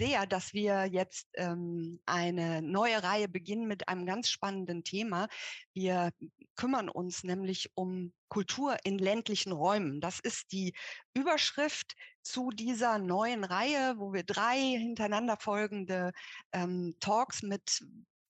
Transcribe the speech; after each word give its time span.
sehr, 0.00 0.24
dass 0.26 0.54
wir 0.54 0.86
jetzt 0.86 1.28
ähm, 1.34 2.00
eine 2.06 2.62
neue 2.62 3.02
Reihe 3.02 3.28
beginnen 3.28 3.68
mit 3.68 3.86
einem 3.86 4.06
ganz 4.06 4.30
spannenden 4.30 4.82
Thema. 4.82 5.28
Wir 5.74 6.10
kümmern 6.56 6.88
uns 6.88 7.22
nämlich 7.22 7.70
um 7.74 8.14
Kultur 8.28 8.78
in 8.84 8.98
ländlichen 8.98 9.52
Räumen. 9.52 10.00
Das 10.00 10.18
ist 10.18 10.52
die 10.52 10.72
Überschrift 11.12 11.96
zu 12.22 12.50
dieser 12.50 12.98
neuen 12.98 13.44
Reihe, 13.44 13.96
wo 13.98 14.14
wir 14.14 14.22
drei 14.22 14.58
hintereinander 14.58 15.36
folgende 15.36 16.12
ähm, 16.52 16.94
Talks 17.00 17.42
mit 17.42 17.84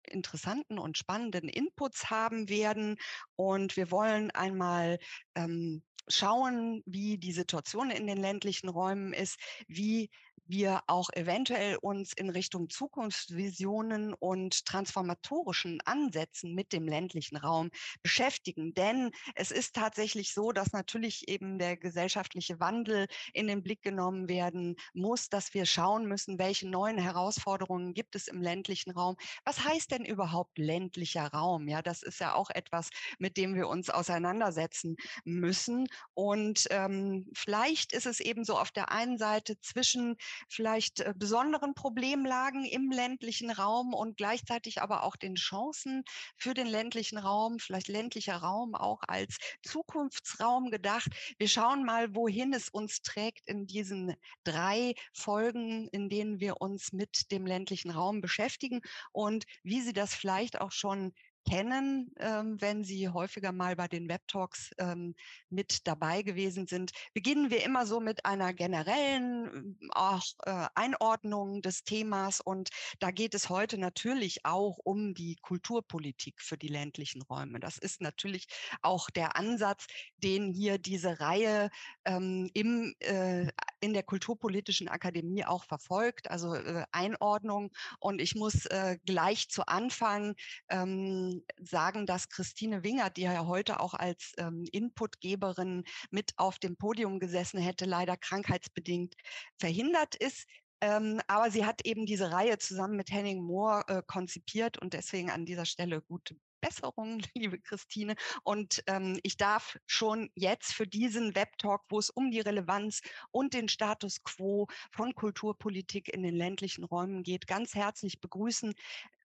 interessanten 0.08 0.76
und 0.76 0.98
spannenden 0.98 1.48
Inputs 1.48 2.10
haben 2.10 2.48
werden. 2.48 2.96
Und 3.36 3.76
wir 3.76 3.92
wollen 3.92 4.32
einmal 4.32 4.98
ähm, 5.36 5.84
schauen, 6.08 6.82
wie 6.84 7.18
die 7.18 7.32
Situation 7.32 7.90
in 7.90 8.08
den 8.08 8.18
ländlichen 8.18 8.68
Räumen 8.68 9.12
ist, 9.12 9.38
wie 9.68 10.10
wir 10.50 10.82
auch 10.86 11.08
eventuell 11.12 11.76
uns 11.80 12.12
in 12.12 12.30
Richtung 12.30 12.68
Zukunftsvisionen 12.68 14.14
und 14.14 14.66
transformatorischen 14.66 15.80
Ansätzen 15.84 16.54
mit 16.54 16.72
dem 16.72 16.86
ländlichen 16.86 17.36
Raum 17.36 17.70
beschäftigen. 18.02 18.74
Denn 18.74 19.10
es 19.34 19.50
ist 19.50 19.74
tatsächlich 19.74 20.34
so, 20.34 20.52
dass 20.52 20.72
natürlich 20.72 21.28
eben 21.28 21.58
der 21.58 21.76
gesellschaftliche 21.76 22.60
Wandel 22.60 23.06
in 23.32 23.46
den 23.46 23.62
Blick 23.62 23.82
genommen 23.82 24.28
werden 24.28 24.76
muss, 24.92 25.28
dass 25.28 25.54
wir 25.54 25.66
schauen 25.66 26.06
müssen, 26.06 26.38
welche 26.38 26.68
neuen 26.68 26.98
Herausforderungen 26.98 27.94
gibt 27.94 28.16
es 28.16 28.28
im 28.28 28.42
ländlichen 28.42 28.90
Raum. 28.90 29.16
Was 29.44 29.64
heißt 29.64 29.90
denn 29.92 30.04
überhaupt 30.04 30.58
ländlicher 30.58 31.28
Raum? 31.28 31.68
Ja, 31.68 31.82
das 31.82 32.02
ist 32.02 32.20
ja 32.20 32.34
auch 32.34 32.50
etwas, 32.50 32.90
mit 33.18 33.36
dem 33.36 33.54
wir 33.54 33.68
uns 33.68 33.90
auseinandersetzen 33.90 34.96
müssen. 35.24 35.86
Und 36.14 36.66
ähm, 36.70 37.30
vielleicht 37.34 37.92
ist 37.92 38.06
es 38.06 38.20
eben 38.20 38.44
so 38.44 38.58
auf 38.58 38.70
der 38.70 38.90
einen 38.90 39.18
Seite 39.18 39.58
zwischen 39.60 40.16
vielleicht 40.48 41.00
äh, 41.00 41.14
besonderen 41.16 41.74
Problemlagen 41.74 42.64
im 42.64 42.90
ländlichen 42.90 43.50
Raum 43.50 43.94
und 43.94 44.16
gleichzeitig 44.16 44.82
aber 44.82 45.02
auch 45.02 45.16
den 45.16 45.34
Chancen 45.34 46.02
für 46.36 46.54
den 46.54 46.66
ländlichen 46.66 47.18
Raum, 47.18 47.58
vielleicht 47.58 47.88
ländlicher 47.88 48.36
Raum 48.36 48.74
auch 48.74 49.02
als 49.06 49.38
Zukunftsraum 49.62 50.70
gedacht. 50.70 51.08
Wir 51.38 51.48
schauen 51.48 51.84
mal, 51.84 52.14
wohin 52.14 52.52
es 52.52 52.68
uns 52.68 53.02
trägt 53.02 53.46
in 53.46 53.66
diesen 53.66 54.14
drei 54.44 54.94
Folgen, 55.12 55.88
in 55.88 56.08
denen 56.08 56.40
wir 56.40 56.60
uns 56.60 56.92
mit 56.92 57.30
dem 57.30 57.46
ländlichen 57.46 57.90
Raum 57.90 58.20
beschäftigen 58.20 58.80
und 59.12 59.44
wie 59.62 59.80
Sie 59.80 59.92
das 59.92 60.14
vielleicht 60.14 60.60
auch 60.60 60.72
schon 60.72 61.12
kennen, 61.50 62.12
ähm, 62.20 62.60
wenn 62.60 62.84
Sie 62.84 63.08
häufiger 63.08 63.50
mal 63.50 63.74
bei 63.74 63.88
den 63.88 64.08
Webtalks 64.08 64.70
ähm, 64.78 65.14
mit 65.48 65.86
dabei 65.86 66.22
gewesen 66.22 66.66
sind, 66.68 66.92
beginnen 67.12 67.50
wir 67.50 67.64
immer 67.64 67.86
so 67.86 67.98
mit 67.98 68.24
einer 68.24 68.54
generellen 68.54 69.76
äh, 69.80 69.88
auch, 69.90 70.22
äh, 70.44 70.66
Einordnung 70.76 71.60
des 71.60 71.82
Themas. 71.82 72.40
Und 72.40 72.70
da 73.00 73.10
geht 73.10 73.34
es 73.34 73.48
heute 73.48 73.78
natürlich 73.78 74.44
auch 74.44 74.78
um 74.84 75.12
die 75.14 75.36
Kulturpolitik 75.42 76.40
für 76.40 76.56
die 76.56 76.68
ländlichen 76.68 77.22
Räume. 77.22 77.58
Das 77.58 77.78
ist 77.78 78.00
natürlich 78.00 78.46
auch 78.82 79.10
der 79.10 79.36
Ansatz, 79.36 79.86
den 80.18 80.52
hier 80.52 80.78
diese 80.78 81.18
Reihe 81.18 81.70
ähm, 82.04 82.48
im, 82.54 82.94
äh, 83.00 83.48
in 83.80 83.92
der 83.92 84.02
Kulturpolitischen 84.02 84.88
Akademie 84.88 85.44
auch 85.44 85.64
verfolgt, 85.64 86.30
also 86.30 86.54
äh, 86.54 86.84
Einordnung. 86.92 87.70
Und 87.98 88.20
ich 88.20 88.34
muss 88.34 88.66
äh, 88.66 88.98
gleich 89.06 89.48
zu 89.48 89.66
Anfang 89.66 90.34
ähm, 90.68 91.42
sagen, 91.58 92.06
dass 92.06 92.28
Christine 92.28 92.84
Winger, 92.84 93.10
die 93.10 93.22
ja 93.22 93.46
heute 93.46 93.80
auch 93.80 93.94
als 93.94 94.32
ähm, 94.38 94.64
Inputgeberin 94.70 95.84
mit 96.10 96.32
auf 96.36 96.58
dem 96.58 96.76
Podium 96.76 97.18
gesessen 97.18 97.60
hätte, 97.60 97.84
leider 97.84 98.16
krankheitsbedingt 98.16 99.14
verhindert 99.58 100.14
ist. 100.14 100.46
Ähm, 100.82 101.20
aber 101.26 101.50
sie 101.50 101.66
hat 101.66 101.84
eben 101.84 102.06
diese 102.06 102.32
Reihe 102.32 102.58
zusammen 102.58 102.96
mit 102.96 103.10
Henning 103.10 103.42
Mohr 103.42 103.84
äh, 103.88 104.02
konzipiert 104.06 104.78
und 104.78 104.94
deswegen 104.94 105.30
an 105.30 105.44
dieser 105.44 105.66
Stelle 105.66 106.00
gute 106.00 106.36
Besserung, 106.60 107.22
liebe 107.34 107.58
Christine. 107.58 108.14
Und 108.42 108.82
ähm, 108.86 109.18
ich 109.22 109.36
darf 109.36 109.78
schon 109.86 110.30
jetzt 110.34 110.72
für 110.72 110.86
diesen 110.86 111.34
Webtalk, 111.34 111.82
wo 111.88 111.98
es 111.98 112.10
um 112.10 112.30
die 112.30 112.40
Relevanz 112.40 113.00
und 113.30 113.54
den 113.54 113.68
Status 113.68 114.22
quo 114.22 114.66
von 114.90 115.14
Kulturpolitik 115.14 116.08
in 116.08 116.22
den 116.22 116.36
ländlichen 116.36 116.84
Räumen 116.84 117.22
geht, 117.22 117.46
ganz 117.46 117.74
herzlich 117.74 118.20
begrüßen 118.20 118.74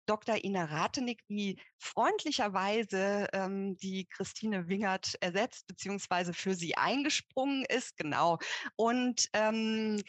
Dr. 0.05 0.43
Ina 0.43 0.65
Ratenig, 0.65 1.23
die 1.29 1.59
freundlicherweise 1.77 3.27
ähm, 3.33 3.75
die 3.77 4.05
Christine 4.05 4.67
Wingert 4.67 5.15
ersetzt, 5.19 5.67
beziehungsweise 5.67 6.33
für 6.33 6.53
sie 6.53 6.77
eingesprungen 6.77 7.65
ist, 7.65 7.97
genau. 7.97 8.37
Und 8.75 9.29
ähm, 9.33 10.01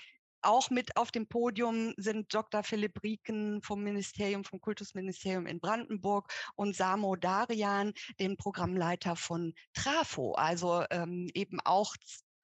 auch 0.46 0.70
mit 0.70 0.96
auf 0.96 1.10
dem 1.10 1.26
Podium 1.26 1.92
sind 1.96 2.32
Dr. 2.32 2.62
Philipp 2.62 3.02
Rieken 3.02 3.60
vom 3.62 3.82
Ministerium, 3.82 4.44
vom 4.44 4.60
Kultusministerium 4.60 5.46
in 5.46 5.60
Brandenburg 5.60 6.32
und 6.54 6.76
Samo 6.76 7.16
Darian, 7.16 7.92
den 8.20 8.36
Programmleiter 8.36 9.16
von 9.16 9.54
Trafo, 9.74 10.32
also 10.32 10.84
ähm, 10.90 11.28
eben 11.34 11.58
auch 11.64 11.94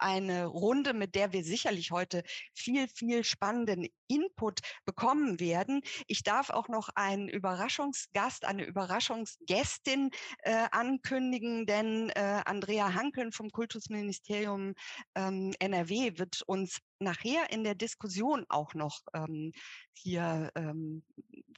eine 0.02 0.46
Runde, 0.46 0.92
mit 0.92 1.14
der 1.14 1.32
wir 1.32 1.44
sicherlich 1.44 1.90
heute 1.90 2.22
viel, 2.54 2.88
viel 2.88 3.24
spannenden 3.24 3.86
Input 4.08 4.60
bekommen 4.84 5.40
werden. 5.40 5.80
Ich 6.06 6.22
darf 6.22 6.50
auch 6.50 6.68
noch 6.68 6.90
einen 6.94 7.28
Überraschungsgast, 7.28 8.44
eine 8.44 8.64
Überraschungsgästin 8.64 10.10
äh, 10.38 10.66
ankündigen, 10.70 11.66
denn 11.66 12.10
äh, 12.10 12.42
Andrea 12.44 12.94
Hankeln 12.94 13.32
vom 13.32 13.50
Kultusministerium 13.50 14.74
ähm, 15.14 15.52
NRW 15.58 16.18
wird 16.18 16.42
uns 16.46 16.78
nachher 16.98 17.50
in 17.50 17.64
der 17.64 17.74
Diskussion 17.74 18.46
auch 18.48 18.74
noch 18.74 19.00
ähm, 19.14 19.52
hier 19.92 20.50
ähm, 20.54 21.04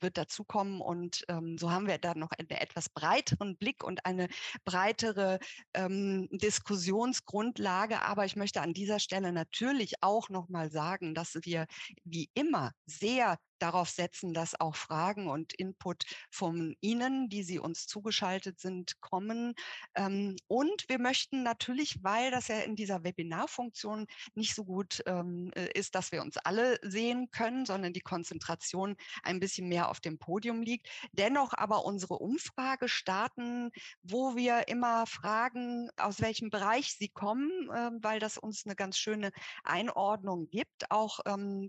wird 0.03 0.17
dazukommen 0.19 0.81
und 0.81 1.25
ähm, 1.29 1.57
so 1.59 1.71
haben 1.71 1.87
wir 1.87 1.99
dann 1.99 2.19
noch 2.19 2.31
einen 2.33 2.49
etwas 2.51 2.89
breiteren 2.89 3.57
Blick 3.57 3.85
und 3.85 4.05
eine 4.07 4.29
breitere 4.65 5.39
ähm, 5.75 6.29
Diskussionsgrundlage. 6.31 8.03
Aber 8.03 8.25
ich 8.25 8.37
möchte 8.37 8.61
an 8.61 8.73
dieser 8.73 8.99
Stelle 8.99 9.33
natürlich 9.33 10.03
auch 10.03 10.29
noch 10.29 10.49
mal 10.49 10.71
sagen, 10.71 11.15
dass 11.15 11.39
wir 11.43 11.67
wie 12.05 12.31
immer 12.35 12.73
sehr 12.87 13.39
darauf 13.59 13.89
setzen, 13.89 14.35
dass 14.35 14.59
auch 14.59 14.77
Fragen 14.77 15.29
und 15.29 15.53
Input 15.55 16.05
von 16.31 16.77
Ihnen, 16.81 17.29
die 17.29 17.43
Sie 17.43 17.59
uns 17.59 17.87
zugeschaltet 17.87 18.61
sind, 18.61 19.01
kommen. 19.01 19.55
Ähm, 19.95 20.37
und 20.47 20.85
wir 20.89 20.99
möchten 20.99 21.43
natürlich, 21.43 22.03
weil 22.03 22.31
das 22.31 22.49
ja 22.49 22.61
in 22.61 22.77
dieser 22.77 23.05
Webinarfunktion 23.05 24.07
nicht 24.35 24.55
so 24.55 24.65
gut 24.65 25.03
ähm, 25.07 25.51
äh, 25.55 25.69
ist, 25.79 25.95
dass 25.95 26.13
wir 26.13 26.23
uns 26.23 26.37
alle 26.39 26.79
sehen 26.83 27.31
können, 27.31 27.67
sondern 27.67 27.93
die 27.93 28.01
Konzentration 28.01 28.97
ein 29.23 29.41
bisschen 29.41 29.69
mehr 29.69 29.89
auf 29.89 30.01
dem 30.01 30.19
Podium 30.19 30.63
liegt, 30.63 30.89
dennoch 31.13 31.53
aber 31.55 31.85
unsere 31.85 32.15
Umfrage 32.15 32.89
starten, 32.89 33.71
wo 34.03 34.37
wir 34.37 34.69
immer 34.69 35.07
fragen, 35.07 35.91
aus 35.97 36.21
welchem 36.21 36.51
Bereich 36.51 36.95
Sie 36.95 37.09
kommen, 37.09 37.51
ähm, 37.75 37.99
weil 38.03 38.21
das 38.21 38.39
uns 38.39 38.65
eine 38.65 38.77
ganz 38.77 38.99
schöne 38.99 39.31
Einordnung 39.65 40.49
gibt, 40.51 40.91
auch 40.91 41.21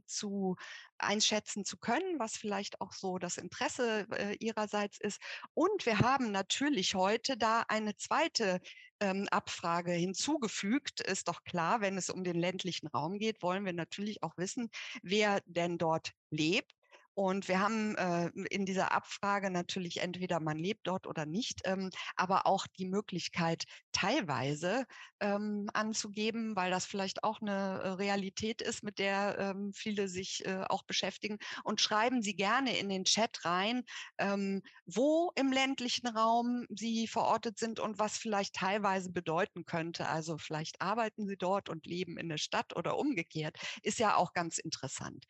zu 0.05 0.55
einschätzen 0.97 1.65
zu 1.65 1.77
können, 1.77 2.19
was 2.19 2.37
vielleicht 2.37 2.81
auch 2.81 2.93
so 2.93 3.17
das 3.17 3.37
Interesse 3.37 4.07
äh, 4.11 4.35
ihrerseits 4.39 4.99
ist. 4.99 5.19
Und 5.53 5.85
wir 5.85 5.99
haben 5.99 6.31
natürlich 6.31 6.95
heute 6.95 7.37
da 7.37 7.63
eine 7.67 7.95
zweite 7.95 8.59
ähm, 8.99 9.27
Abfrage 9.31 9.91
hinzugefügt. 9.91 11.01
Ist 11.01 11.27
doch 11.27 11.43
klar, 11.43 11.81
wenn 11.81 11.97
es 11.97 12.09
um 12.09 12.23
den 12.23 12.35
ländlichen 12.35 12.87
Raum 12.87 13.17
geht, 13.17 13.41
wollen 13.41 13.65
wir 13.65 13.73
natürlich 13.73 14.23
auch 14.23 14.37
wissen, 14.37 14.69
wer 15.01 15.41
denn 15.45 15.77
dort 15.77 16.11
lebt. 16.29 16.74
Und 17.15 17.47
wir 17.47 17.61
haben 17.61 17.95
äh, 17.95 18.27
in 18.49 18.65
dieser 18.65 18.91
Abfrage 18.91 19.49
natürlich 19.49 20.01
entweder 20.01 20.41
man 20.41 20.57
lebt 20.57 20.85
dort 20.85 21.07
oder 21.07 21.25
nicht, 21.25 21.61
ähm, 21.63 21.89
aber 22.17 22.45
auch 22.45 22.67
die 22.67 22.85
Möglichkeit 22.85 23.63
teilweise 23.93 24.85
ähm, 25.21 25.69
anzugeben, 25.73 26.57
weil 26.57 26.71
das 26.71 26.85
vielleicht 26.85 27.23
auch 27.23 27.41
eine 27.41 27.79
äh, 27.83 27.87
Realität 27.91 28.61
ist, 28.61 28.83
mit 28.83 28.99
der 28.99 29.37
ähm, 29.39 29.71
viele 29.73 30.09
sich 30.09 30.45
äh, 30.45 30.65
auch 30.67 30.83
beschäftigen. 30.83 31.37
Und 31.63 31.79
schreiben 31.79 32.21
Sie 32.21 32.35
gerne 32.35 32.77
in 32.77 32.89
den 32.89 33.05
Chat 33.05 33.45
rein, 33.45 33.83
ähm, 34.17 34.61
wo 34.85 35.31
im 35.35 35.53
ländlichen 35.53 36.07
Raum 36.07 36.65
Sie 36.69 37.07
verortet 37.07 37.57
sind 37.57 37.79
und 37.79 37.97
was 37.97 38.17
vielleicht 38.17 38.55
teilweise 38.55 39.09
bedeuten 39.11 39.65
könnte. 39.65 40.09
Also 40.09 40.37
vielleicht 40.37 40.81
arbeiten 40.81 41.27
Sie 41.27 41.37
dort 41.37 41.69
und 41.69 41.85
leben 41.85 42.17
in 42.17 42.27
der 42.27 42.37
Stadt 42.37 42.75
oder 42.75 42.97
umgekehrt. 42.97 43.57
Ist 43.83 43.99
ja 43.99 44.17
auch 44.17 44.33
ganz 44.33 44.57
interessant. 44.57 45.25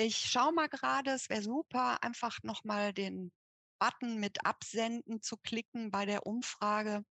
Ich 0.00 0.30
schaue 0.30 0.52
mal 0.52 0.68
gerade, 0.68 1.10
es 1.10 1.28
wäre 1.28 1.42
super, 1.42 2.04
einfach 2.04 2.40
nochmal 2.44 2.92
den 2.92 3.32
Button 3.80 4.20
mit 4.20 4.46
Absenden 4.46 5.22
zu 5.22 5.36
klicken 5.36 5.90
bei 5.90 6.06
der 6.06 6.24
Umfrage. 6.24 7.04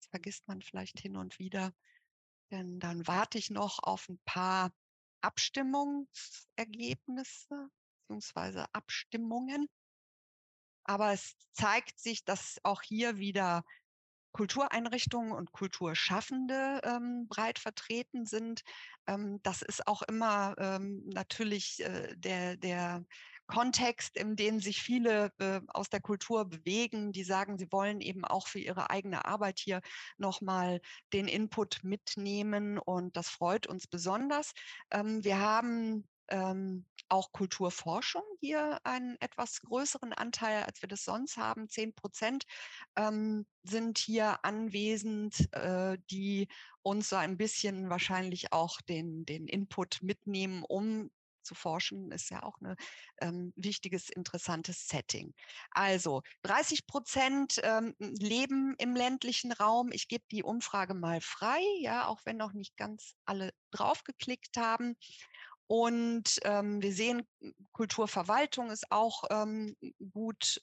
Das 0.00 0.08
vergisst 0.10 0.46
man 0.46 0.60
vielleicht 0.60 1.00
hin 1.00 1.16
und 1.16 1.38
wieder. 1.38 1.72
Denn 2.50 2.78
dann 2.78 3.06
warte 3.06 3.38
ich 3.38 3.48
noch 3.48 3.78
auf 3.82 4.06
ein 4.10 4.20
paar 4.26 4.70
Abstimmungsergebnisse 5.22 7.70
bzw. 8.10 8.66
Abstimmungen. 8.74 9.66
Aber 10.84 11.14
es 11.14 11.38
zeigt 11.52 11.98
sich, 11.98 12.22
dass 12.22 12.60
auch 12.64 12.82
hier 12.82 13.16
wieder 13.16 13.64
Kultureinrichtungen 14.34 15.32
und 15.32 15.52
Kulturschaffende 15.52 16.80
ähm, 16.82 17.28
breit 17.28 17.60
vertreten 17.60 18.26
sind. 18.26 18.62
Ähm, 19.06 19.40
das 19.44 19.62
ist 19.62 19.86
auch 19.86 20.02
immer 20.02 20.56
ähm, 20.58 21.04
natürlich 21.06 21.80
äh, 21.84 22.14
der, 22.16 22.56
der 22.56 23.04
Kontext, 23.46 24.16
in 24.16 24.34
dem 24.34 24.58
sich 24.58 24.82
viele 24.82 25.30
äh, 25.38 25.60
aus 25.68 25.88
der 25.88 26.00
Kultur 26.00 26.46
bewegen, 26.46 27.12
die 27.12 27.22
sagen, 27.22 27.58
sie 27.58 27.70
wollen 27.70 28.00
eben 28.00 28.24
auch 28.24 28.48
für 28.48 28.58
ihre 28.58 28.90
eigene 28.90 29.24
Arbeit 29.24 29.60
hier 29.60 29.80
nochmal 30.18 30.80
den 31.12 31.28
Input 31.28 31.84
mitnehmen 31.84 32.78
und 32.78 33.16
das 33.16 33.28
freut 33.28 33.68
uns 33.68 33.86
besonders. 33.86 34.52
Ähm, 34.90 35.22
wir 35.22 35.38
haben 35.38 36.08
ähm, 36.28 36.86
auch 37.08 37.32
Kulturforschung 37.32 38.22
hier 38.40 38.80
einen 38.84 39.16
etwas 39.20 39.60
größeren 39.60 40.12
Anteil, 40.12 40.62
als 40.64 40.82
wir 40.82 40.88
das 40.88 41.04
sonst 41.04 41.36
haben. 41.36 41.68
Zehn 41.68 41.94
Prozent 41.94 42.44
ähm, 42.96 43.46
sind 43.62 43.98
hier 43.98 44.44
anwesend, 44.44 45.52
äh, 45.54 45.98
die 46.10 46.48
uns 46.82 47.08
so 47.08 47.16
ein 47.16 47.36
bisschen 47.36 47.90
wahrscheinlich 47.90 48.52
auch 48.52 48.80
den, 48.82 49.24
den 49.26 49.46
Input 49.46 50.02
mitnehmen, 50.02 50.64
um 50.66 51.10
zu 51.44 51.54
forschen, 51.54 52.10
ist 52.10 52.30
ja 52.30 52.42
auch 52.42 52.60
ein 52.60 52.74
ähm, 53.20 53.52
wichtiges, 53.54 54.08
interessantes 54.08 54.88
Setting. 54.88 55.34
Also 55.70 56.22
30 56.42 56.86
Prozent 56.86 57.60
ähm, 57.62 57.94
leben 57.98 58.74
im 58.78 58.96
ländlichen 58.96 59.52
Raum. 59.52 59.90
Ich 59.92 60.08
gebe 60.08 60.24
die 60.30 60.42
Umfrage 60.42 60.94
mal 60.94 61.20
frei, 61.20 61.60
ja, 61.80 62.08
auch 62.08 62.20
wenn 62.24 62.36
noch 62.36 62.52
nicht 62.52 62.76
ganz 62.76 63.14
alle 63.24 63.52
draufgeklickt 63.70 64.56
haben. 64.56 64.96
Und 65.66 66.38
ähm, 66.42 66.82
wir 66.82 66.92
sehen, 66.92 67.26
Kulturverwaltung 67.72 68.70
ist 68.70 68.90
auch 68.90 69.24
ähm, 69.30 69.76
gut 70.12 70.60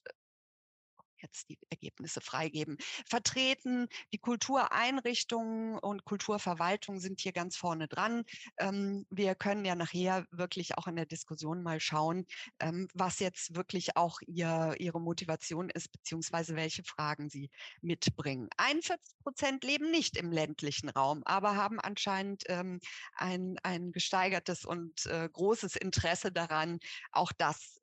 jetzt 1.21 1.49
die 1.49 1.57
Ergebnisse 1.69 2.21
freigeben, 2.21 2.77
vertreten. 3.05 3.87
Die 4.13 4.17
Kultureinrichtungen 4.17 5.77
und 5.79 6.05
Kulturverwaltung 6.05 6.99
sind 6.99 7.21
hier 7.21 7.31
ganz 7.31 7.55
vorne 7.57 7.87
dran. 7.87 8.23
Ähm, 8.57 9.05
wir 9.09 9.35
können 9.35 9.65
ja 9.65 9.75
nachher 9.75 10.25
wirklich 10.31 10.77
auch 10.77 10.87
in 10.87 10.95
der 10.95 11.05
Diskussion 11.05 11.63
mal 11.63 11.79
schauen, 11.79 12.25
ähm, 12.59 12.87
was 12.93 13.19
jetzt 13.19 13.55
wirklich 13.55 13.97
auch 13.97 14.19
ihr, 14.25 14.75
ihre 14.79 14.99
Motivation 14.99 15.69
ist, 15.69 15.91
beziehungsweise 15.91 16.55
welche 16.55 16.83
Fragen 16.83 17.29
sie 17.29 17.49
mitbringen. 17.81 18.49
41 18.57 18.99
Prozent 19.23 19.63
leben 19.63 19.91
nicht 19.91 20.17
im 20.17 20.31
ländlichen 20.31 20.89
Raum, 20.89 21.23
aber 21.25 21.55
haben 21.55 21.79
anscheinend 21.79 22.43
ähm, 22.47 22.79
ein, 23.13 23.57
ein 23.63 23.91
gesteigertes 23.91 24.65
und 24.65 25.05
äh, 25.05 25.29
großes 25.31 25.75
Interesse 25.75 26.31
daran. 26.31 26.79
Auch 27.11 27.31
das 27.31 27.79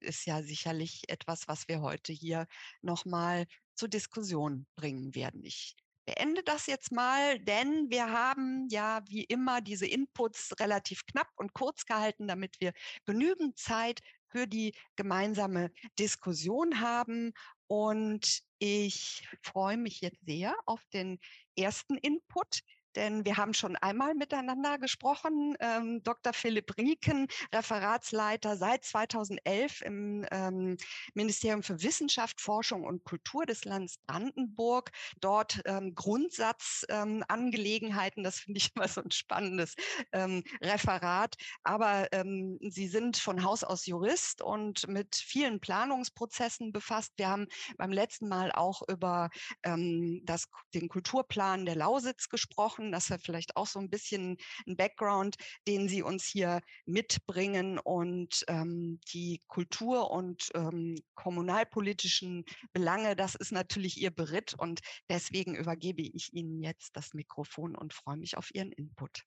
ist 0.00 0.26
ja 0.26 0.42
sicherlich 0.42 1.08
etwas, 1.08 1.48
was 1.48 1.68
wir 1.68 1.80
heute 1.80 2.12
hier 2.12 2.46
nochmal 2.82 3.46
zur 3.74 3.88
Diskussion 3.88 4.66
bringen 4.76 5.14
werden. 5.14 5.44
Ich 5.44 5.76
beende 6.06 6.42
das 6.42 6.66
jetzt 6.66 6.90
mal, 6.90 7.38
denn 7.38 7.90
wir 7.90 8.10
haben 8.10 8.66
ja 8.70 9.02
wie 9.08 9.24
immer 9.24 9.60
diese 9.60 9.86
Inputs 9.86 10.54
relativ 10.58 11.04
knapp 11.04 11.28
und 11.36 11.52
kurz 11.52 11.84
gehalten, 11.84 12.26
damit 12.26 12.56
wir 12.60 12.72
genügend 13.04 13.58
Zeit 13.58 14.00
für 14.28 14.46
die 14.46 14.74
gemeinsame 14.96 15.70
Diskussion 15.98 16.80
haben. 16.80 17.32
Und 17.66 18.40
ich 18.58 19.28
freue 19.42 19.76
mich 19.76 20.00
jetzt 20.00 20.24
sehr 20.24 20.54
auf 20.64 20.82
den 20.94 21.18
ersten 21.56 21.98
Input, 21.98 22.60
denn 22.96 23.24
wir 23.24 23.36
haben 23.36 23.54
schon 23.54 23.76
einmal 23.76 24.14
miteinander 24.14 24.78
gesprochen. 24.78 25.54
Ähm, 25.60 26.02
Dr. 26.02 26.32
Philipp 26.32 26.76
Rieken, 26.76 27.28
Referatsleiter 27.54 28.56
seit 28.56 28.84
2011 28.84 29.82
im 29.82 30.26
ähm, 30.30 30.76
Ministerium 31.14 31.62
für 31.62 31.80
Wissenschaft, 31.82 32.40
Forschung 32.40 32.82
und 32.84 33.04
Kultur 33.04 33.44
des 33.46 33.64
Landes 33.64 33.98
Brandenburg. 34.06 34.90
Dort 35.20 35.60
ähm, 35.64 35.94
Grundsatzangelegenheiten, 35.94 38.24
das 38.24 38.40
finde 38.40 38.58
ich 38.58 38.72
immer 38.76 38.88
so 38.88 39.00
ein 39.02 39.10
spannendes 39.10 39.74
ähm, 40.12 40.42
Referat. 40.62 41.34
Aber 41.62 42.08
ähm, 42.12 42.58
Sie 42.62 42.88
sind 42.88 43.16
von 43.16 43.44
Haus 43.44 43.64
aus 43.64 43.86
Jurist 43.86 44.42
und 44.42 44.86
mit 44.88 45.16
vielen 45.16 45.60
Planungsprozessen 45.60 46.72
befasst. 46.72 47.12
Wir 47.16 47.28
haben 47.28 47.46
beim 47.76 47.92
letzten 47.92 48.28
Mal 48.28 48.50
auch 48.52 48.82
über 48.88 49.30
ähm, 49.62 50.20
das, 50.24 50.48
den 50.74 50.88
Kulturplan 50.88 51.66
der 51.66 51.76
Lausitz 51.76 52.28
gesprochen 52.28 52.77
das 52.92 53.10
wäre 53.10 53.20
vielleicht 53.20 53.56
auch 53.56 53.66
so 53.66 53.78
ein 53.78 53.90
bisschen 53.90 54.36
ein 54.66 54.76
Background, 54.76 55.36
den 55.66 55.88
Sie 55.88 56.02
uns 56.02 56.24
hier 56.24 56.60
mitbringen 56.86 57.78
und 57.78 58.44
ähm, 58.48 59.00
die 59.12 59.42
Kultur- 59.48 60.10
und 60.10 60.50
ähm, 60.54 60.96
kommunalpolitischen 61.14 62.44
Belange, 62.72 63.16
das 63.16 63.34
ist 63.34 63.52
natürlich 63.52 64.00
Ihr 64.00 64.10
Beritt 64.10 64.54
und 64.54 64.80
deswegen 65.08 65.54
übergebe 65.54 66.02
ich 66.02 66.32
Ihnen 66.32 66.62
jetzt 66.62 66.96
das 66.96 67.14
Mikrofon 67.14 67.74
und 67.74 67.92
freue 67.92 68.16
mich 68.16 68.36
auf 68.36 68.54
Ihren 68.54 68.72
Input. 68.72 69.24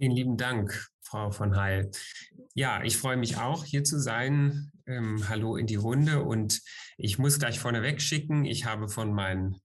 Vielen 0.00 0.12
lieben 0.12 0.36
Dank, 0.36 0.90
Frau 1.02 1.32
von 1.32 1.56
Heil. 1.56 1.90
Ja, 2.54 2.84
ich 2.84 2.96
freue 2.96 3.16
mich 3.16 3.36
auch, 3.36 3.64
hier 3.64 3.82
zu 3.82 3.98
sein. 3.98 4.70
Ähm, 4.86 5.28
hallo 5.28 5.56
in 5.56 5.66
die 5.66 5.74
Runde 5.74 6.22
und 6.22 6.62
ich 6.96 7.18
muss 7.18 7.40
gleich 7.40 7.58
vorneweg 7.58 8.00
schicken, 8.00 8.44
ich 8.44 8.64
habe 8.64 8.88
von 8.88 9.12
meinen 9.12 9.60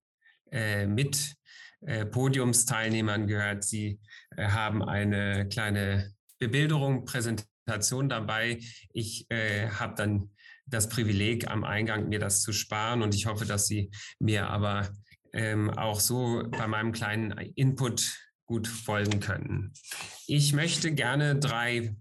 äh, 0.54 0.86
mit 0.86 1.36
äh, 1.82 2.06
Podiumsteilnehmern 2.06 3.28
gehört. 3.28 3.64
Sie 3.64 4.00
äh, 4.38 4.48
haben 4.48 4.84
eine 4.84 5.50
kleine 5.50 6.14
Bebilderung, 6.40 7.06
Präsentation 7.06 8.08
dabei. 8.08 8.60
Ich 8.94 9.26
äh, 9.30 9.70
habe 9.70 9.96
dann 9.96 10.30
das 10.66 10.88
Privileg, 10.88 11.50
am 11.50 11.64
Eingang 11.64 12.10
mir 12.10 12.20
das 12.20 12.42
zu 12.42 12.54
sparen 12.54 13.02
und 13.02 13.16
ich 13.16 13.26
hoffe, 13.26 13.46
dass 13.46 13.68
Sie 13.68 13.92
mir 14.20 14.48
aber 14.48 14.90
ähm, 15.34 15.70
auch 15.72 16.00
so 16.00 16.44
bei 16.52 16.68
meinem 16.68 16.92
kleinen 16.92 17.32
Input 17.56 18.18
gut 18.46 18.68
folgen 18.68 19.20
können. 19.20 19.74
Ich 20.28 20.54
möchte 20.54 20.94
gerne 20.94 21.36
drei 21.38 21.96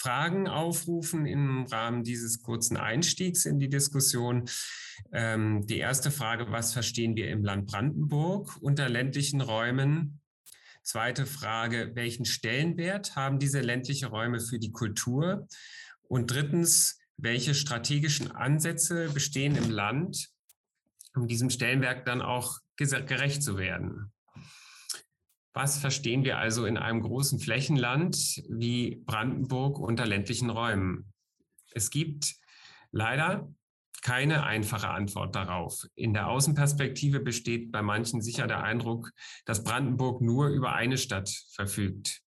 Fragen 0.00 0.48
aufrufen 0.48 1.26
im 1.26 1.66
Rahmen 1.66 2.04
dieses 2.04 2.40
kurzen 2.40 2.78
Einstiegs 2.78 3.44
in 3.44 3.58
die 3.58 3.68
Diskussion. 3.68 4.48
Ähm, 5.12 5.66
die 5.66 5.76
erste 5.76 6.10
Frage, 6.10 6.50
was 6.50 6.72
verstehen 6.72 7.16
wir 7.16 7.28
im 7.28 7.44
Land 7.44 7.66
Brandenburg 7.66 8.56
unter 8.62 8.88
ländlichen 8.88 9.42
Räumen? 9.42 10.22
Zweite 10.82 11.26
Frage, 11.26 11.92
welchen 11.96 12.24
Stellenwert 12.24 13.14
haben 13.14 13.38
diese 13.38 13.60
ländlichen 13.60 14.08
Räume 14.08 14.40
für 14.40 14.58
die 14.58 14.72
Kultur? 14.72 15.46
Und 16.00 16.30
drittens, 16.30 16.98
welche 17.18 17.54
strategischen 17.54 18.30
Ansätze 18.30 19.10
bestehen 19.10 19.54
im 19.54 19.68
Land, 19.68 20.30
um 21.14 21.28
diesem 21.28 21.50
Stellenwerk 21.50 22.06
dann 22.06 22.22
auch 22.22 22.58
gerecht 22.78 23.42
zu 23.42 23.58
werden? 23.58 24.12
Was 25.52 25.78
verstehen 25.78 26.24
wir 26.24 26.38
also 26.38 26.64
in 26.64 26.76
einem 26.76 27.02
großen 27.02 27.40
Flächenland 27.40 28.16
wie 28.48 29.02
Brandenburg 29.04 29.78
unter 29.78 30.06
ländlichen 30.06 30.48
Räumen? 30.48 31.12
Es 31.72 31.90
gibt 31.90 32.36
leider 32.92 33.52
keine 34.02 34.44
einfache 34.44 34.88
Antwort 34.88 35.34
darauf. 35.34 35.86
In 35.94 36.14
der 36.14 36.28
Außenperspektive 36.28 37.20
besteht 37.20 37.70
bei 37.72 37.82
manchen 37.82 38.22
sicher 38.22 38.46
der 38.46 38.62
Eindruck, 38.62 39.10
dass 39.44 39.64
Brandenburg 39.64 40.22
nur 40.22 40.48
über 40.48 40.72
eine 40.72 40.96
Stadt 40.96 41.30
verfügt. 41.52 42.22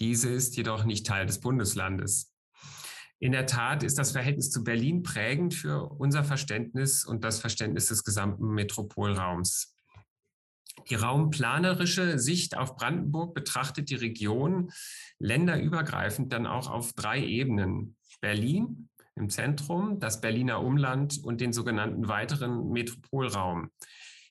Diese 0.00 0.28
ist 0.30 0.56
jedoch 0.56 0.84
nicht 0.84 1.06
Teil 1.06 1.26
des 1.26 1.40
Bundeslandes. 1.40 2.32
In 3.20 3.32
der 3.32 3.46
Tat 3.46 3.82
ist 3.84 3.98
das 3.98 4.10
Verhältnis 4.10 4.50
zu 4.50 4.64
Berlin 4.64 5.02
prägend 5.02 5.54
für 5.54 5.88
unser 5.88 6.24
Verständnis 6.24 7.04
und 7.04 7.24
das 7.24 7.38
Verständnis 7.38 7.86
des 7.86 8.04
gesamten 8.04 8.48
Metropolraums. 8.48 9.73
Die 10.90 10.96
raumplanerische 10.96 12.18
Sicht 12.18 12.56
auf 12.56 12.76
Brandenburg 12.76 13.34
betrachtet 13.34 13.90
die 13.90 13.94
Region 13.94 14.70
länderübergreifend 15.18 16.32
dann 16.32 16.46
auch 16.46 16.70
auf 16.70 16.92
drei 16.92 17.24
Ebenen. 17.24 17.96
Berlin 18.20 18.88
im 19.16 19.30
Zentrum, 19.30 20.00
das 20.00 20.20
Berliner 20.20 20.60
Umland 20.60 21.20
und 21.22 21.40
den 21.40 21.52
sogenannten 21.52 22.08
weiteren 22.08 22.70
Metropolraum. 22.70 23.70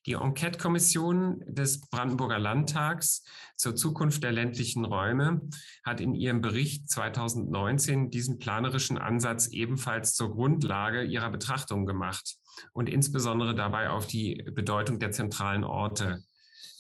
Die 0.06 0.14
Enquete-Kommission 0.14 1.42
des 1.48 1.80
Brandenburger 1.90 2.38
Landtags 2.38 3.24
zur 3.56 3.76
Zukunft 3.76 4.22
der 4.22 4.34
ländlichen 4.34 4.84
Räume 4.84 5.42
hat 5.86 6.02
in 6.02 6.14
ihrem 6.14 6.42
Bericht 6.42 6.90
2019 6.90 8.10
diesen 8.10 8.38
planerischen 8.38 8.98
Ansatz 8.98 9.48
ebenfalls 9.48 10.14
zur 10.14 10.32
Grundlage 10.32 11.04
ihrer 11.04 11.30
Betrachtung 11.30 11.86
gemacht 11.86 12.36
und 12.74 12.90
insbesondere 12.90 13.56
dabei 13.56 13.90
auf 13.90 14.06
die 14.06 14.44
Bedeutung 14.54 15.00
der 15.00 15.12
zentralen 15.12 15.64
Orte 15.64 16.22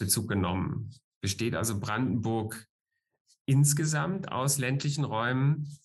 Bezug 0.03 0.27
genommen. 0.27 0.91
Besteht 1.21 1.55
also 1.55 1.79
Brandenburg 1.79 2.67
insgesamt 3.45 4.29
aus 4.29 4.57
ländlichen 4.57 5.05
Räumen. 5.05 5.77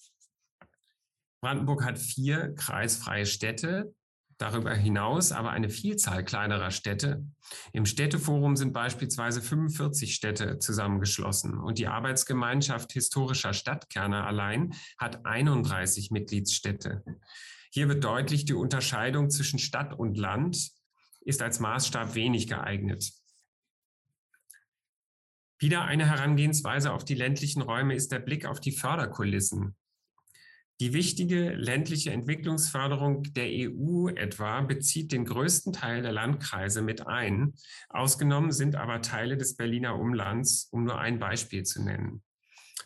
Brandenburg 1.41 1.85
hat 1.85 2.01
vier 2.01 2.53
kreisfreie 2.57 3.27
Städte, 3.27 3.95
darüber 4.37 4.75
hinaus 4.75 5.31
aber 5.31 5.51
eine 5.51 5.71
Vielzahl 5.71 6.25
kleinerer 6.25 6.73
Städte. 6.73 7.25
Im 7.73 7.87
Städteforum 7.87 8.57
sind 8.57 8.73
beispielsweise 8.73 9.41
45 9.41 10.17
Städte 10.17 10.59
zusammengeschlossen 10.59 11.57
und 11.57 11.79
die 11.79 11.87
Arbeitsgemeinschaft 11.87 12.93
historischer 12.93 13.53
Stadtkerne 13.53 14.25
allein 14.25 14.75
hat 14.99 15.25
31 15.25 16.11
Mitgliedsstädte. 16.11 17.05
Hier 17.71 17.87
wird 17.87 18.03
deutlich 18.03 18.47
die 18.47 18.55
Unterscheidung 18.55 19.31
zwischen 19.31 19.61
Stadt 19.61 19.97
und 19.97 20.17
Land 20.17 20.73
ist 21.21 21.41
als 21.41 21.61
Maßstab 21.61 22.17
wenig 22.17 22.49
geeignet. 22.49 23.13
Wieder 25.61 25.85
eine 25.85 26.07
Herangehensweise 26.07 26.93
auf 26.93 27.05
die 27.05 27.15
ländlichen 27.15 27.63
Räume 27.63 27.95
ist 27.95 28.13
der 28.13 28.21
Blick 28.21 28.47
auf 28.47 28.61
die 28.61 28.73
Förderkulissen. 28.73 29.75
Die 30.81 30.93
wichtige 30.93 31.55
ländliche 31.55 32.13
Entwicklungsförderung 32.13 33.25
der 33.33 33.49
EU 33.49 34.07
etwa 34.11 34.61
bezieht 34.61 35.11
den 35.11 35.25
größten 35.25 35.73
Teil 35.73 36.03
der 36.03 36.13
Landkreise 36.13 36.83
mit 36.83 37.09
ein. 37.09 37.55
Ausgenommen 37.89 38.53
sind 38.53 38.77
aber 38.77 39.03
Teile 39.03 39.37
des 39.37 39.57
Berliner 39.57 39.99
Umlands, 39.99 40.69
um 40.71 40.85
nur 40.85 41.01
ein 41.01 41.19
Beispiel 41.19 41.65
zu 41.65 41.83
nennen. 41.83 42.23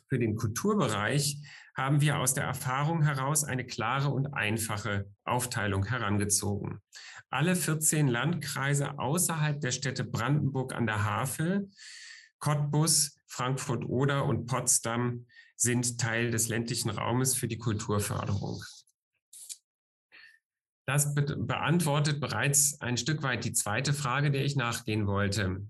Für 0.08 0.18
den 0.18 0.36
Kulturbereich 0.36 1.36
haben 1.74 2.00
wir 2.00 2.18
aus 2.18 2.32
der 2.32 2.44
Erfahrung 2.44 3.02
heraus 3.02 3.44
eine 3.44 3.66
klare 3.66 4.08
und 4.08 4.32
einfache 4.32 5.06
Aufteilung 5.24 5.84
herangezogen. 5.84 6.80
Alle 7.28 7.56
14 7.56 8.08
Landkreise 8.08 8.98
außerhalb 8.98 9.60
der 9.60 9.70
Städte 9.70 10.04
Brandenburg 10.04 10.74
an 10.74 10.86
der 10.86 11.04
Havel, 11.04 11.70
Cottbus, 12.42 13.16
Frankfurt-Oder 13.28 14.24
und 14.26 14.46
Potsdam 14.46 15.26
sind 15.56 15.98
Teil 15.98 16.32
des 16.32 16.48
ländlichen 16.48 16.90
Raumes 16.90 17.34
für 17.34 17.46
die 17.46 17.56
Kulturförderung. 17.56 18.62
Das 20.84 21.14
be 21.14 21.22
beantwortet 21.22 22.20
bereits 22.20 22.80
ein 22.80 22.96
Stück 22.96 23.22
weit 23.22 23.44
die 23.44 23.52
zweite 23.52 23.92
Frage, 23.92 24.32
der 24.32 24.44
ich 24.44 24.56
nachgehen 24.56 25.06
wollte. 25.06 25.64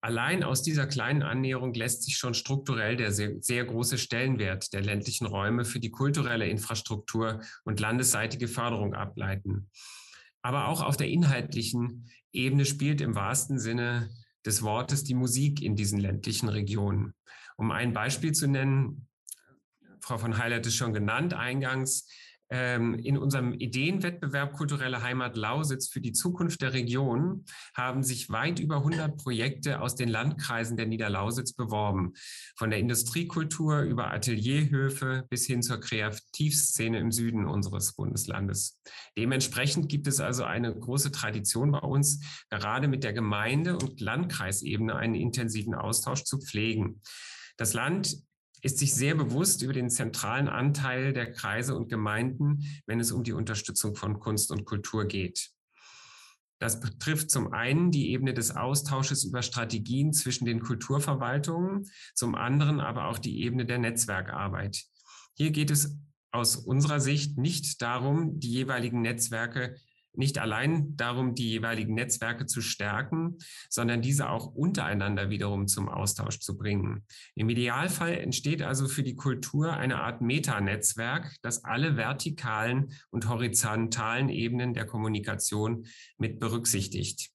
Allein 0.00 0.42
aus 0.42 0.62
dieser 0.62 0.86
kleinen 0.86 1.22
Annäherung 1.22 1.74
lässt 1.74 2.02
sich 2.02 2.16
schon 2.16 2.32
strukturell 2.32 2.96
der 2.96 3.12
sehr, 3.12 3.34
sehr, 3.40 3.64
große 3.66 3.98
Stellenwert 3.98 4.72
der 4.72 4.80
ländlichen 4.80 5.26
Räume 5.26 5.66
für 5.66 5.80
die 5.80 5.90
kulturelle 5.90 6.48
Infrastruktur 6.48 7.42
und 7.64 7.80
landesseitige 7.80 8.48
Förderung 8.48 8.94
ableiten. 8.94 9.70
Aber 10.40 10.68
auch 10.68 10.82
auf 10.82 10.96
der 10.96 11.08
inhaltlichen 11.08 12.10
Ebene 12.32 12.64
spielt 12.64 13.02
im 13.02 13.14
wahrsten 13.14 13.58
Sinne 13.58 14.08
des 14.44 14.62
Wortes 14.62 15.04
die 15.04 15.14
Musik 15.14 15.62
in 15.62 15.76
diesen 15.76 15.98
ländlichen 15.98 16.48
Regionen. 16.48 17.14
Um 17.56 17.70
ein 17.70 17.92
Beispiel 17.92 18.32
zu 18.32 18.46
nennen, 18.46 19.08
Frau 20.00 20.18
von 20.18 20.36
Heil 20.38 20.54
hat 20.54 20.66
es 20.66 20.74
schon 20.74 20.92
genannt 20.92 21.34
eingangs, 21.34 22.08
in 22.50 23.18
unserem 23.18 23.52
Ideenwettbewerb 23.52 24.52
Kulturelle 24.52 25.02
Heimat 25.02 25.36
Lausitz 25.36 25.88
für 25.88 26.00
die 26.00 26.12
Zukunft 26.12 26.60
der 26.60 26.72
Region 26.72 27.44
haben 27.74 28.02
sich 28.02 28.30
weit 28.30 28.60
über 28.60 28.76
100 28.76 29.16
Projekte 29.16 29.80
aus 29.80 29.94
den 29.94 30.08
Landkreisen 30.08 30.76
der 30.76 30.86
Niederlausitz 30.86 31.54
beworben. 31.54 32.12
Von 32.56 32.70
der 32.70 32.78
Industriekultur 32.78 33.80
über 33.80 34.12
Atelierhöfe 34.12 35.24
bis 35.30 35.46
hin 35.46 35.62
zur 35.62 35.80
Kreativszene 35.80 36.98
im 36.98 37.12
Süden 37.12 37.46
unseres 37.46 37.94
Bundeslandes. 37.94 38.80
Dementsprechend 39.16 39.88
gibt 39.88 40.06
es 40.06 40.20
also 40.20 40.44
eine 40.44 40.74
große 40.74 41.12
Tradition 41.12 41.72
bei 41.72 41.78
uns, 41.78 42.20
gerade 42.50 42.88
mit 42.88 43.04
der 43.04 43.14
Gemeinde- 43.14 43.78
und 43.78 44.00
Landkreisebene 44.00 44.94
einen 44.94 45.14
intensiven 45.14 45.74
Austausch 45.74 46.24
zu 46.24 46.38
pflegen. 46.38 47.00
Das 47.56 47.72
Land 47.72 48.16
ist 48.64 48.78
sich 48.78 48.94
sehr 48.94 49.14
bewusst 49.14 49.60
über 49.62 49.74
den 49.74 49.90
zentralen 49.90 50.48
Anteil 50.48 51.12
der 51.12 51.30
Kreise 51.30 51.76
und 51.76 51.90
Gemeinden, 51.90 52.64
wenn 52.86 52.98
es 52.98 53.12
um 53.12 53.22
die 53.22 53.34
Unterstützung 53.34 53.94
von 53.94 54.18
Kunst 54.18 54.50
und 54.50 54.64
Kultur 54.64 55.04
geht. 55.04 55.50
Das 56.58 56.80
betrifft 56.80 57.30
zum 57.30 57.52
einen 57.52 57.90
die 57.90 58.10
Ebene 58.10 58.32
des 58.32 58.56
Austausches 58.56 59.22
über 59.22 59.42
Strategien 59.42 60.14
zwischen 60.14 60.46
den 60.46 60.60
Kulturverwaltungen, 60.60 61.84
zum 62.14 62.34
anderen 62.34 62.80
aber 62.80 63.08
auch 63.08 63.18
die 63.18 63.42
Ebene 63.42 63.66
der 63.66 63.78
Netzwerkarbeit. 63.78 64.82
Hier 65.34 65.50
geht 65.50 65.70
es 65.70 65.98
aus 66.32 66.56
unserer 66.56 67.00
Sicht 67.00 67.36
nicht 67.36 67.82
darum, 67.82 68.40
die 68.40 68.50
jeweiligen 68.50 69.02
Netzwerke 69.02 69.76
nicht 70.16 70.38
allein 70.38 70.96
darum, 70.96 71.34
die 71.34 71.50
jeweiligen 71.50 71.94
Netzwerke 71.94 72.46
zu 72.46 72.60
stärken, 72.60 73.38
sondern 73.68 74.02
diese 74.02 74.30
auch 74.30 74.46
untereinander 74.46 75.30
wiederum 75.30 75.66
zum 75.66 75.88
Austausch 75.88 76.40
zu 76.40 76.56
bringen. 76.56 77.04
Im 77.34 77.48
Idealfall 77.48 78.14
entsteht 78.14 78.62
also 78.62 78.88
für 78.88 79.02
die 79.02 79.16
Kultur 79.16 79.72
eine 79.74 80.00
Art 80.00 80.20
Metanetzwerk, 80.20 81.34
das 81.42 81.64
alle 81.64 81.96
vertikalen 81.96 82.92
und 83.10 83.28
horizontalen 83.28 84.28
Ebenen 84.28 84.74
der 84.74 84.86
Kommunikation 84.86 85.86
mit 86.18 86.38
berücksichtigt. 86.38 87.30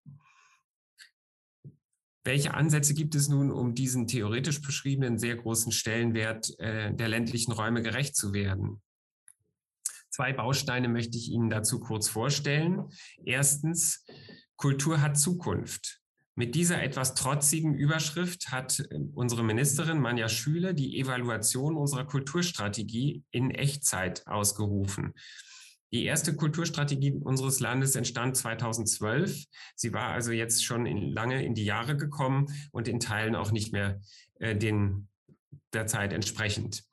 Welche 2.25 2.53
Ansätze 2.53 2.93
gibt 2.93 3.15
es 3.15 3.29
nun, 3.29 3.49
um 3.49 3.73
diesen 3.73 4.05
theoretisch 4.05 4.61
beschriebenen 4.61 5.17
sehr 5.17 5.35
großen 5.35 5.71
Stellenwert 5.71 6.59
äh, 6.59 6.93
der 6.93 7.07
ländlichen 7.07 7.53
Räume 7.53 7.81
gerecht 7.81 8.15
zu 8.15 8.33
werden? 8.33 8.81
Zwei 10.19 10.33
Bausteine 10.33 10.89
möchte 10.89 11.17
ich 11.17 11.29
Ihnen 11.29 11.49
dazu 11.49 11.79
kurz 11.79 12.09
vorstellen. 12.09 12.89
Erstens, 13.23 14.03
Kultur 14.57 14.99
hat 14.99 15.17
Zukunft. 15.17 16.01
Mit 16.35 16.55
dieser 16.55 16.83
etwas 16.83 17.13
trotzigen 17.13 17.73
Überschrift 17.73 18.51
hat 18.51 18.81
äh, 18.81 18.99
unsere 19.13 19.45
Ministerin 19.45 19.97
Manja 19.97 20.27
Schüle 20.27 20.75
die 20.75 20.99
Evaluation 20.99 21.77
unserer 21.77 22.03
Kulturstrategie 22.03 23.23
in 23.31 23.51
Echtzeit 23.51 24.27
ausgerufen. 24.27 25.13
Die 25.93 26.03
erste 26.03 26.35
Kulturstrategie 26.35 27.13
unseres 27.13 27.61
Landes 27.61 27.95
entstand 27.95 28.35
2012. 28.35 29.45
Sie 29.77 29.93
war 29.93 30.09
also 30.09 30.33
jetzt 30.33 30.65
schon 30.65 30.85
in, 30.85 31.13
lange 31.13 31.45
in 31.45 31.55
die 31.55 31.63
Jahre 31.63 31.95
gekommen 31.95 32.47
und 32.73 32.89
in 32.89 32.99
Teilen 32.99 33.37
auch 33.37 33.53
nicht 33.53 33.71
mehr 33.71 34.01
äh, 34.39 34.53
den, 34.53 35.07
der 35.71 35.87
Zeit 35.87 36.11
entsprechend. 36.11 36.83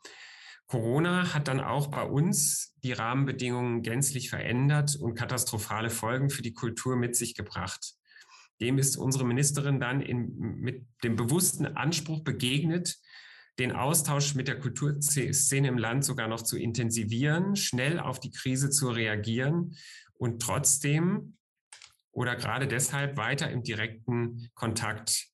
Corona 0.67 1.33
hat 1.33 1.49
dann 1.49 1.61
auch 1.61 1.89
bei 1.89 2.03
uns 2.03 2.75
die 2.83 2.93
Rahmenbedingungen 2.93 3.83
gänzlich 3.83 4.31
verändert 4.31 4.97
und 4.97 5.15
katastrophale 5.15 5.91
Folgen 5.91 6.29
für 6.29 6.43
die 6.43 6.55
Kultur 6.55 6.97
mit 6.97 7.15
sich 7.15 7.35
gebracht. 7.35 7.95
Dem 8.61 8.79
ist 8.79 8.97
unsere 8.97 9.25
Ministerin 9.25 9.81
dann 9.81 10.01
in, 10.01 10.35
mit 10.39 10.87
dem 11.05 11.15
bewussten 11.15 11.67
Anspruch 11.67 12.25
begegnet, 12.25 12.99
den 13.59 13.73
Austausch 13.73 14.35
mit 14.35 14.49
der 14.49 14.59
Kulturszene 14.59 15.69
im 15.69 15.79
Land 15.79 16.05
sogar 16.05 16.29
noch 16.29 16.43
zu 16.43 16.59
intensivieren, 16.59 17.57
schnell 17.57 18.01
auf 18.01 18.19
die 18.21 18.31
Krise 18.31 18.71
zu 18.71 18.89
reagieren 18.89 19.77
und 20.15 20.43
trotzdem 20.43 21.37
oder 22.13 22.35
gerade 22.35 22.67
deshalb 22.67 23.17
weiter 23.17 23.51
im 23.51 23.63
direkten 23.63 24.51
Kontakt 24.55 25.29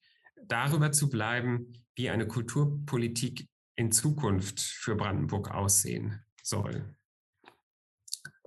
darüber 0.46 0.92
zu 0.92 1.08
bleiben, 1.08 1.72
wie 1.94 2.10
eine 2.10 2.26
Kulturpolitik 2.26 3.48
in 3.82 3.90
Zukunft 3.92 4.60
für 4.60 4.94
Brandenburg 4.94 5.50
aussehen 5.50 6.24
soll. 6.42 6.94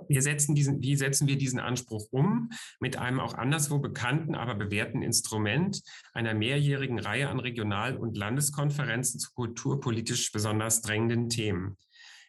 Wir 0.07 0.21
setzen 0.21 0.55
diesen, 0.55 0.81
wie 0.81 0.95
setzen 0.95 1.27
wir 1.27 1.37
diesen 1.37 1.59
Anspruch 1.59 2.07
um? 2.11 2.49
Mit 2.79 2.97
einem 2.97 3.19
auch 3.19 3.33
anderswo 3.33 3.79
bekannten, 3.79 4.33
aber 4.35 4.55
bewährten 4.55 5.01
Instrument 5.01 5.81
einer 6.13 6.33
mehrjährigen 6.33 6.99
Reihe 6.99 7.29
an 7.29 7.39
Regional- 7.39 7.97
und 7.97 8.15
Landeskonferenzen 8.15 9.19
zu 9.19 9.31
kulturpolitisch 9.33 10.31
besonders 10.31 10.81
drängenden 10.81 11.29
Themen. 11.29 11.77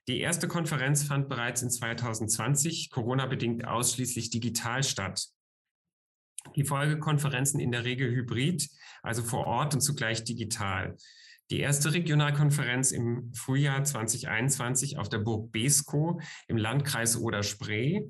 Die 0.09 0.21
erste 0.21 0.49
Konferenz 0.49 1.05
fand 1.05 1.29
bereits 1.29 1.63
in 1.63 1.71
2020 1.71 2.91
Corona-bedingt 2.91 3.67
ausschließlich 3.67 4.31
digital 4.31 4.83
statt. 4.83 5.29
Die 6.57 6.65
Folgekonferenzen 6.65 7.61
in 7.61 7.73
der 7.73 7.85
Regel 7.85 8.11
hybrid, 8.11 8.69
also 9.03 9.23
vor 9.23 9.47
Ort 9.47 9.75
und 9.75 9.81
zugleich 9.81 10.25
digital. 10.25 10.97
Die 11.51 11.61
erste 11.61 11.93
Regionalkonferenz 11.93 12.91
im 12.91 13.33
Frühjahr 13.33 13.85
2021 13.85 14.99
auf 14.99 15.09
der 15.09 15.19
Burg 15.19 15.53
Beskow 15.53 16.21
im 16.49 16.57
Landkreis 16.57 17.17
Oder-Spree. 17.17 18.09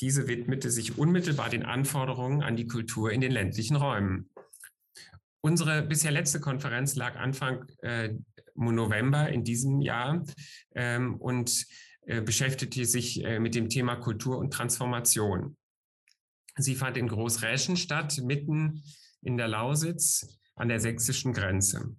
Diese 0.00 0.28
widmete 0.28 0.70
sich 0.70 0.98
unmittelbar 0.98 1.48
den 1.48 1.62
Anforderungen 1.62 2.42
an 2.42 2.56
die 2.56 2.66
Kultur 2.66 3.10
in 3.10 3.22
den 3.22 3.32
ländlichen 3.32 3.76
Räumen. 3.76 4.28
Unsere 5.40 5.82
bisher 5.82 6.10
letzte 6.10 6.40
Konferenz 6.40 6.94
lag 6.94 7.16
Anfang 7.16 7.66
äh, 7.82 8.14
November 8.54 9.30
in 9.30 9.44
diesem 9.44 9.80
Jahr 9.80 10.22
ähm, 10.74 11.16
und 11.16 11.66
äh, 12.06 12.20
beschäftigte 12.20 12.84
sich 12.84 13.24
äh, 13.24 13.38
mit 13.38 13.54
dem 13.54 13.70
Thema 13.70 13.96
Kultur 13.96 14.36
und 14.36 14.52
Transformation. 14.52 15.56
Sie 16.56 16.74
fand 16.74 16.98
in 16.98 17.08
Großräschen 17.08 17.76
statt, 17.76 18.20
mitten 18.22 18.82
in 19.22 19.38
der 19.38 19.48
Lausitz 19.48 20.38
an 20.54 20.68
der 20.68 20.80
sächsischen 20.80 21.32
Grenze. 21.32 21.96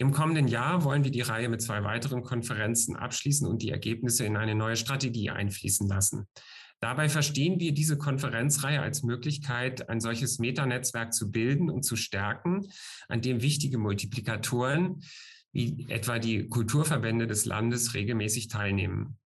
Im 0.00 0.12
kommenden 0.12 0.48
Jahr 0.48 0.82
wollen 0.82 1.04
wir 1.04 1.10
die 1.10 1.20
Reihe 1.20 1.50
mit 1.50 1.60
zwei 1.60 1.84
weiteren 1.84 2.22
Konferenzen 2.22 2.96
abschließen 2.96 3.46
und 3.46 3.60
die 3.60 3.70
Ergebnisse 3.70 4.24
in 4.24 4.38
eine 4.38 4.54
neue 4.54 4.76
Strategie 4.76 5.28
einfließen 5.28 5.86
lassen. 5.86 6.26
Dabei 6.80 7.10
verstehen 7.10 7.60
wir 7.60 7.74
diese 7.74 7.98
Konferenzreihe 7.98 8.80
als 8.80 9.02
Möglichkeit, 9.02 9.90
ein 9.90 10.00
solches 10.00 10.38
Metanetzwerk 10.38 11.12
zu 11.12 11.30
bilden 11.30 11.68
und 11.68 11.82
zu 11.82 11.96
stärken, 11.96 12.66
an 13.08 13.20
dem 13.20 13.42
wichtige 13.42 13.76
Multiplikatoren 13.76 15.02
wie 15.52 15.84
etwa 15.90 16.18
die 16.18 16.48
Kulturverbände 16.48 17.26
des 17.26 17.44
Landes 17.44 17.92
regelmäßig 17.92 18.48
teilnehmen. 18.48 19.18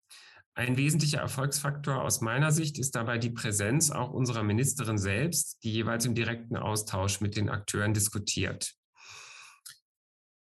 Ein 0.56 0.76
wesentlicher 0.76 1.20
Erfolgsfaktor 1.20 2.02
aus 2.02 2.22
meiner 2.22 2.52
Sicht 2.52 2.80
ist 2.80 2.96
dabei 2.96 3.20
die 3.20 3.30
Präsenz 3.30 3.92
auch 3.92 4.12
unserer 4.12 4.42
Ministerin 4.42 4.98
selbst, 4.98 5.64
die 5.64 5.72
jeweils 5.72 6.06
im 6.06 6.16
direkten 6.16 6.58
Austausch 6.58 7.22
mit 7.22 7.36
den 7.36 7.50
Akteuren 7.50 7.94
diskutiert. 7.94 8.74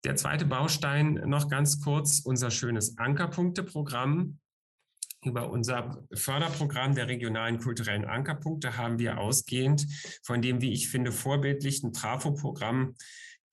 Der 0.05 0.17
zweite 0.17 0.45
Baustein 0.45 1.15
noch 1.25 1.49
ganz 1.49 1.81
kurz, 1.81 2.21
unser 2.21 2.51
schönes 2.51 2.99
Ankerpunkteprogramm. 2.99 4.39
über 5.25 5.49
unser 5.49 6.07
Förderprogramm 6.13 6.95
der 6.95 7.09
regionalen 7.09 7.59
kulturellen 7.59 8.05
Ankerpunkte 8.05 8.77
haben 8.77 8.99
wir 8.99 9.17
ausgehend 9.17 9.87
von 10.23 10.43
dem, 10.43 10.61
wie 10.61 10.75
ich 10.75 10.91
finde, 10.91 11.13
vorbildlichen 11.13 11.95
Trafo-Programm 11.95 12.95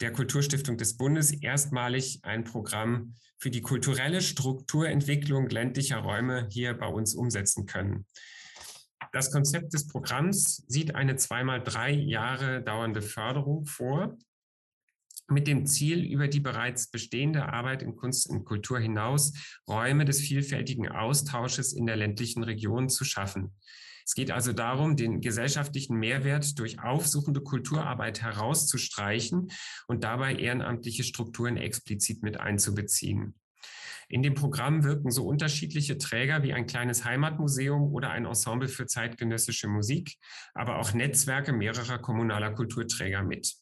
der 0.02 0.12
Kulturstiftung 0.12 0.76
des 0.76 0.98
Bundes 0.98 1.32
erstmalig 1.32 2.20
ein 2.24 2.44
Programm 2.44 3.16
für 3.38 3.50
die 3.50 3.62
kulturelle 3.62 4.22
Strukturentwicklung 4.22 5.48
ländlicher 5.48 6.00
Räume 6.00 6.50
hier 6.52 6.74
bei 6.74 6.88
uns 6.88 7.16
umsetzen 7.16 7.66
können. 7.66 8.06
Das 9.14 9.32
Konzept 9.32 9.74
des 9.74 9.88
Programms 9.88 10.66
sieht 10.68 10.96
eine 10.96 11.16
zweimal 11.16 11.64
drei 11.64 11.92
Jahre 11.92 12.62
dauernde 12.62 13.02
Förderung 13.02 13.66
vor, 13.66 14.18
mit 15.32 15.48
dem 15.48 15.66
Ziel, 15.66 16.04
über 16.04 16.28
die 16.28 16.40
bereits 16.40 16.90
bestehende 16.90 17.52
Arbeit 17.52 17.82
in 17.82 17.96
Kunst 17.96 18.30
und 18.30 18.46
Kultur 18.46 18.80
hinaus 18.80 19.34
Räume 19.68 20.06
des 20.06 20.20
vielfältigen 20.20 20.90
Austausches 20.90 21.74
in 21.74 21.86
der 21.86 21.96
ländlichen 21.96 22.44
Region 22.44 22.90
zu 22.90 23.04
schaffen. 23.04 23.56
Es 24.06 24.16
geht 24.16 24.32
also 24.32 24.52
darum, 24.52 24.96
den 24.96 25.22
gesellschaftlichen 25.22 25.98
Mehrwert 25.98 26.60
durch 26.60 26.82
aufsuchende 26.82 27.42
Kulturarbeit 27.42 28.22
herauszustreichen 28.22 29.52
und 29.88 30.04
dabei 30.04 30.36
ehrenamtliche 30.36 31.04
Strukturen 31.04 31.58
explizit 31.58 32.24
mit 32.24 32.40
einzubeziehen. 32.40 33.36
In 34.10 34.24
dem 34.24 34.34
Programm 34.34 34.84
wirken 34.84 35.10
so 35.10 35.26
unterschiedliche 35.26 35.98
Träger 35.98 36.44
wie 36.44 36.52
ein 36.52 36.68
kleines 36.68 37.06
Heimatmuseum 37.06 37.94
oder 37.94 38.10
ein 38.10 38.26
Ensemble 38.26 38.68
für 38.68 38.86
zeitgenössische 38.86 39.70
Musik, 39.70 40.18
aber 40.54 40.80
auch 40.80 40.94
Netzwerke 40.94 41.54
mehrerer 41.54 41.98
kommunaler 41.98 42.52
Kulturträger 42.52 43.24
mit. 43.24 43.61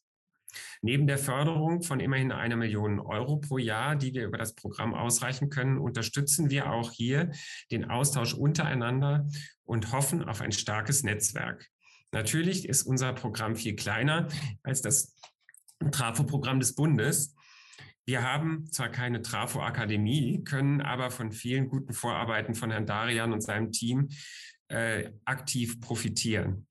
Neben 0.82 1.08
der 1.08 1.18
Förderung 1.18 1.84
von 1.84 2.00
immerhin 2.00 2.32
einer 2.32 2.56
Million 2.56 3.00
Euro 3.00 3.38
pro 3.38 3.58
Jahr, 3.58 3.96
die 3.96 4.14
wir 4.14 4.26
über 4.26 4.38
das 4.38 4.56
Programm 4.56 4.94
ausreichen 4.94 5.50
können, 5.50 5.78
unterstützen 5.78 6.50
wir 6.50 6.72
auch 6.72 6.92
hier 6.92 7.32
den 7.72 7.90
Austausch 7.90 8.34
untereinander 8.34 9.28
und 9.64 9.92
hoffen 9.92 10.24
auf 10.24 10.42
ein 10.42 10.52
starkes 10.52 11.04
Netzwerk. 11.04 11.68
Natürlich 12.12 12.68
ist 12.68 12.84
unser 12.84 13.14
Programm 13.14 13.56
viel 13.56 13.76
kleiner 13.76 14.28
als 14.64 14.82
das 14.82 15.16
Trafo-Programm 15.92 16.60
des 16.60 16.76
Bundes. 16.76 17.36
Wir 18.06 18.24
haben 18.24 18.66
zwar 18.72 18.90
keine 18.90 19.22
Trafo-Akademie, 19.22 20.44
können 20.44 20.82
aber 20.82 21.12
von 21.12 21.32
vielen 21.32 21.70
guten 21.70 21.94
Vorarbeiten 21.94 22.56
von 22.56 22.72
Herrn 22.72 22.88
Darian 22.88 23.34
und 23.34 23.42
seinem 23.42 23.72
Team 23.72 24.10
äh, 24.70 25.12
aktiv 25.26 25.80
profitieren. 25.80 26.68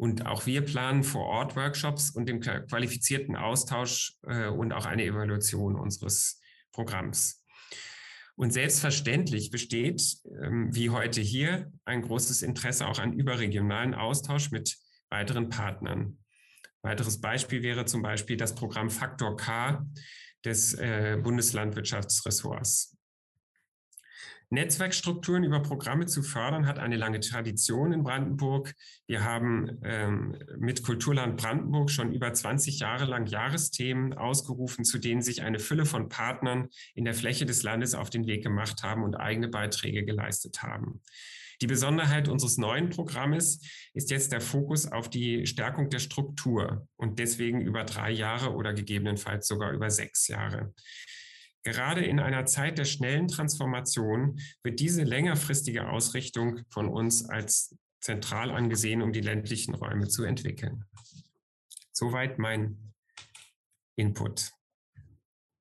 Und 0.00 0.24
auch 0.24 0.46
wir 0.46 0.62
planen 0.62 1.04
vor 1.04 1.26
Ort 1.26 1.56
Workshops 1.56 2.08
und 2.08 2.26
den 2.26 2.40
qualifizierten 2.40 3.36
Austausch 3.36 4.14
äh, 4.26 4.46
und 4.46 4.72
auch 4.72 4.86
eine 4.86 5.04
Evaluation 5.04 5.76
unseres 5.76 6.40
Programms. 6.72 7.44
Und 8.34 8.50
selbstverständlich 8.50 9.50
besteht, 9.50 10.02
ähm, 10.42 10.74
wie 10.74 10.88
heute 10.88 11.20
hier, 11.20 11.70
ein 11.84 12.00
großes 12.00 12.40
Interesse 12.40 12.86
auch 12.86 12.98
an 12.98 13.12
überregionalen 13.12 13.92
Austausch 13.92 14.50
mit 14.50 14.78
weiteren 15.10 15.50
Partnern. 15.50 16.16
Weiteres 16.80 17.20
Beispiel 17.20 17.62
wäre 17.62 17.84
zum 17.84 18.00
Beispiel 18.00 18.38
das 18.38 18.54
Programm 18.54 18.88
Faktor 18.88 19.36
K 19.36 19.86
des 20.42 20.72
äh, 20.72 21.18
Bundeslandwirtschaftsressorts. 21.22 22.96
Netzwerkstrukturen 24.50 25.44
über 25.44 25.60
Programme 25.60 26.06
zu 26.06 26.22
fördern, 26.22 26.66
hat 26.66 26.80
eine 26.80 26.96
lange 26.96 27.20
Tradition 27.20 27.92
in 27.92 28.02
Brandenburg. 28.02 28.74
Wir 29.06 29.22
haben 29.22 29.78
ähm, 29.84 30.36
mit 30.58 30.82
Kulturland 30.82 31.36
Brandenburg 31.36 31.88
schon 31.88 32.12
über 32.12 32.32
20 32.32 32.80
Jahre 32.80 33.04
lang 33.04 33.26
Jahresthemen 33.26 34.12
ausgerufen, 34.12 34.84
zu 34.84 34.98
denen 34.98 35.22
sich 35.22 35.42
eine 35.42 35.60
Fülle 35.60 35.86
von 35.86 36.08
Partnern 36.08 36.68
in 36.94 37.04
der 37.04 37.14
Fläche 37.14 37.46
des 37.46 37.62
Landes 37.62 37.94
auf 37.94 38.10
den 38.10 38.26
Weg 38.26 38.42
gemacht 38.42 38.82
haben 38.82 39.04
und 39.04 39.14
eigene 39.14 39.48
Beiträge 39.48 40.04
geleistet 40.04 40.62
haben. 40.64 41.00
Die 41.62 41.66
Besonderheit 41.66 42.28
unseres 42.28 42.56
neuen 42.56 42.88
Programmes 42.88 43.60
ist 43.92 44.10
jetzt 44.10 44.32
der 44.32 44.40
Fokus 44.40 44.90
auf 44.90 45.10
die 45.10 45.46
Stärkung 45.46 45.90
der 45.90 45.98
Struktur 45.98 46.88
und 46.96 47.18
deswegen 47.18 47.60
über 47.60 47.84
drei 47.84 48.10
Jahre 48.10 48.54
oder 48.54 48.72
gegebenenfalls 48.72 49.46
sogar 49.46 49.72
über 49.72 49.90
sechs 49.90 50.26
Jahre. 50.26 50.72
Gerade 51.62 52.04
in 52.04 52.20
einer 52.20 52.46
Zeit 52.46 52.78
der 52.78 52.84
schnellen 52.84 53.28
Transformation 53.28 54.40
wird 54.62 54.80
diese 54.80 55.02
längerfristige 55.02 55.88
Ausrichtung 55.88 56.60
von 56.70 56.88
uns 56.88 57.28
als 57.28 57.76
zentral 58.00 58.50
angesehen, 58.50 59.02
um 59.02 59.12
die 59.12 59.20
ländlichen 59.20 59.74
Räume 59.74 60.08
zu 60.08 60.24
entwickeln. 60.24 60.84
Soweit 61.92 62.38
mein 62.38 62.94
Input. 63.96 64.52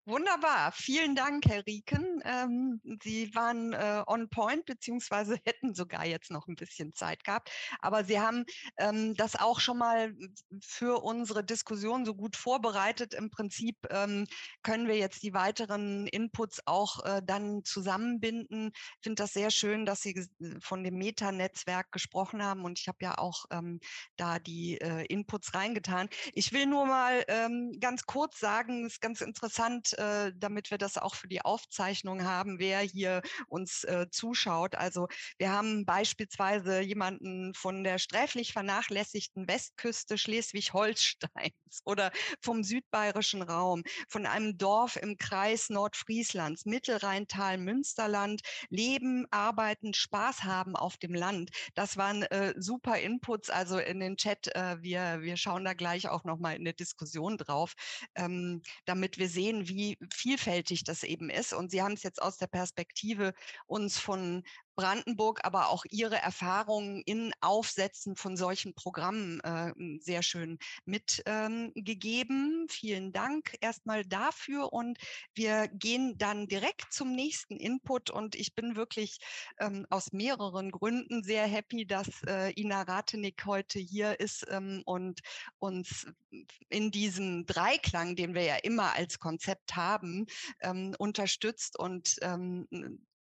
Wunderbar, 0.09 0.71
vielen 0.71 1.13
Dank, 1.13 1.45
Herr 1.45 1.63
Rieken. 1.67 2.19
Ähm, 2.25 2.81
Sie 3.03 3.29
waren 3.35 3.73
äh, 3.73 4.01
on 4.07 4.27
point, 4.27 4.65
beziehungsweise 4.65 5.37
hätten 5.45 5.75
sogar 5.75 6.03
jetzt 6.03 6.31
noch 6.31 6.47
ein 6.47 6.55
bisschen 6.55 6.93
Zeit 6.93 7.23
gehabt. 7.23 7.51
Aber 7.79 8.03
Sie 8.03 8.19
haben 8.19 8.43
ähm, 8.79 9.13
das 9.13 9.35
auch 9.35 9.59
schon 9.59 9.77
mal 9.77 10.11
für 10.63 11.03
unsere 11.03 11.43
Diskussion 11.43 12.05
so 12.05 12.15
gut 12.15 12.35
vorbereitet. 12.35 13.13
Im 13.13 13.29
Prinzip 13.29 13.77
ähm, 13.91 14.25
können 14.63 14.87
wir 14.87 14.97
jetzt 14.97 15.21
die 15.21 15.35
weiteren 15.35 16.07
Inputs 16.07 16.59
auch 16.65 17.05
äh, 17.05 17.21
dann 17.23 17.63
zusammenbinden. 17.63 18.71
Ich 18.73 19.03
finde 19.03 19.21
das 19.21 19.33
sehr 19.33 19.51
schön, 19.51 19.85
dass 19.85 20.01
Sie 20.01 20.27
von 20.59 20.83
dem 20.83 20.95
Meta-Netzwerk 20.97 21.91
gesprochen 21.91 22.43
haben 22.43 22.65
und 22.65 22.79
ich 22.79 22.87
habe 22.87 22.97
ja 23.01 23.19
auch 23.19 23.45
ähm, 23.51 23.79
da 24.17 24.39
die 24.39 24.81
äh, 24.81 25.05
Inputs 25.05 25.53
reingetan. 25.53 26.09
Ich 26.33 26.51
will 26.51 26.65
nur 26.65 26.87
mal 26.87 27.23
ähm, 27.27 27.77
ganz 27.79 28.07
kurz 28.07 28.39
sagen, 28.39 28.87
es 28.87 28.93
ist 28.93 29.01
ganz 29.01 29.21
interessant, 29.21 29.98
äh, 29.99 30.31
damit 30.35 30.71
wir 30.71 30.77
das 30.77 30.97
auch 30.97 31.15
für 31.15 31.27
die 31.27 31.41
Aufzeichnung 31.41 32.23
haben, 32.23 32.57
wer 32.57 32.79
hier 32.79 33.21
uns 33.47 33.83
äh, 33.83 34.07
zuschaut. 34.09 34.75
Also 34.75 35.07
wir 35.37 35.51
haben 35.51 35.85
beispielsweise 35.85 36.79
jemanden 36.79 37.53
von 37.53 37.83
der 37.83 37.97
sträflich 37.97 38.53
vernachlässigten 38.53 39.47
Westküste 39.47 40.17
Schleswig-Holsteins 40.17 41.25
oder 41.85 42.11
vom 42.41 42.63
südbayerischen 42.63 43.41
Raum, 43.41 43.83
von 44.07 44.25
einem 44.25 44.57
Dorf 44.57 44.95
im 44.95 45.17
Kreis 45.17 45.69
Nordfrieslands, 45.69 46.65
Mittelrheintal, 46.65 47.57
Münsterland, 47.57 48.41
leben, 48.69 49.25
arbeiten, 49.31 49.93
Spaß 49.93 50.43
haben 50.43 50.75
auf 50.75 50.97
dem 50.97 51.13
Land. 51.13 51.51
Das 51.75 51.97
waren 51.97 52.23
äh, 52.23 52.53
super 52.57 52.99
Inputs, 52.99 53.49
also 53.49 53.79
in 53.79 53.99
den 53.99 54.15
Chat. 54.15 54.47
Äh, 54.55 54.81
wir, 54.81 55.21
wir 55.21 55.35
schauen 55.35 55.65
da 55.65 55.73
gleich 55.73 56.07
auch 56.07 56.23
nochmal 56.23 56.55
in 56.55 56.63
der 56.63 56.73
Diskussion 56.73 57.37
drauf, 57.37 57.73
ähm, 58.15 58.61
damit 58.85 59.17
wir 59.17 59.27
sehen, 59.27 59.67
wie 59.67 59.78
vielfältig 60.11 60.83
das 60.83 61.03
eben 61.03 61.29
ist. 61.29 61.53
Und 61.53 61.71
Sie 61.71 61.81
haben 61.81 61.93
es 61.93 62.03
jetzt 62.03 62.21
aus 62.21 62.37
der 62.37 62.47
Perspektive 62.47 63.33
uns 63.65 63.99
von 63.99 64.43
Brandenburg, 64.79 65.41
aber 65.43 65.67
auch 65.71 65.83
Ihre 65.89 66.15
Erfahrungen 66.15 67.01
in 67.05 67.33
Aufsätzen 67.41 68.15
von 68.15 68.37
solchen 68.37 68.73
Programmen 68.73 69.41
äh, 69.41 69.73
sehr 69.99 70.23
schön 70.23 70.57
mitgegeben. 70.85 72.61
Ähm, 72.61 72.67
Vielen 72.69 73.11
Dank 73.11 73.57
erstmal 73.59 74.05
dafür 74.05 74.71
und 74.71 74.97
wir 75.33 75.67
gehen 75.67 76.17
dann 76.17 76.47
direkt 76.47 76.93
zum 76.93 77.11
nächsten 77.11 77.57
Input 77.57 78.09
und 78.09 78.35
ich 78.35 78.55
bin 78.55 78.77
wirklich 78.77 79.19
ähm, 79.59 79.85
aus 79.89 80.13
mehreren 80.13 80.71
Gründen 80.71 81.23
sehr 81.23 81.45
happy, 81.45 81.85
dass 81.85 82.07
äh, 82.25 82.53
Ina 82.57 82.83
Ratenik 82.83 83.45
heute 83.45 83.79
hier 83.79 84.17
ist 84.21 84.45
ähm, 84.49 84.81
und 84.85 85.19
uns 85.57 86.07
in 86.69 86.91
diesem 86.91 87.45
Dreiklang, 87.45 88.15
den 88.15 88.33
wir 88.33 88.43
ja 88.43 88.55
immer 88.55 88.95
als 88.95 89.19
Konzept 89.19 89.75
haben, 89.75 90.27
ähm, 90.61 90.95
unterstützt 90.97 91.77
und 91.77 92.15
ähm, 92.21 92.65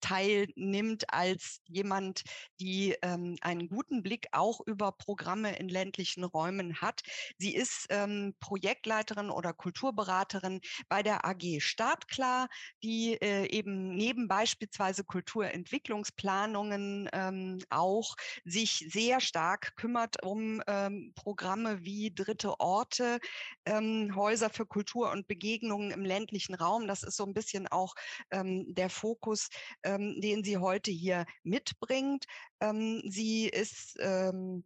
teilnimmt 0.05 1.11
als 1.14 1.62
jemand, 1.67 2.25
die 2.61 2.95
ähm, 3.01 3.38
einen 3.40 3.71
guten 3.71 4.03
Blick 4.03 4.27
auch 4.33 4.61
über 4.67 4.93
Programme 4.93 5.57
in 5.57 5.71
ländlichen 5.71 6.25
Räumen 6.25 6.83
hat. 6.83 7.01
Sie 7.38 7.55
ist 7.55 7.87
ähm, 7.88 8.35
Projektleiterin 8.38 9.31
oder 9.31 9.55
Kulturberaterin 9.55 10.61
bei 10.90 11.03
der 11.03 11.25
AG 11.25 11.61
Startklar, 11.61 12.49
die 12.83 13.14
äh, 13.14 13.47
eben 13.47 13.95
neben 13.95 14.29
beispielsweise 14.29 15.05
Kulturentwicklungsplanungen 15.05 17.09
ähm, 17.14 17.61
auch 17.71 18.14
sich 18.45 18.87
sehr 18.90 19.23
stark 19.23 19.75
kümmert 19.77 20.23
um 20.23 20.62
ähm, 20.67 21.12
Programme 21.14 21.83
wie 21.83 22.12
Dritte 22.14 22.61
Orte, 22.61 23.21
ähm, 23.64 24.14
Häuser 24.14 24.51
für 24.51 24.67
Kultur 24.67 25.11
und 25.12 25.29
Begegnungen 25.29 25.93
im 25.93 26.05
ländlichen 26.05 26.55
Raum. 26.55 26.87
Das 26.87 27.03
ist 27.03 27.17
so 27.17 27.25
ein 27.25 27.33
bisschen 27.33 27.69
auch 27.69 27.95
ähm, 28.31 28.67
der 28.75 28.90
Fokus 28.90 29.49
ähm, 29.94 30.20
den 30.20 30.44
sie 30.44 30.59
heute 30.59 30.90
hier 30.90 31.26
mitbringt. 31.42 32.24
Ähm, 32.61 33.02
sie 33.04 33.48
ist 33.48 33.96
ähm, 34.00 34.64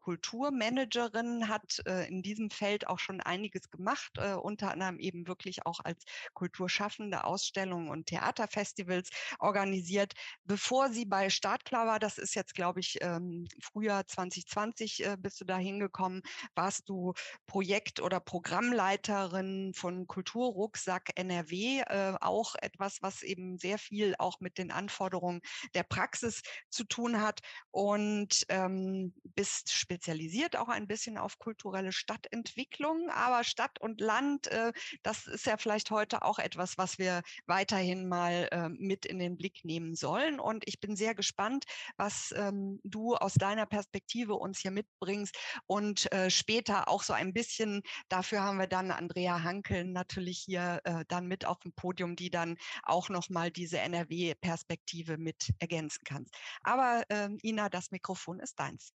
Kulturmanagerin, 0.00 1.48
hat 1.48 1.82
äh, 1.86 2.08
in 2.08 2.22
diesem 2.22 2.50
Feld 2.50 2.86
auch 2.86 2.98
schon 2.98 3.20
einiges 3.20 3.70
gemacht, 3.70 4.12
äh, 4.16 4.34
unter 4.34 4.70
anderem 4.72 4.98
eben 4.98 5.26
wirklich 5.26 5.66
auch 5.66 5.80
als 5.80 6.04
Kulturschaffende 6.34 7.24
Ausstellungen 7.24 7.88
und 7.88 8.06
Theaterfestivals 8.06 9.10
organisiert. 9.38 10.14
Bevor 10.44 10.90
sie 10.90 11.04
bei 11.04 11.30
Startklar 11.30 11.86
war, 11.86 11.98
das 11.98 12.18
ist 12.18 12.34
jetzt, 12.34 12.54
glaube 12.54 12.80
ich, 12.80 12.98
ähm, 13.02 13.46
Frühjahr 13.60 14.06
2020 14.06 15.04
äh, 15.04 15.16
bist 15.18 15.40
du 15.40 15.44
da 15.44 15.56
hingekommen, 15.56 16.22
warst 16.54 16.88
du 16.88 17.14
Projekt- 17.46 18.00
oder 18.00 18.20
Programmleiterin 18.20 19.72
von 19.74 20.06
Kulturrucksack 20.06 21.10
NRW, 21.14 21.80
äh, 21.80 22.14
auch 22.20 22.54
etwas, 22.60 23.02
was 23.02 23.22
eben 23.22 23.58
sehr 23.58 23.78
viel 23.78 24.14
auch 24.18 24.40
mit 24.40 24.58
den 24.58 24.70
Anforderungen 24.70 25.40
der 25.74 25.82
Praxis 25.82 26.42
zu 26.70 26.84
tun 26.84 27.20
hat 27.20 27.40
und 27.70 28.44
ähm, 28.48 29.14
bist 29.34 29.70
spezialisiert 29.90 30.54
auch 30.54 30.68
ein 30.68 30.86
bisschen 30.86 31.18
auf 31.18 31.40
kulturelle 31.40 31.90
Stadtentwicklung, 31.90 33.10
aber 33.10 33.42
Stadt 33.42 33.80
und 33.80 34.00
Land, 34.00 34.46
äh, 34.46 34.72
das 35.02 35.26
ist 35.26 35.46
ja 35.46 35.56
vielleicht 35.56 35.90
heute 35.90 36.22
auch 36.22 36.38
etwas, 36.38 36.78
was 36.78 37.00
wir 37.00 37.22
weiterhin 37.46 38.08
mal 38.08 38.48
äh, 38.52 38.68
mit 38.68 39.04
in 39.04 39.18
den 39.18 39.36
Blick 39.36 39.64
nehmen 39.64 39.96
sollen 39.96 40.38
und 40.38 40.62
ich 40.68 40.78
bin 40.78 40.94
sehr 40.94 41.16
gespannt, 41.16 41.64
was 41.96 42.32
ähm, 42.36 42.78
du 42.84 43.16
aus 43.16 43.34
deiner 43.34 43.66
Perspektive 43.66 44.34
uns 44.36 44.60
hier 44.60 44.70
mitbringst 44.70 45.36
und 45.66 46.12
äh, 46.12 46.30
später 46.30 46.88
auch 46.88 47.02
so 47.02 47.12
ein 47.12 47.32
bisschen, 47.32 47.82
dafür 48.08 48.44
haben 48.44 48.58
wir 48.58 48.68
dann 48.68 48.92
Andrea 48.92 49.42
Hankel 49.42 49.84
natürlich 49.86 50.38
hier 50.38 50.80
äh, 50.84 51.04
dann 51.08 51.26
mit 51.26 51.46
auf 51.46 51.58
dem 51.58 51.72
Podium, 51.72 52.14
die 52.14 52.30
dann 52.30 52.56
auch 52.84 53.08
nochmal 53.08 53.50
diese 53.50 53.80
NRW-Perspektive 53.80 55.18
mit 55.18 55.50
ergänzen 55.58 56.04
kann. 56.04 56.26
Aber 56.62 57.02
ähm, 57.08 57.38
Ina, 57.42 57.68
das 57.68 57.90
Mikrofon 57.90 58.38
ist 58.38 58.60
deins. 58.60 58.92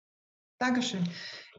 Dankeschön. 0.62 1.02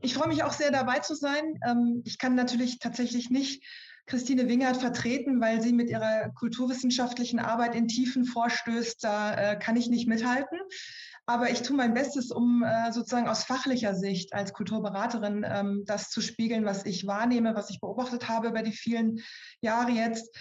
Ich 0.01 0.13
freue 0.13 0.29
mich 0.29 0.43
auch 0.43 0.53
sehr 0.53 0.71
dabei 0.71 0.99
zu 0.99 1.13
sein. 1.13 1.59
Ähm, 1.67 2.03
ich 2.05 2.17
kann 2.17 2.35
natürlich 2.35 2.79
tatsächlich 2.79 3.29
nicht 3.29 3.61
Christine 4.05 4.47
Wingert 4.47 4.77
vertreten, 4.77 5.41
weil 5.41 5.61
sie 5.61 5.73
mit 5.73 5.89
ihrer 5.89 6.29
kulturwissenschaftlichen 6.29 7.39
Arbeit 7.39 7.75
in 7.75 7.89
Tiefen 7.89 8.23
vorstößt. 8.23 9.03
Da 9.03 9.33
äh, 9.33 9.59
kann 9.59 9.75
ich 9.75 9.89
nicht 9.89 10.07
mithalten. 10.07 10.57
Aber 11.25 11.49
ich 11.49 11.63
tue 11.63 11.75
mein 11.75 11.93
Bestes, 11.93 12.31
um 12.31 12.63
äh, 12.63 12.93
sozusagen 12.93 13.27
aus 13.27 13.43
fachlicher 13.43 13.93
Sicht 13.93 14.33
als 14.33 14.53
Kulturberaterin 14.53 15.45
ähm, 15.45 15.83
das 15.85 16.09
zu 16.09 16.21
spiegeln, 16.21 16.63
was 16.63 16.85
ich 16.85 17.05
wahrnehme, 17.05 17.55
was 17.55 17.71
ich 17.71 17.81
beobachtet 17.81 18.29
habe 18.29 18.47
über 18.47 18.61
die 18.61 18.71
vielen 18.71 19.19
Jahre 19.59 19.91
jetzt. 19.91 20.33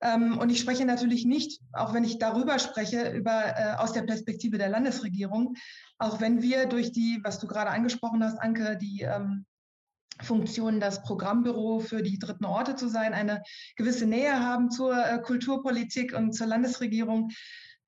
Ähm, 0.00 0.38
und 0.38 0.50
ich 0.50 0.60
spreche 0.60 0.84
natürlich 0.84 1.24
nicht, 1.24 1.60
auch 1.72 1.94
wenn 1.94 2.04
ich 2.04 2.18
darüber 2.18 2.58
spreche, 2.58 3.10
über, 3.10 3.56
äh, 3.56 3.74
aus 3.78 3.92
der 3.92 4.02
Perspektive 4.02 4.58
der 4.58 4.68
Landesregierung, 4.68 5.54
auch 5.98 6.20
wenn 6.20 6.42
wir 6.42 6.66
durch 6.66 6.92
die, 6.92 7.20
was 7.22 7.38
du 7.38 7.46
gerade 7.46 7.70
angesprochen 7.70 8.22
hast, 8.22 8.38
Anke, 8.38 8.76
die 8.76 9.02
ähm, 9.02 9.46
Funktion, 10.22 10.80
das 10.80 11.02
Programmbüro 11.02 11.80
für 11.80 12.02
die 12.02 12.18
dritten 12.18 12.44
Orte 12.44 12.74
zu 12.74 12.88
sein, 12.88 13.12
eine 13.12 13.42
gewisse 13.76 14.06
Nähe 14.06 14.40
haben 14.40 14.70
zur 14.70 14.96
äh, 14.96 15.18
Kulturpolitik 15.20 16.14
und 16.14 16.32
zur 16.32 16.46
Landesregierung. 16.46 17.30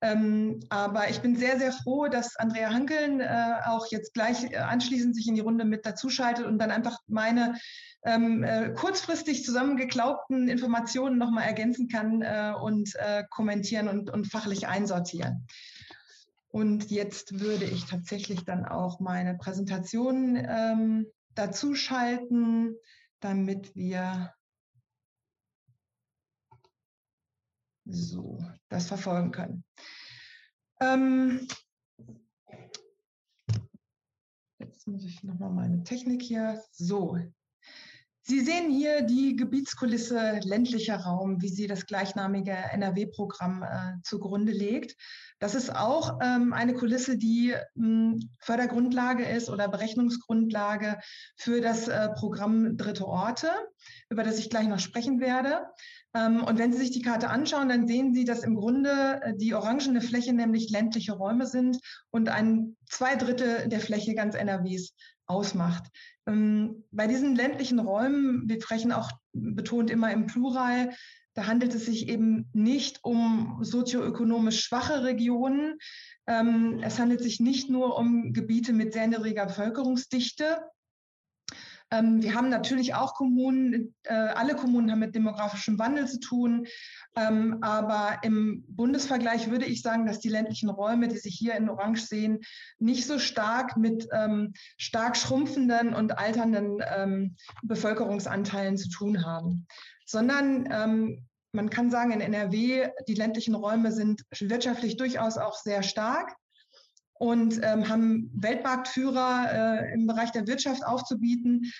Ähm, 0.01 0.61
aber 0.69 1.09
ich 1.09 1.19
bin 1.19 1.35
sehr, 1.35 1.59
sehr 1.59 1.73
froh, 1.73 2.07
dass 2.07 2.37
Andrea 2.37 2.71
Hankeln 2.71 3.19
äh, 3.19 3.55
auch 3.65 3.87
jetzt 3.91 4.13
gleich 4.13 4.45
äh, 4.45 4.55
anschließend 4.55 5.13
sich 5.13 5.27
in 5.27 5.35
die 5.35 5.41
Runde 5.41 5.65
mit 5.65 5.85
dazuschaltet 5.85 6.45
und 6.45 6.57
dann 6.57 6.71
einfach 6.71 6.99
meine 7.07 7.55
ähm, 8.03 8.43
äh, 8.43 8.69
kurzfristig 8.69 9.43
zusammengeklaubten 9.43 10.47
Informationen 10.47 11.17
nochmal 11.17 11.45
ergänzen 11.45 11.89
kann 11.89 12.21
äh, 12.21 12.53
und 12.61 12.95
äh, 12.95 13.23
kommentieren 13.29 13.89
und, 13.89 14.09
und 14.09 14.31
fachlich 14.31 14.67
einsortieren. 14.67 15.47
Und 16.47 16.89
jetzt 16.89 17.41
würde 17.41 17.65
ich 17.65 17.85
tatsächlich 17.85 18.45
dann 18.45 18.65
auch 18.65 19.01
meine 19.01 19.35
Präsentation 19.35 20.35
ähm, 20.35 21.07
dazuschalten, 21.35 22.75
damit 23.19 23.75
wir 23.75 24.33
so 27.89 28.39
das 28.69 28.87
verfolgen 28.87 29.31
können. 29.31 29.63
Ähm, 30.81 31.47
jetzt 34.59 34.87
muss 34.87 35.03
ich 35.03 35.23
nochmal 35.23 35.51
meine 35.51 35.83
Technik 35.83 36.21
hier. 36.21 36.61
So, 36.71 37.17
Sie 38.21 38.41
sehen 38.41 38.69
hier 38.69 39.01
die 39.01 39.35
Gebietskulisse 39.35 40.39
ländlicher 40.43 40.97
Raum, 40.97 41.41
wie 41.41 41.49
sie 41.49 41.67
das 41.67 41.85
gleichnamige 41.85 42.51
NRW-Programm 42.51 43.63
äh, 43.63 44.01
zugrunde 44.03 44.51
legt. 44.51 44.95
Das 45.39 45.55
ist 45.55 45.73
auch 45.73 46.19
ähm, 46.21 46.51
eine 46.51 46.73
Kulisse, 46.73 47.17
die 47.17 47.55
mh, 47.75 48.19
Fördergrundlage 48.39 49.25
ist 49.25 49.49
oder 49.49 49.69
Berechnungsgrundlage 49.69 50.99
für 51.37 51.61
das 51.61 51.87
äh, 51.87 52.09
Programm 52.09 52.75
Dritte 52.75 53.07
Orte, 53.07 53.49
über 54.09 54.23
das 54.23 54.37
ich 54.37 54.49
gleich 54.49 54.67
noch 54.67 54.79
sprechen 54.79 55.21
werde. 55.21 55.67
Ähm, 56.13 56.43
und 56.43 56.59
wenn 56.59 56.73
Sie 56.73 56.79
sich 56.79 56.91
die 56.91 57.01
Karte 57.01 57.29
anschauen, 57.29 57.69
dann 57.69 57.87
sehen 57.87 58.13
Sie, 58.13 58.25
dass 58.25 58.43
im 58.43 58.55
Grunde 58.55 59.21
äh, 59.23 59.33
die 59.37 59.53
orangene 59.53 60.01
Fläche 60.01 60.33
nämlich 60.33 60.69
ländliche 60.69 61.13
Räume 61.13 61.47
sind 61.47 61.79
und 62.11 62.29
ein 62.29 62.75
zwei 62.89 63.15
Drittel 63.15 63.69
der 63.69 63.79
Fläche 63.79 64.15
ganz 64.15 64.35
NRWs 64.35 64.93
ausmacht. 65.29 65.83
Ähm, 66.27 66.83
bei 66.91 67.07
diesen 67.07 67.35
ländlichen 67.35 67.79
Räumen, 67.79 68.49
wir 68.49 68.61
sprechen 68.61 68.91
auch 68.91 69.11
betont 69.33 69.89
immer 69.89 70.11
im 70.11 70.27
Plural, 70.27 70.93
da 71.35 71.47
handelt 71.47 71.73
es 71.73 71.85
sich 71.85 72.09
eben 72.09 72.49
nicht 72.53 73.03
um 73.03 73.59
sozioökonomisch 73.61 74.61
schwache 74.61 75.03
Regionen. 75.03 75.77
Ähm, 76.27 76.79
es 76.83 76.99
handelt 76.99 77.21
sich 77.21 77.39
nicht 77.39 77.69
nur 77.69 77.97
um 77.97 78.33
Gebiete 78.33 78.73
mit 78.73 78.93
sehr 78.93 79.07
niedriger 79.07 79.45
Bevölkerungsdichte, 79.45 80.59
ähm, 81.91 82.21
wir 82.21 82.35
haben 82.35 82.49
natürlich 82.49 82.93
auch 82.93 83.15
Kommunen, 83.15 83.95
äh, 84.03 84.13
alle 84.13 84.55
Kommunen 84.55 84.91
haben 84.91 84.99
mit 84.99 85.15
demografischem 85.15 85.79
Wandel 85.79 86.07
zu 86.07 86.19
tun. 86.19 86.67
Ähm, 87.15 87.57
aber 87.61 88.19
im 88.23 88.63
Bundesvergleich 88.67 89.49
würde 89.49 89.65
ich 89.65 89.81
sagen, 89.81 90.05
dass 90.05 90.19
die 90.19 90.29
ländlichen 90.29 90.69
Räume, 90.69 91.07
die 91.07 91.17
sich 91.17 91.35
hier 91.35 91.55
in 91.55 91.69
Orange 91.69 92.01
sehen, 92.01 92.39
nicht 92.77 93.07
so 93.07 93.17
stark 93.17 93.75
mit 93.75 94.07
ähm, 94.11 94.53
stark 94.77 95.17
schrumpfenden 95.17 95.95
und 95.95 96.17
alternden 96.17 96.83
ähm, 96.95 97.35
Bevölkerungsanteilen 97.63 98.77
zu 98.77 98.89
tun 98.89 99.25
haben, 99.25 99.67
sondern 100.05 100.67
ähm, 100.71 101.25
man 101.51 101.71
kann 101.71 101.89
sagen, 101.89 102.11
in 102.11 102.21
NRW, 102.21 102.89
die 103.07 103.15
ländlichen 103.15 103.55
Räume 103.55 103.91
sind 103.91 104.23
wirtschaftlich 104.39 104.97
durchaus 104.97 105.37
auch 105.39 105.55
sehr 105.55 105.81
stark 105.81 106.35
und 107.19 107.59
ähm, 107.63 107.87
haben 107.87 108.31
Weltmarktführer 108.33 109.83
äh, 109.83 109.93
im 109.93 110.07
Bereich 110.07 110.31
der 110.31 110.47
Wirtschaft 110.47 110.85
aufzubieten. 110.85 111.71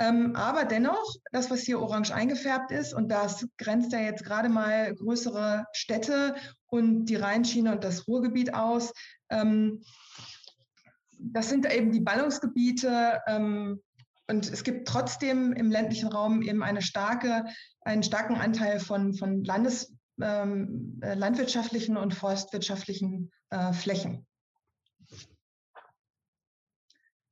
Ähm, 0.00 0.36
aber 0.36 0.64
dennoch, 0.64 1.16
das, 1.32 1.50
was 1.50 1.60
hier 1.60 1.80
orange 1.80 2.12
eingefärbt 2.12 2.70
ist, 2.70 2.92
und 2.92 3.08
das 3.08 3.46
grenzt 3.58 3.92
ja 3.92 4.00
jetzt 4.00 4.24
gerade 4.24 4.48
mal 4.48 4.94
größere 4.94 5.64
Städte 5.72 6.34
und 6.66 7.06
die 7.06 7.16
Rheinschiene 7.16 7.72
und 7.72 7.84
das 7.84 8.06
Ruhrgebiet 8.06 8.54
aus, 8.54 8.92
ähm, 9.30 9.82
das 11.18 11.48
sind 11.48 11.72
eben 11.72 11.92
die 11.92 12.00
Ballungsgebiete. 12.00 13.20
Ähm, 13.26 13.80
und 14.28 14.50
es 14.52 14.62
gibt 14.62 14.86
trotzdem 14.86 15.52
im 15.52 15.70
ländlichen 15.70 16.08
Raum 16.08 16.42
eben 16.42 16.62
eine 16.62 16.82
starke, 16.82 17.44
einen 17.80 18.02
starken 18.02 18.36
Anteil 18.36 18.78
von, 18.78 19.14
von 19.14 19.42
Landes, 19.42 19.92
ähm, 20.20 21.00
äh, 21.02 21.14
landwirtschaftlichen 21.14 21.96
und 21.96 22.14
forstwirtschaftlichen 22.14 23.30
äh, 23.50 23.72
Flächen. 23.72 24.27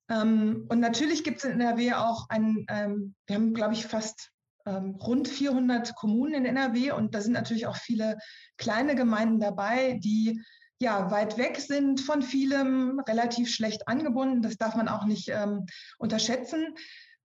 Ähm, 0.09 0.67
und 0.69 0.81
natürlich 0.81 1.25
gibt 1.25 1.39
es 1.39 1.45
in 1.45 1.61
NRW 1.61 1.95
auch 1.95 2.29
ein, 2.29 2.65
ähm, 2.69 3.15
wir 3.27 3.37
haben, 3.37 3.55
glaube 3.55 3.75
ich, 3.75 3.87
fast 3.87 4.31
ähm, 4.67 4.97
rund 4.97 5.29
400 5.29 5.95
Kommunen 5.95 6.35
in 6.35 6.45
NRW 6.45 6.93
und 6.93 7.15
da 7.15 7.21
sind 7.21 7.33
natürlich 7.33 7.67
auch 7.67 7.77
viele 7.77 8.19
kleine 8.57 8.95
Gemeinden 8.95 9.41
dabei, 9.41 9.99
die 10.03 10.43
ja 10.79 11.11
weit 11.11 11.39
weg 11.39 11.59
sind 11.59 12.01
von 12.01 12.23
vielem, 12.23 13.01
relativ 13.09 13.51
schlecht 13.51 13.89
angebunden. 13.89 14.43
Das 14.43 14.59
darf 14.59 14.75
man 14.75 14.89
auch 14.89 15.07
nicht 15.07 15.29
ähm, 15.29 15.67
unterschätzen. 15.99 16.75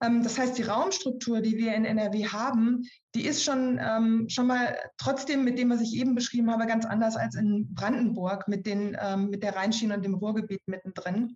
Ähm, 0.02 0.24
das 0.24 0.39
heißt, 0.39 0.58
die 0.58 0.63
Raumstruktur, 0.63 1.41
die 1.41 1.58
wir 1.58 1.76
in 1.76 1.86
NRW 1.86 2.28
haben, 2.28 2.84
die 3.13 3.26
ist 3.26 3.44
schon, 3.44 3.80
ähm, 3.84 4.28
schon 4.30 4.48
mal 4.48 4.76
trotzdem 4.98 5.44
mit 5.44 5.60
dem, 5.60 5.70
was 5.70 5.82
ich 5.82 5.96
eben 5.96 6.15
beschrieben 6.15 6.50
habe, 6.50 6.65
ganz 6.65 6.86
anders 6.86 7.15
als 7.17 7.36
in 7.36 7.74
Brandenburg 7.76 8.48
mit, 8.48 8.65
den, 8.65 8.98
mit 9.30 9.44
der 9.44 9.56
Rheinschiene 9.56 9.96
und 9.96 10.06
dem 10.06 10.15
Ruhrgebiet 10.15 10.62
mittendrin. 10.65 11.36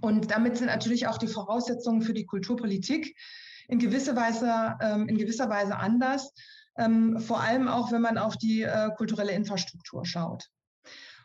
Und 0.00 0.30
damit 0.30 0.56
sind 0.56 0.66
natürlich 0.66 1.06
auch 1.06 1.18
die 1.18 1.28
Voraussetzungen 1.28 2.02
für 2.02 2.14
die 2.14 2.24
Kulturpolitik 2.24 3.16
in 3.68 3.78
gewisser 3.78 4.16
Weise, 4.16 4.76
ähm, 4.80 5.08
in 5.08 5.18
gewisser 5.18 5.48
Weise 5.48 5.76
anders, 5.76 6.32
ähm, 6.78 7.20
vor 7.20 7.40
allem 7.40 7.68
auch, 7.68 7.92
wenn 7.92 8.02
man 8.02 8.18
auf 8.18 8.36
die 8.36 8.62
äh, 8.62 8.90
kulturelle 8.96 9.32
Infrastruktur 9.32 10.06
schaut. 10.06 10.48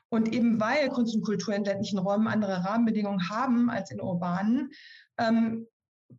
Und 0.10 0.34
eben 0.34 0.60
weil 0.60 0.90
Kunst 0.90 1.16
und 1.16 1.24
Kultur 1.24 1.54
in 1.54 1.66
ländlichen 1.66 2.00
Räumen 2.00 2.28
andere 2.28 2.64
Rahmenbedingungen 2.64 3.30
haben 3.30 3.70
als 3.70 3.92
in 3.92 4.02
urbanen, 4.02 4.72
ähm, 5.18 5.68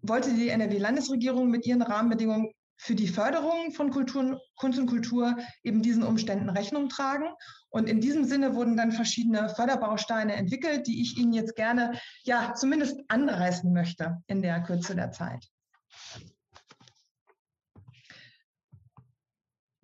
wollte 0.03 0.35
die 0.35 0.51
NRW-Landesregierung 0.51 1.49
mit 1.49 1.67
ihren 1.67 1.83
Rahmenbedingungen 1.83 2.53
für 2.79 2.95
die 2.95 3.09
Förderung 3.09 3.73
von 3.73 3.91
Kultur, 3.91 4.41
Kunst 4.57 4.79
und 4.79 4.87
Kultur 4.87 5.37
eben 5.65 5.83
diesen 5.83 6.05
Umständen 6.05 6.49
Rechnung 6.49 6.89
tragen. 6.89 7.27
Und 7.71 7.89
in 7.89 8.01
diesem 8.01 8.25
Sinne 8.25 8.55
wurden 8.55 8.77
dann 8.77 8.93
verschiedene 8.93 9.49
Förderbausteine 9.51 10.35
entwickelt, 10.35 10.87
die 10.87 11.03
ich 11.03 11.19
Ihnen 11.19 11.33
jetzt 11.33 11.57
gerne 11.57 11.99
ja 12.23 12.55
zumindest 12.55 13.01
anreißen 13.09 13.73
möchte 13.73 14.23
in 14.29 14.41
der 14.41 14.63
Kürze 14.63 14.95
der 14.95 15.11
Zeit. 15.11 15.45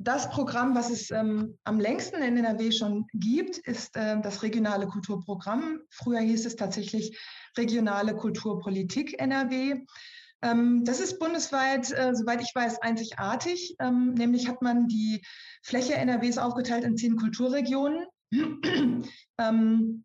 Das 0.05 0.29
Programm, 0.29 0.75
was 0.75 0.91
es 0.91 1.11
ähm, 1.11 1.57
am 1.65 1.81
längsten 1.81 2.23
in 2.23 2.37
NRW 2.37 2.73
schon 2.73 3.07
gibt, 3.15 3.57
ist 3.59 3.97
äh, 3.97 4.21
das 4.21 4.43
regionale 4.43 4.87
Kulturprogramm. 4.87 5.81
Früher 5.89 6.21
hieß 6.21 6.45
es 6.45 6.57
tatsächlich 6.57 7.19
regionale 7.57 8.15
Kulturpolitik 8.15 9.19
NRW. 9.19 9.87
Ähm, 10.43 10.85
das 10.85 11.01
ist 11.01 11.19
bundesweit, 11.19 11.91
äh, 11.93 12.15
soweit 12.15 12.43
ich 12.43 12.55
weiß, 12.55 12.83
einzigartig. 12.83 13.77
Ähm, 13.79 14.15
nämlich 14.15 14.49
hat 14.49 14.63
man 14.63 14.89
die 14.89 15.23
Fläche 15.63 15.95
NRWs 15.95 16.39
aufgeteilt 16.39 16.85
in 16.85 16.97
zehn 16.97 17.17
Kulturregionen. 17.17 18.07
ähm, 19.39 20.05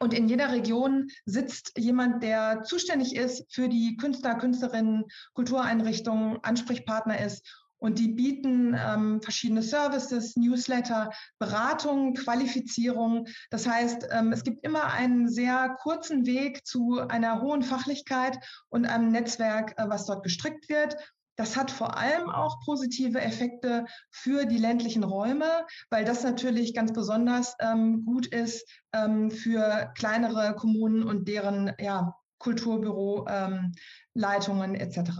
und 0.00 0.14
in 0.14 0.28
jeder 0.28 0.50
Region 0.50 1.08
sitzt 1.26 1.72
jemand, 1.78 2.22
der 2.22 2.62
zuständig 2.64 3.14
ist 3.14 3.44
für 3.54 3.68
die 3.68 3.96
Künstler, 3.96 4.34
Künstlerinnen, 4.34 5.04
Kultureinrichtungen, 5.34 6.38
Ansprechpartner 6.42 7.20
ist 7.24 7.46
und 7.78 7.98
die 7.98 8.08
bieten 8.08 8.76
ähm, 8.78 9.20
verschiedene 9.22 9.62
Services, 9.62 10.36
Newsletter, 10.36 11.10
Beratung, 11.38 12.14
Qualifizierung. 12.14 13.26
Das 13.50 13.66
heißt, 13.66 14.08
ähm, 14.10 14.32
es 14.32 14.44
gibt 14.44 14.64
immer 14.64 14.92
einen 14.92 15.28
sehr 15.28 15.76
kurzen 15.80 16.26
Weg 16.26 16.66
zu 16.66 17.00
einer 17.00 17.42
hohen 17.42 17.62
Fachlichkeit 17.62 18.38
und 18.68 18.86
einem 18.86 19.10
Netzwerk, 19.10 19.74
äh, 19.78 19.88
was 19.88 20.06
dort 20.06 20.22
gestrickt 20.22 20.68
wird. 20.68 20.96
Das 21.36 21.54
hat 21.54 21.70
vor 21.70 21.98
allem 21.98 22.30
auch 22.30 22.60
positive 22.64 23.20
Effekte 23.20 23.84
für 24.10 24.46
die 24.46 24.56
ländlichen 24.56 25.04
Räume, 25.04 25.66
weil 25.90 26.06
das 26.06 26.24
natürlich 26.24 26.74
ganz 26.74 26.94
besonders 26.94 27.54
ähm, 27.60 28.06
gut 28.06 28.26
ist 28.26 28.66
ähm, 28.94 29.30
für 29.30 29.92
kleinere 29.98 30.54
Kommunen 30.54 31.02
und 31.02 31.28
deren 31.28 31.74
ja, 31.78 32.14
Kulturbüroleitungen 32.38 34.74
ähm, 34.74 34.80
etc. 34.80 35.10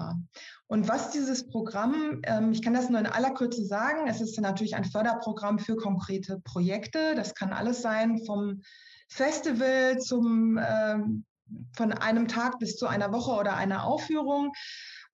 Und 0.66 0.88
was 0.88 1.10
dieses 1.10 1.48
Programm, 1.48 2.20
ähm, 2.24 2.52
ich 2.52 2.62
kann 2.62 2.74
das 2.74 2.90
nur 2.90 3.00
in 3.00 3.06
aller 3.06 3.34
Kürze 3.34 3.64
sagen, 3.64 4.08
es 4.08 4.20
ist 4.20 4.38
natürlich 4.40 4.76
ein 4.76 4.84
Förderprogramm 4.84 5.58
für 5.58 5.76
konkrete 5.76 6.40
Projekte. 6.40 7.14
Das 7.14 7.34
kann 7.34 7.52
alles 7.52 7.82
sein, 7.82 8.18
vom 8.24 8.62
Festival 9.08 9.98
zum 9.98 10.58
ähm, 10.58 11.24
von 11.76 11.92
einem 11.92 12.28
Tag 12.28 12.58
bis 12.58 12.76
zu 12.76 12.86
einer 12.86 13.12
Woche 13.12 13.32
oder 13.32 13.56
einer 13.56 13.84
Aufführung. 13.84 14.52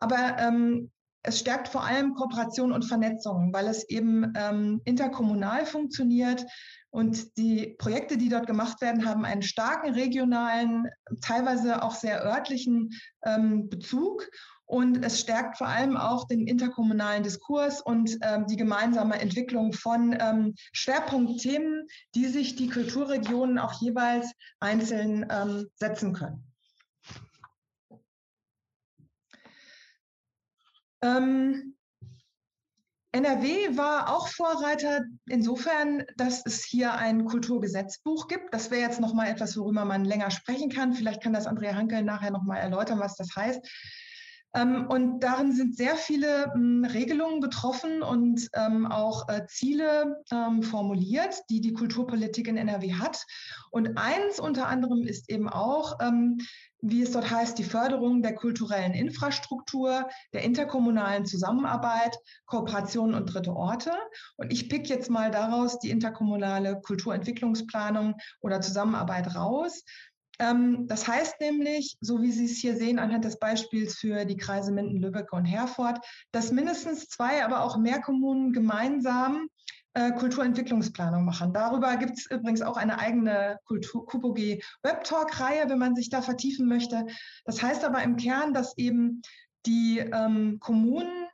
Aber 0.00 0.36
ähm, 0.38 0.90
es 1.22 1.38
stärkt 1.38 1.68
vor 1.68 1.84
allem 1.84 2.14
Kooperation 2.14 2.72
und 2.72 2.84
Vernetzung, 2.84 3.52
weil 3.52 3.68
es 3.68 3.88
eben 3.88 4.32
ähm, 4.36 4.80
interkommunal 4.84 5.66
funktioniert. 5.66 6.44
Und 6.90 7.38
die 7.38 7.74
Projekte, 7.78 8.18
die 8.18 8.28
dort 8.28 8.46
gemacht 8.46 8.80
werden, 8.82 9.06
haben 9.06 9.24
einen 9.24 9.42
starken 9.42 9.94
regionalen, 9.94 10.88
teilweise 11.20 11.82
auch 11.82 11.94
sehr 11.94 12.24
örtlichen 12.24 12.90
ähm, 13.24 13.68
Bezug. 13.68 14.28
Und 14.66 15.04
es 15.04 15.20
stärkt 15.20 15.58
vor 15.58 15.68
allem 15.68 15.96
auch 15.96 16.26
den 16.26 16.46
interkommunalen 16.46 17.22
Diskurs 17.22 17.80
und 17.82 18.18
ähm, 18.22 18.46
die 18.46 18.56
gemeinsame 18.56 19.20
Entwicklung 19.20 19.72
von 19.72 20.16
ähm, 20.18 20.54
Schwerpunktthemen, 20.72 21.86
die 22.14 22.26
sich 22.26 22.56
die 22.56 22.68
Kulturregionen 22.68 23.58
auch 23.58 23.80
jeweils 23.80 24.32
einzeln 24.60 25.26
ähm, 25.30 25.68
setzen 25.76 26.14
können. 26.14 26.51
Ähm, 31.02 31.74
NRW 33.14 33.76
war 33.76 34.14
auch 34.14 34.28
Vorreiter 34.28 35.04
insofern, 35.28 36.04
dass 36.16 36.46
es 36.46 36.64
hier 36.64 36.94
ein 36.94 37.26
Kulturgesetzbuch 37.26 38.26
gibt. 38.26 38.54
Das 38.54 38.70
wäre 38.70 38.80
jetzt 38.80 39.00
noch 39.00 39.12
mal 39.12 39.28
etwas, 39.28 39.56
worüber 39.58 39.84
man 39.84 40.06
länger 40.06 40.30
sprechen 40.30 40.70
kann. 40.70 40.94
Vielleicht 40.94 41.22
kann 41.22 41.34
das 41.34 41.46
Andrea 41.46 41.74
Hankel 41.74 42.02
nachher 42.02 42.30
noch 42.30 42.42
mal 42.42 42.56
erläutern, 42.56 43.00
was 43.00 43.16
das 43.16 43.36
heißt. 43.36 43.60
Ähm, 44.54 44.86
und 44.88 45.20
darin 45.20 45.52
sind 45.52 45.76
sehr 45.76 45.96
viele 45.96 46.52
hm, 46.52 46.84
Regelungen 46.84 47.40
betroffen 47.40 48.02
und 48.02 48.48
ähm, 48.54 48.86
auch 48.86 49.28
äh, 49.28 49.46
Ziele 49.46 50.22
ähm, 50.30 50.62
formuliert, 50.62 51.34
die 51.50 51.60
die 51.60 51.72
Kulturpolitik 51.72 52.48
in 52.48 52.56
NRW 52.56 52.94
hat. 52.94 53.24
Und 53.70 53.98
eins 53.98 54.40
unter 54.40 54.68
anderem 54.68 55.06
ist 55.06 55.30
eben 55.30 55.48
auch, 55.48 55.98
wie 56.82 57.02
es 57.02 57.12
dort 57.12 57.30
heißt, 57.30 57.56
die 57.58 57.64
Förderung 57.64 58.22
der 58.22 58.34
kulturellen 58.34 58.92
Infrastruktur, 58.92 60.08
der 60.32 60.42
interkommunalen 60.42 61.24
Zusammenarbeit, 61.24 62.16
Kooperation 62.46 63.14
und 63.14 63.26
dritte 63.26 63.54
Orte. 63.54 63.92
Und 64.36 64.52
ich 64.52 64.68
pick 64.68 64.88
jetzt 64.88 65.08
mal 65.08 65.30
daraus 65.30 65.78
die 65.78 65.90
interkommunale 65.90 66.80
Kulturentwicklungsplanung 66.80 68.16
oder 68.40 68.60
Zusammenarbeit 68.60 69.36
raus. 69.36 69.84
Ähm, 70.40 70.88
das 70.88 71.06
heißt 71.06 71.40
nämlich, 71.40 71.96
so 72.00 72.20
wie 72.20 72.32
Sie 72.32 72.46
es 72.46 72.58
hier 72.58 72.76
sehen 72.76 72.98
anhand 72.98 73.24
des 73.24 73.38
Beispiels 73.38 73.94
für 73.94 74.24
die 74.24 74.36
Kreise 74.36 74.72
Minden, 74.72 75.00
Lübeck 75.00 75.32
und 75.32 75.44
Herford, 75.44 76.04
dass 76.32 76.50
mindestens 76.50 77.08
zwei, 77.08 77.44
aber 77.44 77.62
auch 77.62 77.76
mehr 77.76 78.00
Kommunen 78.00 78.52
gemeinsam 78.52 79.46
Kulturentwicklungsplanung 79.94 81.24
machen. 81.24 81.52
Darüber 81.52 81.96
gibt 81.96 82.18
es 82.18 82.30
übrigens 82.30 82.62
auch 82.62 82.76
eine 82.76 82.98
eigene 82.98 83.58
KUPOG 83.66 84.38
Web 84.82 85.04
Talk 85.04 85.38
Reihe, 85.38 85.68
wenn 85.68 85.78
man 85.78 85.94
sich 85.94 86.08
da 86.08 86.22
vertiefen 86.22 86.66
möchte. 86.66 87.06
Das 87.44 87.62
heißt 87.62 87.84
aber 87.84 88.02
im 88.02 88.16
Kern, 88.16 88.54
dass 88.54 88.76
eben 88.78 89.22
die 89.66 89.98
ähm, 89.98 90.58
Kommunen 90.60 91.26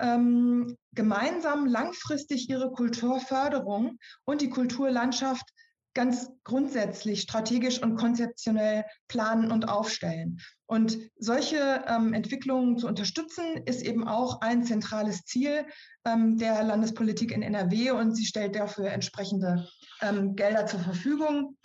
ähm, 0.00 0.76
gemeinsam 0.92 1.66
langfristig 1.66 2.48
ihre 2.48 2.70
Kulturförderung 2.72 3.98
und 4.24 4.40
die 4.40 4.50
Kulturlandschaft 4.50 5.48
ganz 5.94 6.30
grundsätzlich 6.42 7.22
strategisch 7.22 7.82
und 7.82 7.96
konzeptionell 7.96 8.84
planen 9.08 9.52
und 9.52 9.68
aufstellen. 9.68 10.40
Und 10.66 10.98
solche 11.16 11.84
ähm, 11.86 12.14
Entwicklungen 12.14 12.78
zu 12.78 12.86
unterstützen, 12.86 13.58
ist 13.66 13.82
eben 13.82 14.08
auch 14.08 14.40
ein 14.40 14.64
zentrales 14.64 15.24
Ziel 15.24 15.66
ähm, 16.06 16.38
der 16.38 16.62
Landespolitik 16.62 17.32
in 17.32 17.42
NRW 17.42 17.90
und 17.90 18.14
sie 18.14 18.24
stellt 18.24 18.56
dafür 18.56 18.90
entsprechende 18.90 19.68
ähm, 20.00 20.36
Gelder 20.36 20.66
zur 20.66 20.80
Verfügung. 20.80 21.58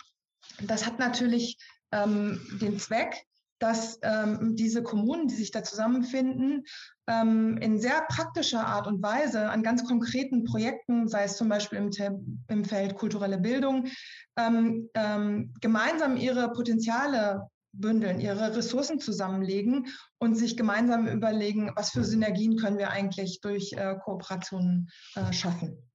Das 0.62 0.84
hat 0.84 0.98
natürlich 0.98 1.56
ähm, 1.92 2.40
den 2.60 2.78
Zweck, 2.78 3.24
dass 3.58 3.98
ähm, 4.02 4.56
diese 4.56 4.82
Kommunen, 4.82 5.28
die 5.28 5.34
sich 5.34 5.50
da 5.50 5.62
zusammenfinden, 5.62 6.64
ähm, 7.06 7.56
in 7.58 7.80
sehr 7.80 8.02
praktischer 8.08 8.66
Art 8.66 8.86
und 8.86 9.02
Weise 9.02 9.48
an 9.48 9.62
ganz 9.62 9.84
konkreten 9.84 10.44
Projekten, 10.44 11.08
sei 11.08 11.24
es 11.24 11.36
zum 11.36 11.48
Beispiel 11.48 11.78
im, 11.78 12.44
im 12.48 12.64
Feld 12.64 12.94
kulturelle 12.96 13.38
Bildung, 13.38 13.86
gemeinsam 14.34 16.16
ihre 16.16 16.50
Potenziale 16.52 17.50
bündeln, 17.72 18.20
ihre 18.20 18.56
Ressourcen 18.56 19.00
zusammenlegen 19.00 19.86
und 20.18 20.34
sich 20.34 20.56
gemeinsam 20.56 21.06
überlegen, 21.06 21.72
was 21.76 21.90
für 21.90 22.04
Synergien 22.04 22.56
können 22.56 22.78
wir 22.78 22.90
eigentlich 22.90 23.40
durch 23.40 23.72
äh, 23.72 23.96
Kooperationen 24.02 24.90
äh, 25.14 25.32
schaffen. 25.32 25.90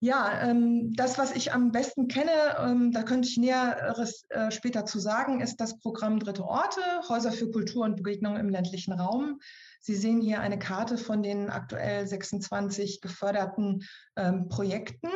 Ja, 0.00 0.42
ähm, 0.42 0.92
das, 0.94 1.16
was 1.16 1.34
ich 1.34 1.54
am 1.54 1.72
besten 1.72 2.06
kenne, 2.06 2.30
ähm, 2.58 2.92
da 2.92 3.02
könnte 3.02 3.28
ich 3.28 3.38
Näheres 3.38 4.24
äh, 4.28 4.50
später 4.50 4.84
zu 4.84 4.98
sagen, 4.98 5.40
ist 5.40 5.56
das 5.56 5.78
Programm 5.78 6.20
Dritte 6.20 6.44
Orte, 6.44 6.80
Häuser 7.08 7.32
für 7.32 7.50
Kultur 7.50 7.86
und 7.86 7.96
Begegnung 7.96 8.36
im 8.36 8.50
ländlichen 8.50 8.92
Raum. 8.92 9.40
Sie 9.80 9.94
sehen 9.94 10.20
hier 10.20 10.40
eine 10.40 10.58
Karte 10.58 10.98
von 10.98 11.22
den 11.22 11.48
aktuell 11.48 12.06
26 12.06 13.00
geförderten 13.00 13.84
ähm, 14.16 14.48
Projekten. 14.48 15.08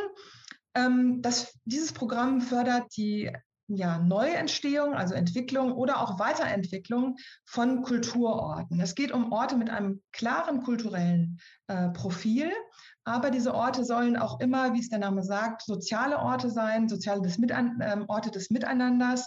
Ähm, 0.75 1.21
das, 1.21 1.59
dieses 1.67 1.93
Programm 1.93 2.41
fördert 2.41 2.97
die 2.97 3.31
ja, 3.73 3.99
Neuentstehung, 3.99 4.95
also 4.95 5.15
Entwicklung 5.15 5.73
oder 5.73 6.01
auch 6.01 6.19
Weiterentwicklung 6.19 7.17
von 7.45 7.83
Kulturorten. 7.83 8.81
Es 8.81 8.95
geht 8.95 9.13
um 9.13 9.33
Orte 9.33 9.57
mit 9.57 9.71
einem 9.71 10.03
klaren 10.13 10.63
kulturellen 10.63 11.39
äh, 11.69 11.89
Profil 11.91 12.51
aber 13.05 13.31
diese 13.31 13.55
Orte 13.55 13.85
sollen 13.85 14.17
auch 14.17 14.41
immer, 14.41 14.75
wie 14.75 14.81
es 14.81 14.89
der 14.89 14.99
Name 14.99 15.23
sagt, 15.23 15.63
soziale 15.63 16.19
Orte 16.19 16.51
sein, 16.51 16.89
soziale 16.89 17.23
des 17.23 17.39
Mitan 17.39 17.81
äh, 17.81 18.05
Orte 18.07 18.31
des 18.31 18.51
Miteinanders. 18.51 19.27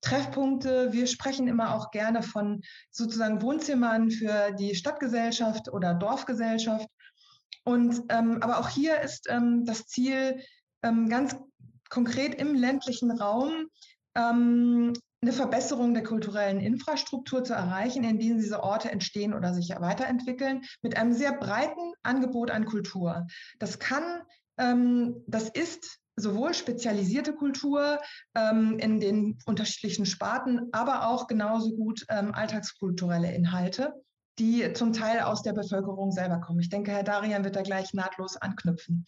Treffpunkte. 0.00 0.92
Wir 0.92 1.08
sprechen 1.08 1.48
immer 1.48 1.74
auch 1.74 1.90
gerne 1.90 2.22
von 2.22 2.62
sozusagen 2.92 3.42
Wohnzimmern 3.42 4.12
für 4.12 4.52
die 4.52 4.76
Stadtgesellschaft 4.76 5.68
oder 5.68 5.92
Dorfgesellschaft. 5.92 6.88
Und 7.64 8.04
ähm, 8.08 8.38
aber 8.40 8.60
auch 8.60 8.68
hier 8.68 9.00
ist 9.00 9.26
ähm, 9.28 9.64
das 9.64 9.86
Ziel 9.86 10.40
ähm, 10.84 11.08
ganz 11.08 11.36
konkret 11.88 12.34
im 12.34 12.54
ländlichen 12.54 13.10
Raum 13.10 13.68
ähm, 14.14 14.92
eine 15.20 15.32
Verbesserung 15.32 15.94
der 15.94 16.04
kulturellen 16.04 16.60
Infrastruktur 16.60 17.42
zu 17.42 17.52
erreichen, 17.52 18.04
in 18.04 18.18
denen 18.18 18.38
diese 18.38 18.62
Orte 18.62 18.90
entstehen 18.90 19.34
oder 19.34 19.52
sich 19.52 19.70
weiterentwickeln, 19.70 20.62
mit 20.80 20.96
einem 20.96 21.12
sehr 21.12 21.32
breiten 21.32 21.92
Angebot 22.02 22.50
an 22.50 22.64
Kultur. 22.66 23.26
Das 23.58 23.78
kann, 23.78 24.22
ähm, 24.58 25.24
das 25.26 25.48
ist 25.48 25.98
sowohl 26.14 26.54
spezialisierte 26.54 27.32
Kultur 27.32 28.00
ähm, 28.34 28.78
in 28.78 29.00
den 29.00 29.38
unterschiedlichen 29.46 30.06
Sparten, 30.06 30.68
aber 30.72 31.08
auch 31.08 31.26
genauso 31.26 31.74
gut 31.74 32.04
ähm, 32.08 32.32
alltagskulturelle 32.34 33.32
Inhalte. 33.32 33.94
die 34.38 34.72
zum 34.72 34.92
Teil 34.92 35.22
aus 35.22 35.42
der 35.42 35.52
Bevölkerung 35.52 36.12
selber 36.12 36.40
kommen. 36.40 36.60
Ich 36.60 36.68
denke, 36.68 36.92
Herr 36.92 37.02
Darian 37.02 37.42
wird 37.42 37.56
da 37.56 37.62
gleich 37.62 37.92
nahtlos 37.92 38.36
anknüpfen. 38.36 39.04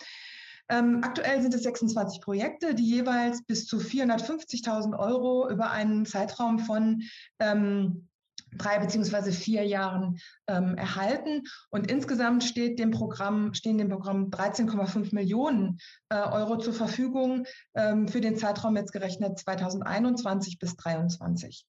Ähm, 0.70 1.00
aktuell 1.02 1.42
sind 1.42 1.52
es 1.52 1.64
26 1.64 2.20
Projekte, 2.20 2.74
die 2.74 2.86
jeweils 2.86 3.42
bis 3.44 3.66
zu 3.66 3.78
450.000 3.78 4.96
Euro 4.98 5.50
über 5.50 5.70
einen 5.70 6.06
Zeitraum 6.06 6.60
von 6.60 7.02
ähm, 7.40 8.08
drei 8.56 8.78
beziehungsweise 8.78 9.32
vier 9.32 9.64
Jahren 9.64 10.18
ähm, 10.46 10.76
erhalten. 10.76 11.42
Und 11.70 11.90
insgesamt 11.90 12.44
steht 12.44 12.78
dem 12.78 12.92
Programm, 12.92 13.52
stehen 13.54 13.78
dem 13.78 13.88
Programm 13.88 14.30
13,5 14.30 15.14
Millionen 15.14 15.78
äh, 16.08 16.16
Euro 16.16 16.56
zur 16.58 16.72
Verfügung 16.72 17.46
ähm, 17.74 18.08
für 18.08 18.20
den 18.20 18.36
Zeitraum 18.36 18.76
jetzt 18.76 18.92
gerechnet 18.92 19.38
2021 19.38 20.58
bis 20.58 20.76
2023. 20.76 21.66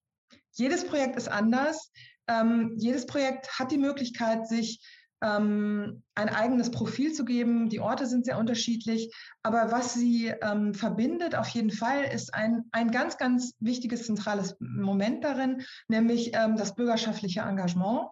Jedes 0.53 0.85
Projekt 0.85 1.15
ist 1.15 1.29
anders. 1.29 1.91
Ähm, 2.27 2.75
jedes 2.77 3.05
Projekt 3.05 3.57
hat 3.57 3.71
die 3.71 3.77
Möglichkeit, 3.77 4.47
sich 4.47 4.85
ähm, 5.21 6.03
ein 6.15 6.29
eigenes 6.29 6.71
Profil 6.71 7.13
zu 7.13 7.25
geben. 7.25 7.69
Die 7.69 7.79
Orte 7.79 8.07
sind 8.07 8.25
sehr 8.25 8.37
unterschiedlich, 8.37 9.13
aber 9.43 9.71
was 9.71 9.93
sie 9.93 10.33
ähm, 10.41 10.73
verbindet 10.73 11.35
auf 11.35 11.47
jeden 11.49 11.71
Fall 11.71 12.03
ist 12.03 12.33
ein, 12.33 12.65
ein 12.71 12.91
ganz, 12.91 13.17
ganz 13.17 13.55
wichtiges 13.59 14.05
zentrales 14.05 14.55
Moment 14.59 15.23
darin, 15.23 15.63
nämlich 15.87 16.31
ähm, 16.33 16.55
das 16.55 16.75
bürgerschaftliche 16.75 17.41
Engagement. 17.41 18.07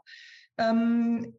Ähm, 0.57 1.33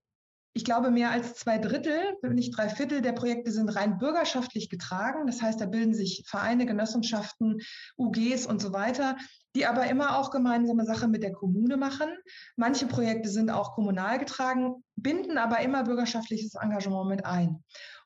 ich 0.52 0.64
glaube, 0.64 0.90
mehr 0.90 1.10
als 1.10 1.34
zwei 1.34 1.58
Drittel, 1.58 2.16
wenn 2.22 2.34
nicht 2.34 2.56
drei 2.56 2.68
Viertel 2.68 3.02
der 3.02 3.12
Projekte 3.12 3.52
sind 3.52 3.68
rein 3.68 3.98
bürgerschaftlich 3.98 4.68
getragen. 4.68 5.26
Das 5.26 5.40
heißt, 5.40 5.60
da 5.60 5.66
bilden 5.66 5.94
sich 5.94 6.24
Vereine, 6.26 6.66
Genossenschaften, 6.66 7.60
UGs 7.96 8.46
und 8.46 8.60
so 8.60 8.72
weiter, 8.72 9.16
die 9.54 9.66
aber 9.66 9.86
immer 9.86 10.18
auch 10.18 10.30
gemeinsame 10.30 10.84
Sache 10.84 11.06
mit 11.06 11.22
der 11.22 11.32
Kommune 11.32 11.76
machen. 11.76 12.08
Manche 12.56 12.86
Projekte 12.86 13.28
sind 13.28 13.50
auch 13.50 13.74
kommunal 13.74 14.18
getragen, 14.18 14.84
binden 14.96 15.38
aber 15.38 15.60
immer 15.60 15.84
bürgerschaftliches 15.84 16.54
Engagement 16.54 17.08
mit 17.08 17.24
ein. 17.24 17.62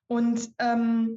Und 0.06 0.50
ähm, 0.58 1.16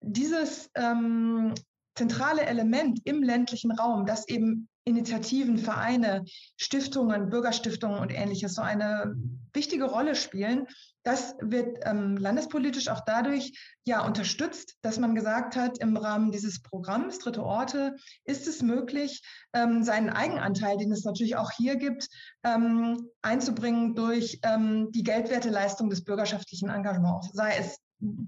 dieses 0.00 0.70
ähm, 0.74 1.54
zentrale 1.96 2.42
Element 2.42 3.00
im 3.04 3.22
ländlichen 3.22 3.70
Raum, 3.70 4.06
das 4.06 4.28
eben 4.28 4.68
Initiativen, 4.84 5.58
Vereine, 5.58 6.24
Stiftungen, 6.56 7.30
Bürgerstiftungen 7.30 7.98
und 7.98 8.12
ähnliches 8.12 8.54
so 8.54 8.62
eine 8.62 9.14
wichtige 9.52 9.84
Rolle 9.84 10.14
spielen. 10.14 10.66
Das 11.04 11.34
wird 11.40 11.78
ähm, 11.84 12.16
landespolitisch 12.16 12.88
auch 12.88 13.02
dadurch 13.04 13.52
ja 13.84 14.04
unterstützt, 14.06 14.76
dass 14.82 14.98
man 14.98 15.14
gesagt 15.14 15.54
hat, 15.54 15.78
im 15.78 15.96
Rahmen 15.96 16.32
dieses 16.32 16.62
Programms 16.62 17.18
Dritte 17.18 17.42
Orte 17.42 17.94
ist 18.24 18.46
es 18.46 18.62
möglich, 18.62 19.22
ähm, 19.52 19.84
seinen 19.84 20.10
Eigenanteil, 20.10 20.78
den 20.78 20.92
es 20.92 21.04
natürlich 21.04 21.36
auch 21.36 21.50
hier 21.50 21.76
gibt, 21.76 22.08
ähm, 22.42 23.08
einzubringen 23.20 23.94
durch 23.94 24.40
ähm, 24.42 24.90
die 24.92 25.02
Geldwerteleistung 25.02 25.90
des 25.90 26.04
bürgerschaftlichen 26.04 26.70
Engagements, 26.70 27.30
sei 27.32 27.56
es 27.58 27.78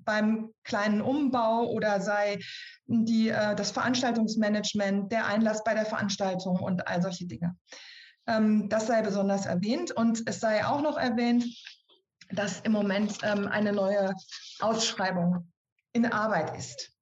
beim 0.04 0.50
kleinen 0.64 1.00
Umbau 1.00 1.70
oder 1.70 2.00
sei 2.00 2.38
die, 2.86 3.28
äh, 3.28 3.54
das 3.54 3.70
Veranstaltungsmanagement, 3.70 5.12
der 5.12 5.26
Einlass 5.26 5.62
bei 5.64 5.74
der 5.74 5.86
Veranstaltung 5.86 6.58
und 6.60 6.86
all 6.88 7.02
solche 7.02 7.26
Dinge. 7.26 7.56
Ähm, 8.26 8.68
das 8.68 8.86
sei 8.86 9.02
besonders 9.02 9.46
erwähnt 9.46 9.92
und 9.92 10.22
es 10.26 10.40
sei 10.40 10.64
auch 10.64 10.82
noch 10.82 10.96
erwähnt, 10.96 11.44
dass 12.30 12.60
im 12.60 12.72
Moment 12.72 13.18
ähm, 13.22 13.46
eine 13.46 13.72
neue 13.72 14.14
Ausschreibung 14.60 15.52
in 15.92 16.06
Arbeit 16.06 16.56
ist. 16.56 16.92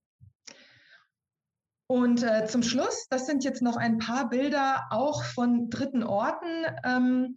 Und 1.86 2.22
äh, 2.22 2.46
zum 2.46 2.62
Schluss, 2.62 3.06
das 3.10 3.26
sind 3.26 3.44
jetzt 3.44 3.62
noch 3.62 3.76
ein 3.76 3.98
paar 3.98 4.28
Bilder 4.28 4.86
auch 4.90 5.22
von 5.22 5.68
dritten 5.68 6.02
Orten. 6.02 6.66
Ähm, 6.82 7.36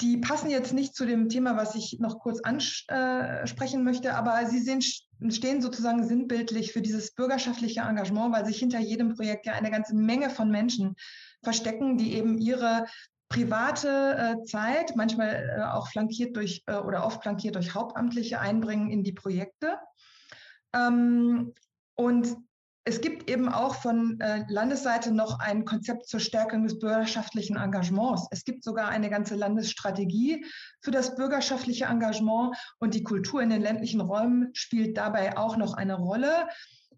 die 0.00 0.16
passen 0.18 0.48
jetzt 0.48 0.72
nicht 0.72 0.94
zu 0.94 1.06
dem 1.06 1.28
Thema, 1.28 1.56
was 1.56 1.74
ich 1.74 1.98
noch 1.98 2.20
kurz 2.20 2.40
ansprechen 2.40 3.82
möchte, 3.82 4.14
aber 4.14 4.46
sie 4.46 4.60
sehen, 4.60 4.80
stehen 4.80 5.60
sozusagen 5.60 6.06
sinnbildlich 6.06 6.72
für 6.72 6.82
dieses 6.82 7.14
bürgerschaftliche 7.14 7.80
Engagement, 7.80 8.32
weil 8.32 8.46
sich 8.46 8.58
hinter 8.58 8.78
jedem 8.78 9.14
Projekt 9.14 9.46
ja 9.46 9.54
eine 9.54 9.70
ganze 9.70 9.96
Menge 9.96 10.30
von 10.30 10.50
Menschen 10.50 10.94
verstecken, 11.42 11.98
die 11.98 12.14
eben 12.14 12.38
ihre 12.38 12.86
private 13.28 14.38
äh, 14.38 14.44
Zeit, 14.44 14.96
manchmal 14.96 15.58
äh, 15.58 15.62
auch 15.62 15.88
flankiert 15.88 16.36
durch 16.36 16.62
äh, 16.66 16.76
oder 16.76 17.04
oft 17.04 17.22
flankiert 17.22 17.56
durch 17.56 17.74
Hauptamtliche 17.74 18.40
einbringen 18.40 18.90
in 18.90 19.02
die 19.02 19.12
Projekte. 19.12 19.78
Ähm, 20.74 21.52
und 21.94 22.36
es 22.88 23.02
gibt 23.02 23.28
eben 23.28 23.50
auch 23.50 23.74
von 23.74 24.18
äh, 24.18 24.46
Landesseite 24.48 25.12
noch 25.12 25.40
ein 25.40 25.66
Konzept 25.66 26.08
zur 26.08 26.20
Stärkung 26.20 26.62
des 26.62 26.78
bürgerschaftlichen 26.78 27.56
Engagements. 27.56 28.26
Es 28.30 28.44
gibt 28.44 28.64
sogar 28.64 28.88
eine 28.88 29.10
ganze 29.10 29.34
Landesstrategie 29.34 30.46
für 30.80 30.90
das 30.90 31.14
bürgerschaftliche 31.14 31.84
Engagement 31.84 32.56
und 32.78 32.94
die 32.94 33.02
Kultur 33.02 33.42
in 33.42 33.50
den 33.50 33.60
ländlichen 33.60 34.00
Räumen 34.00 34.48
spielt 34.54 34.96
dabei 34.96 35.36
auch 35.36 35.58
noch 35.58 35.74
eine 35.74 35.96
Rolle. 35.96 36.48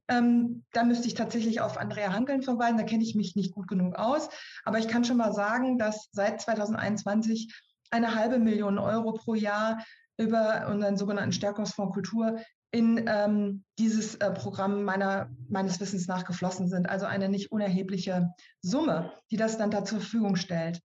Ähm, 0.07 0.64
da 0.72 0.85
müsste 0.85 1.09
ich 1.09 1.14
tatsächlich 1.14 1.61
auf 1.61 1.76
Andrea 1.76 2.12
Hankeln 2.12 2.42
verweisen, 2.42 2.79
da 2.79 2.85
kenne 2.85 3.03
ich 3.03 3.16
mich 3.16 3.35
nicht 3.35 3.53
gut 3.53 3.66
genug 3.66 3.96
aus. 3.96 4.29
Aber 4.64 4.79
ich 4.79 4.87
kann 4.87 5.05
schon 5.05 5.16
mal 5.16 5.33
sagen, 5.33 5.76
dass 5.76 6.09
seit 6.12 6.40
2021 6.40 7.53
eine 7.90 8.14
halbe 8.14 8.38
Million 8.38 8.79
Euro 8.79 9.14
pro 9.14 9.35
Jahr 9.35 9.85
über 10.16 10.68
unseren 10.70 10.96
sogenannten 10.96 11.33
Stärkungsfonds 11.33 11.94
Kultur 11.94 12.38
in 12.72 13.04
ähm, 13.09 13.64
dieses 13.78 14.14
äh, 14.16 14.30
Programm 14.30 14.85
meiner, 14.85 15.30
meines 15.48 15.80
Wissens 15.80 16.06
nach 16.06 16.24
geflossen 16.24 16.68
sind. 16.68 16.88
Also 16.88 17.06
eine 17.06 17.28
nicht 17.28 17.50
unerhebliche 17.50 18.33
Summe, 18.62 19.12
die 19.30 19.37
das 19.37 19.59
dann 19.59 19.70
da 19.70 19.85
zur 19.85 20.00
Verfügung 20.00 20.37
stellt. 20.37 20.80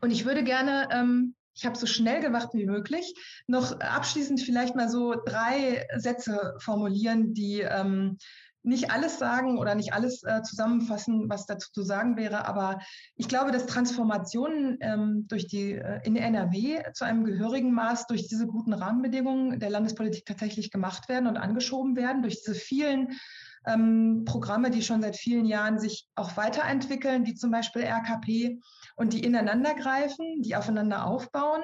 Und 0.00 0.10
ich 0.10 0.24
würde 0.24 0.44
gerne, 0.44 0.88
ähm, 0.92 1.34
ich 1.54 1.64
habe 1.64 1.76
so 1.76 1.86
schnell 1.86 2.20
gemacht 2.20 2.50
wie 2.52 2.66
möglich, 2.66 3.14
noch 3.46 3.80
abschließend 3.80 4.40
vielleicht 4.40 4.74
mal 4.74 4.88
so 4.88 5.14
drei 5.24 5.86
Sätze 5.96 6.54
formulieren, 6.58 7.34
die 7.34 7.60
ähm, 7.60 8.18
nicht 8.62 8.90
alles 8.90 9.18
sagen 9.18 9.58
oder 9.58 9.74
nicht 9.74 9.92
alles 9.92 10.22
äh, 10.22 10.42
zusammenfassen, 10.42 11.28
was 11.28 11.46
dazu 11.46 11.70
zu 11.72 11.82
sagen 11.82 12.16
wäre, 12.16 12.46
aber 12.46 12.80
ich 13.16 13.28
glaube, 13.28 13.50
dass 13.50 13.66
Transformationen 13.66 14.78
ähm, 14.80 15.26
durch 15.28 15.46
die 15.46 15.72
äh, 15.72 16.00
in 16.04 16.16
NRW 16.16 16.82
zu 16.94 17.04
einem 17.04 17.24
gehörigen 17.24 17.72
Maß 17.72 18.06
durch 18.06 18.28
diese 18.28 18.46
guten 18.46 18.72
Rahmenbedingungen 18.72 19.58
der 19.58 19.70
Landespolitik 19.70 20.26
tatsächlich 20.26 20.70
gemacht 20.70 21.08
werden 21.08 21.26
und 21.26 21.36
angeschoben 21.36 21.96
werden, 21.96 22.22
durch 22.22 22.36
diese 22.36 22.54
vielen 22.54 23.18
ähm, 23.66 24.24
Programme, 24.24 24.70
die 24.70 24.82
schon 24.82 25.02
seit 25.02 25.16
vielen 25.16 25.44
Jahren 25.44 25.78
sich 25.78 26.08
auch 26.14 26.36
weiterentwickeln, 26.36 27.26
wie 27.26 27.34
zum 27.34 27.50
Beispiel 27.50 27.82
RKP 27.82 28.60
und 28.96 29.12
die 29.12 29.24
ineinander 29.24 29.74
greifen, 29.74 30.42
die 30.42 30.56
aufeinander 30.56 31.06
aufbauen. 31.06 31.62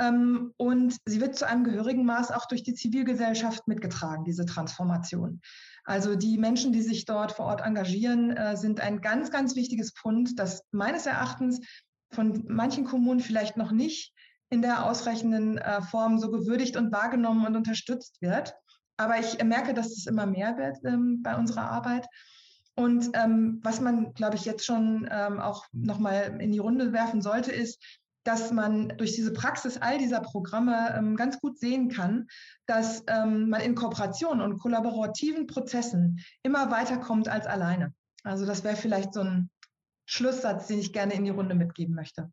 Ähm, 0.00 0.52
und 0.56 0.96
sie 1.06 1.20
wird 1.20 1.36
zu 1.36 1.46
einem 1.46 1.64
gehörigen 1.64 2.04
Maß 2.04 2.30
auch 2.30 2.46
durch 2.46 2.62
die 2.62 2.74
Zivilgesellschaft 2.74 3.66
mitgetragen, 3.66 4.24
diese 4.24 4.46
Transformation. 4.46 5.40
Also 5.88 6.16
die 6.16 6.36
Menschen, 6.36 6.70
die 6.70 6.82
sich 6.82 7.06
dort 7.06 7.32
vor 7.32 7.46
Ort 7.46 7.62
engagieren, 7.62 8.30
äh, 8.36 8.58
sind 8.58 8.78
ein 8.78 9.00
ganz, 9.00 9.30
ganz 9.30 9.56
wichtiges 9.56 9.92
Pfund, 9.92 10.38
das 10.38 10.62
meines 10.70 11.06
Erachtens 11.06 11.60
von 12.12 12.44
manchen 12.46 12.84
Kommunen 12.84 13.20
vielleicht 13.20 13.56
noch 13.56 13.72
nicht 13.72 14.12
in 14.50 14.60
der 14.60 14.84
ausreichenden 14.84 15.56
äh, 15.56 15.80
Form 15.80 16.18
so 16.18 16.30
gewürdigt 16.30 16.76
und 16.76 16.92
wahrgenommen 16.92 17.46
und 17.46 17.56
unterstützt 17.56 18.20
wird. 18.20 18.54
Aber 18.98 19.18
ich 19.18 19.42
merke, 19.42 19.72
dass 19.72 19.86
es 19.86 20.06
immer 20.06 20.26
mehr 20.26 20.58
wird 20.58 20.76
ähm, 20.84 21.22
bei 21.22 21.34
unserer 21.36 21.70
Arbeit. 21.70 22.06
Und 22.74 23.08
ähm, 23.14 23.60
was 23.62 23.80
man, 23.80 24.12
glaube 24.12 24.36
ich, 24.36 24.44
jetzt 24.44 24.66
schon 24.66 25.08
ähm, 25.10 25.40
auch 25.40 25.64
nochmal 25.72 26.38
in 26.38 26.52
die 26.52 26.58
Runde 26.58 26.92
werfen 26.92 27.22
sollte, 27.22 27.50
ist, 27.50 27.82
dass 28.28 28.52
man 28.52 28.90
durch 28.98 29.14
diese 29.14 29.32
Praxis 29.32 29.78
all 29.78 29.96
dieser 29.96 30.20
Programme 30.20 30.94
ähm, 30.94 31.16
ganz 31.16 31.40
gut 31.40 31.58
sehen 31.58 31.88
kann, 31.88 32.26
dass 32.66 33.02
ähm, 33.06 33.48
man 33.48 33.62
in 33.62 33.74
Kooperation 33.74 34.42
und 34.42 34.58
kollaborativen 34.58 35.46
Prozessen 35.46 36.20
immer 36.42 36.70
weiterkommt 36.70 37.26
als 37.26 37.46
alleine. 37.46 37.94
Also 38.24 38.44
das 38.44 38.64
wäre 38.64 38.76
vielleicht 38.76 39.14
so 39.14 39.20
ein 39.20 39.48
Schlusssatz, 40.04 40.66
den 40.66 40.78
ich 40.78 40.92
gerne 40.92 41.14
in 41.14 41.24
die 41.24 41.30
Runde 41.30 41.54
mitgeben 41.54 41.94
möchte. 41.94 42.30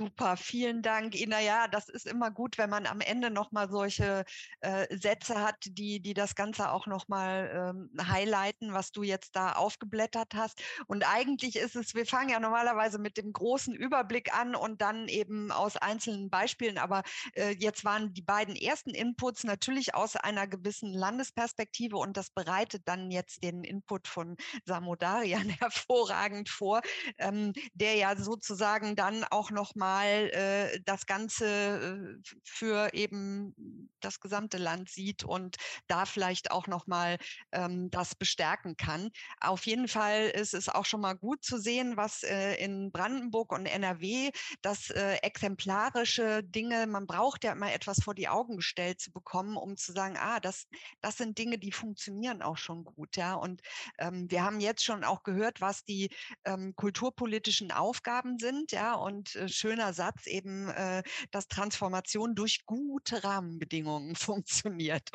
Super, 0.00 0.38
vielen 0.38 0.80
Dank, 0.80 1.14
Ina. 1.14 1.40
Ja, 1.40 1.68
das 1.68 1.90
ist 1.90 2.06
immer 2.06 2.30
gut, 2.30 2.56
wenn 2.56 2.70
man 2.70 2.86
am 2.86 3.02
Ende 3.02 3.28
nochmal 3.28 3.68
solche 3.68 4.24
äh, 4.62 4.86
Sätze 4.96 5.42
hat, 5.42 5.56
die, 5.66 6.00
die 6.00 6.14
das 6.14 6.34
Ganze 6.34 6.72
auch 6.72 6.86
nochmal 6.86 7.74
ähm, 7.76 7.90
highlighten, 8.02 8.72
was 8.72 8.92
du 8.92 9.02
jetzt 9.02 9.36
da 9.36 9.52
aufgeblättert 9.52 10.32
hast. 10.34 10.62
Und 10.86 11.06
eigentlich 11.06 11.56
ist 11.56 11.76
es, 11.76 11.94
wir 11.94 12.06
fangen 12.06 12.30
ja 12.30 12.40
normalerweise 12.40 12.98
mit 12.98 13.18
dem 13.18 13.30
großen 13.30 13.74
Überblick 13.74 14.34
an 14.34 14.54
und 14.54 14.80
dann 14.80 15.06
eben 15.06 15.52
aus 15.52 15.76
einzelnen 15.76 16.30
Beispielen. 16.30 16.78
Aber 16.78 17.02
äh, 17.34 17.50
jetzt 17.50 17.84
waren 17.84 18.14
die 18.14 18.22
beiden 18.22 18.56
ersten 18.56 18.94
Inputs 18.94 19.44
natürlich 19.44 19.94
aus 19.94 20.16
einer 20.16 20.46
gewissen 20.46 20.94
Landesperspektive 20.94 21.98
und 21.98 22.16
das 22.16 22.30
bereitet 22.30 22.84
dann 22.86 23.10
jetzt 23.10 23.44
den 23.44 23.64
Input 23.64 24.08
von 24.08 24.38
Samodarian 24.64 25.50
hervorragend 25.60 26.48
vor, 26.48 26.80
ähm, 27.18 27.52
der 27.74 27.96
ja 27.96 28.16
sozusagen 28.16 28.96
dann 28.96 29.24
auch 29.24 29.50
nochmal 29.50 29.89
mal 29.90 30.30
äh, 30.32 30.80
das 30.84 31.06
Ganze 31.06 31.46
äh, 31.46 32.30
für 32.44 32.94
eben 32.94 33.54
das 34.00 34.20
gesamte 34.20 34.56
Land 34.58 34.88
sieht 34.88 35.24
und 35.24 35.56
da 35.88 36.06
vielleicht 36.06 36.50
auch 36.52 36.66
noch 36.68 36.86
mal 36.86 37.18
ähm, 37.52 37.90
das 37.90 38.14
bestärken 38.14 38.76
kann. 38.76 39.10
Auf 39.40 39.66
jeden 39.66 39.88
Fall 39.88 40.28
ist 40.28 40.54
es 40.54 40.68
auch 40.68 40.84
schon 40.84 41.00
mal 41.00 41.14
gut 41.14 41.44
zu 41.44 41.58
sehen, 41.58 41.96
was 41.96 42.22
äh, 42.22 42.54
in 42.54 42.92
Brandenburg 42.92 43.52
und 43.52 43.66
NRW 43.66 44.30
das 44.62 44.90
äh, 44.90 45.16
exemplarische 45.22 46.42
Dinge, 46.44 46.86
man 46.86 47.06
braucht 47.06 47.44
ja 47.44 47.52
immer 47.52 47.72
etwas 47.72 48.02
vor 48.02 48.14
die 48.14 48.28
Augen 48.28 48.56
gestellt 48.56 49.00
zu 49.00 49.10
bekommen, 49.12 49.56
um 49.56 49.76
zu 49.76 49.92
sagen, 49.92 50.16
ah, 50.18 50.40
das, 50.40 50.66
das 51.00 51.16
sind 51.16 51.36
Dinge, 51.38 51.58
die 51.58 51.72
funktionieren 51.72 52.42
auch 52.42 52.58
schon 52.58 52.84
gut, 52.84 53.16
ja. 53.16 53.34
Und 53.34 53.60
ähm, 53.98 54.30
wir 54.30 54.44
haben 54.44 54.60
jetzt 54.60 54.84
schon 54.84 55.04
auch 55.04 55.22
gehört, 55.24 55.60
was 55.60 55.84
die 55.84 56.10
ähm, 56.44 56.74
kulturpolitischen 56.76 57.72
Aufgaben 57.72 58.38
sind, 58.38 58.72
ja. 58.72 58.94
Und 58.94 59.34
äh, 59.34 59.48
schöner 59.70 59.92
Satz 59.92 60.26
eben, 60.26 60.68
äh, 60.68 61.02
dass 61.30 61.48
Transformation 61.48 62.34
durch 62.34 62.66
gute 62.66 63.22
Rahmenbedingungen 63.22 64.14
funktioniert. 64.16 65.08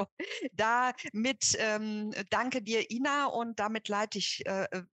Damit 0.54 1.58
ähm, 1.60 2.12
danke 2.30 2.62
dir, 2.62 2.90
Ina, 2.90 3.26
und 3.26 3.60
damit 3.60 3.90
leite 3.90 4.18
ich 4.18 4.46
äh, 4.46 4.66
äh 4.72 4.84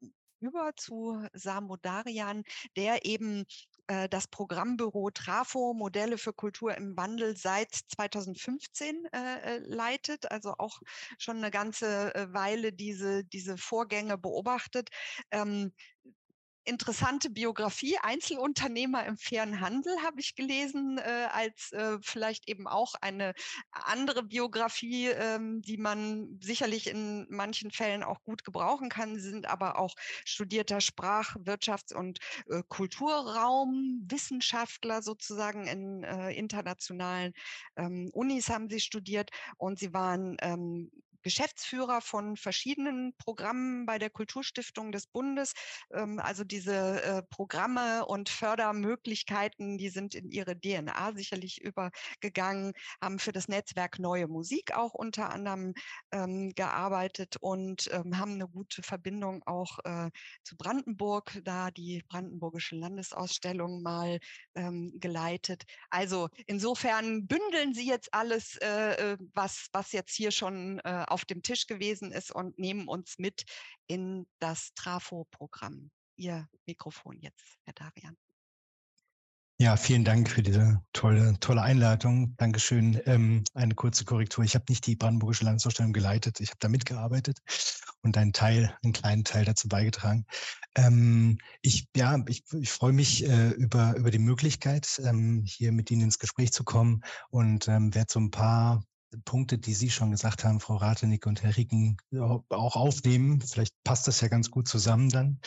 über 0.41 0.73
zu 0.75 1.25
Samodarian, 1.35 2.43
der 2.75 3.05
eben 3.05 3.45
äh, 3.87 4.09
das 4.09 4.27
Programmbüro 4.27 5.11
Trafo 5.11 5.73
Modelle 5.73 6.19
für 6.19 6.33
Kultur 6.33 6.77
im 6.77 6.97
Wandel 6.97 7.37
seit 7.37 7.73
2015 7.73 9.05
äh, 9.13 9.19
äh, 9.19 9.59
leitet, 9.59 10.29
also 10.33 10.55
auch 10.59 10.81
schon 11.17 11.37
eine 11.37 11.53
ganze 11.53 12.13
Weile 12.33 12.73
diese, 12.73 13.25
diese 13.25 13.57
Vorgänge 13.57 14.19
beobachtet. 14.19 14.89
Ähm, 15.31 15.73
interessante 16.65 17.31
Biografie, 17.31 17.97
Einzelunternehmer 17.99 19.05
im 19.07 19.17
fairen 19.17 19.61
Handel 19.61 19.97
habe 20.03 20.21
ich 20.21 20.35
gelesen, 20.35 20.99
äh, 20.99 21.29
als 21.33 21.73
äh, 21.73 21.99
vielleicht 22.03 22.49
eben 22.49 22.67
auch 22.67 22.95
eine 23.01 23.35
andere 23.71 24.23
Biografie, 24.23 25.09
ähm, 25.09 25.63
die 25.63 25.77
man 25.77 26.39
sicherlich 26.41 26.89
in 26.89 27.27
manchen 27.31 27.71
Fällen 27.71 28.03
auch 28.03 28.23
gut 28.23 28.45
gebrauchen 28.45 28.89
kann, 28.89 29.15
Sie 29.17 29.29
sind 29.31 29.47
aber 29.47 29.79
auch 29.79 29.95
studierter 30.25 30.81
Sprach-, 30.81 31.37
Wirtschafts- 31.37 31.95
und 31.95 32.19
äh, 32.49 32.63
Kulturraum, 32.69 34.03
Wissenschaftler 34.09 35.03
sozusagen 35.03 35.67
in 35.67 36.05
äh, 36.05 36.33
internationalen 36.33 37.33
ähm, 37.77 38.11
Unis 38.13 38.49
haben 38.49 38.69
Sie 38.69 38.81
studiert 38.81 39.31
und 39.57 39.79
Sie 39.79 39.93
waren 39.93 40.37
ähm, 40.41 40.91
Geschäftsführer 41.23 42.01
von 42.01 42.37
verschiedenen 42.37 43.15
Programmen 43.17 43.87
bei 43.87 43.99
der 43.99 44.11
Kulturstiftung 44.11 44.93
des 44.93 45.07
Bundes. 45.07 45.53
Ähm, 45.93 46.19
also 46.19 46.45
diese 46.45 47.03
äh, 47.03 47.23
Programme 47.23 48.05
und 48.07 48.29
Fördermöglichkeiten, 48.29 49.79
die 49.79 49.89
sind 49.89 50.15
in 50.15 50.31
ihre 50.31 50.59
DNA 50.59 51.13
sicherlich 51.15 51.61
übergegangen, 51.61 52.73
haben 53.01 53.19
für 53.19 53.33
das 53.33 53.49
Netzwerk 53.49 53.99
Neue 53.99 54.29
Musik 54.29 54.75
auch 54.75 54.95
unter 54.95 55.31
anderem 55.31 55.75
ähm, 56.13 56.53
gearbeitet 56.55 57.37
und 57.41 57.89
ähm, 57.93 58.19
haben 58.19 58.35
eine 58.35 58.49
gute 58.49 58.83
Verbindung 58.83 59.43
auch 59.45 59.79
äh, 59.85 60.11
zu 60.45 60.57
Brandenburg, 60.57 61.41
da 61.45 61.71
die 61.71 62.03
Brandenburgische 62.09 62.77
Landesausstellung 62.77 63.83
mal 63.83 64.19
geleitet. 64.55 65.65
Also 65.91 66.29
insofern 66.47 67.27
bündeln 67.27 67.75
Sie 67.75 67.87
jetzt 67.87 68.13
alles, 68.13 68.57
äh, 68.57 69.17
was, 69.35 69.69
was 69.73 69.93
jetzt 69.93 70.15
hier 70.15 70.31
schon 70.31 70.81
auf 71.13 71.25
dem 71.25 71.43
Tisch 71.43 71.67
gewesen 71.67 72.11
ist 72.11 72.33
und 72.33 72.59
nehmen 72.59 72.89
uns 72.89 73.19
mit 73.19 73.45
in 73.87 74.27
das 74.41 74.73
Trafo-Programm. 74.75 75.91
Ihr 76.17 76.49
Mikrofon 76.67 77.19
jetzt, 77.21 77.59
Herr 77.65 77.75
Darian. 77.75 78.17
Ja, 79.63 79.77
vielen 79.77 80.05
Dank 80.05 80.29
für 80.29 80.43
diese 80.43 80.83
tolle, 80.93 81.39
tolle 81.39 81.63
Einleitung. 81.63 82.35
Dankeschön. 82.37 83.01
Ähm, 83.07 83.45
eine 83.55 83.77
kurze 83.77 84.05
Korrektur. 84.05 84.43
Ich 84.43 84.57
habe 84.57 84.65
nicht 84.69 84.85
die 84.87 84.97
Brandenburgische 84.97 85.45
Landesausstellung 85.45 85.93
geleitet. 85.93 86.41
Ich 86.41 86.49
habe 86.49 86.59
da 86.59 86.69
mitgearbeitet 86.69 87.39
und 88.03 88.17
einen 88.17 88.33
Teil, 88.33 88.77
einen 88.83 88.93
kleinen 88.93 89.23
Teil 89.23 89.45
dazu 89.45 89.69
beigetragen. 89.69 90.27
Ähm, 90.75 91.39
ich, 91.61 91.87
ja, 91.95 92.19
ich, 92.27 92.43
ich 92.53 92.71
freue 92.73 92.93
mich 92.93 93.25
äh, 93.25 93.51
über, 93.51 93.95
über 93.95 94.11
die 94.11 94.19
Möglichkeit, 94.19 95.01
ähm, 95.05 95.45
hier 95.47 95.71
mit 95.71 95.93
Ihnen 95.93 96.03
ins 96.03 96.19
Gespräch 96.19 96.53
zu 96.53 96.65
kommen 96.65 97.05
und 97.31 97.69
ähm, 97.69 97.95
werde 97.95 98.13
so 98.13 98.19
ein 98.19 98.33
paar 98.33 98.83
Punkte, 99.25 99.59
die 99.59 99.75
Sie 99.75 99.91
schon 99.91 100.11
gesagt 100.11 100.45
haben, 100.45 100.61
Frau 100.61 100.77
Ratenig 100.77 101.27
und 101.27 101.43
Herr 101.43 101.57
Rieken, 101.57 101.97
auch 102.49 102.77
aufnehmen. 102.77 103.41
Vielleicht 103.41 103.75
passt 103.85 104.07
das 104.09 104.21
ja 104.21 104.29
ganz 104.29 104.51
gut 104.51 104.69
zusammen 104.69 105.09
dann. 105.11 105.41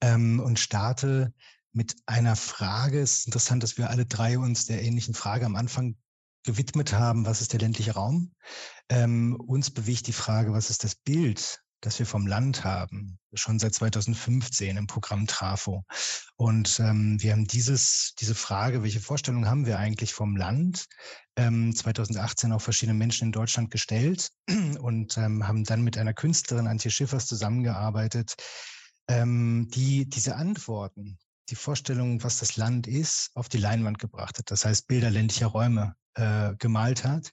Ähm, 0.00 0.40
und 0.40 0.58
starte 0.58 1.32
mit 1.72 1.96
einer 2.06 2.36
Frage. 2.36 3.00
Es 3.00 3.18
ist 3.18 3.26
interessant, 3.26 3.62
dass 3.62 3.78
wir 3.78 3.90
alle 3.90 4.06
drei 4.06 4.38
uns 4.38 4.66
der 4.66 4.82
ähnlichen 4.82 5.14
Frage 5.14 5.46
am 5.46 5.56
Anfang 5.56 5.96
gewidmet 6.44 6.92
haben, 6.92 7.26
was 7.26 7.40
ist 7.40 7.52
der 7.52 7.60
ländliche 7.60 7.92
Raum? 7.92 8.32
Ähm, 8.88 9.36
uns 9.36 9.70
bewegt 9.70 10.06
die 10.06 10.12
Frage, 10.12 10.52
was 10.52 10.70
ist 10.70 10.84
das 10.84 10.94
Bild 10.94 11.60
das 11.80 11.98
wir 11.98 12.06
vom 12.06 12.26
Land 12.26 12.64
haben, 12.64 13.18
schon 13.32 13.58
seit 13.58 13.74
2015 13.74 14.76
im 14.76 14.86
Programm 14.86 15.26
Trafo. 15.26 15.84
Und 16.36 16.78
ähm, 16.80 17.20
wir 17.20 17.32
haben 17.32 17.46
dieses, 17.46 18.14
diese 18.18 18.34
Frage, 18.34 18.82
welche 18.82 19.00
Vorstellungen 19.00 19.48
haben 19.48 19.66
wir 19.66 19.78
eigentlich 19.78 20.12
vom 20.12 20.36
Land, 20.36 20.86
ähm, 21.36 21.74
2018 21.74 22.52
auch 22.52 22.60
verschiedene 22.60 22.98
Menschen 22.98 23.26
in 23.26 23.32
Deutschland 23.32 23.70
gestellt 23.70 24.30
und 24.80 25.16
ähm, 25.16 25.46
haben 25.46 25.64
dann 25.64 25.82
mit 25.82 25.96
einer 25.96 26.14
Künstlerin, 26.14 26.66
Antje 26.66 26.90
Schiffers, 26.90 27.26
zusammengearbeitet, 27.26 28.34
ähm, 29.08 29.68
die 29.72 30.08
diese 30.08 30.36
Antworten, 30.36 31.18
die 31.48 31.56
Vorstellung, 31.56 32.22
was 32.22 32.38
das 32.38 32.56
Land 32.56 32.86
ist, 32.86 33.30
auf 33.34 33.48
die 33.48 33.58
Leinwand 33.58 33.98
gebracht 33.98 34.38
hat. 34.38 34.50
Das 34.50 34.64
heißt, 34.64 34.86
Bilder 34.86 35.10
ländlicher 35.10 35.48
Räume 35.48 35.94
äh, 36.14 36.54
gemalt 36.58 37.04
hat. 37.04 37.30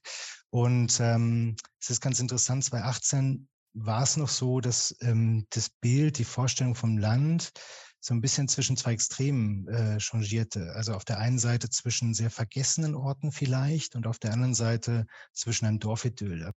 Und 0.50 0.98
ähm, 1.00 1.56
es 1.80 1.90
ist 1.90 2.00
ganz 2.00 2.20
interessant, 2.20 2.64
2018 2.64 3.48
war 3.74 4.02
es 4.02 4.16
noch 4.16 4.28
so, 4.28 4.60
dass 4.60 4.96
ähm, 5.00 5.46
das 5.50 5.70
Bild, 5.70 6.18
die 6.18 6.24
Vorstellung 6.24 6.74
vom 6.74 6.98
Land 6.98 7.52
so 8.00 8.14
ein 8.14 8.20
bisschen 8.20 8.48
zwischen 8.48 8.76
zwei 8.76 8.92
Extremen 8.92 9.66
äh, 9.68 9.98
changierte. 10.00 10.72
Also 10.74 10.94
auf 10.94 11.04
der 11.04 11.18
einen 11.18 11.38
Seite 11.38 11.68
zwischen 11.68 12.14
sehr 12.14 12.30
vergessenen 12.30 12.94
Orten 12.94 13.32
vielleicht 13.32 13.96
und 13.96 14.06
auf 14.06 14.18
der 14.18 14.32
anderen 14.32 14.54
Seite 14.54 15.06
zwischen 15.32 15.66
einem 15.66 15.80
Dorfidyll. 15.80 16.52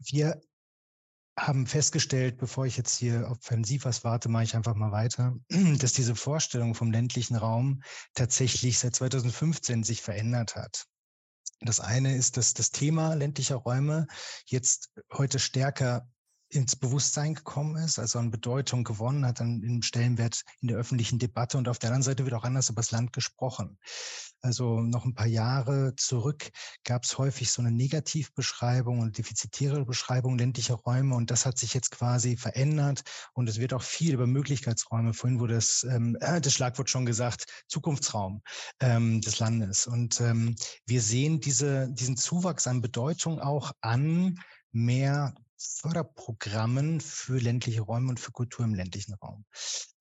Wir 0.00 0.40
haben 1.36 1.66
festgestellt, 1.66 2.36
bevor 2.38 2.66
ich 2.66 2.76
jetzt 2.76 2.96
hier 2.96 3.28
offensiv 3.28 3.84
was 3.84 4.04
warte, 4.04 4.28
mache 4.28 4.44
ich 4.44 4.54
einfach 4.54 4.74
mal 4.74 4.92
weiter, 4.92 5.34
dass 5.78 5.92
diese 5.92 6.14
Vorstellung 6.14 6.74
vom 6.74 6.92
ländlichen 6.92 7.36
Raum 7.36 7.82
tatsächlich 8.14 8.78
seit 8.78 8.94
2015 8.94 9.82
sich 9.82 10.02
verändert 10.02 10.54
hat. 10.56 10.86
Das 11.60 11.80
eine 11.80 12.16
ist, 12.16 12.36
dass 12.36 12.54
das 12.54 12.70
Thema 12.70 13.14
ländlicher 13.14 13.56
Räume 13.56 14.06
jetzt 14.46 14.90
heute 15.12 15.38
stärker 15.38 16.08
ins 16.54 16.76
Bewusstsein 16.76 17.34
gekommen 17.34 17.76
ist, 17.76 17.98
also 17.98 18.18
an 18.18 18.30
Bedeutung 18.30 18.84
gewonnen 18.84 19.26
hat, 19.26 19.40
dann 19.40 19.62
im 19.62 19.82
Stellenwert 19.82 20.42
in 20.60 20.68
der 20.68 20.76
öffentlichen 20.76 21.18
Debatte 21.18 21.58
und 21.58 21.68
auf 21.68 21.78
der 21.78 21.90
anderen 21.90 22.02
Seite 22.02 22.24
wird 22.24 22.34
auch 22.34 22.44
anders 22.44 22.70
über 22.70 22.80
das 22.80 22.90
Land 22.90 23.12
gesprochen. 23.12 23.78
Also 24.40 24.80
noch 24.80 25.04
ein 25.04 25.14
paar 25.14 25.26
Jahre 25.26 25.94
zurück 25.96 26.50
gab 26.84 27.04
es 27.04 27.16
häufig 27.16 27.50
so 27.50 27.62
eine 27.62 27.72
Negativbeschreibung 27.72 29.00
und 29.00 29.16
defizitäre 29.16 29.84
Beschreibung 29.86 30.36
ländlicher 30.36 30.74
Räume 30.74 31.14
und 31.14 31.30
das 31.30 31.46
hat 31.46 31.56
sich 31.56 31.72
jetzt 31.72 31.90
quasi 31.90 32.36
verändert 32.36 33.02
und 33.32 33.48
es 33.48 33.58
wird 33.58 33.72
auch 33.72 33.82
viel 33.82 34.12
über 34.14 34.26
Möglichkeitsräume, 34.26 35.14
vorhin 35.14 35.40
wurde 35.40 35.54
das, 35.54 35.86
ähm, 35.88 36.16
äh, 36.20 36.40
das 36.40 36.52
Schlagwort 36.52 36.90
schon 36.90 37.06
gesagt, 37.06 37.46
Zukunftsraum 37.68 38.42
ähm, 38.80 39.20
des 39.22 39.38
Landes. 39.38 39.86
Und 39.86 40.20
ähm, 40.20 40.56
wir 40.86 41.00
sehen 41.00 41.40
diese, 41.40 41.88
diesen 41.90 42.16
Zuwachs 42.16 42.66
an 42.66 42.82
Bedeutung 42.82 43.40
auch 43.40 43.72
an 43.80 44.38
mehr 44.72 45.34
Förderprogrammen 45.64 47.00
für 47.00 47.38
ländliche 47.38 47.82
Räume 47.82 48.10
und 48.10 48.20
für 48.20 48.32
Kultur 48.32 48.64
im 48.64 48.74
ländlichen 48.74 49.14
Raum. 49.14 49.44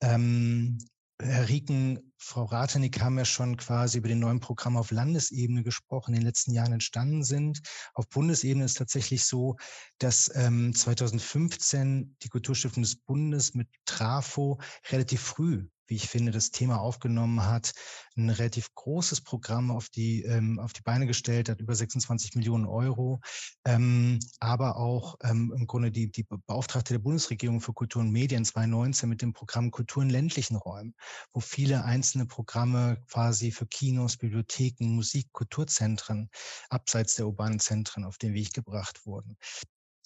Ähm, 0.01 0.77
Herr 1.21 1.47
Rieken, 1.47 2.13
Frau 2.17 2.43
Ratenig 2.43 2.99
haben 2.99 3.17
ja 3.17 3.23
schon 3.23 3.55
quasi 3.55 3.99
über 3.99 4.07
die 4.07 4.15
neuen 4.15 4.39
Programme 4.39 4.79
auf 4.79 4.91
Landesebene 4.91 5.63
gesprochen, 5.63 6.13
in 6.13 6.19
den 6.19 6.27
letzten 6.27 6.51
Jahren 6.51 6.73
entstanden 6.73 7.23
sind. 7.23 7.61
Auf 7.93 8.09
Bundesebene 8.09 8.65
ist 8.65 8.77
tatsächlich 8.77 9.23
so, 9.23 9.55
dass 9.99 10.31
ähm, 10.35 10.73
2015 10.75 12.17
die 12.21 12.29
Kulturstiftung 12.29 12.83
des 12.83 12.97
Bundes 12.97 13.53
mit 13.53 13.69
Trafo 13.85 14.59
relativ 14.91 15.21
früh 15.21 15.67
wie 15.93 15.97
ich 15.97 16.09
finde, 16.09 16.31
das 16.31 16.49
Thema 16.49 16.79
aufgenommen 16.79 17.45
hat, 17.45 17.73
ein 18.17 18.31
relativ 18.31 18.73
großes 18.73 19.21
Programm 19.21 19.69
auf 19.69 19.89
die, 19.89 20.23
ähm, 20.23 20.57
auf 20.57 20.73
die 20.73 20.81
Beine 20.81 21.05
gestellt 21.05 21.49
hat, 21.49 21.61
über 21.61 21.75
26 21.75 22.33
Millionen 22.33 22.65
Euro, 22.65 23.21
ähm, 23.63 24.17
aber 24.39 24.77
auch 24.77 25.17
ähm, 25.21 25.53
im 25.55 25.67
Grunde 25.67 25.91
die, 25.91 26.11
die 26.11 26.25
Beauftragte 26.47 26.95
der 26.95 26.99
Bundesregierung 26.99 27.61
für 27.61 27.73
Kultur 27.73 28.01
und 28.01 28.09
Medien 28.09 28.43
2019 28.43 29.07
mit 29.07 29.21
dem 29.21 29.33
Programm 29.33 29.69
Kultur 29.69 30.01
in 30.01 30.09
ländlichen 30.09 30.55
Räumen, 30.55 30.95
wo 31.31 31.41
viele 31.41 31.85
einzelne 31.85 32.25
Programme 32.25 32.97
quasi 33.11 33.51
für 33.51 33.67
Kinos, 33.67 34.17
Bibliotheken, 34.17 34.95
Musik, 34.95 35.31
Kulturzentren 35.31 36.31
abseits 36.69 37.15
der 37.15 37.27
urbanen 37.27 37.59
Zentren 37.59 38.03
auf 38.03 38.17
den 38.17 38.33
Weg 38.33 38.51
gebracht 38.53 39.05
wurden. 39.05 39.37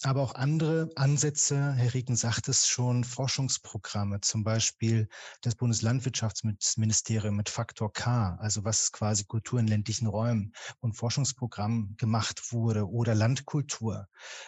Aber 0.03 0.21
auch 0.21 0.35
andere 0.35 0.89
Ansätze. 0.95 1.73
Herr 1.73 1.93
Rieken 1.93 2.15
sagt 2.15 2.47
es 2.49 2.67
schon, 2.67 3.03
Forschungsprogramme, 3.03 4.21
zum 4.21 4.43
Beispiel 4.43 5.09
das 5.41 5.55
Bundeslandwirtschaftsministerium 5.55 7.35
mit 7.35 7.49
Faktor 7.49 7.91
K, 7.91 8.35
also 8.39 8.63
was 8.63 8.91
quasi 8.91 9.25
Kultur 9.25 9.59
in 9.59 9.67
ländlichen 9.67 10.07
Räumen 10.07 10.53
und 10.81 10.93
Forschungsprogramm 10.93 11.95
gemacht 11.97 12.51
wurde 12.51 12.87
oder 12.87 13.15
Landkultur 13.15 14.07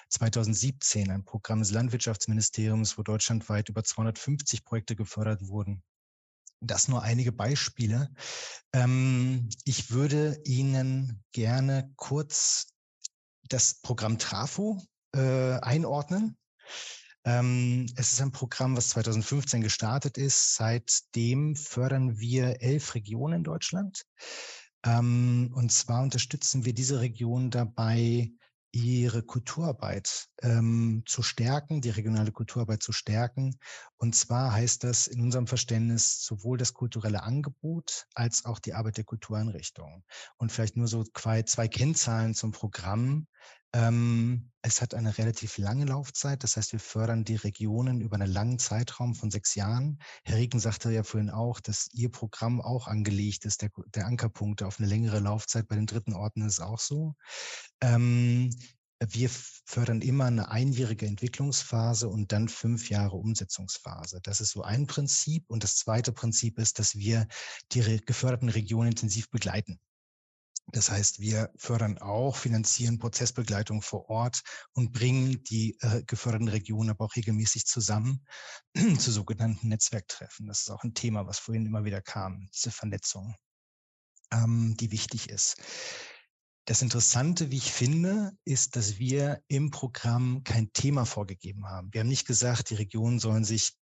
2017, 0.09 1.09
ein 1.09 1.25
Programm 1.25 1.59
des 1.59 1.71
Landwirtschaftsministeriums, 1.71 2.97
wo 2.97 3.03
deutschlandweit 3.03 3.69
über 3.69 3.83
250 3.83 4.63
Projekte 4.63 4.95
gefördert 4.95 5.47
wurden. 5.47 5.81
Das 6.61 6.89
nur 6.89 7.01
einige 7.01 7.31
Beispiele. 7.31 8.11
Ähm, 8.73 9.49
ich 9.63 9.91
würde 9.91 10.39
Ihnen 10.43 11.23
gerne 11.31 11.91
kurz 11.95 12.67
das 13.47 13.81
Programm 13.81 14.19
Trafo 14.19 14.81
äh, 15.15 15.59
einordnen. 15.61 16.37
Ähm, 17.25 17.85
es 17.95 18.13
ist 18.13 18.21
ein 18.21 18.31
Programm, 18.31 18.77
was 18.77 18.89
2015 18.89 19.61
gestartet 19.61 20.17
ist. 20.17 20.55
Seitdem 20.55 21.55
fördern 21.55 22.17
wir 22.17 22.61
elf 22.61 22.95
Regionen 22.95 23.37
in 23.37 23.43
Deutschland. 23.43 24.05
Ähm, 24.85 25.51
und 25.53 25.71
zwar 25.71 26.01
unterstützen 26.01 26.65
wir 26.65 26.73
diese 26.73 27.01
Regionen 27.01 27.51
dabei, 27.51 28.31
ihre 28.71 29.23
Kulturarbeit 29.23 30.27
ähm, 30.41 31.03
zu 31.05 31.23
stärken, 31.23 31.81
die 31.81 31.89
regionale 31.89 32.31
Kulturarbeit 32.31 32.83
zu 32.83 32.91
stärken. 32.91 33.57
Und 33.97 34.15
zwar 34.15 34.53
heißt 34.53 34.83
das 34.83 35.07
in 35.07 35.21
unserem 35.21 35.47
Verständnis 35.47 36.23
sowohl 36.23 36.57
das 36.57 36.73
kulturelle 36.73 37.23
Angebot 37.23 38.05
als 38.13 38.45
auch 38.45 38.59
die 38.59 38.73
Arbeit 38.73 38.97
der 38.97 39.05
Kultureinrichtungen. 39.05 40.03
Und 40.37 40.51
vielleicht 40.51 40.77
nur 40.77 40.87
so 40.87 41.03
zwei, 41.03 41.43
zwei 41.43 41.67
Kennzahlen 41.67 42.35
zum 42.35 42.51
Programm. 42.51 43.27
Ähm, 43.73 44.51
es 44.61 44.81
hat 44.81 44.93
eine 44.93 45.17
relativ 45.17 45.57
lange 45.57 45.85
Laufzeit. 45.85 46.43
Das 46.43 46.57
heißt, 46.57 46.73
wir 46.73 46.79
fördern 46.79 47.23
die 47.23 47.35
Regionen 47.35 48.01
über 48.01 48.15
einen 48.15 48.31
langen 48.31 48.59
Zeitraum 48.59 49.15
von 49.15 49.31
sechs 49.31 49.55
Jahren. 49.55 49.99
Herr 50.23 50.37
Rieken 50.37 50.59
sagte 50.59 50.91
ja 50.91 51.03
vorhin 51.03 51.29
auch, 51.29 51.59
dass 51.59 51.87
Ihr 51.93 52.09
Programm 52.09 52.59
auch 52.61 52.87
angelegt 52.87 53.45
ist, 53.45 53.61
der, 53.61 53.69
der 53.93 54.05
Ankerpunkte 54.05 54.67
auf 54.67 54.79
eine 54.79 54.87
längere 54.87 55.19
Laufzeit. 55.19 55.67
Bei 55.67 55.75
den 55.75 55.85
dritten 55.85 56.13
Orten 56.13 56.41
ist 56.41 56.53
es 56.53 56.59
auch 56.59 56.79
so. 56.79 57.15
Ähm, 57.81 58.49
wir 59.07 59.29
fördern 59.29 60.01
immer 60.01 60.25
eine 60.25 60.49
einjährige 60.49 61.05
Entwicklungsphase 61.05 62.09
und 62.09 62.33
dann 62.33 62.49
fünf 62.49 62.89
Jahre 62.89 63.15
Umsetzungsphase. 63.15 64.19
Das 64.23 64.41
ist 64.41 64.49
so 64.49 64.63
ein 64.63 64.87
Prinzip. 64.87 65.45
Und 65.47 65.63
das 65.63 65.77
zweite 65.77 66.11
Prinzip 66.11 66.59
ist, 66.59 66.79
dass 66.79 66.95
wir 66.95 67.27
die 67.71 68.01
geförderten 68.05 68.49
Regionen 68.49 68.89
intensiv 68.89 69.29
begleiten. 69.29 69.79
Das 70.71 70.91
heißt, 70.91 71.19
wir 71.19 71.51
fördern 71.55 71.97
auch, 71.97 72.35
finanzieren 72.35 72.99
Prozessbegleitung 72.99 73.81
vor 73.81 74.09
Ort 74.09 74.41
und 74.73 74.91
bringen 74.91 75.43
die 75.43 75.77
äh, 75.81 76.03
geförderten 76.03 76.47
Regionen 76.47 76.91
aber 76.91 77.05
auch 77.05 77.15
regelmäßig 77.15 77.65
zusammen 77.65 78.23
zu 78.99 79.11
sogenannten 79.11 79.69
Netzwerktreffen. 79.69 80.47
Das 80.47 80.61
ist 80.61 80.69
auch 80.69 80.83
ein 80.83 80.93
Thema, 80.93 81.25
was 81.25 81.39
vorhin 81.39 81.65
immer 81.65 81.85
wieder 81.85 82.01
kam, 82.01 82.49
diese 82.53 82.71
Vernetzung, 82.71 83.35
ähm, 84.31 84.75
die 84.79 84.91
wichtig 84.91 85.29
ist. 85.29 85.57
Das 86.65 86.83
Interessante, 86.83 87.49
wie 87.49 87.57
ich 87.57 87.71
finde, 87.71 88.31
ist, 88.45 88.75
dass 88.75 88.99
wir 88.99 89.41
im 89.47 89.71
Programm 89.71 90.43
kein 90.43 90.71
Thema 90.71 91.05
vorgegeben 91.05 91.65
haben. 91.65 91.91
Wir 91.91 92.01
haben 92.01 92.07
nicht 92.09 92.27
gesagt, 92.27 92.69
die 92.69 92.75
Regionen 92.75 93.17
sollen 93.17 93.43
sich 93.43 93.73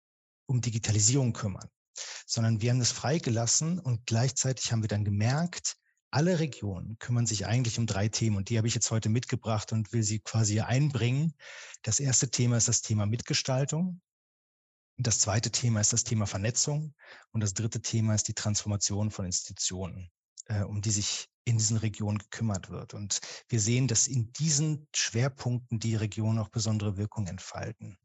um 0.47 0.61
Digitalisierung 0.61 1.32
kümmern, 1.32 1.68
sondern 2.26 2.61
wir 2.61 2.70
haben 2.70 2.78
das 2.78 2.93
freigelassen 2.93 3.80
und 3.80 4.07
gleichzeitig 4.07 4.70
haben 4.70 4.82
wir 4.82 4.89
dann 4.89 5.05
gemerkt, 5.05 5.76
alle 6.11 6.39
Regionen 6.39 6.99
kümmern 6.99 7.27
sich 7.27 7.47
eigentlich 7.47 7.79
um 7.79 7.87
drei 7.87 8.09
Themen 8.09 8.37
und 8.37 8.49
die 8.49 8.59
habe 8.59 8.69
ich 8.69 8.75
jetzt 8.75 8.91
heute 8.91 9.09
mitgebracht 9.09 9.73
und 9.73 9.93
will 9.93 10.03
sie 10.03 10.21
quasi 10.21 10.61
einbringen. 10.61 11.35
Das 11.83 12.01
erste 12.01 12.31
Thema 12.31 12.57
ist 12.57 12.69
das 12.69 12.83
Thema 12.83 13.07
Mitgestaltung. 13.07 14.01
Das 14.99 15.19
zweite 15.19 15.51
Thema 15.51 15.81
ist 15.81 15.93
das 15.93 16.05
Thema 16.05 16.27
Vernetzung 16.27 16.95
und 17.33 17.43
das 17.43 17.53
dritte 17.53 17.83
Thema 17.83 18.15
ist 18.15 18.29
die 18.29 18.35
Transformation 18.35 19.11
von 19.11 19.27
Institutionen, 19.27 20.11
äh, 20.47 20.63
um 20.63 20.81
die 20.81 20.91
sich 20.91 21.29
in 21.45 21.59
diesen 21.59 21.77
Regionen 21.77 22.19
gekümmert 22.19 22.71
wird. 22.71 22.95
Und 22.95 23.21
wir 23.49 23.61
sehen, 23.61 23.89
dass 23.89 24.09
in 24.09 24.33
diesen 24.33 24.89
Schwerpunkten 24.95 25.79
die 25.79 25.97
Regionen 25.97 26.39
auch 26.39 26.49
besondere 26.49 26.97
Wirkung 26.97 27.27
entfalten. 27.27 27.99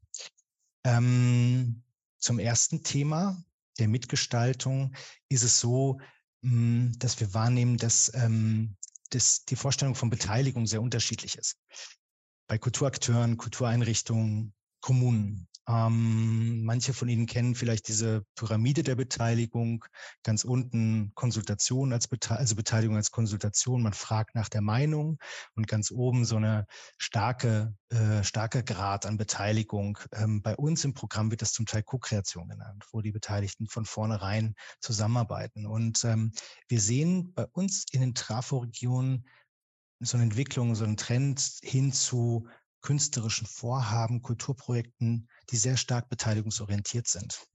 Ähm, 0.83 1.83
zum 2.17 2.39
ersten 2.39 2.83
Thema 2.83 3.41
der 3.79 3.87
Mitgestaltung 3.87 4.93
ist 5.29 5.43
es 5.43 5.59
so, 5.59 5.99
dass 6.41 7.19
wir 7.19 7.33
wahrnehmen, 7.33 7.77
dass, 7.77 8.11
ähm, 8.15 8.75
dass 9.11 9.45
die 9.45 9.55
Vorstellung 9.55 9.95
von 9.95 10.09
Beteiligung 10.09 10.65
sehr 10.65 10.81
unterschiedlich 10.81 11.37
ist. 11.37 11.57
Bei 12.47 12.57
Kulturakteuren, 12.57 13.37
Kultureinrichtungen, 13.37 14.53
Kommunen. 14.81 15.47
Ähm, 15.67 16.63
manche 16.63 16.93
von 16.93 17.07
Ihnen 17.07 17.27
kennen 17.27 17.55
vielleicht 17.55 17.87
diese 17.87 18.25
Pyramide 18.35 18.83
der 18.83 18.95
Beteiligung. 18.95 19.85
Ganz 20.23 20.43
unten 20.43 21.11
Konsultation 21.13 21.93
als 21.93 22.07
Bete 22.07 22.35
also 22.35 22.55
Beteiligung 22.55 22.95
als 22.95 23.11
Konsultation. 23.11 23.83
Man 23.83 23.93
fragt 23.93 24.35
nach 24.35 24.49
der 24.49 24.61
Meinung 24.61 25.19
und 25.55 25.67
ganz 25.67 25.91
oben 25.91 26.25
so 26.25 26.37
eine 26.37 26.65
starke, 26.97 27.75
äh, 27.89 28.23
starke 28.23 28.63
Grad 28.63 29.05
an 29.05 29.17
Beteiligung. 29.17 29.99
Ähm, 30.13 30.41
bei 30.41 30.55
uns 30.55 30.83
im 30.83 30.93
Programm 30.93 31.29
wird 31.29 31.41
das 31.41 31.53
zum 31.53 31.65
Teil 31.65 31.83
Co-Kreation 31.83 32.49
genannt, 32.49 32.85
wo 32.91 33.01
die 33.01 33.11
Beteiligten 33.11 33.67
von 33.67 33.85
vornherein 33.85 34.55
zusammenarbeiten. 34.79 35.65
Und 35.67 36.03
ähm, 36.05 36.31
wir 36.67 36.81
sehen 36.81 37.33
bei 37.33 37.45
uns 37.53 37.85
in 37.91 38.01
den 38.01 38.15
Trafo-Regionen 38.15 39.25
so 39.99 40.17
eine 40.17 40.23
Entwicklung, 40.23 40.73
so 40.75 40.83
einen 40.83 40.97
Trend 40.97 41.59
hin 41.61 41.93
zu 41.93 42.47
künstlerischen 42.81 43.47
Vorhaben, 43.47 44.21
Kulturprojekten, 44.21 45.27
die 45.49 45.57
sehr 45.57 45.77
stark 45.77 46.09
beteiligungsorientiert 46.09 47.07
sind. 47.07 47.47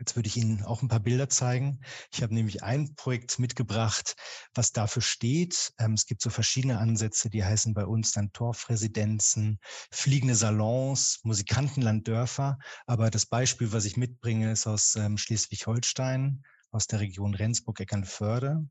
Jetzt 0.00 0.16
würde 0.16 0.26
ich 0.26 0.36
Ihnen 0.36 0.64
auch 0.64 0.82
ein 0.82 0.88
paar 0.88 1.00
Bilder 1.00 1.28
zeigen. 1.28 1.80
Ich 2.12 2.22
habe 2.22 2.34
nämlich 2.34 2.64
ein 2.64 2.94
Projekt 2.96 3.38
mitgebracht, 3.38 4.16
was 4.52 4.72
dafür 4.72 5.02
steht. 5.02 5.72
Ähm, 5.78 5.92
es 5.92 6.06
gibt 6.06 6.20
so 6.20 6.30
verschiedene 6.30 6.78
Ansätze, 6.78 7.30
die 7.30 7.44
heißen 7.44 7.74
bei 7.74 7.86
uns 7.86 8.10
dann 8.10 8.32
Torfresidenzen, 8.32 9.60
fliegende 9.92 10.34
Salons, 10.34 11.20
Musikantenlanddörfer. 11.22 12.58
Aber 12.86 13.10
das 13.10 13.26
Beispiel, 13.26 13.72
was 13.72 13.84
ich 13.84 13.96
mitbringe, 13.96 14.50
ist 14.50 14.66
aus 14.66 14.96
ähm, 14.96 15.16
Schleswig-Holstein, 15.16 16.42
aus 16.72 16.88
der 16.88 16.98
Region 16.98 17.34
Rendsburg-Eckernförde. 17.34 18.68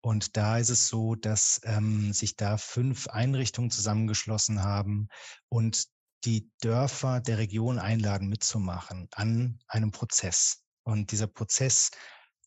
Und 0.00 0.36
da 0.36 0.58
ist 0.58 0.70
es 0.70 0.88
so, 0.88 1.14
dass 1.14 1.60
ähm, 1.64 2.12
sich 2.12 2.36
da 2.36 2.56
fünf 2.56 3.08
Einrichtungen 3.08 3.70
zusammengeschlossen 3.70 4.62
haben 4.62 5.08
und 5.48 5.86
die 6.24 6.50
Dörfer 6.60 7.20
der 7.20 7.38
Region 7.38 7.78
einladen, 7.78 8.28
mitzumachen 8.28 9.08
an 9.12 9.58
einem 9.66 9.90
Prozess. 9.90 10.62
Und 10.82 11.12
dieser 11.12 11.26
Prozess, 11.26 11.90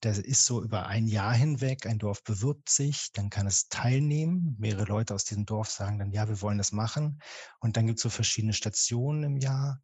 der 0.03 0.17
ist 0.17 0.45
so 0.45 0.63
über 0.63 0.87
ein 0.87 1.07
Jahr 1.07 1.33
hinweg. 1.33 1.85
Ein 1.85 1.99
Dorf 1.99 2.23
bewirbt 2.23 2.69
sich, 2.69 3.11
dann 3.13 3.29
kann 3.29 3.47
es 3.47 3.67
teilnehmen. 3.67 4.55
Mehrere 4.57 4.85
Leute 4.85 5.13
aus 5.13 5.25
diesem 5.25 5.45
Dorf 5.45 5.69
sagen 5.69 5.99
dann, 5.99 6.11
ja, 6.11 6.27
wir 6.27 6.41
wollen 6.41 6.57
das 6.57 6.71
machen. 6.71 7.21
Und 7.59 7.77
dann 7.77 7.85
gibt 7.85 7.99
es 7.99 8.03
so 8.03 8.09
verschiedene 8.09 8.53
Stationen 8.53 9.23
im 9.23 9.37
Jahr. 9.37 9.81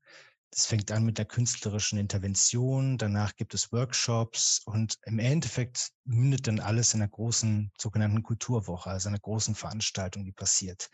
Das 0.51 0.65
fängt 0.65 0.91
an 0.91 1.03
mit 1.03 1.17
der 1.17 1.25
künstlerischen 1.25 1.99
Intervention, 1.99 2.97
danach 2.97 3.35
gibt 3.35 3.53
es 3.53 3.71
Workshops 3.73 4.61
und 4.65 4.97
im 5.05 5.19
Endeffekt 5.19 5.91
mündet 6.05 6.47
dann 6.47 6.59
alles 6.59 6.93
in 6.93 7.01
einer 7.01 7.09
großen 7.09 7.71
sogenannten 7.77 8.23
Kulturwoche, 8.23 8.89
also 8.89 9.09
einer 9.09 9.19
großen 9.19 9.55
Veranstaltung, 9.55 10.23
die 10.23 10.31
passiert. 10.31 10.89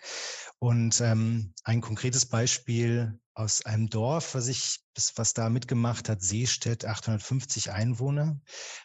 Und 0.58 1.00
ähm, 1.02 1.54
ein 1.64 1.82
konkretes 1.82 2.26
Beispiel 2.26 3.20
aus 3.36 3.66
einem 3.66 3.90
Dorf, 3.90 4.36
was 4.36 4.48
ich, 4.48 4.80
was 5.16 5.34
da 5.34 5.50
mitgemacht 5.50 6.10
hat, 6.10 6.22
Seestedt, 6.22 6.86
850 6.86 7.72
Einwohner. 7.72 8.40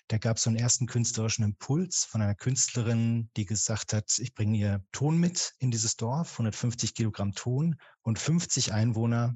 Da 0.08 0.18
gab 0.18 0.36
es 0.36 0.44
so 0.44 0.50
einen 0.50 0.58
ersten 0.58 0.86
künstlerischen 0.86 1.44
Impuls 1.44 2.04
von 2.04 2.22
einer 2.22 2.34
Künstlerin, 2.34 3.30
die 3.36 3.44
gesagt 3.44 3.92
hat, 3.92 4.18
ich 4.18 4.34
bringe 4.34 4.56
ihr 4.56 4.84
Ton 4.92 5.18
mit 5.18 5.54
in 5.58 5.70
dieses 5.70 5.96
Dorf, 5.96 6.32
150 6.32 6.94
Kilogramm 6.94 7.32
Ton 7.32 7.76
und 8.02 8.18
50 8.18 8.72
Einwohner 8.72 9.34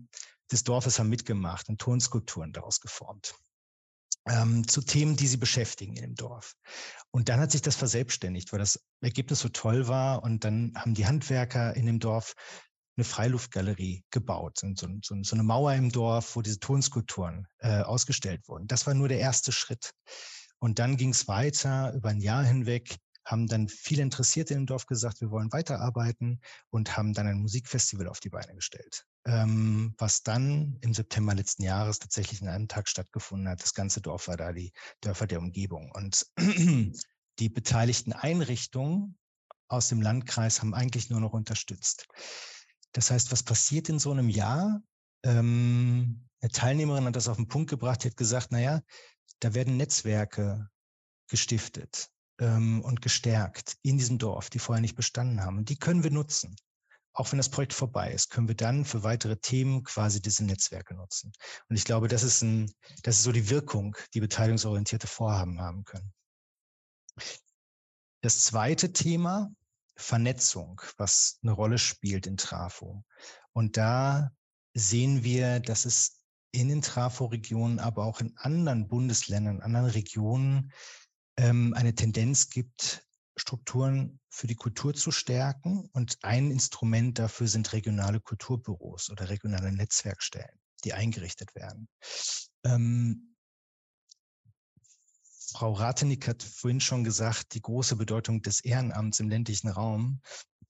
des 0.51 0.65
Dorfes 0.65 0.99
haben 0.99 1.09
mitgemacht 1.09 1.69
und 1.69 1.81
Tonskulpturen 1.81 2.53
daraus 2.53 2.81
geformt. 2.81 3.35
Ähm, 4.29 4.67
zu 4.69 4.83
Themen, 4.83 5.17
die 5.17 5.27
sie 5.27 5.37
beschäftigen 5.37 5.97
in 5.97 6.03
dem 6.03 6.15
Dorf. 6.15 6.55
Und 7.11 7.29
dann 7.29 7.41
hat 7.41 7.51
sich 7.51 7.63
das 7.63 7.75
verselbstständigt, 7.75 8.53
weil 8.53 8.61
das 8.61 8.81
Ergebnis 9.01 9.41
so 9.41 9.49
toll 9.49 9.89
war. 9.89 10.23
Und 10.23 10.45
dann 10.45 10.73
haben 10.77 10.95
die 10.95 11.07
Handwerker 11.07 11.75
in 11.75 11.87
dem 11.87 11.99
Dorf 11.99 12.35
eine 12.97 13.05
Freiluftgalerie 13.05 14.05
gebaut, 14.11 14.61
so, 14.61 14.87
so, 15.03 15.17
so 15.23 15.35
eine 15.35 15.43
Mauer 15.43 15.73
im 15.75 15.91
Dorf, 15.91 16.37
wo 16.37 16.43
diese 16.43 16.61
Tonskulpturen 16.61 17.49
äh, 17.59 17.81
ausgestellt 17.81 18.47
wurden. 18.49 18.67
Das 18.69 18.87
war 18.87 18.95
nur 18.95 19.09
der 19.09 19.19
erste 19.19 19.51
Schritt. 19.51 19.93
Und 20.59 20.79
dann 20.79 20.97
ging 20.97 21.11
es 21.11 21.27
weiter 21.27 21.93
über 21.95 22.11
ein 22.11 22.21
Jahr 22.21 22.45
hinweg 22.45 22.99
haben 23.25 23.47
dann 23.47 23.69
viele 23.69 24.03
Interessierte 24.03 24.55
im 24.55 24.67
Dorf 24.67 24.87
gesagt, 24.87 25.21
wir 25.21 25.31
wollen 25.31 25.53
weiterarbeiten 25.53 26.41
und 26.71 26.97
haben 26.97 27.13
dann 27.13 27.27
ein 27.27 27.39
Musikfestival 27.39 28.09
auf 28.09 28.21
die 28.21 28.31
Beine 28.31 28.55
gestellt, 28.55 29.07
ähm, 29.25 29.95
was 29.99 30.23
dann 30.23 30.79
im 30.81 30.95
September 30.95 31.35
letzten 31.35 31.63
Jahres 31.63 31.99
tatsächlich 31.99 32.43
in 32.43 32.49
einem 32.49 32.69
Tag 32.69 32.89
stattgefunden 32.89 33.49
hat. 33.49 33.63
Das 33.63 33.75
ganze 33.75 34.01
Dorf 34.01 34.29
war 34.29 34.37
da, 34.37 34.53
die 34.53 34.73
Dörfer 35.01 35.27
der 35.27 35.39
Umgebung. 35.39 35.91
Und 35.93 36.27
die 37.39 37.49
beteiligten 37.49 38.13
Einrichtungen 38.13 39.17
aus 39.69 39.89
dem 39.89 40.03
Landkreis 40.03 40.61
haben 40.61 40.75
eigentlich 40.75 41.09
nur 41.09 41.21
noch 41.21 41.33
unterstützt. 41.33 42.07
Das 42.93 43.11
heißt, 43.11 43.33
was 43.33 43.43
passiert 43.43 43.89
in 43.89 43.99
so 43.99 44.11
einem 44.11 44.29
Jahr? 44.29 44.83
Ähm, 45.25 46.29
eine 46.41 46.51
Teilnehmerin 46.51 47.05
hat 47.05 47.17
das 47.17 47.29
auf 47.29 47.37
den 47.37 47.49
Punkt 47.49 47.71
gebracht, 47.71 48.03
die 48.03 48.09
hat 48.09 48.17
gesagt, 48.17 48.51
naja, 48.51 48.83
da 49.41 49.55
werden 49.55 49.77
Netzwerke 49.77 50.69
gestiftet 51.29 52.11
ähm, 52.39 52.83
und 52.83 53.01
gestärkt 53.01 53.79
in 53.83 53.97
diesem 53.97 54.19
Dorf, 54.19 54.51
die 54.51 54.59
vorher 54.59 54.83
nicht 54.83 54.97
bestanden 54.97 55.43
haben. 55.43 55.65
Die 55.65 55.79
können 55.79 56.03
wir 56.03 56.11
nutzen. 56.11 56.57
Auch 57.15 57.31
wenn 57.31 57.39
das 57.39 57.51
Projekt 57.51 57.75
vorbei 57.75 58.13
ist, 58.13 58.31
können 58.31 58.49
wir 58.49 58.55
dann 58.55 58.85
für 58.85 59.03
weitere 59.03 59.37
Themen 59.37 59.83
quasi 59.85 60.23
diese 60.23 60.45
Netzwerke 60.45 60.95
nutzen. 60.95 61.33
Und 61.69 61.77
ich 61.77 61.85
glaube, 61.85 62.09
das 62.09 62.23
ist, 62.23 62.43
ein, 62.43 62.73
das 63.03 63.17
ist 63.17 63.25
so 63.25 63.33
die 63.33 63.51
Wirkung, 63.51 63.97
die 64.15 64.21
beteiligungsorientierte 64.21 65.07
Vorhaben 65.07 65.61
haben 65.61 65.85
können. 65.85 66.13
Das 68.23 68.45
zweite 68.45 68.93
Thema, 68.93 69.51
Vernetzung, 69.97 70.81
was 70.97 71.39
eine 71.43 71.53
Rolle 71.53 71.79
spielt 71.79 72.27
in 72.27 72.37
Trafo. 72.37 73.05
Und 73.53 73.77
da 73.77 74.33
sehen 74.75 75.23
wir, 75.23 75.61
dass 75.61 75.85
es 75.85 76.23
in 76.51 76.69
den 76.69 76.83
Trafo-Regionen, 76.83 77.79
aber 77.79 78.05
auch 78.05 78.21
in 78.21 78.37
anderen 78.37 78.89
Bundesländern, 78.89 79.61
anderen 79.61 79.87
Regionen 79.87 80.73
ähm, 81.37 81.75
eine 81.75 81.95
Tendenz 81.95 82.51
gibt, 82.51 83.07
Strukturen 83.37 84.21
für 84.29 84.47
die 84.47 84.55
Kultur 84.55 84.95
zu 84.95 85.11
stärken. 85.11 85.89
Und 85.93 86.19
ein 86.23 86.51
Instrument 86.51 87.19
dafür 87.19 87.49
sind 87.49 87.73
regionale 87.73 88.21
Kulturbüros 88.21 89.11
oder 89.11 89.29
regionale 89.29 89.73
Netzwerkstellen, 89.73 90.59
die 90.85 90.93
eingerichtet 90.93 91.55
werden. 91.55 91.89
Ähm, 92.65 93.37
Frau 95.53 95.73
Ratenig 95.73 96.27
hat 96.27 96.43
vorhin 96.43 96.81
schon 96.81 97.05
gesagt, 97.05 97.55
die 97.55 97.61
große 97.61 97.97
Bedeutung 97.97 98.41
des 98.43 98.61
Ehrenamts 98.61 99.21
im 99.21 99.29
ländlichen 99.29 99.69
Raum, 99.69 100.23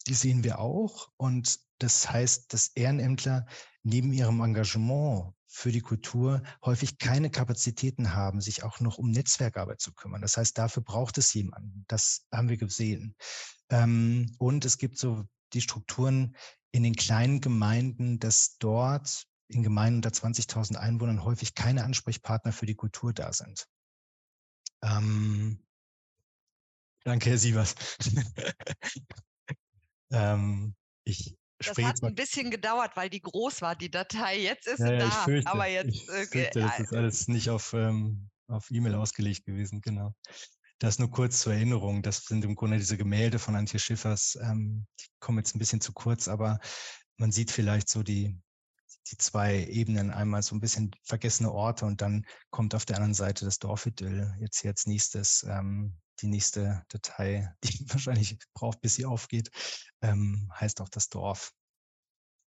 die 0.08 0.14
sehen 0.14 0.42
wir 0.42 0.58
auch. 0.58 1.10
Und 1.16 1.60
das 1.78 2.10
heißt, 2.10 2.52
dass 2.52 2.72
Ehrenämtler 2.74 3.46
neben 3.84 4.12
ihrem 4.12 4.40
Engagement 4.40 5.34
für 5.55 5.70
die 5.70 5.82
Kultur 5.82 6.42
häufig 6.64 6.96
keine 6.96 7.30
Kapazitäten 7.30 8.14
haben, 8.14 8.40
sich 8.40 8.62
auch 8.62 8.80
noch 8.80 8.96
um 8.96 9.11
Netzwerkarbeit 9.11 9.82
zu 9.82 9.92
kümmern. 9.92 10.22
Das 10.22 10.38
heißt, 10.38 10.57
dafür 10.57 10.82
braucht 10.82 11.18
es 11.18 11.34
jemanden. 11.34 11.84
Das 11.88 12.26
haben 12.32 12.48
wir 12.48 12.57
gesehen. 12.57 13.14
Ähm, 13.68 14.34
und 14.38 14.64
es 14.64 14.78
gibt 14.78 14.96
so 14.96 15.24
die 15.53 15.61
Strukturen 15.61 16.34
in 16.72 16.82
den 16.82 16.94
kleinen 16.94 17.42
Gemeinden, 17.42 18.18
dass 18.18 18.57
dort 18.59 19.26
in 19.48 19.62
Gemeinden 19.62 19.96
unter 19.96 20.09
20.000 20.09 20.76
Einwohnern 20.76 21.22
häufig 21.22 21.55
keine 21.55 21.84
Ansprechpartner 21.84 22.53
für 22.53 22.64
die 22.64 22.74
Kultur 22.74 23.12
da 23.12 23.30
sind. 23.34 23.68
Ähm, 24.82 25.62
danke, 27.05 27.28
Herr 27.28 27.38
Sievers. 27.38 27.74
ähm, 30.11 30.74
ich 31.05 31.36
das 31.66 31.78
hat 31.78 32.02
ein 32.02 32.14
bisschen 32.14 32.50
gedauert, 32.50 32.92
weil 32.94 33.10
die 33.10 33.20
groß 33.20 33.62
war, 33.62 33.76
die 33.76 33.90
Datei. 33.90 34.38
Jetzt 34.40 34.66
ist 34.66 34.80
ja, 34.80 34.86
sie 34.86 34.92
ja, 34.92 34.98
da. 34.98 35.10
Fürchte, 35.10 35.50
aber 35.50 35.66
jetzt. 35.66 35.94
Ich 35.94 36.08
äh, 36.08 36.26
fürchte, 36.26 36.60
das 36.60 36.80
ist 36.80 36.92
alles 36.92 37.28
nicht 37.28 37.50
auf, 37.50 37.72
ähm, 37.72 38.28
auf 38.48 38.70
E-Mail 38.70 38.94
ausgelegt 38.94 39.44
gewesen, 39.44 39.80
genau. 39.80 40.14
Das 40.78 40.98
nur 40.98 41.10
kurz 41.10 41.40
zur 41.40 41.54
Erinnerung. 41.54 42.02
Das 42.02 42.24
sind 42.24 42.44
im 42.44 42.56
Grunde 42.56 42.78
diese 42.78 42.96
Gemälde 42.96 43.38
von 43.38 43.54
Antje 43.54 43.78
Schiffers. 43.78 44.36
Ähm, 44.42 44.86
die 45.00 45.06
kommen 45.20 45.38
jetzt 45.38 45.54
ein 45.54 45.60
bisschen 45.60 45.80
zu 45.80 45.92
kurz, 45.92 46.26
aber 46.26 46.58
man 47.18 47.30
sieht 47.30 47.50
vielleicht 47.50 47.88
so 47.88 48.02
die, 48.02 48.36
die 49.11 49.16
zwei 49.16 49.66
Ebenen. 49.66 50.11
Einmal 50.11 50.42
so 50.42 50.55
ein 50.55 50.61
bisschen 50.61 50.94
vergessene 51.03 51.53
Orte 51.53 51.86
und 51.86 52.00
dann 52.00 52.26
kommt 52.50 52.74
auf 52.74 52.84
der 52.84 52.96
anderen 52.96 53.14
Seite 53.14 53.44
das 53.44 53.59
Dorfidyll. 53.59 54.34
Jetzt 54.40 54.61
hier 54.61 54.70
als 54.70 54.86
nächstes 54.86 55.44
ähm, 55.48 55.96
die 56.20 56.28
nächste 56.28 56.84
Datei, 56.88 57.53
die 57.64 57.84
wahrscheinlich 57.90 58.38
braucht, 58.55 58.80
bis 58.80 58.94
sie 58.94 59.05
aufgeht, 59.05 59.50
ähm, 60.03 60.50
heißt 60.55 60.80
auch 60.80 60.88
das 60.88 61.09
Dorf. 61.09 61.53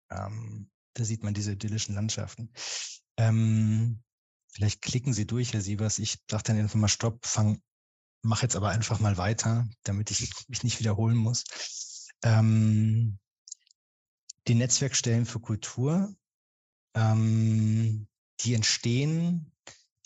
Ähm, 0.10 0.70
da 0.94 1.04
sieht 1.04 1.24
man 1.24 1.34
diese 1.34 1.54
idyllischen 1.54 1.96
Landschaften. 1.96 2.54
Ähm, 3.18 4.02
vielleicht 4.54 4.82
klicken 4.82 5.14
Sie 5.14 5.28
durch, 5.28 5.54
Herr 5.54 5.62
Sievers. 5.62 6.00
Ich 6.00 6.20
sage 6.30 6.44
dann 6.44 6.58
einfach 6.58 6.80
mal 6.80 6.88
Stopp, 6.88 7.26
fang, 7.26 7.62
mach 8.22 8.42
jetzt 8.42 8.56
aber 8.56 8.70
einfach 8.70 9.00
mal 9.00 9.18
weiter, 9.18 9.68
damit 9.84 10.12
ich 10.12 10.32
mich 10.48 10.64
nicht 10.64 10.80
wiederholen 10.80 11.18
muss. 11.18 11.44
Ähm, 12.24 13.20
die 14.48 14.56
Netzwerkstellen 14.56 15.26
für 15.26 15.40
Kultur, 15.40 16.16
ähm, 16.96 18.08
die 18.42 18.54
entstehen, 18.54 19.52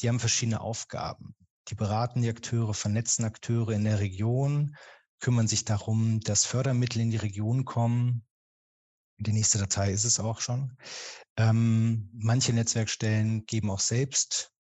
die 0.02 0.10
haben 0.10 0.20
verschiedene 0.20 0.62
Aufgaben. 0.62 1.36
Die 1.70 1.76
beraten 1.76 2.22
die 2.22 2.30
Akteure, 2.30 2.74
vernetzen 2.74 3.26
Akteure 3.26 3.70
in 3.70 3.84
der 3.84 4.00
Region, 4.00 4.76
kümmern 5.20 5.48
sich 5.48 5.66
darum, 5.66 6.20
dass 6.22 6.46
Fördermittel 6.46 7.02
in 7.02 7.12
die 7.12 7.18
Region 7.18 7.66
kommen. 7.66 8.26
Die 9.18 9.34
nächste 9.34 9.60
Datei 9.60 9.92
ist 9.92 10.06
es 10.06 10.20
auch 10.20 10.40
schon. 10.40 10.78
Ähm, 11.38 12.10
manche 12.14 12.54
Netzwerkstellen 12.54 13.46
geben 13.46 13.70
auch 13.70 13.82
selbst 13.82 14.52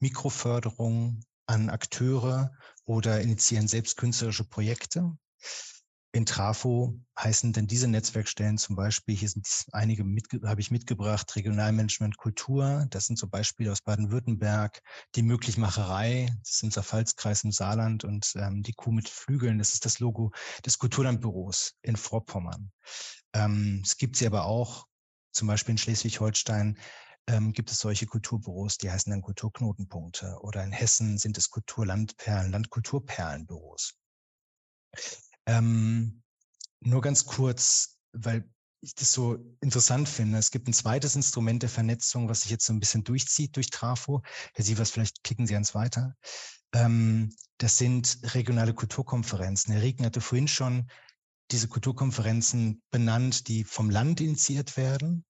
Mikroförderung 0.00 1.20
an 1.46 1.70
Akteure 1.70 2.52
oder 2.84 3.20
initiieren 3.20 3.68
selbst 3.68 3.96
künstlerische 3.96 4.44
Projekte. 4.44 5.16
In 6.18 6.26
Trafo 6.26 6.98
heißen 7.16 7.52
denn 7.52 7.68
diese 7.68 7.86
Netzwerkstellen 7.86 8.58
zum 8.58 8.74
Beispiel, 8.74 9.14
hier 9.14 9.28
sind 9.28 9.46
einige 9.70 10.02
habe 10.48 10.60
ich 10.60 10.72
mitgebracht, 10.72 11.36
Regionalmanagement 11.36 12.16
Kultur, 12.16 12.88
das 12.90 13.06
sind 13.06 13.20
so 13.20 13.28
Beispiele 13.28 13.70
aus 13.70 13.82
Baden-Württemberg, 13.82 14.82
die 15.14 15.22
Möglichmacherei, 15.22 16.26
das 16.40 16.54
ist 16.54 16.64
unser 16.64 16.82
Pfalzkreis 16.82 17.44
im 17.44 17.52
Saarland 17.52 18.02
und 18.02 18.32
ähm, 18.34 18.64
die 18.64 18.72
Kuh 18.72 18.90
mit 18.90 19.08
Flügeln, 19.08 19.58
das 19.58 19.74
ist 19.74 19.84
das 19.84 20.00
Logo 20.00 20.32
des 20.66 20.78
Kulturlandbüros 20.80 21.76
in 21.82 21.94
Vorpommern. 21.94 22.72
Ähm, 23.32 23.82
es 23.84 23.96
gibt 23.96 24.16
sie 24.16 24.26
aber 24.26 24.46
auch, 24.46 24.88
zum 25.30 25.46
Beispiel 25.46 25.74
in 25.74 25.78
Schleswig-Holstein, 25.78 26.78
ähm, 27.28 27.52
gibt 27.52 27.70
es 27.70 27.78
solche 27.78 28.06
Kulturbüros, 28.06 28.76
die 28.76 28.90
heißen 28.90 29.12
dann 29.12 29.22
Kulturknotenpunkte. 29.22 30.36
Oder 30.40 30.64
in 30.64 30.72
Hessen 30.72 31.16
sind 31.16 31.38
es 31.38 31.48
Kulturlandperlen, 31.48 32.50
Landkulturperlenbüros. 32.50 33.94
Ähm, 35.48 36.22
nur 36.80 37.00
ganz 37.00 37.24
kurz, 37.24 37.98
weil 38.12 38.48
ich 38.80 38.94
das 38.94 39.12
so 39.12 39.38
interessant 39.60 40.08
finde. 40.08 40.38
Es 40.38 40.50
gibt 40.50 40.68
ein 40.68 40.72
zweites 40.72 41.16
Instrument 41.16 41.62
der 41.62 41.70
Vernetzung, 41.70 42.28
was 42.28 42.42
sich 42.42 42.50
jetzt 42.50 42.66
so 42.66 42.72
ein 42.72 42.80
bisschen 42.80 43.02
durchzieht 43.02 43.56
durch 43.56 43.70
Trafo. 43.70 44.22
Herr 44.54 44.64
Sievers, 44.64 44.90
vielleicht 44.90 45.24
klicken 45.24 45.46
Sie 45.46 45.54
ans 45.54 45.74
weiter. 45.74 46.14
Ähm, 46.72 47.34
das 47.56 47.78
sind 47.78 48.18
regionale 48.34 48.74
Kulturkonferenzen. 48.74 49.72
Herr 49.72 49.82
Rieken 49.82 50.06
hatte 50.06 50.20
vorhin 50.20 50.48
schon 50.48 50.88
diese 51.50 51.66
Kulturkonferenzen 51.66 52.82
benannt, 52.90 53.48
die 53.48 53.64
vom 53.64 53.90
Land 53.90 54.20
initiiert 54.20 54.76
werden. 54.76 55.24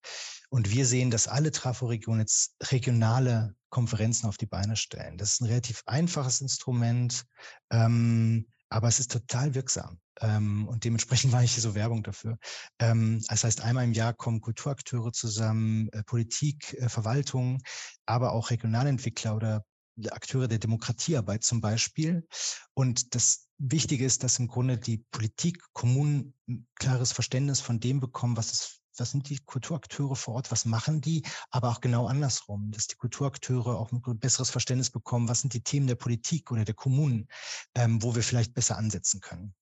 Und 0.51 0.71
wir 0.71 0.85
sehen, 0.85 1.11
dass 1.11 1.29
alle 1.29 1.53
Trafo-Regionen 1.53 2.21
jetzt 2.21 2.57
regionale 2.73 3.55
Konferenzen 3.71 4.27
auf 4.27 4.37
die 4.37 4.47
Beine 4.47 4.77
stellen. 4.77 5.17
Das 5.17 5.35
ist 5.35 5.41
ein 5.41 5.47
relativ 5.47 5.83
einfaches 5.87 6.41
Instrument, 6.41 7.25
ähm, 7.71 8.47
aber 8.69 8.89
es 8.89 8.99
ist 8.99 9.13
total 9.13 9.55
wirksam. 9.55 10.01
Ähm, 10.21 10.67
und 10.69 10.85
dementsprechend 10.85 11.33
war 11.33 11.43
ich 11.43 11.53
hier 11.53 11.63
so 11.63 11.75
Werbung 11.75 12.03
dafür. 12.03 12.39
Ähm, 12.79 13.23
das 13.29 13.45
heißt, 13.45 13.63
einmal 13.63 13.85
im 13.85 13.93
Jahr 13.93 14.15
kommen 14.15 14.41
Kulturakteure 14.41 15.13
zusammen, 15.13 15.89
äh, 15.91 16.03
Politik, 16.03 16.75
äh, 16.75 16.89
Verwaltung, 16.89 17.63
aber 18.07 18.33
auch 18.33 18.51
Regionalentwickler 18.51 19.37
oder 19.37 19.65
Akteure 20.11 20.47
der 20.47 20.59
Demokratiearbeit 20.59 21.43
zum 21.43 21.61
Beispiel. 21.61 22.27
Und 22.75 23.15
das 23.15 23.49
Wichtige 23.59 24.05
ist, 24.05 24.23
dass 24.23 24.39
im 24.39 24.47
Grunde 24.47 24.79
die 24.79 25.05
Politik, 25.11 25.63
Kommunen 25.73 26.35
ein 26.49 26.67
klares 26.77 27.13
Verständnis 27.13 27.61
von 27.61 27.81
dem 27.81 27.99
bekommen, 27.99 28.37
was 28.37 28.53
es 28.53 28.79
was 28.99 29.13
sind 29.13 29.29
die 29.29 29.39
Kulturakteure 29.39 30.17
vor 30.17 30.35
Ort, 30.35 30.51
was 30.51 30.65
machen 30.65 31.01
die, 31.01 31.23
aber 31.51 31.69
auch 31.69 31.81
genau 31.81 32.07
andersrum, 32.07 32.71
dass 32.73 32.87
die 32.87 32.97
Kulturakteure 32.97 33.79
auch 33.79 33.93
ein 33.93 34.03
besseres 34.19 34.51
Verständnis 34.51 34.91
bekommen, 34.91 35.29
was 35.29 35.41
sind 35.41 35.55
die 35.55 35.63
Themen 35.63 35.87
der 35.87 35.95
Politik 35.95 36.51
oder 36.51 36.65
der 36.65 36.75
Kommunen, 36.75 37.29
ähm, 37.75 38.03
wo 38.03 38.15
wir 38.15 38.23
vielleicht 38.23 38.55
besser 38.55 38.77
ansetzen 38.77 39.21
können. 39.21 39.55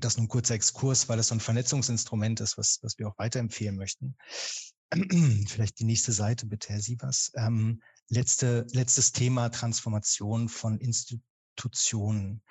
Das 0.00 0.16
ein 0.16 0.28
kurzer 0.28 0.54
Exkurs, 0.54 1.08
weil 1.08 1.18
es 1.18 1.28
so 1.28 1.34
ein 1.34 1.40
Vernetzungsinstrument 1.40 2.40
ist, 2.40 2.58
was, 2.58 2.78
was 2.82 2.98
wir 2.98 3.08
auch 3.08 3.18
weiterempfehlen 3.18 3.76
möchten. 3.76 4.16
Vielleicht 5.46 5.78
die 5.80 5.84
nächste 5.84 6.12
Seite 6.12 6.46
bitte, 6.46 6.70
Herr 6.70 6.80
Sievers. 6.80 7.32
Ähm, 7.34 7.82
letzte, 8.08 8.66
letztes 8.72 9.12
Thema 9.12 9.50
Transformation 9.50 10.48
von 10.48 10.78
Institutionen. 10.78 12.42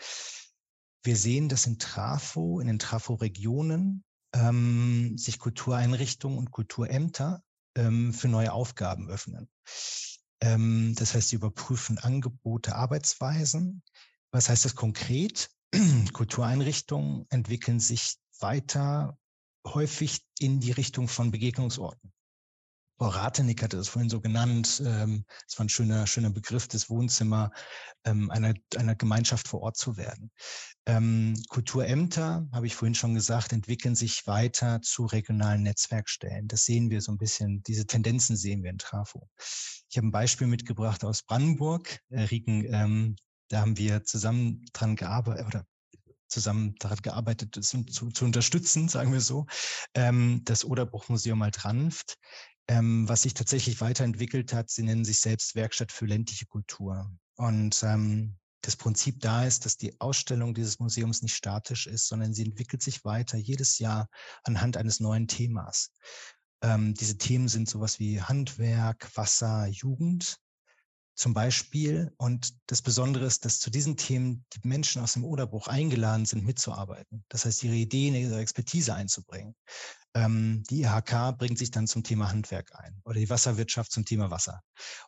Wir 1.04 1.16
sehen, 1.16 1.50
dass 1.50 1.66
in 1.66 1.80
Trafo, 1.80 2.60
in 2.60 2.68
den 2.68 2.80
Trafo-Regionen, 2.80 4.04
ähm, 4.34 5.18
sich 5.18 5.40
Kultureinrichtungen 5.40 6.38
und 6.38 6.52
Kulturämter 6.52 7.44
ähm, 7.76 8.14
für 8.14 8.28
neue 8.28 8.52
Aufgaben 8.52 9.10
öffnen. 9.10 9.50
Ähm, 10.42 10.94
das 10.96 11.14
heißt, 11.14 11.30
sie 11.30 11.38
überprüfen 11.38 11.98
Angebote, 11.98 12.76
Arbeitsweisen. 12.76 13.84
Was 14.32 14.50
heißt 14.50 14.66
das 14.66 14.76
konkret? 14.76 15.50
Kultureinrichtungen 16.14 17.26
entwickeln 17.30 17.80
sich 17.80 18.16
weiter 18.40 19.18
häufig 19.66 20.22
in 20.40 20.60
die 20.60 20.72
Richtung 20.72 21.08
von 21.08 21.32
Begegnungsorten. 21.32 22.14
Frau 22.98 23.10
Ratenig 23.10 23.62
hatte 23.62 23.78
es 23.78 23.90
vorhin 23.90 24.10
so 24.10 24.20
genannt. 24.20 24.82
Ähm, 24.84 25.24
es 25.48 25.60
war 25.60 25.66
ein 25.66 25.70
schöner, 25.70 26.08
schöner 26.08 26.32
Begriff, 26.32 26.68
das 26.68 26.90
Wohnzimmer 26.90 27.52
ähm, 28.06 28.32
einer, 28.32 28.56
einer 28.76 28.96
Gemeinschaft 28.96 29.48
vor 29.48 29.62
Ort 29.62 29.78
zu 29.78 29.98
werden. 29.98 30.32
Ähm, 30.88 31.36
Kulturämter, 31.50 32.48
habe 32.52 32.66
ich 32.66 32.76
vorhin 32.76 32.96
schon 32.96 33.14
gesagt, 33.14 33.54
entwickeln 33.54 33.94
sich 33.94 34.26
weiter 34.26 34.82
zu 34.82 35.06
regionalen 35.06 35.62
Netzwerkstellen. 35.62 36.48
Das 36.48 36.66
sehen 36.66 36.90
wir 36.90 37.02
so 37.02 37.12
ein 37.12 37.20
bisschen, 37.20 37.62
diese 37.64 37.86
Tendenzen 37.86 38.36
sehen 38.36 38.64
wir 38.64 38.72
in 38.72 38.80
Trafo. 38.80 39.30
Ich 39.90 39.98
habe 39.98 40.08
ein 40.08 40.12
Beispiel 40.12 40.48
mitgebracht 40.48 41.04
aus 41.04 41.22
Brandenburg. 41.22 42.00
Äh, 42.10 42.22
Rieken, 42.22 42.66
ähm, 42.74 43.16
da 43.50 43.62
haben 43.62 43.78
wir 43.78 44.04
zusammen 44.04 44.66
dran 44.74 44.96
gearbeitet, 44.96 45.46
oder 45.46 45.66
zusammen 46.28 46.76
daran 46.80 46.98
gearbeitet, 47.02 47.56
das 47.56 47.70
zu, 47.70 48.10
zu 48.12 48.26
unterstützen, 48.26 48.90
sagen 48.90 49.14
wir 49.14 49.22
so, 49.22 49.46
ähm, 49.94 50.42
das 50.44 50.66
Oderbruchmuseum 50.66 51.42
Altranft 51.42 52.18
ähm, 52.68 53.08
was 53.08 53.22
sich 53.22 53.34
tatsächlich 53.34 53.82
weiterentwickelt 53.82 54.54
hat. 54.54 54.70
Sie 54.70 54.84
nennen 54.84 55.06
sich 55.06 55.20
selbst 55.20 55.56
Werkstatt 55.56 55.92
für 55.92 56.06
ländliche 56.06 56.46
Kultur. 56.46 57.10
Und 57.36 57.82
ähm, 57.84 58.38
das 58.62 58.76
Prinzip 58.76 59.22
da 59.22 59.46
ist, 59.46 59.66
dass 59.66 59.78
die 59.78 60.00
Ausstellung 60.02 60.54
dieses 60.54 60.80
Museums 60.80 61.22
nicht 61.22 61.36
statisch 61.36 61.88
ist, 61.88 62.08
sondern 62.08 62.34
sie 62.34 62.44
entwickelt 62.44 62.82
sich 62.82 63.06
weiter 63.06 63.38
jedes 63.38 63.80
Jahr 63.80 64.10
anhand 64.44 64.76
eines 64.78 65.00
neuen 65.00 65.28
Themas. 65.28 65.92
Ähm, 66.62 66.94
diese 66.96 67.18
Themen 67.18 67.48
sind 67.48 67.70
sowas 67.70 68.00
wie 68.00 68.22
Handwerk, 68.22 69.10
Wasser, 69.16 69.68
Jugend 69.68 70.38
zum 71.18 71.34
Beispiel. 71.34 72.14
Und 72.18 72.54
das 72.68 72.82
Besondere 72.82 73.26
ist, 73.26 73.44
dass 73.44 73.60
zu 73.60 73.70
diesen 73.70 73.98
Themen 73.98 74.46
die 74.54 74.68
Menschen 74.68 75.02
aus 75.02 75.14
dem 75.14 75.26
Oderbruch 75.26 75.68
eingeladen 75.68 76.26
sind, 76.26 76.46
mitzuarbeiten. 76.46 77.26
Das 77.30 77.46
heißt, 77.46 77.64
ihre 77.64 77.76
Ideen, 77.76 78.16
ihre 78.16 78.40
Expertise 78.40 78.94
einzubringen. 78.94 79.56
Ähm, 80.14 80.64
die 80.70 80.84
IHK 80.84 81.38
bringt 81.38 81.58
sich 81.58 81.72
dann 81.72 81.88
zum 81.88 82.04
Thema 82.04 82.30
Handwerk 82.30 82.74
ein 82.76 83.02
oder 83.04 83.20
die 83.20 83.30
Wasserwirtschaft 83.30 83.92
zum 83.92 84.06
Thema 84.06 84.32
Wasser. 84.32 84.62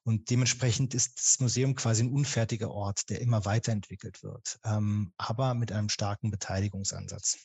Und 0.03 0.30
dementsprechend 0.30 0.93
ist 0.93 1.18
das 1.18 1.39
Museum 1.39 1.76
quasi 1.76 2.03
ein 2.03 2.12
unfertiger 2.12 2.72
Ort, 2.72 3.10
der 3.10 3.22
immer 3.22 3.45
weiterentwickelt 3.45 4.24
wird, 4.24 4.60
ähm, 4.66 5.14
aber 5.18 5.53
mit 5.53 5.72
einem 5.72 5.89
starken 5.89 6.32
Beteiligungsansatz. 6.32 7.38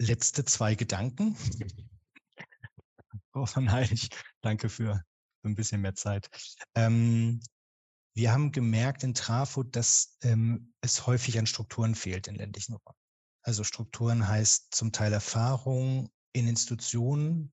Letzte 0.00 0.44
zwei 0.44 0.74
Gedanken. 0.74 1.36
Frau 3.32 3.46
von 3.46 3.70
Heilig, 3.70 4.10
danke 4.40 4.68
für 4.68 5.02
ein 5.44 5.54
bisschen 5.54 5.80
mehr 5.80 5.94
Zeit. 5.94 6.28
Ähm, 6.74 7.40
wir 8.14 8.32
haben 8.32 8.52
gemerkt 8.52 9.04
in 9.04 9.14
Trafo, 9.14 9.62
dass 9.62 10.16
ähm, 10.22 10.72
es 10.80 11.06
häufig 11.06 11.38
an 11.38 11.46
Strukturen 11.46 11.94
fehlt 11.94 12.26
in 12.26 12.34
ländlichen 12.34 12.74
Räumen. 12.74 12.98
Also 13.42 13.64
Strukturen 13.64 14.26
heißt 14.26 14.74
zum 14.74 14.92
Teil 14.92 15.12
Erfahrung 15.12 16.10
in 16.32 16.48
Institutionen, 16.48 17.52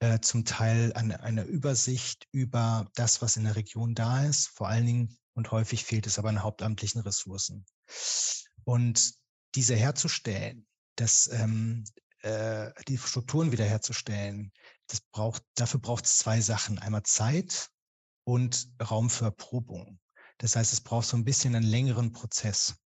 äh, 0.00 0.20
zum 0.20 0.44
Teil 0.44 0.92
eine, 0.92 1.20
eine 1.22 1.44
Übersicht 1.44 2.28
über 2.32 2.90
das, 2.94 3.22
was 3.22 3.36
in 3.36 3.44
der 3.44 3.56
Region 3.56 3.94
da 3.94 4.24
ist. 4.24 4.48
Vor 4.48 4.68
allen 4.68 4.86
Dingen 4.86 5.16
und 5.34 5.50
häufig 5.50 5.84
fehlt 5.84 6.06
es 6.06 6.18
aber 6.18 6.28
an 6.28 6.42
hauptamtlichen 6.42 7.00
Ressourcen. 7.00 7.66
Und 8.64 9.14
diese 9.54 9.74
herzustellen, 9.74 10.66
das, 10.96 11.28
ähm, 11.32 11.84
äh, 12.20 12.70
die 12.88 12.98
Strukturen 12.98 13.52
wiederherzustellen, 13.52 14.52
das 14.86 15.00
braucht, 15.12 15.42
dafür 15.54 15.80
braucht 15.80 16.06
es 16.06 16.18
zwei 16.18 16.40
Sachen. 16.40 16.78
Einmal 16.78 17.02
Zeit 17.02 17.70
und 18.24 18.68
Raum 18.80 19.10
für 19.10 19.26
Erprobung. 19.26 19.98
Das 20.38 20.56
heißt, 20.56 20.72
es 20.72 20.80
braucht 20.80 21.06
so 21.06 21.16
ein 21.16 21.24
bisschen 21.24 21.54
einen 21.54 21.66
längeren 21.66 22.12
Prozess. 22.12 22.76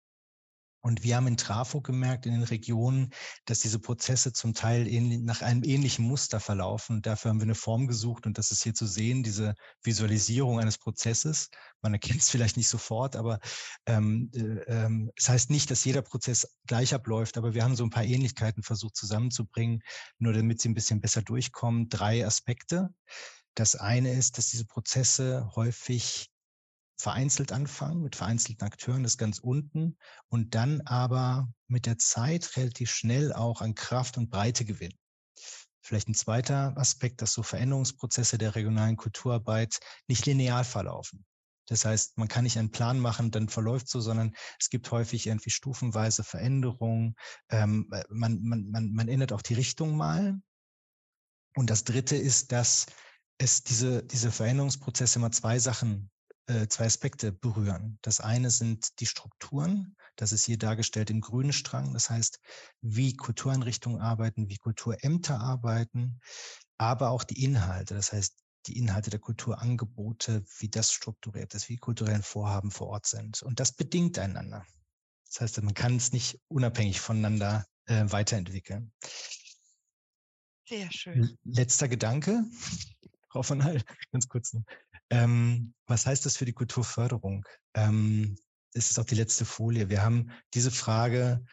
Und 0.81 1.03
wir 1.03 1.15
haben 1.17 1.27
in 1.27 1.37
Trafo 1.37 1.81
gemerkt, 1.81 2.25
in 2.25 2.33
den 2.33 2.43
Regionen, 2.43 3.09
dass 3.45 3.59
diese 3.59 3.79
Prozesse 3.79 4.31
zum 4.31 4.53
Teil 4.53 4.85
nach 5.21 5.41
einem 5.41 5.63
ähnlichen 5.63 6.05
Muster 6.05 6.39
verlaufen. 6.39 7.01
Dafür 7.01 7.29
haben 7.29 7.39
wir 7.39 7.45
eine 7.45 7.55
Form 7.55 7.87
gesucht 7.87 8.25
und 8.25 8.37
das 8.37 8.51
ist 8.51 8.63
hier 8.63 8.73
zu 8.73 8.85
sehen, 8.85 9.23
diese 9.23 9.55
Visualisierung 9.83 10.59
eines 10.59 10.77
Prozesses. 10.77 11.49
Man 11.81 11.93
erkennt 11.93 12.21
es 12.21 12.29
vielleicht 12.29 12.57
nicht 12.57 12.69
sofort, 12.69 13.15
aber 13.15 13.39
ähm, 13.85 14.31
äh, 14.33 14.39
ähm, 14.67 15.11
es 15.15 15.27
heißt 15.27 15.49
nicht, 15.49 15.69
dass 15.69 15.83
jeder 15.83 16.01
Prozess 16.01 16.47
gleich 16.65 16.93
abläuft, 16.93 17.37
aber 17.37 17.53
wir 17.53 17.63
haben 17.63 17.75
so 17.75 17.83
ein 17.83 17.89
paar 17.89 18.05
Ähnlichkeiten 18.05 18.63
versucht 18.63 18.95
zusammenzubringen, 18.95 19.81
nur 20.17 20.33
damit 20.33 20.61
sie 20.61 20.69
ein 20.69 20.75
bisschen 20.75 21.01
besser 21.01 21.21
durchkommen. 21.21 21.89
Drei 21.89 22.25
Aspekte. 22.25 22.89
Das 23.55 23.75
eine 23.75 24.13
ist, 24.13 24.37
dass 24.37 24.47
diese 24.47 24.65
Prozesse 24.65 25.51
häufig 25.55 26.29
vereinzelt 26.99 27.53
anfangen, 27.53 28.01
mit 28.01 28.17
vereinzelten 28.17 28.65
Akteuren, 28.65 29.03
das 29.03 29.17
ganz 29.17 29.39
unten, 29.39 29.97
und 30.27 30.53
dann 30.53 30.81
aber 30.81 31.47
mit 31.67 31.85
der 31.85 31.97
Zeit 31.97 32.57
relativ 32.57 32.91
schnell 32.91 33.31
auch 33.31 33.61
an 33.61 33.73
Kraft 33.73 34.17
und 34.17 34.29
Breite 34.29 34.65
gewinnen. 34.65 34.97
Vielleicht 35.81 36.09
ein 36.09 36.13
zweiter 36.13 36.77
Aspekt, 36.77 37.21
dass 37.21 37.33
so 37.33 37.41
Veränderungsprozesse 37.41 38.37
der 38.37 38.53
regionalen 38.53 38.97
Kulturarbeit 38.97 39.79
nicht 40.07 40.25
linear 40.25 40.65
verlaufen. 40.65 41.25
Das 41.67 41.85
heißt, 41.85 42.17
man 42.17 42.27
kann 42.27 42.43
nicht 42.43 42.57
einen 42.57 42.71
Plan 42.71 42.99
machen, 42.99 43.31
dann 43.31 43.47
verläuft 43.47 43.87
so, 43.87 44.01
sondern 44.01 44.35
es 44.59 44.69
gibt 44.69 44.91
häufig 44.91 45.25
irgendwie 45.25 45.51
stufenweise 45.51 46.23
Veränderungen. 46.23 47.15
Ähm, 47.49 47.89
man, 48.09 48.41
man, 48.41 48.69
man, 48.69 48.91
man 48.91 49.07
ändert 49.07 49.31
auch 49.31 49.41
die 49.41 49.53
Richtung 49.53 49.95
mal. 49.95 50.41
Und 51.55 51.69
das 51.69 51.85
Dritte 51.85 52.17
ist, 52.17 52.51
dass 52.51 52.87
es 53.37 53.63
diese, 53.63 54.03
diese 54.03 54.31
Veränderungsprozesse 54.31 55.19
immer 55.19 55.31
zwei 55.31 55.59
Sachen 55.59 56.09
äh, 56.49 56.67
zwei 56.67 56.85
Aspekte 56.85 57.31
berühren. 57.31 57.99
Das 58.01 58.19
eine 58.19 58.49
sind 58.49 58.99
die 58.99 59.05
Strukturen. 59.05 59.95
Das 60.15 60.31
ist 60.31 60.45
hier 60.45 60.57
dargestellt 60.57 61.11
im 61.11 61.21
grünen 61.21 61.53
Strang. 61.53 61.93
Das 61.93 62.09
heißt, 62.09 62.39
wie 62.81 63.15
Kultureinrichtungen 63.15 64.01
arbeiten, 64.01 64.49
wie 64.49 64.57
Kulturämter 64.57 65.39
arbeiten, 65.39 66.19
aber 66.77 67.11
auch 67.11 67.23
die 67.23 67.43
Inhalte. 67.43 67.93
Das 67.93 68.11
heißt, 68.11 68.35
die 68.65 68.77
Inhalte 68.77 69.11
der 69.11 69.19
Kulturangebote, 69.19 70.43
wie 70.57 70.69
das 70.69 70.91
strukturiert 70.91 71.53
ist, 71.53 71.69
wie 71.69 71.77
kulturellen 71.77 72.23
Vorhaben 72.23 72.71
vor 72.71 72.87
Ort 72.87 73.05
sind. 73.05 73.43
Und 73.43 73.59
das 73.59 73.71
bedingt 73.71 74.17
einander. 74.17 74.65
Das 75.27 75.41
heißt, 75.41 75.61
man 75.61 75.75
kann 75.75 75.97
es 75.97 76.11
nicht 76.11 76.39
unabhängig 76.47 76.99
voneinander 76.99 77.65
äh, 77.85 78.05
weiterentwickeln. 78.07 78.91
Sehr 80.67 80.91
schön. 80.91 81.37
Letzter 81.43 81.87
Gedanke, 81.87 82.43
Frau 83.29 83.43
von 83.43 83.63
Hall, 83.63 83.83
ganz 84.11 84.27
kurz 84.27 84.53
noch. 84.53 84.63
Ähm, 85.09 85.73
was 85.87 86.05
heißt 86.05 86.25
das 86.25 86.37
für 86.37 86.45
die 86.45 86.53
Kulturförderung? 86.53 87.45
Ähm, 87.73 88.37
es 88.73 88.89
ist 88.89 88.99
auch 88.99 89.05
die 89.05 89.15
letzte 89.15 89.45
Folie. 89.45 89.89
Wir 89.89 90.03
haben 90.03 90.31
diese 90.53 90.71
Frage 90.71 91.43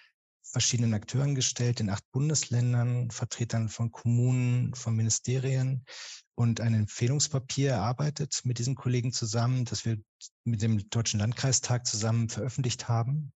verschiedenen 0.43 0.95
Akteuren 0.95 1.35
gestellt, 1.35 1.81
in 1.81 1.91
acht 1.91 2.05
Bundesländern, 2.13 3.11
Vertretern 3.11 3.69
von 3.69 3.91
Kommunen, 3.91 4.75
von 4.75 4.95
Ministerien 4.95 5.85
und 6.35 6.61
ein 6.61 6.75
Empfehlungspapier 6.75 7.71
erarbeitet 7.73 8.41
mit 8.45 8.59
diesen 8.59 8.75
Kollegen 8.75 9.13
zusammen, 9.13 9.65
das 9.65 9.85
wir 9.85 9.99
mit 10.45 10.63
dem 10.63 10.89
Deutschen 10.91 11.21
Landkreistag 11.21 11.87
zusammen 11.87 12.29
veröffentlicht 12.29 12.89
haben. 12.89 13.33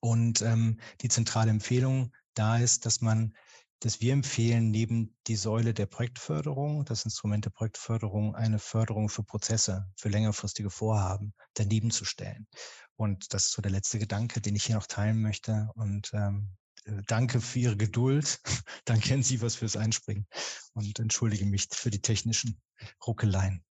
Und 0.00 0.42
ähm, 0.42 0.80
die 1.00 1.08
zentrale 1.08 1.50
Empfehlung 1.50 2.12
da 2.34 2.58
ist, 2.58 2.86
dass 2.86 3.00
man 3.00 3.34
dass 3.84 4.00
wir 4.00 4.14
empfehlen, 4.14 4.70
neben 4.70 5.14
die 5.26 5.36
Säule 5.36 5.74
der 5.74 5.84
Projektförderung, 5.84 6.86
das 6.86 7.04
Instrument 7.04 7.44
der 7.44 7.50
Projektförderung, 7.50 8.34
eine 8.34 8.58
Förderung 8.58 9.10
für 9.10 9.22
Prozesse, 9.22 9.86
für 9.96 10.08
längerfristige 10.08 10.70
Vorhaben 10.70 11.34
daneben 11.52 11.90
zu 11.90 12.06
stellen. 12.06 12.46
Und 12.96 13.34
das 13.34 13.46
ist 13.46 13.52
so 13.52 13.60
der 13.60 13.72
letzte 13.72 13.98
Gedanke, 13.98 14.40
den 14.40 14.56
ich 14.56 14.64
hier 14.64 14.76
noch 14.76 14.86
teilen 14.86 15.20
möchte. 15.20 15.68
Und 15.74 16.10
ähm, 16.14 16.56
äh, 16.86 17.02
danke 17.06 17.42
für 17.42 17.58
Ihre 17.58 17.76
Geduld. 17.76 18.40
danke 18.86 19.12
an 19.12 19.22
Sie 19.22 19.42
was 19.42 19.56
fürs 19.56 19.76
Einspringen 19.76 20.26
und 20.72 20.98
entschuldige 20.98 21.44
mich 21.44 21.68
für 21.70 21.90
die 21.90 22.00
technischen 22.00 22.58
Ruckeleien. 23.06 23.62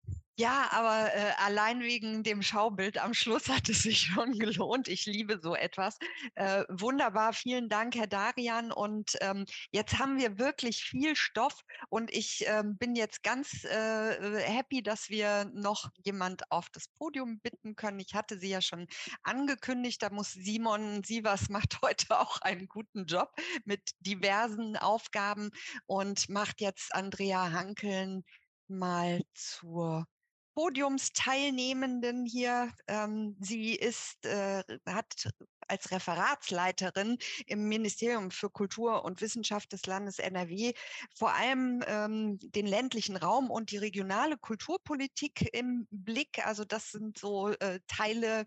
Ja, 0.43 0.72
aber 0.72 1.14
äh, 1.14 1.34
allein 1.36 1.82
wegen 1.82 2.24
dem 2.24 2.43
Schaubild 2.43 2.99
am 2.99 3.14
Schluss 3.14 3.49
hat 3.49 3.68
es 3.68 3.84
sich 3.84 4.01
schon 4.01 4.32
gelohnt. 4.40 4.88
Ich 4.88 5.07
liebe 5.07 5.38
so 5.40 5.55
etwas. 5.55 5.99
Äh, 6.34 6.64
wunderbar, 6.68 7.32
vielen 7.32 7.68
Dank, 7.68 7.95
Herr 7.95 8.09
Darian. 8.09 8.72
Und 8.72 9.16
ähm, 9.20 9.45
jetzt 9.70 10.01
haben 10.01 10.18
wir 10.18 10.40
wirklich 10.40 10.82
viel 10.82 11.14
Stoff 11.14 11.61
und 11.90 12.12
ich 12.12 12.45
ähm, 12.49 12.76
bin 12.76 12.97
jetzt 12.97 13.22
ganz 13.22 13.62
äh, 13.62 14.40
happy, 14.40 14.82
dass 14.82 15.11
wir 15.11 15.45
noch 15.55 15.90
jemand 16.05 16.51
auf 16.51 16.68
das 16.70 16.88
Podium 16.88 17.38
bitten 17.38 17.76
können. 17.76 18.01
Ich 18.01 18.14
hatte 18.16 18.36
Sie 18.36 18.49
ja 18.49 18.61
schon 18.61 18.88
angekündigt, 19.22 20.03
da 20.03 20.11
muss 20.11 20.32
Simon 20.32 21.05
Sievers 21.05 21.49
macht 21.51 21.78
heute 21.82 22.18
auch 22.18 22.40
einen 22.40 22.66
guten 22.66 23.07
Job 23.07 23.30
mit 23.64 23.93
diversen 24.01 24.76
Aufgaben 24.76 25.51
und 25.86 26.28
macht 26.28 26.61
jetzt 26.61 26.93
Andrea 26.93 27.53
Hankeln 27.53 28.24
mal 28.66 29.22
zur 29.34 30.09
Podiumsteilnehmenden 30.55 32.26
hier. 32.26 32.70
Ähm, 32.86 33.36
sie 33.40 33.74
ist, 33.74 34.24
äh, 34.24 34.62
hat 34.86 35.28
als 35.68 35.90
Referatsleiterin 35.90 37.18
im 37.46 37.68
Ministerium 37.68 38.30
für 38.30 38.50
Kultur 38.50 39.05
und 39.05 39.20
Wissenschaft 39.20 39.72
des 39.72 39.86
Landes 39.86 40.18
NRW 40.18 40.72
vor 41.14 41.32
allem 41.32 41.82
ähm, 41.86 42.38
den 42.40 42.66
ländlichen 42.66 43.16
Raum 43.16 43.50
und 43.50 43.70
die 43.70 43.78
regionale 43.78 44.36
Kulturpolitik 44.36 45.48
im 45.55 45.86
Blick. 45.90 46.46
Also 46.46 46.64
das 46.64 46.90
sind 46.90 47.18
so 47.18 47.48
äh, 47.48 47.80
Teile 47.86 48.44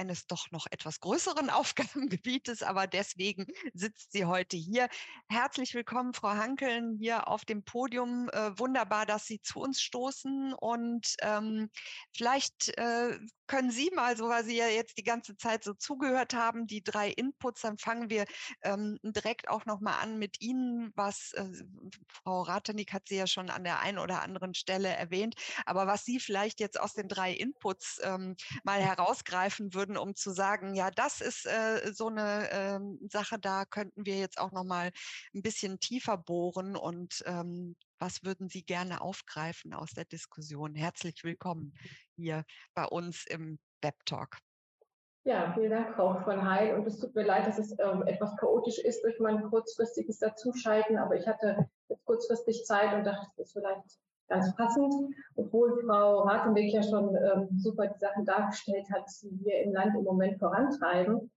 eines 0.00 0.26
doch 0.26 0.50
noch 0.50 0.66
etwas 0.70 1.00
größeren 1.00 1.50
Aufgabengebietes, 1.50 2.62
aber 2.62 2.86
deswegen 2.86 3.46
sitzt 3.74 4.12
sie 4.12 4.24
heute 4.24 4.56
hier. 4.56 4.88
Herzlich 5.28 5.74
willkommen, 5.74 6.14
Frau 6.14 6.30
Hankeln, 6.30 6.96
hier 6.98 7.28
auf 7.28 7.44
dem 7.44 7.62
Podium. 7.64 8.30
Äh, 8.30 8.58
wunderbar, 8.58 9.04
dass 9.04 9.26
Sie 9.26 9.42
zu 9.42 9.60
uns 9.60 9.82
stoßen 9.82 10.54
und 10.54 11.14
ähm, 11.20 11.68
vielleicht 12.16 12.68
äh, 12.78 13.18
können 13.50 13.72
Sie 13.72 13.90
mal, 13.94 14.16
so 14.16 14.28
weil 14.28 14.44
Sie 14.44 14.56
ja 14.56 14.68
jetzt 14.68 14.96
die 14.96 15.02
ganze 15.02 15.36
Zeit 15.36 15.64
so 15.64 15.74
zugehört 15.74 16.34
haben, 16.34 16.68
die 16.68 16.84
drei 16.84 17.10
Inputs, 17.10 17.62
dann 17.62 17.78
fangen 17.78 18.08
wir 18.08 18.24
ähm, 18.62 18.96
direkt 19.02 19.48
auch 19.48 19.66
nochmal 19.66 20.00
an 20.00 20.18
mit 20.18 20.40
Ihnen, 20.40 20.92
was 20.94 21.32
äh, 21.32 21.44
Frau 22.08 22.42
Ratenik 22.42 22.92
hat 22.92 23.08
Sie 23.08 23.16
ja 23.16 23.26
schon 23.26 23.50
an 23.50 23.64
der 23.64 23.80
einen 23.80 23.98
oder 23.98 24.22
anderen 24.22 24.54
Stelle 24.54 24.88
erwähnt, 24.88 25.34
aber 25.66 25.88
was 25.88 26.04
Sie 26.04 26.20
vielleicht 26.20 26.60
jetzt 26.60 26.78
aus 26.78 26.94
den 26.94 27.08
drei 27.08 27.32
Inputs 27.32 28.00
ähm, 28.04 28.36
mal 28.62 28.80
herausgreifen 28.80 29.74
würden, 29.74 29.89
um 29.96 30.14
zu 30.14 30.30
sagen, 30.30 30.74
ja, 30.74 30.90
das 30.90 31.20
ist 31.20 31.46
äh, 31.46 31.92
so 31.92 32.08
eine 32.08 32.48
ähm, 32.50 32.98
Sache, 33.10 33.38
da 33.38 33.64
könnten 33.64 34.06
wir 34.06 34.18
jetzt 34.18 34.38
auch 34.38 34.52
nochmal 34.52 34.90
ein 35.34 35.42
bisschen 35.42 35.78
tiefer 35.80 36.16
bohren 36.16 36.76
und 36.76 37.22
ähm, 37.26 37.76
was 37.98 38.22
würden 38.22 38.48
Sie 38.48 38.62
gerne 38.62 39.00
aufgreifen 39.00 39.74
aus 39.74 39.90
der 39.90 40.06
Diskussion? 40.06 40.74
Herzlich 40.74 41.22
willkommen 41.22 41.74
hier 42.16 42.44
bei 42.74 42.84
uns 42.84 43.24
im 43.26 43.58
Web 43.82 43.96
Talk. 44.06 44.38
Ja, 45.24 45.52
vielen 45.52 45.70
Dank, 45.70 45.94
Frau 45.94 46.14
von 46.24 46.48
Heil. 46.48 46.74
Und 46.74 46.86
es 46.86 46.98
tut 46.98 47.14
mir 47.14 47.24
leid, 47.24 47.46
dass 47.46 47.58
es 47.58 47.72
ähm, 47.78 48.02
etwas 48.06 48.34
chaotisch 48.38 48.78
ist 48.78 49.02
durch 49.02 49.20
mein 49.20 49.42
kurzfristiges 49.50 50.18
Dazuschalten, 50.18 50.96
aber 50.96 51.14
ich 51.16 51.26
hatte 51.26 51.68
jetzt 51.88 52.04
kurzfristig 52.06 52.64
Zeit 52.64 52.94
und 52.94 53.04
dachte, 53.04 53.26
das 53.36 53.48
ist 53.48 53.52
vielleicht 53.52 54.00
ganz 54.30 54.54
passend, 54.54 54.94
obwohl 55.36 55.82
Frau 55.84 56.20
Ratenweg 56.20 56.72
ja 56.72 56.82
schon 56.82 57.14
ähm, 57.16 57.48
super 57.58 57.88
die 57.88 57.98
Sachen 57.98 58.24
dargestellt 58.24 58.86
hat, 58.90 59.04
die 59.22 59.44
wir 59.44 59.62
im 59.62 59.72
Land 59.72 59.94
im 59.96 60.04
Moment 60.04 60.38
vorantreiben. 60.38 61.30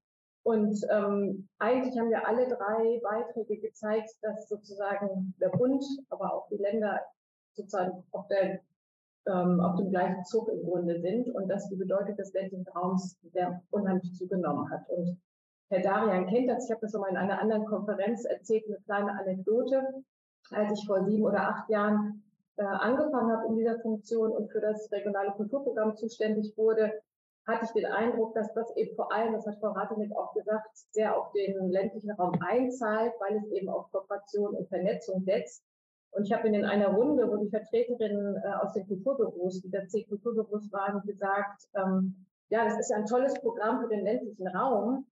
Und 0.43 0.79
ähm, 0.91 1.47
eigentlich 1.57 1.97
haben 1.97 2.09
wir 2.09 2.27
alle 2.27 2.47
drei 2.47 2.99
Beiträge 3.01 3.59
gezeigt, 3.59 4.11
dass 4.21 4.47
sozusagen 4.47 5.33
der 5.41 5.49
Bund, 5.49 5.83
aber 6.09 6.33
auch 6.33 6.47
die 6.49 6.57
Länder 6.57 6.99
sozusagen 7.53 8.03
auf, 8.11 8.27
der, 8.27 8.59
ähm, 9.25 9.59
auf 9.61 9.77
dem 9.77 9.89
gleichen 9.89 10.23
Zug 10.25 10.49
im 10.49 10.63
Grunde 10.63 10.99
sind 11.01 11.29
und 11.29 11.47
dass 11.47 11.69
die 11.69 11.77
Bedeutung 11.77 12.15
des 12.15 12.33
ländlichen 12.33 12.67
Raums 12.75 13.17
sehr 13.31 13.61
unheimlich 13.71 14.13
zugenommen 14.15 14.69
hat. 14.69 14.87
Und 14.89 15.17
Herr 15.69 15.81
Darian 15.81 16.27
kennt 16.27 16.49
das, 16.49 16.65
ich 16.65 16.71
habe 16.71 16.81
das 16.81 16.91
schon 16.91 17.01
mal 17.01 17.09
in 17.09 17.17
einer 17.17 17.41
anderen 17.41 17.65
Konferenz 17.65 18.25
erzählt, 18.25 18.65
eine 18.67 18.79
kleine 18.81 19.17
Anekdote. 19.17 20.03
Als 20.51 20.77
ich 20.77 20.85
vor 20.85 21.05
sieben 21.05 21.23
oder 21.23 21.47
acht 21.47 21.69
Jahren 21.69 22.21
äh, 22.57 22.63
angefangen 22.63 23.31
habe 23.31 23.47
in 23.47 23.55
dieser 23.55 23.79
Funktion 23.79 24.31
und 24.31 24.51
für 24.51 24.61
das 24.61 24.91
regionale 24.91 25.31
Kulturprogramm 25.31 25.95
zuständig 25.95 26.55
wurde, 26.57 26.91
hatte 27.45 27.65
ich 27.65 27.71
den 27.71 27.85
Eindruck, 27.85 28.33
dass 28.35 28.53
das 28.53 28.75
eben 28.77 28.95
vor 28.95 29.11
allem, 29.11 29.33
das 29.33 29.45
hat 29.45 29.59
Frau 29.59 29.71
Ratenik 29.71 30.15
auch 30.15 30.33
gesagt, 30.33 30.69
sehr 30.91 31.17
auf 31.17 31.31
den 31.33 31.69
ländlichen 31.69 32.11
Raum 32.11 32.39
einzahlt, 32.41 33.13
weil 33.19 33.37
es 33.37 33.51
eben 33.51 33.69
auf 33.69 33.91
Kooperation 33.91 34.55
und 34.55 34.69
Vernetzung 34.69 35.23
setzt. 35.23 35.63
Und 36.11 36.25
ich 36.25 36.31
habe 36.31 36.47
in 36.47 36.63
einer 36.63 36.89
Runde, 36.89 37.29
wo 37.29 37.37
die 37.37 37.49
Vertreterinnen 37.49 38.35
äh, 38.35 38.47
aus 38.61 38.73
den 38.73 38.87
Kulturbüros, 38.87 39.61
die 39.61 39.71
der 39.71 39.87
C-Kulturbüros 39.87 40.71
waren, 40.71 41.01
gesagt, 41.05 41.67
ähm, 41.75 42.15
ja, 42.49 42.65
das 42.65 42.79
ist 42.79 42.93
ein 42.93 43.07
tolles 43.07 43.33
Programm 43.41 43.81
für 43.81 43.89
den 43.89 44.03
ländlichen 44.03 44.47
Raum. 44.47 45.07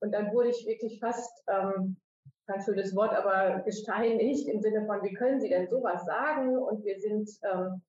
Und 0.00 0.12
dann 0.12 0.32
wurde 0.32 0.48
ich 0.48 0.66
wirklich 0.66 0.98
fast, 0.98 1.44
ähm, 1.46 1.96
kein 2.46 2.62
schönes 2.62 2.94
Wort, 2.94 3.12
aber 3.12 3.60
gesteinigt 3.60 4.48
im 4.48 4.60
Sinne 4.60 4.86
von, 4.86 5.02
wie 5.02 5.14
können 5.14 5.40
Sie 5.40 5.48
denn 5.48 5.68
sowas 5.68 6.04
sagen? 6.04 6.56
Und 6.56 6.84
wir 6.84 6.98
sind, 7.00 7.28
ähm, 7.42 7.82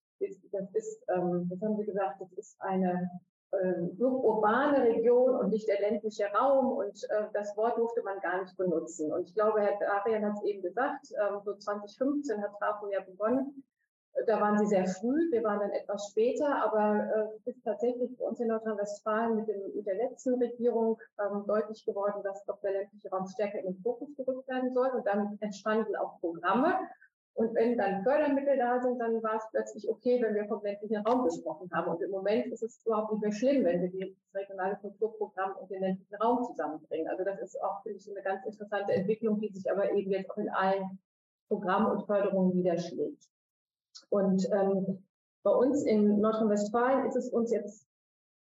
das 0.51 0.74
ist, 0.74 1.03
ähm, 1.10 1.47
was 1.49 1.62
haben 1.62 1.78
Sie 1.78 1.86
gesagt, 1.86 2.22
das 2.22 2.32
ist 2.34 2.60
eine 2.60 3.10
äh, 3.51 3.82
urbane 3.97 4.84
Region 4.84 5.36
und 5.36 5.49
nicht 5.49 5.68
der 5.68 5.80
ländliche 5.80 6.26
Raum 6.34 6.74
und 6.74 7.03
äh, 7.10 7.26
das 7.34 7.55
Wort 7.55 7.78
durfte 7.78 8.03
man 8.03 8.20
gar 8.20 8.41
nicht 8.41 8.58
benutzen. 8.58 9.12
Und 9.12 9.28
ich 9.28 9.34
glaube, 9.34 9.62
Herr 9.62 9.80
Arian 9.93 10.26
hat 10.26 10.34
es 10.38 10.43
eben 10.43 10.62
gesagt, 10.62 11.12
äh, 11.12 11.39
so 11.43 11.55
2015 11.55 12.41
hat 12.41 12.58
Trafo 12.60 12.89
ja 12.89 13.01
begonnen. 13.01 13.64
Äh, 14.18 14.26
da 14.26 14.39
waren 14.41 14.57
sie 14.57 14.65
sehr 14.65 14.86
früh, 14.86 15.32
wir 15.32 15.43
waren 15.43 15.59
dann 15.59 15.72
etwas 15.72 16.09
später, 16.11 16.63
aber 16.63 17.09
äh, 17.15 17.36
es 17.38 17.47
ist 17.47 17.63
tatsächlich 17.63 18.15
für 18.18 18.24
uns 18.24 18.39
in 18.39 18.47
Nordrhein-Westfalen 18.47 19.36
mit, 19.36 19.47
mit, 19.76 19.86
der 19.86 19.95
letzten 19.95 20.36
Regierung 20.36 20.99
ähm, 21.20 21.43
deutlich 21.45 21.86
geworden, 21.86 22.22
dass 22.24 22.45
doch 22.45 22.59
der 22.61 22.72
ländliche 22.72 23.09
Raum 23.09 23.28
stärker 23.28 23.59
in 23.59 23.74
den 23.74 23.82
Fokus 23.82 24.15
gerückt 24.15 24.47
werden 24.47 24.74
soll. 24.74 24.89
Und 24.89 25.05
dann 25.05 25.38
entstanden 25.41 25.95
auch 25.95 26.20
Programme. 26.20 26.76
Und 27.38 27.53
wenn 27.53 27.78
dann 27.78 28.01
Fördermittel 28.01 28.57
da 28.57 28.82
sind, 28.82 28.97
dann 28.97 29.22
war 29.22 29.36
es 29.36 29.43
plötzlich 29.51 29.88
okay, 29.88 30.20
wenn 30.24 30.34
wir 30.34 30.47
vom 30.47 30.63
ländlichen 30.63 31.05
Raum 31.05 31.24
gesprochen 31.24 31.70
haben. 31.72 31.91
Und 31.91 32.01
im 32.01 32.09
Moment 32.09 32.47
ist 32.47 32.63
es 32.63 32.84
überhaupt 32.84 33.11
nicht 33.11 33.22
mehr 33.22 33.32
schlimm, 33.32 33.63
wenn 33.63 33.80
wir 33.80 34.07
das 34.07 34.41
regionale 34.41 34.76
Kulturprogramm 34.78 35.55
und 35.57 35.70
den 35.70 35.82
ländlichen 35.82 36.15
Raum 36.15 36.43
zusammenbringen. 36.45 37.07
Also 37.07 37.24
das 37.24 37.39
ist 37.39 37.61
auch, 37.61 37.84
finde 37.84 37.99
ich, 37.99 38.09
eine 38.09 38.24
ganz 38.24 38.43
interessante 38.43 38.93
Entwicklung, 38.93 39.39
die 39.39 39.49
sich 39.49 39.72
aber 39.72 39.91
eben 39.91 40.09
jetzt 40.09 40.32
auch 40.32 40.38
in 40.38 40.49
allen 40.49 40.97
Programmen 41.47 41.91
und 41.91 42.07
Förderungen 42.07 42.55
niederschlägt. 42.55 43.30
Und 44.10 44.47
ähm, 44.51 45.03
bei 45.43 45.51
uns 45.51 45.84
in 45.84 46.20
Nordrhein-Westfalen 46.20 47.08
ist 47.08 47.16
es 47.16 47.30
uns 47.30 47.51
jetzt 47.51 47.88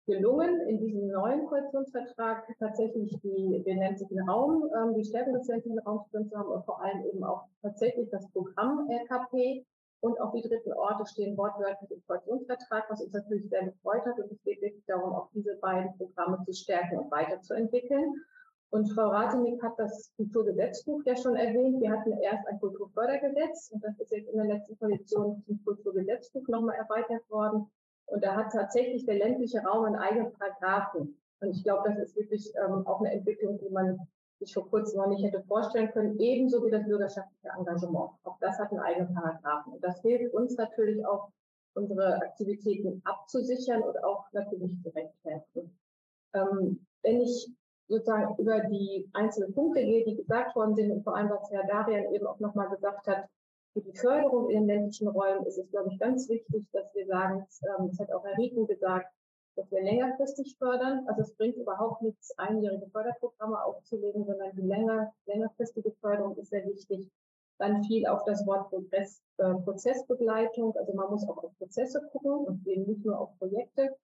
gelungen, 0.06 0.68
in 0.68 0.80
diesem 0.80 1.08
neuen 1.10 1.46
Koalitionsvertrag 1.46 2.44
tatsächlich 2.60 3.16
die, 3.22 3.64
den 3.64 4.30
Raum, 4.30 4.68
ähm, 4.76 4.96
die 4.96 5.06
Stärkung 5.06 5.34
des 5.34 5.48
ländlichen 5.48 5.80
Raums 5.80 6.10
drin 6.12 6.28
zu 6.30 6.38
haben 6.38 6.50
und 6.50 6.66
vor 6.66 6.82
allem 6.82 7.06
eben 7.06 7.24
auch 7.24 7.44
tatsächlich 7.62 8.10
das 8.10 8.28
Programm 8.32 8.90
LKP 8.90 9.66
und 10.02 10.20
auch 10.20 10.34
die 10.34 10.42
dritten 10.42 10.74
Orte 10.74 11.06
stehen 11.06 11.38
wortwörtlich 11.38 11.92
im 11.92 12.02
Koalitionsvertrag, 12.08 12.90
was 12.90 13.02
uns 13.02 13.14
natürlich 13.14 13.50
sehr 13.50 13.66
gefreut 13.66 14.06
hat. 14.06 14.18
Und 14.18 14.32
es 14.32 14.42
geht 14.44 14.62
wirklich 14.62 14.86
darum, 14.88 15.14
auch 15.14 15.30
diese 15.34 15.56
beiden 15.58 15.96
Programme 15.98 16.44
zu 16.46 16.54
stärken 16.54 16.98
und 16.98 17.12
weiterzuentwickeln. 17.12 18.14
Und 18.72 18.88
Frau 18.94 19.10
Ratenig 19.10 19.62
hat 19.64 19.80
das 19.80 20.12
Kulturgesetzbuch 20.16 21.02
ja 21.06 21.16
schon 21.16 21.36
erwähnt. 21.36 21.82
Wir 21.82 21.92
hatten 21.92 22.12
erst 22.20 22.48
ein 22.48 22.60
Kulturfördergesetz 22.60 23.72
und 23.72 23.84
das 23.84 24.00
ist 24.00 24.12
jetzt 24.12 24.30
in 24.30 24.38
der 24.38 24.46
letzten 24.46 24.78
Koalition 24.78 25.44
zum 25.46 25.64
Kulturgesetzbuch 25.64 26.48
nochmal 26.48 26.76
erweitert 26.76 27.28
worden. 27.30 27.66
Und 28.06 28.24
da 28.24 28.36
hat 28.36 28.52
tatsächlich 28.52 29.06
der 29.06 29.16
ländliche 29.16 29.60
Raum 29.62 29.86
einen 29.86 29.96
eigenen 29.96 30.32
Paragraphen. 30.34 31.20
Und 31.42 31.50
ich 31.50 31.64
glaube, 31.64 31.90
das 31.90 31.98
ist 32.00 32.16
wirklich 32.16 32.54
ähm, 32.56 32.86
auch 32.86 33.00
eine 33.00 33.12
Entwicklung, 33.12 33.58
die 33.60 33.70
man 33.70 34.00
sich 34.40 34.54
vor 34.54 34.70
kurzem 34.70 35.00
noch 35.00 35.08
nicht 35.08 35.24
hätte 35.24 35.44
vorstellen 35.44 35.92
können, 35.92 36.20
ebenso 36.20 36.64
wie 36.66 36.72
das 36.72 36.86
bürgerschaftliche 36.86 37.54
Engagement. 37.58 38.12
Auch 38.24 38.38
das 38.40 38.58
hat 38.60 38.72
einen 38.72 38.82
eigenen 38.82 39.14
Paragraphen. 39.14 39.74
Und 39.74 39.84
das 39.84 40.02
hilft 40.02 40.34
uns 40.34 40.56
natürlich 40.58 41.06
auch, 41.06 41.30
unsere 41.76 42.16
Aktivitäten 42.16 43.02
abzusichern 43.06 43.82
und 43.84 44.04
auch 44.04 44.26
natürlich 44.34 44.72
zu 44.82 44.90
rechtfertigen. 44.90 45.80
Ähm, 46.34 46.86
wenn 47.04 47.22
ich 47.22 47.50
sozusagen 47.90 48.36
über 48.38 48.62
die 48.62 49.10
einzelnen 49.14 49.54
Punkte 49.54 49.84
gehe, 49.84 50.06
die 50.06 50.16
gesagt 50.16 50.56
worden 50.56 50.76
sind 50.76 50.92
und 50.92 51.04
vor 51.04 51.16
allem, 51.16 51.30
was 51.30 51.52
Herr 51.52 51.66
Darian 51.66 52.14
eben 52.14 52.28
auch 52.28 52.40
nochmal 52.40 52.70
gesagt 52.70 53.08
hat, 53.08 53.26
für 53.74 53.82
die 53.82 53.98
Förderung 53.98 54.50
in 54.50 54.62
den 54.62 54.68
ländlichen 54.68 55.08
Räumen 55.08 55.46
ist 55.46 55.58
es, 55.58 55.70
glaube 55.70 55.90
ich, 55.92 56.00
ganz 56.00 56.28
wichtig, 56.30 56.66
dass 56.72 56.94
wir 56.94 57.06
sagen, 57.08 57.46
ähm, 57.64 57.88
das 57.90 58.00
hat 58.00 58.12
auch 58.12 58.24
Herr 58.26 58.38
Rieken 58.38 58.68
gesagt, 58.68 59.08
dass 59.56 59.70
wir 59.72 59.82
längerfristig 59.82 60.56
fördern. 60.58 61.06
Also 61.08 61.22
es 61.22 61.34
bringt 61.36 61.58
überhaupt 61.58 62.02
nichts, 62.02 62.36
einjährige 62.38 62.88
Förderprogramme 62.88 63.64
aufzulegen, 63.64 64.26
sondern 64.26 64.56
die 64.56 64.62
länger, 64.62 65.12
längerfristige 65.26 65.92
Förderung 66.02 66.36
ist 66.38 66.50
sehr 66.50 66.66
wichtig. 66.66 67.10
Dann 67.58 67.84
viel 67.84 68.08
auf 68.08 68.24
das 68.24 68.46
Wort 68.48 68.70
Progress, 68.70 69.22
äh, 69.38 69.54
Prozessbegleitung. 69.54 70.76
Also 70.76 70.94
man 70.94 71.10
muss 71.10 71.28
auch 71.28 71.44
auf 71.44 71.58
Prozesse 71.58 72.02
gucken 72.12 72.32
und 72.32 72.66
eben 72.66 72.86
nicht 72.86 73.06
nur 73.06 73.20
auf 73.20 73.38
Projekte. 73.38 73.96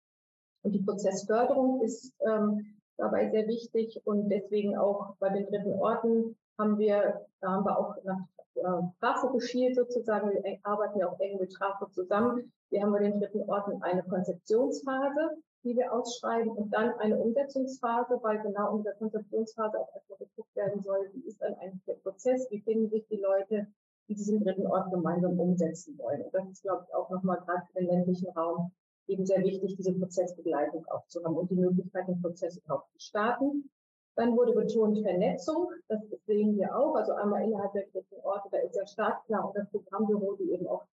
Und 0.64 0.74
die 0.74 0.84
Prozessförderung 0.84 1.82
ist 1.82 2.14
ähm, 2.28 2.75
dabei 2.98 3.30
sehr 3.30 3.48
wichtig 3.48 4.02
und 4.06 4.30
deswegen 4.30 4.78
auch 4.78 5.16
bei 5.20 5.30
den 5.30 5.46
dritten 5.48 5.74
Orten 5.74 6.36
haben 6.58 6.78
wir, 6.78 7.26
da 7.42 7.52
haben 7.52 7.66
wir 7.66 7.78
auch 7.78 7.96
nach 8.04 8.20
äh, 8.56 8.82
Trafo 9.00 9.30
geschielt 9.32 9.76
sozusagen. 9.76 10.30
Wir 10.32 10.58
arbeiten 10.64 11.00
ja 11.00 11.10
auch 11.10 11.20
eng 11.20 11.38
mit 11.40 11.52
Trafo 11.52 11.88
zusammen. 11.88 12.52
Wir 12.70 12.82
haben 12.82 12.92
bei 12.92 13.00
den 13.00 13.20
dritten 13.20 13.42
Orten 13.50 13.82
eine 13.84 14.04
Konzeptionsphase, 14.04 15.38
die 15.64 15.76
wir 15.76 15.92
ausschreiben 15.92 16.52
und 16.52 16.74
dann 16.74 16.94
eine 17.00 17.18
Umsetzungsphase, 17.18 18.20
weil 18.22 18.42
genau 18.42 18.78
in 18.78 18.84
der 18.84 18.94
Konzeptionsphase 18.96 19.80
auch 19.80 19.94
erstmal 19.94 20.20
geguckt 20.20 20.56
werden 20.56 20.82
soll, 20.82 21.10
wie 21.14 21.28
ist 21.28 21.42
dann 21.42 21.56
eigentlich 21.56 21.84
der 21.86 21.96
Prozess, 21.96 22.48
wie 22.52 22.62
finden 22.62 22.90
sich 22.90 23.06
die 23.08 23.18
Leute, 23.18 23.68
die 24.08 24.16
diesen 24.16 24.44
dritten 24.44 24.68
Ort 24.68 24.92
gemeinsam 24.92 25.40
umsetzen 25.40 25.98
wollen. 25.98 26.22
Und 26.22 26.34
das 26.34 26.48
ist, 26.50 26.62
glaube 26.62 26.86
ich, 26.88 26.96
auch 26.96 27.10
nochmal 27.10 27.40
gerade 27.46 27.64
für 27.68 27.80
den 27.80 27.90
ländlichen 27.90 28.30
Raum 28.30 28.72
eben 29.08 29.26
sehr 29.26 29.44
wichtig, 29.44 29.76
diese 29.76 29.94
Prozessbegleitung 29.94 30.86
auch 30.88 31.06
zu 31.08 31.24
haben 31.24 31.36
und 31.36 31.50
die 31.50 31.56
Möglichkeit, 31.56 32.08
den 32.08 32.22
Prozess 32.22 32.58
überhaupt 32.58 32.92
zu 32.92 33.00
starten. 33.00 33.70
Dann 34.16 34.36
wurde 34.38 34.54
betont 34.54 35.00
Vernetzung, 35.02 35.70
das 35.90 36.00
sehen 36.26 36.56
wir 36.58 36.76
auch, 36.76 36.96
also 36.96 37.14
einmal 37.14 37.44
innerhalb 37.44 37.74
der 37.74 37.86
dritten 37.92 38.16
Orte, 38.24 38.48
da 38.50 38.60
ist 38.60 38.76
ja 38.76 38.88
startklar 38.88 39.48
und 39.48 39.58
das 39.58 39.70
Programmbüro, 39.70 40.38
die 40.38 40.52
eben 40.52 40.68
auch 40.68 40.86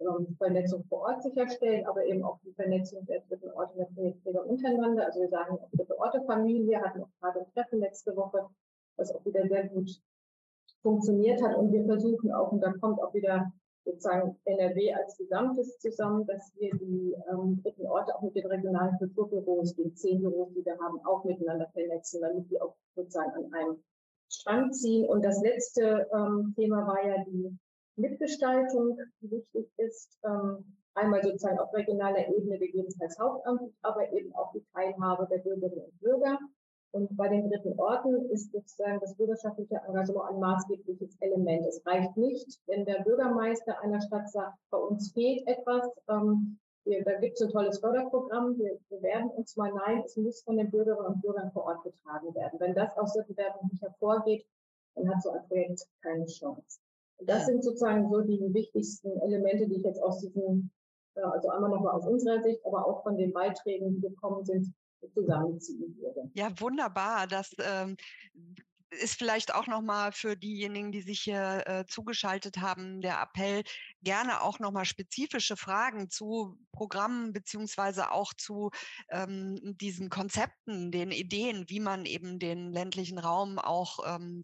ähm, 0.00 0.36
Vernetzung 0.36 0.84
vor 0.84 1.02
Ort 1.02 1.22
sicherstellen, 1.22 1.86
aber 1.86 2.04
eben 2.04 2.22
auch 2.22 2.38
die 2.44 2.52
Vernetzung 2.52 3.06
der 3.06 3.20
dritten 3.20 3.50
Orte 3.52 3.78
der 3.78 3.86
Projektträger 3.86 4.44
untereinander. 4.44 5.06
Also 5.06 5.20
wir 5.20 5.28
sagen 5.28 5.58
auch 5.58 5.70
dritte 5.70 5.98
Orte 5.98 6.22
Familie, 6.26 6.80
hatten 6.82 7.02
auch 7.02 7.08
gerade 7.20 7.40
ein 7.40 7.52
Treffen 7.54 7.80
letzte 7.80 8.14
Woche, 8.14 8.46
was 8.96 9.14
auch 9.14 9.24
wieder 9.24 9.46
sehr 9.48 9.68
gut 9.68 9.90
funktioniert 10.82 11.42
hat 11.42 11.56
und 11.56 11.72
wir 11.72 11.84
versuchen 11.84 12.32
auch, 12.32 12.52
und 12.52 12.60
da 12.60 12.72
kommt 12.72 13.00
auch 13.02 13.14
wieder 13.14 13.52
sozusagen 13.86 14.36
NRW 14.44 14.92
als 14.92 15.16
Gesamtes 15.16 15.78
zusammen, 15.78 16.26
dass 16.26 16.52
wir 16.56 16.74
die 16.76 17.16
ähm, 17.30 17.62
dritten 17.62 17.86
Orte 17.86 18.14
auch 18.14 18.22
mit 18.22 18.34
den 18.34 18.46
regionalen 18.46 18.98
Kulturbüros, 18.98 19.74
den 19.76 19.94
zehn 19.94 20.20
Büros, 20.20 20.52
die 20.54 20.64
wir 20.64 20.76
haben, 20.78 21.00
auch 21.06 21.24
miteinander 21.24 21.68
vernetzen, 21.72 22.20
damit 22.20 22.50
die 22.50 22.60
auch 22.60 22.74
sozusagen 22.96 23.32
an 23.32 23.54
einem 23.54 23.82
Strang 24.28 24.72
ziehen. 24.72 25.06
Und 25.06 25.24
das 25.24 25.40
letzte 25.40 26.08
ähm, 26.12 26.52
Thema 26.56 26.86
war 26.86 27.06
ja 27.06 27.24
die 27.24 27.56
Mitgestaltung, 27.94 28.98
die 29.20 29.30
wichtig 29.30 29.70
ist. 29.78 30.18
Ähm, 30.24 30.76
einmal 30.96 31.22
sozusagen 31.22 31.58
auf 31.58 31.72
regionaler 31.74 32.26
Ebene 32.28 32.58
gegebenenfalls 32.58 33.18
hauptamtlich, 33.18 33.72
aber 33.82 34.12
eben 34.12 34.34
auch 34.34 34.52
die 34.52 34.64
Teilhabe 34.72 35.28
der 35.30 35.38
Bürgerinnen 35.38 35.84
und 35.84 36.00
Bürger. 36.00 36.38
Und 36.92 37.16
bei 37.16 37.28
den 37.28 37.48
dritten 37.48 37.78
Orten 37.78 38.30
ist 38.30 38.52
sozusagen 38.52 39.00
das 39.00 39.14
bürgerschaftliche 39.16 39.76
Engagement 39.86 40.30
ein 40.30 40.40
maßgebliches 40.40 41.16
Element. 41.20 41.66
Es 41.66 41.84
reicht 41.84 42.16
nicht, 42.16 42.60
wenn 42.66 42.84
der 42.84 43.02
Bürgermeister 43.02 43.80
einer 43.80 44.00
Stadt 44.00 44.30
sagt, 44.30 44.56
bei 44.70 44.78
uns 44.78 45.12
fehlt 45.12 45.46
etwas, 45.46 45.88
ähm, 46.08 46.58
wir, 46.86 47.04
da 47.04 47.18
gibt 47.18 47.34
es 47.34 47.42
ein 47.42 47.50
tolles 47.50 47.80
Förderprogramm, 47.80 48.56
wir 48.58 48.78
bewerben 48.88 49.30
uns 49.30 49.56
mal. 49.56 49.72
Nein, 49.72 50.02
es 50.06 50.16
muss 50.16 50.42
von 50.42 50.56
den 50.56 50.70
Bürgerinnen 50.70 51.06
und 51.06 51.20
Bürgern 51.20 51.50
vor 51.52 51.64
Ort 51.64 51.82
getragen 51.82 52.32
werden. 52.34 52.60
Wenn 52.60 52.74
das 52.74 52.96
aus 52.96 53.12
der 53.12 53.24
Bewerbung 53.24 53.68
nicht 53.70 53.82
hervorgeht, 53.82 54.46
dann 54.94 55.08
hat 55.08 55.22
so 55.22 55.30
ein 55.30 55.46
Projekt 55.48 55.86
keine 56.02 56.26
Chance. 56.26 56.80
Und 57.18 57.28
das 57.28 57.46
sind 57.46 57.64
sozusagen 57.64 58.08
so 58.08 58.20
die 58.20 58.54
wichtigsten 58.54 59.20
Elemente, 59.20 59.66
die 59.66 59.76
ich 59.76 59.84
jetzt 59.84 60.02
aus 60.02 60.20
diesem, 60.20 60.70
also 61.14 61.48
einmal 61.48 61.70
nochmal 61.70 61.94
aus 61.94 62.06
unserer 62.06 62.42
Sicht, 62.42 62.64
aber 62.64 62.86
auch 62.86 63.02
von 63.02 63.16
den 63.16 63.32
Beiträgen, 63.32 63.94
die 63.94 64.00
gekommen 64.00 64.44
sind, 64.44 64.72
zusammenziehen. 65.14 65.98
Ja, 66.34 66.50
wunderbar. 66.60 67.26
Das 67.26 67.54
ähm, 67.58 67.96
ist 68.90 69.14
vielleicht 69.14 69.54
auch 69.54 69.66
nochmal 69.66 70.12
für 70.12 70.36
diejenigen, 70.36 70.92
die 70.92 71.02
sich 71.02 71.20
hier 71.20 71.62
äh, 71.66 71.84
zugeschaltet 71.86 72.58
haben, 72.58 73.00
der 73.00 73.20
Appell, 73.20 73.62
gerne 74.02 74.42
auch 74.42 74.58
nochmal 74.58 74.84
spezifische 74.84 75.56
Fragen 75.56 76.08
zu 76.10 76.58
Programmen 76.72 77.32
beziehungsweise 77.32 78.12
auch 78.12 78.32
zu 78.34 78.70
ähm, 79.10 79.58
diesen 79.62 80.08
Konzepten, 80.08 80.90
den 80.92 81.10
Ideen, 81.10 81.64
wie 81.68 81.80
man 81.80 82.06
eben 82.06 82.38
den 82.38 82.72
ländlichen 82.72 83.18
Raum 83.18 83.58
auch 83.58 83.98
ähm, 84.06 84.42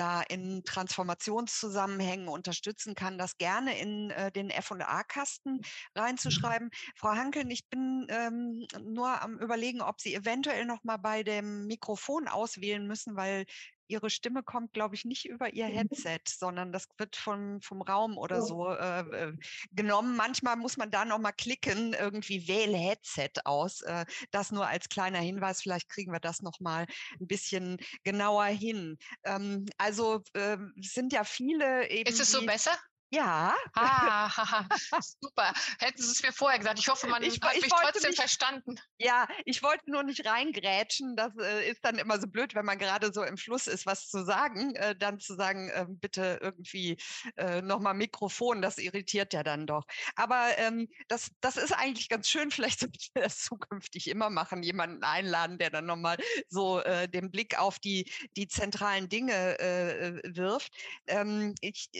da 0.00 0.22
in 0.22 0.64
Transformationszusammenhängen 0.64 2.28
unterstützen 2.28 2.94
kann, 2.94 3.18
das 3.18 3.36
gerne 3.36 3.78
in 3.78 4.10
äh, 4.10 4.32
den 4.32 4.48
F&A-Kasten 4.48 5.56
mhm. 5.56 5.60
reinzuschreiben. 5.94 6.70
Frau 6.96 7.10
Hankeln, 7.10 7.50
ich 7.50 7.68
bin 7.68 8.06
ähm, 8.08 8.66
nur 8.82 9.20
am 9.20 9.38
überlegen, 9.38 9.82
ob 9.82 10.00
Sie 10.00 10.14
eventuell 10.14 10.64
noch 10.64 10.82
mal 10.84 10.96
bei 10.96 11.22
dem 11.22 11.66
Mikrofon 11.66 12.28
auswählen 12.28 12.86
müssen, 12.86 13.14
weil 13.14 13.44
ihre 13.90 14.10
Stimme 14.10 14.42
kommt, 14.42 14.72
glaube 14.72 14.94
ich, 14.94 15.04
nicht 15.04 15.26
über 15.28 15.52
ihr 15.52 15.68
mhm. 15.68 15.72
Headset, 15.72 16.20
sondern 16.26 16.72
das 16.72 16.88
wird 16.98 17.16
von, 17.16 17.60
vom 17.60 17.82
Raum 17.82 18.16
oder 18.16 18.42
so 18.42 18.68
äh, 18.68 19.00
äh, 19.00 19.32
genommen. 19.72 20.16
Manchmal 20.16 20.56
muss 20.56 20.76
man 20.76 20.90
da 20.90 21.04
nochmal 21.04 21.32
klicken, 21.32 21.94
irgendwie 21.94 22.46
wähle 22.48 22.76
Headset 22.76 23.30
aus. 23.44 23.82
Äh, 23.82 24.06
das 24.30 24.52
nur 24.52 24.66
als 24.66 24.88
kleiner 24.88 25.18
Hinweis. 25.18 25.62
Vielleicht 25.62 25.88
kriegen 25.88 26.12
wir 26.12 26.20
das 26.20 26.42
nochmal 26.42 26.86
ein 27.20 27.26
bisschen 27.26 27.78
genauer 28.04 28.46
hin. 28.46 28.96
Ähm, 29.24 29.66
also 29.78 30.22
äh, 30.34 30.56
sind 30.80 31.12
ja 31.12 31.24
viele 31.24 31.88
eben. 31.90 32.08
Ist 32.08 32.20
es 32.20 32.32
so 32.32 32.44
besser? 32.46 32.76
Ja. 33.12 33.56
Ah, 33.74 34.30
super. 35.20 35.52
Hätten 35.80 36.00
Sie 36.00 36.12
es 36.12 36.22
mir 36.22 36.32
vorher 36.32 36.60
gesagt. 36.60 36.78
Ich 36.78 36.88
hoffe, 36.88 37.08
man 37.08 37.22
ich, 37.24 37.40
hat 37.40 37.56
ich 37.56 37.62
mich 37.62 37.72
trotzdem 37.72 38.10
nicht, 38.10 38.20
verstanden. 38.20 38.76
Ja, 38.98 39.26
ich 39.44 39.64
wollte 39.64 39.90
nur 39.90 40.04
nicht 40.04 40.24
reingrätschen. 40.24 41.16
Das 41.16 41.36
äh, 41.36 41.68
ist 41.68 41.84
dann 41.84 41.98
immer 41.98 42.20
so 42.20 42.28
blöd, 42.28 42.54
wenn 42.54 42.64
man 42.64 42.78
gerade 42.78 43.12
so 43.12 43.24
im 43.24 43.36
Fluss 43.36 43.66
ist, 43.66 43.84
was 43.84 44.08
zu 44.08 44.24
sagen. 44.24 44.76
Äh, 44.76 44.94
dann 44.94 45.18
zu 45.18 45.34
sagen, 45.34 45.70
äh, 45.70 45.86
bitte 45.88 46.38
irgendwie 46.40 46.98
äh, 47.36 47.60
nochmal 47.62 47.94
Mikrofon, 47.94 48.62
das 48.62 48.78
irritiert 48.78 49.32
ja 49.32 49.42
dann 49.42 49.66
doch. 49.66 49.86
Aber 50.14 50.56
ähm, 50.58 50.88
das, 51.08 51.32
das 51.40 51.56
ist 51.56 51.72
eigentlich 51.72 52.08
ganz 52.08 52.28
schön. 52.28 52.50
Vielleicht 52.60 52.78
sollten 52.78 52.98
wir 53.14 53.22
das 53.22 53.40
zukünftig 53.40 54.08
immer 54.08 54.30
machen, 54.30 54.62
jemanden 54.62 55.02
einladen, 55.02 55.58
der 55.58 55.70
dann 55.70 55.86
nochmal 55.86 56.16
so 56.48 56.80
äh, 56.80 57.08
den 57.08 57.32
Blick 57.32 57.58
auf 57.58 57.80
die, 57.80 58.08
die 58.36 58.46
zentralen 58.46 59.08
Dinge 59.08 59.58
äh, 59.58 60.08
äh 60.08 60.36
wirft. 60.36 60.72
Ähm, 61.08 61.56
ich 61.60 61.90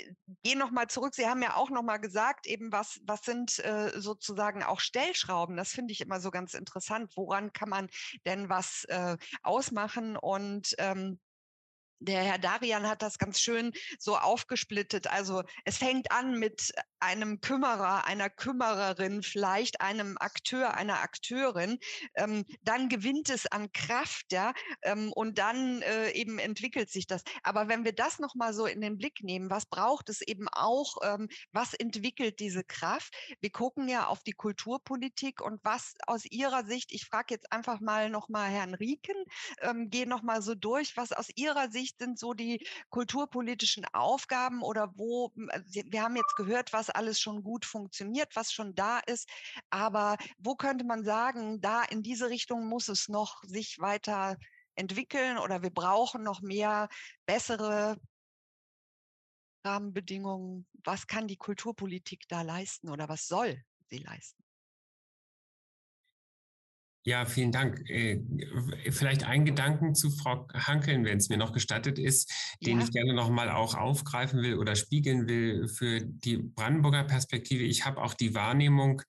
gehe 0.45 0.57
nochmal 0.57 0.87
zurück 0.87 1.00
zurück. 1.01 1.15
Sie 1.15 1.27
haben 1.27 1.43
ja 1.43 1.57
auch 1.57 1.71
noch 1.71 1.83
mal 1.83 1.97
gesagt, 1.97 2.47
eben 2.47 2.73
was, 2.73 3.01
was 3.05 3.23
sind 3.23 3.59
äh, 3.61 3.91
sozusagen 3.99 4.63
auch 4.63 4.81
Stellschrauben? 4.81 5.57
Das 5.57 5.71
finde 5.71 5.93
ich 5.93 6.01
immer 6.01 6.21
so 6.21 6.31
ganz 6.31 6.55
interessant. 6.55 7.13
Woran 7.17 7.53
kann 7.53 7.71
man 7.71 7.89
denn 8.27 8.49
was 8.49 8.85
äh, 8.85 9.17
ausmachen? 9.43 10.17
Und 10.17 10.75
ähm, 10.79 11.19
der 12.01 12.23
Herr 12.23 12.39
Darian 12.39 12.89
hat 12.89 13.03
das 13.03 13.19
ganz 13.19 13.41
schön 13.41 13.73
so 13.99 14.17
aufgesplittet. 14.17 15.07
Also 15.07 15.43
es 15.65 15.79
fängt 15.79 16.11
an 16.13 16.39
mit 16.39 16.73
einem 17.01 17.41
Kümmerer, 17.41 18.05
einer 18.07 18.31
Kümmererin, 18.31 19.23
vielleicht 19.23 19.81
einem 19.81 20.17
Akteur, 20.19 20.75
einer 20.75 21.01
Akteurin. 21.01 21.79
Ähm, 22.15 22.45
dann 22.63 22.89
gewinnt 22.89 23.31
es 23.31 23.47
an 23.47 23.73
Kraft, 23.73 24.33
ja, 24.33 24.53
ähm, 24.83 25.13
und 25.13 25.39
dann 25.39 25.83
äh, 25.83 26.11
eben 26.13 26.39
entwickelt 26.39 26.91
sich 26.91 27.07
das. 27.07 27.23
Aber 27.43 27.69
wenn 27.69 27.85
wir 27.85 27.93
das 27.93 28.19
nochmal 28.19 28.53
so 28.53 28.67
in 28.67 28.81
den 28.81 28.99
Blick 28.99 29.23
nehmen, 29.23 29.51
was 29.51 29.67
braucht 29.67 30.09
es 30.09 30.21
eben 30.21 30.49
auch? 30.49 30.97
Ähm, 31.03 31.29
was 31.53 31.75
entwickelt 31.75 32.41
diese 32.41 32.65
Kraft? 32.65 33.15
Wir 33.41 33.51
gucken 33.51 33.89
ja 33.89 34.07
auf 34.07 34.23
die 34.23 34.33
Kulturpolitik 34.33 35.41
und 35.41 35.61
was 35.65 35.95
aus 36.07 36.25
Ihrer 36.27 36.65
Sicht, 36.65 36.93
ich 36.93 37.07
frage 37.07 37.35
jetzt 37.35 37.53
einfach 37.53 37.81
mal 37.81 38.11
nochmal 38.11 38.51
Herrn 38.51 38.75
Rieken, 38.75 39.17
ähm, 39.63 39.91
gehe 39.91 40.07
nochmal 40.07 40.43
so 40.43 40.55
durch, 40.55 40.97
was 40.97 41.13
aus 41.13 41.29
Ihrer 41.35 41.71
Sicht 41.71 41.99
sind 41.99 42.19
so 42.19 42.35
die 42.35 42.67
kulturpolitischen 42.91 43.85
Aufgaben 43.93 44.63
oder 44.63 44.93
wo, 44.97 45.33
äh, 45.51 45.61
wir 45.87 46.03
haben 46.03 46.17
jetzt 46.17 46.37
gehört, 46.37 46.73
was 46.73 46.90
alles 46.91 47.21
schon 47.21 47.43
gut 47.43 47.65
funktioniert, 47.65 48.35
was 48.37 48.53
schon 48.53 48.75
da 48.75 48.99
ist, 49.01 49.29
aber 49.71 50.17
wo 50.39 50.55
könnte 50.55 50.85
man 50.85 51.05
sagen, 51.05 51.61
da 51.61 51.83
in 51.85 52.03
diese 52.03 52.29
Richtung 52.29 52.67
muss 52.67 52.89
es 52.89 53.09
noch 53.09 53.43
sich 53.45 53.79
weiter 53.79 54.37
entwickeln 54.75 55.39
oder 55.39 55.63
wir 55.63 55.71
brauchen 55.71 56.23
noch 56.23 56.41
mehr 56.41 56.89
bessere 57.27 57.97
Rahmenbedingungen. 59.65 60.67
Was 60.85 61.07
kann 61.07 61.29
die 61.29 61.37
Kulturpolitik 61.37 62.27
da 62.29 62.43
leisten 62.43 62.89
oder 62.89 63.09
was 63.09 63.27
soll 63.27 63.63
sie 63.89 63.99
leisten? 63.99 64.43
Ja, 67.03 67.25
vielen 67.25 67.51
Dank. 67.51 67.83
Äh, 67.89 68.21
vielleicht 68.91 69.25
ein 69.25 69.47
Gedanken 69.47 69.95
zu 69.95 70.11
Frau 70.11 70.47
Hankeln, 70.53 71.05
wenn 71.07 71.17
es 71.17 71.31
mir 71.31 71.39
noch 71.39 71.53
gestattet 71.53 71.99
ist, 71.99 72.31
den 72.61 72.79
ja. 72.79 72.85
ich 72.85 72.93
gerne 72.93 73.15
noch 73.15 73.31
mal 73.31 73.51
auch 73.51 73.75
aufgreifen 73.75 74.43
will 74.43 74.57
oder 74.57 74.77
spiegeln 74.77 75.27
will 75.27 75.67
für 75.69 76.01
die 76.03 76.37
Brandenburger 76.37 77.05
Perspektive. 77.05 77.65
Ich 77.65 77.87
habe 77.87 78.03
auch 78.03 78.13
die 78.13 78.35
Wahrnehmung, 78.35 79.01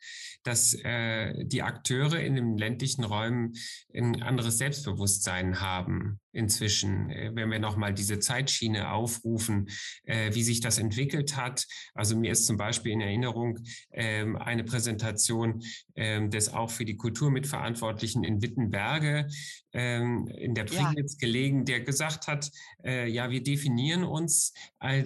dass 0.43 0.73
äh, 0.73 1.33
die 1.45 1.63
Akteure 1.63 2.21
in 2.21 2.35
den 2.35 2.57
ländlichen 2.57 3.03
Räumen 3.03 3.53
ein 3.93 4.21
anderes 4.21 4.57
Selbstbewusstsein 4.57 5.59
haben 5.59 6.21
inzwischen, 6.32 7.09
äh, 7.09 7.32
wenn 7.34 7.49
wir 7.49 7.59
nochmal 7.59 7.93
diese 7.93 8.19
Zeitschiene 8.19 8.91
aufrufen, 8.91 9.69
äh, 10.03 10.34
wie 10.34 10.43
sich 10.43 10.61
das 10.61 10.77
entwickelt 10.77 11.36
hat. 11.36 11.65
Also 11.93 12.15
mir 12.15 12.32
ist 12.32 12.45
zum 12.45 12.57
Beispiel 12.57 12.91
in 12.91 13.01
Erinnerung 13.01 13.59
ähm, 13.91 14.36
eine 14.38 14.63
Präsentation 14.63 15.61
ähm, 15.95 16.29
des 16.29 16.49
auch 16.53 16.69
für 16.69 16.86
die 16.86 16.97
Kultur 16.97 17.32
mitverantwortlichen 17.32 18.23
in 18.23 18.41
Wittenberge 18.41 19.27
ähm, 19.73 20.27
in 20.27 20.53
der 20.53 20.65
Prignitz 20.65 21.13
ja. 21.13 21.27
gelegen, 21.27 21.65
der 21.65 21.82
gesagt 21.82 22.27
hat, 22.27 22.51
äh, 22.84 23.07
ja, 23.07 23.29
wir 23.29 23.43
definieren 23.43 24.03
uns, 24.03 24.53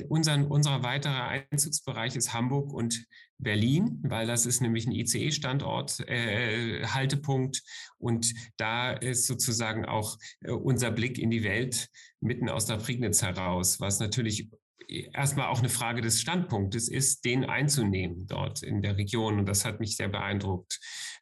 unseren, 0.08 0.46
unser 0.46 0.84
weiterer 0.84 1.28
Einzugsbereich 1.52 2.16
ist 2.16 2.34
Hamburg 2.34 2.72
und 2.74 3.06
Berlin, 3.38 4.00
weil 4.04 4.28
das 4.28 4.46
ist 4.46 4.62
nämlich 4.62 4.88
ein 4.88 4.94
ICE-Standort, 4.94 6.00
äh, 6.08 6.86
Haltepunkt 6.86 7.64
und 7.98 8.34
da 8.58 8.92
ist 8.94 9.28
sozusagen 9.28 9.86
auch 9.86 10.18
äh, 10.42 10.52
unser 10.52 10.92
Blick 10.92 11.18
in 11.18 11.32
die 11.32 11.44
Welt 11.44 11.90
mitten 12.22 12.50
aus 12.50 12.66
der 12.66 12.78
Prignitz 12.78 13.22
heraus, 13.22 13.80
was 13.80 14.00
natürlich 14.00 14.50
erstmal 14.88 15.48
auch 15.48 15.60
eine 15.60 15.70
Frage 15.70 16.02
des 16.02 16.22
Standpunktes 16.22 16.88
ist, 16.90 17.26
den 17.26 17.46
einzunehmen 17.46 18.28
dort 18.28 18.64
in 18.64 18.82
der 18.82 18.98
Region. 18.98 19.40
Und 19.40 19.46
das 19.48 19.66
hat 19.66 19.80
mich 19.80 19.96
sehr 19.96 20.10
beeindruckt. 20.10 20.80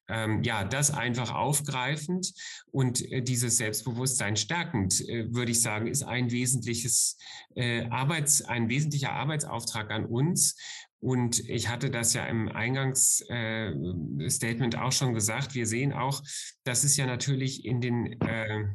Ähm, 0.09 0.43
ja, 0.43 0.65
das 0.65 0.91
einfach 0.91 1.33
aufgreifend 1.33 2.33
und 2.71 3.01
äh, 3.09 3.21
dieses 3.21 3.57
Selbstbewusstsein 3.57 4.35
stärkend, 4.35 4.99
äh, 5.07 5.33
würde 5.33 5.51
ich 5.51 5.61
sagen, 5.61 5.87
ist 5.87 6.03
ein 6.03 6.29
wesentliches 6.29 7.17
äh, 7.55 7.85
Arbeits, 7.85 8.41
ein 8.41 8.67
wesentlicher 8.67 9.13
Arbeitsauftrag 9.13 9.91
an 9.91 10.05
uns, 10.05 10.57
und 11.03 11.47
ich 11.49 11.67
hatte 11.67 11.91
das 11.91 12.13
ja 12.13 12.25
im 12.27 12.47
Eingangsstatement 12.47 14.73
äh, 14.73 14.77
auch 14.77 14.93
schon 14.93 15.13
gesagt. 15.13 15.53
Wir 15.53 15.67
sehen 15.67 15.91
auch, 15.91 16.23
dass 16.63 16.85
es 16.85 16.95
ja 16.95 17.05
natürlich 17.05 17.65
in 17.65 17.81
den 17.81 18.21
äh, 18.21 18.67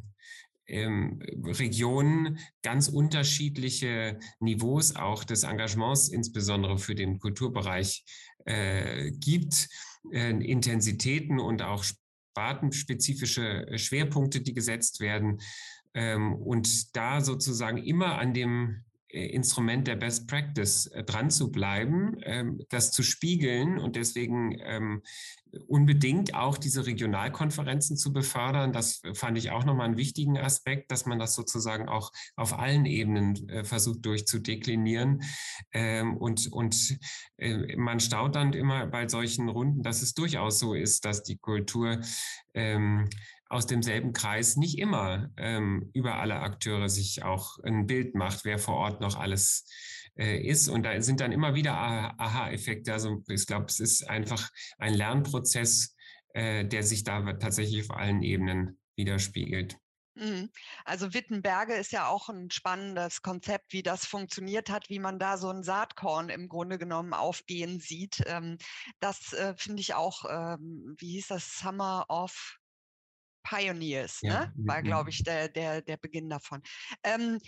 ähm, 0.67 1.19
Regionen 1.43 2.37
ganz 2.61 2.87
unterschiedliche 2.87 4.19
Niveaus 4.39 4.95
auch 4.95 5.23
des 5.23 5.41
Engagements, 5.41 6.09
insbesondere 6.09 6.77
für 6.77 6.93
den 6.93 7.17
Kulturbereich, 7.17 8.05
äh, 8.45 9.09
gibt, 9.09 9.67
äh, 10.11 10.29
Intensitäten 10.29 11.39
und 11.39 11.63
auch 11.63 11.83
spartenspezifische 11.83 13.65
Schwerpunkte, 13.75 14.41
die 14.41 14.53
gesetzt 14.53 14.99
werden. 14.99 15.41
Ähm, 15.95 16.35
und 16.35 16.95
da 16.95 17.21
sozusagen 17.21 17.79
immer 17.79 18.19
an 18.19 18.35
dem 18.35 18.83
Instrument 19.09 19.87
der 19.87 19.95
Best 19.95 20.27
Practice 20.27 20.87
äh, 20.87 21.03
dran 21.03 21.31
zu 21.31 21.51
bleiben, 21.51 22.17
ähm, 22.23 22.61
das 22.69 22.91
zu 22.91 23.01
spiegeln 23.01 23.79
und 23.79 23.95
deswegen 23.95 24.57
ähm, 24.61 25.01
unbedingt 25.67 26.35
auch 26.35 26.59
diese 26.59 26.85
Regionalkonferenzen 26.85 27.97
zu 27.97 28.13
befördern. 28.13 28.71
Das 28.71 29.01
fand 29.13 29.35
ich 29.39 29.49
auch 29.49 29.65
nochmal 29.65 29.87
einen 29.87 29.97
wichtigen 29.97 30.37
Aspekt, 30.37 30.91
dass 30.91 31.07
man 31.07 31.17
das 31.17 31.33
sozusagen 31.33 31.89
auch 31.89 32.11
auf 32.35 32.57
allen 32.57 32.85
Ebenen 32.85 33.49
äh, 33.49 33.63
versucht 33.63 34.05
durchzudeklinieren. 34.05 35.23
Ähm, 35.71 36.15
und 36.15 36.51
und 36.51 36.99
man 37.77 37.99
staut 37.99 38.35
dann 38.35 38.53
immer 38.53 38.85
bei 38.85 39.07
solchen 39.07 39.49
Runden, 39.49 39.81
dass 39.81 40.01
es 40.01 40.13
durchaus 40.13 40.59
so 40.59 40.73
ist, 40.75 41.05
dass 41.05 41.23
die 41.23 41.37
Kultur 41.37 41.99
aus 43.49 43.65
demselben 43.65 44.13
Kreis 44.13 44.55
nicht 44.55 44.77
immer 44.77 45.31
ähm, 45.35 45.89
über 45.93 46.19
alle 46.19 46.35
Akteure 46.35 46.87
sich 46.87 47.23
auch 47.23 47.57
ein 47.63 47.87
Bild 47.87 48.15
macht, 48.15 48.45
wer 48.45 48.59
vor 48.59 48.75
Ort 48.75 49.01
noch 49.01 49.17
alles 49.17 49.65
äh, 50.17 50.39
ist. 50.39 50.69
Und 50.69 50.83
da 50.83 51.01
sind 51.01 51.19
dann 51.19 51.31
immer 51.31 51.55
wieder 51.55 51.73
Aha-Effekte. 51.73 52.93
Also 52.93 53.23
ich 53.27 53.47
glaube, 53.47 53.65
es 53.65 53.79
ist 53.79 54.07
einfach 54.07 54.49
ein 54.77 54.93
Lernprozess, 54.93 55.95
äh, 56.33 56.63
der 56.63 56.83
sich 56.83 57.03
da 57.03 57.33
tatsächlich 57.33 57.89
auf 57.89 57.97
allen 57.97 58.21
Ebenen 58.21 58.79
widerspiegelt. 58.95 59.77
Mhm. 60.19 60.49
Also 60.85 61.13
Wittenberge 61.13 61.73
ist 61.73 61.91
ja 61.91 62.07
auch 62.07 62.29
ein 62.29 62.51
spannendes 62.51 63.21
Konzept, 63.21 63.71
wie 63.71 63.83
das 63.83 64.05
funktioniert 64.05 64.69
hat, 64.69 64.89
wie 64.89 64.99
man 64.99 65.17
da 65.17 65.37
so 65.37 65.49
ein 65.49 65.63
Saatkorn 65.63 66.29
im 66.29 66.49
Grunde 66.49 66.77
genommen 66.77 67.13
aufgehen 67.13 67.79
sieht. 67.79 68.21
Ähm, 68.27 68.57
das 68.99 69.33
äh, 69.33 69.55
finde 69.55 69.81
ich 69.81 69.93
auch, 69.93 70.25
ähm, 70.29 70.95
wie 70.99 71.13
hieß 71.13 71.27
das, 71.27 71.57
Summer 71.57 72.05
of 72.09 72.58
Pioneers, 73.49 74.21
ja. 74.21 74.45
ne? 74.45 74.53
war, 74.57 74.83
glaube 74.83 75.09
ich, 75.09 75.23
der, 75.23 75.49
der, 75.49 75.81
der 75.81 75.97
Beginn 75.97 76.29
davon. 76.29 76.61
Ähm, 77.03 77.39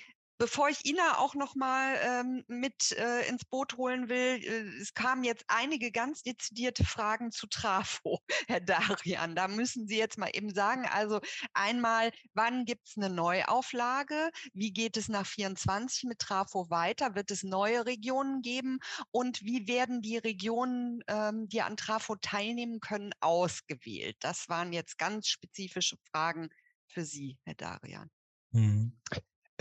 Bevor 0.42 0.70
ich 0.70 0.88
Ina 0.88 1.20
auch 1.20 1.36
noch 1.36 1.54
mal 1.54 2.00
ähm, 2.02 2.44
mit 2.48 2.94
äh, 2.94 3.30
ins 3.30 3.46
Boot 3.46 3.78
holen 3.78 4.10
will, 4.10 4.44
äh, 4.44 4.82
es 4.82 4.96
kamen 4.96 5.24
jetzt 5.24 5.46
einige 5.48 5.92
ganz 5.92 6.24
dezidierte 6.24 6.84
Fragen 6.84 7.32
zu 7.32 7.46
Trafo, 7.46 8.18
Herr 8.48 8.60
Darian. 8.60 9.36
Da 9.36 9.48
müssen 9.48 9.86
Sie 9.86 10.00
jetzt 10.00 10.18
mal 10.18 10.32
eben 10.34 10.52
sagen, 10.52 10.88
also 10.88 11.22
einmal, 11.54 12.12
wann 12.34 12.66
gibt 12.66 12.88
es 12.88 12.98
eine 12.98 13.12
Neuauflage? 13.12 14.32
Wie 14.54 14.74
geht 14.74 14.98
es 14.98 15.10
nach 15.10 15.28
24 15.28 16.06
mit 16.06 16.18
Trafo 16.18 16.72
weiter? 16.72 17.14
Wird 17.14 17.30
es 17.30 17.44
neue 17.44 17.86
Regionen 17.86 18.42
geben? 18.42 18.80
Und 19.12 19.44
wie 19.44 19.68
werden 19.68 20.02
die 20.02 20.18
Regionen, 20.18 21.04
ähm, 21.06 21.50
die 21.50 21.62
an 21.62 21.78
Trafo 21.78 22.16
teilnehmen 22.16 22.80
können, 22.80 23.12
ausgewählt? 23.20 24.18
Das 24.22 24.50
waren 24.50 24.74
jetzt 24.74 24.98
ganz 24.98 25.28
spezifische 25.28 25.98
Fragen 26.12 26.50
für 26.88 27.06
Sie, 27.06 27.38
Herr 27.46 27.54
Darian. 27.54 28.10
Mhm. 28.54 29.00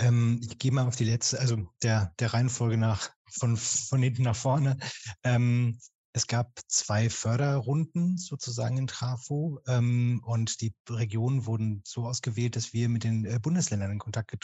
Ähm, 0.00 0.40
ich 0.42 0.58
gehe 0.58 0.72
mal 0.72 0.86
auf 0.86 0.96
die 0.96 1.04
letzte, 1.04 1.38
also 1.38 1.58
der, 1.82 2.12
der 2.18 2.32
Reihenfolge 2.32 2.78
nach, 2.78 3.10
von, 3.30 3.56
von 3.56 4.02
hinten 4.02 4.22
nach 4.22 4.36
vorne. 4.36 4.78
Ähm, 5.22 5.78
es 6.12 6.26
gab 6.26 6.58
zwei 6.66 7.08
Förderrunden 7.08 8.16
sozusagen 8.16 8.78
in 8.78 8.88
Trafo 8.88 9.60
ähm, 9.68 10.20
und 10.24 10.60
die 10.60 10.74
Regionen 10.88 11.46
wurden 11.46 11.82
so 11.84 12.06
ausgewählt, 12.06 12.56
dass 12.56 12.72
wir 12.72 12.88
mit 12.88 13.04
den 13.04 13.24
äh, 13.24 13.38
Bundesländern 13.40 13.92
in 13.92 13.98
Kontakt 13.98 14.34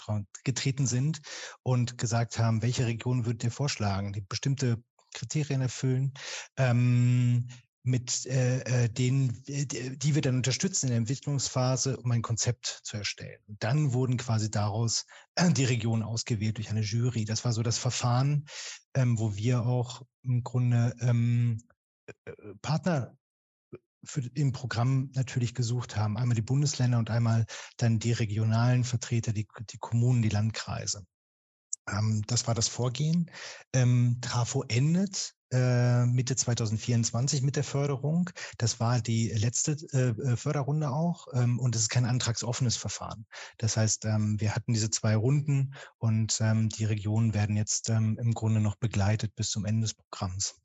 getreten 0.45 0.87
sind 0.87 1.21
und 1.63 1.99
gesagt 1.99 2.39
haben, 2.39 2.63
welche 2.63 2.87
Region 2.87 3.25
würdet 3.25 3.43
ihr 3.45 3.51
vorschlagen, 3.51 4.13
die 4.13 4.21
bestimmte 4.21 4.81
Kriterien 5.15 5.63
erfüllen. 5.63 6.13
Ähm, 6.57 7.49
mit 7.87 8.27
äh, 8.27 8.85
äh 8.85 8.89
denen, 8.89 9.43
äh, 9.47 9.65
die 9.65 10.15
wir 10.15 10.23
dann 10.23 10.37
unterstützen 10.37 10.87
in 10.87 10.91
der 10.91 10.99
Entwicklungsphase, 10.99 11.97
um 11.97 12.11
ein 12.11 12.23
Konzept 12.23 12.81
zu 12.83 12.97
erstellen. 12.97 13.41
Und 13.47 13.63
dann 13.63 13.93
wurden 13.93 14.17
quasi 14.17 14.51
daraus 14.51 15.07
äh, 15.37 15.53
die 15.53 15.65
Regionen 15.65 16.03
ausgewählt 16.03 16.57
durch 16.57 16.71
eine 16.71 16.83
Jury. 16.83 17.25
Das 17.25 17.45
war 17.45 17.53
so 17.53 17.63
das 17.63 17.79
Verfahren, 17.79 18.47
ähm, 18.95 19.19
wo 19.19 19.37
wir 19.37 19.65
auch 19.65 20.03
im 20.23 20.43
Grunde 20.43 20.95
ähm, 21.01 21.63
äh, 22.07 22.33
Partner 22.61 23.17
für, 24.05 24.23
im 24.35 24.53
Programm 24.53 25.11
natürlich 25.15 25.55
gesucht 25.55 25.97
haben. 25.97 26.17
Einmal 26.17 26.35
die 26.35 26.43
Bundesländer 26.43 26.99
und 26.99 27.11
einmal 27.11 27.47
dann 27.77 27.99
die 27.99 28.13
regionalen 28.13 28.85
Vertreter, 28.85 29.33
die, 29.33 29.47
die 29.71 29.79
Kommunen, 29.79 30.23
die 30.23 30.29
Landkreise. 30.29 31.07
Ähm, 31.89 32.23
das 32.27 32.47
war 32.47 32.55
das 32.55 32.69
Vorgehen. 32.69 33.31
Ähm, 33.73 34.19
Trafo 34.21 34.65
endet 34.65 35.36
Mitte 35.53 36.37
2024 36.37 37.43
mit 37.43 37.57
der 37.57 37.65
Förderung. 37.65 38.31
Das 38.59 38.81
war 38.81 39.01
die 39.01 39.29
letzte 39.29 39.77
äh, 39.93 40.09
äh, 40.09 40.37
Förderrunde 40.37 40.91
auch 40.91 41.29
ähm, 41.33 41.59
und 41.61 41.77
es 41.77 41.83
ist 41.83 41.89
kein 41.89 42.05
antragsoffenes 42.05 42.77
Verfahren. 42.77 43.27
Das 43.59 43.77
heißt, 43.77 44.05
ähm, 44.07 44.41
wir 44.41 44.55
hatten 44.55 44.73
diese 44.73 44.91
zwei 44.91 45.15
Runden 45.15 45.75
und 45.99 46.39
ähm, 46.41 46.69
die 46.69 46.85
Regionen 46.85 47.35
werden 47.35 47.57
jetzt 47.57 47.89
im 47.89 48.35
Grunde 48.35 48.61
noch 48.61 48.77
begleitet 48.77 49.35
bis 49.37 49.51
zum 49.51 49.65
Ende 49.65 49.83
des 49.83 49.95
Programms. 49.95 50.57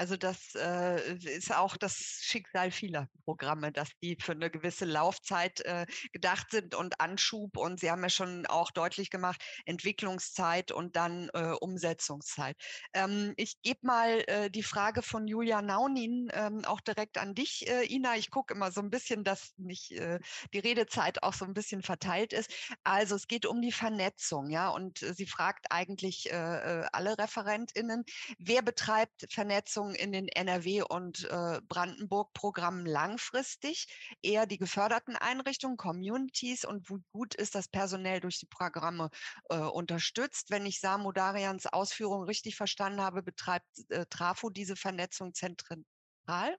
Also 0.00 0.16
das 0.16 0.54
äh, 0.54 1.14
ist 1.16 1.54
auch 1.54 1.76
das 1.76 1.92
Schicksal 2.22 2.70
vieler 2.70 3.10
Programme, 3.26 3.70
dass 3.70 3.90
die 4.02 4.16
für 4.18 4.32
eine 4.32 4.50
gewisse 4.50 4.86
Laufzeit 4.86 5.60
äh, 5.66 5.84
gedacht 6.14 6.46
sind 6.52 6.74
und 6.74 6.98
Anschub. 7.02 7.58
Und 7.58 7.80
Sie 7.80 7.90
haben 7.90 8.02
ja 8.02 8.08
schon 8.08 8.46
auch 8.46 8.70
deutlich 8.70 9.10
gemacht, 9.10 9.44
Entwicklungszeit 9.66 10.72
und 10.72 10.96
dann 10.96 11.28
äh, 11.34 11.52
Umsetzungszeit. 11.60 12.56
Ähm, 12.94 13.34
ich 13.36 13.60
gebe 13.60 13.80
mal 13.82 14.24
äh, 14.26 14.50
die 14.50 14.62
Frage 14.62 15.02
von 15.02 15.28
Julia 15.28 15.60
Naunin 15.60 16.30
ähm, 16.32 16.64
auch 16.64 16.80
direkt 16.80 17.18
an 17.18 17.34
dich, 17.34 17.68
äh, 17.68 17.84
Ina. 17.84 18.16
Ich 18.16 18.30
gucke 18.30 18.54
immer 18.54 18.72
so 18.72 18.80
ein 18.80 18.88
bisschen, 18.88 19.22
dass 19.22 19.52
nicht 19.58 19.92
äh, 19.92 20.18
die 20.54 20.60
Redezeit 20.60 21.22
auch 21.22 21.34
so 21.34 21.44
ein 21.44 21.52
bisschen 21.52 21.82
verteilt 21.82 22.32
ist. 22.32 22.50
Also 22.84 23.16
es 23.16 23.26
geht 23.26 23.44
um 23.44 23.60
die 23.60 23.70
Vernetzung, 23.70 24.48
ja, 24.48 24.70
und 24.70 24.98
sie 24.98 25.26
fragt 25.26 25.66
eigentlich 25.70 26.32
alle 26.32 27.18
ReferentInnen, 27.18 28.04
wer 28.38 28.62
betreibt 28.62 29.26
Vernetzung 29.30 29.89
Umsetzung 29.90 29.94
in 29.94 30.12
den 30.12 30.28
NRW- 30.28 30.82
und 30.82 31.24
äh, 31.30 31.60
Brandenburg-Programmen 31.68 32.86
langfristig, 32.86 33.86
eher 34.22 34.46
die 34.46 34.58
geförderten 34.58 35.16
Einrichtungen, 35.16 35.76
Communities 35.76 36.64
und 36.64 36.88
wie 36.90 37.02
gut 37.12 37.34
ist 37.34 37.54
das 37.54 37.68
personell 37.68 38.20
durch 38.20 38.38
die 38.38 38.46
Programme 38.46 39.10
äh, 39.48 39.58
unterstützt. 39.58 40.50
Wenn 40.50 40.66
ich 40.66 40.80
Samu 40.80 41.12
Darians 41.12 41.66
Ausführungen 41.66 42.26
richtig 42.26 42.56
verstanden 42.56 43.00
habe, 43.00 43.22
betreibt 43.22 43.66
äh, 43.90 44.06
Trafo 44.08 44.50
diese 44.50 44.76
Vernetzung 44.76 45.34
zentren 45.34 45.84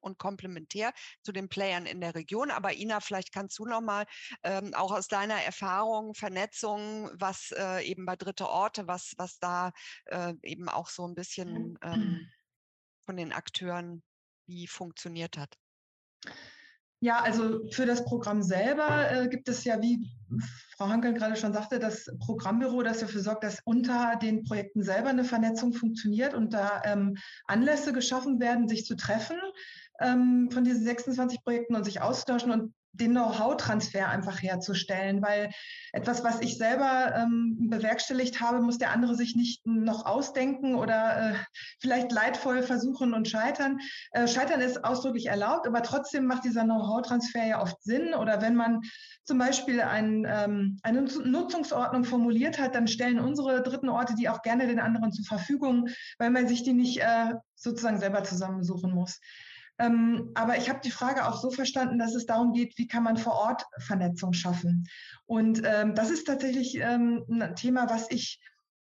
und 0.01 0.17
komplementär 0.17 0.91
zu 1.23 1.31
den 1.31 1.47
Playern 1.47 1.85
in 1.85 2.01
der 2.01 2.13
Region. 2.13 2.51
Aber 2.51 2.73
Ina, 2.73 2.99
vielleicht 2.99 3.31
kannst 3.31 3.57
du 3.57 3.65
noch 3.65 3.79
mal 3.79 4.05
ähm, 4.43 4.73
auch 4.73 4.91
aus 4.91 5.07
deiner 5.07 5.41
Erfahrung, 5.41 6.13
Vernetzung, 6.13 7.09
was 7.13 7.53
äh, 7.57 7.85
eben 7.85 8.05
bei 8.05 8.17
Dritte 8.17 8.49
Orte, 8.49 8.87
was, 8.87 9.13
was 9.17 9.39
da 9.39 9.71
äh, 10.07 10.33
eben 10.43 10.67
auch 10.67 10.89
so 10.89 11.07
ein 11.07 11.15
bisschen 11.15 11.79
ähm, 11.83 12.29
von 13.05 13.17
den 13.17 13.31
Akteuren 13.31 14.03
wie 14.47 14.67
funktioniert 14.67 15.37
hat? 15.37 15.57
Ja, 17.03 17.19
also 17.21 17.67
für 17.71 17.87
das 17.87 18.05
Programm 18.05 18.43
selber 18.43 19.11
äh, 19.11 19.27
gibt 19.27 19.49
es 19.49 19.63
ja, 19.63 19.81
wie 19.81 20.07
Frau 20.77 20.87
Hankel 20.87 21.13
gerade 21.15 21.35
schon 21.35 21.51
sagte, 21.51 21.79
das 21.79 22.05
Programmbüro, 22.19 22.83
das 22.83 22.99
dafür 22.99 23.21
sorgt, 23.21 23.43
dass 23.43 23.59
unter 23.65 24.17
den 24.21 24.43
Projekten 24.43 24.83
selber 24.83 25.09
eine 25.09 25.23
Vernetzung 25.23 25.73
funktioniert 25.73 26.35
und 26.35 26.53
da 26.53 26.83
ähm, 26.85 27.17
Anlässe 27.45 27.91
geschaffen 27.91 28.39
werden, 28.39 28.67
sich 28.67 28.85
zu 28.85 28.95
treffen 28.95 29.37
ähm, 29.99 30.49
von 30.51 30.63
diesen 30.63 30.83
26 30.83 31.43
Projekten 31.43 31.75
und 31.75 31.85
sich 31.85 32.01
austauschen 32.01 32.51
und 32.51 32.73
den 32.93 33.11
Know-how-Transfer 33.11 34.09
einfach 34.09 34.41
herzustellen, 34.41 35.21
weil 35.21 35.51
etwas, 35.93 36.23
was 36.23 36.41
ich 36.41 36.57
selber 36.57 37.13
ähm, 37.15 37.69
bewerkstelligt 37.69 38.41
habe, 38.41 38.61
muss 38.61 38.77
der 38.77 38.91
andere 38.91 39.15
sich 39.15 39.35
nicht 39.35 39.65
noch 39.65 40.05
ausdenken 40.05 40.75
oder 40.75 41.31
äh, 41.31 41.35
vielleicht 41.79 42.11
leidvoll 42.11 42.63
versuchen 42.63 43.13
und 43.13 43.29
scheitern. 43.29 43.79
Äh, 44.11 44.27
scheitern 44.27 44.61
ist 44.61 44.83
ausdrücklich 44.83 45.27
erlaubt, 45.27 45.67
aber 45.67 45.83
trotzdem 45.83 46.25
macht 46.25 46.43
dieser 46.43 46.63
Know-how-Transfer 46.63 47.45
ja 47.45 47.61
oft 47.61 47.81
Sinn. 47.81 48.13
Oder 48.13 48.41
wenn 48.41 48.55
man 48.55 48.81
zum 49.23 49.37
Beispiel 49.37 49.81
ein, 49.81 50.25
ähm, 50.27 50.79
eine 50.83 51.01
Nutzungsordnung 51.01 52.03
formuliert 52.03 52.59
hat, 52.59 52.75
dann 52.75 52.87
stellen 52.87 53.19
unsere 53.19 53.63
dritten 53.63 53.89
Orte 53.89 54.15
die 54.15 54.29
auch 54.29 54.41
gerne 54.41 54.67
den 54.67 54.79
anderen 54.79 55.11
zur 55.11 55.25
Verfügung, 55.25 55.87
weil 56.17 56.29
man 56.29 56.47
sich 56.47 56.63
die 56.63 56.73
nicht 56.73 56.99
äh, 56.99 57.35
sozusagen 57.55 57.99
selber 57.99 58.23
zusammensuchen 58.23 58.93
muss. 58.93 59.19
Ähm, 59.81 60.29
aber 60.35 60.57
ich 60.57 60.69
habe 60.69 60.79
die 60.83 60.91
Frage 60.91 61.27
auch 61.27 61.41
so 61.41 61.49
verstanden, 61.49 61.97
dass 61.97 62.13
es 62.13 62.27
darum 62.27 62.53
geht, 62.53 62.77
wie 62.77 62.87
kann 62.87 63.03
man 63.03 63.17
vor 63.17 63.33
Ort 63.33 63.65
Vernetzung 63.79 64.31
schaffen. 64.33 64.87
Und 65.25 65.63
ähm, 65.65 65.95
das 65.95 66.11
ist 66.11 66.27
tatsächlich 66.27 66.77
ähm, 66.77 67.25
ein 67.29 67.55
Thema, 67.55 67.89
was 67.89 68.11
ich 68.11 68.39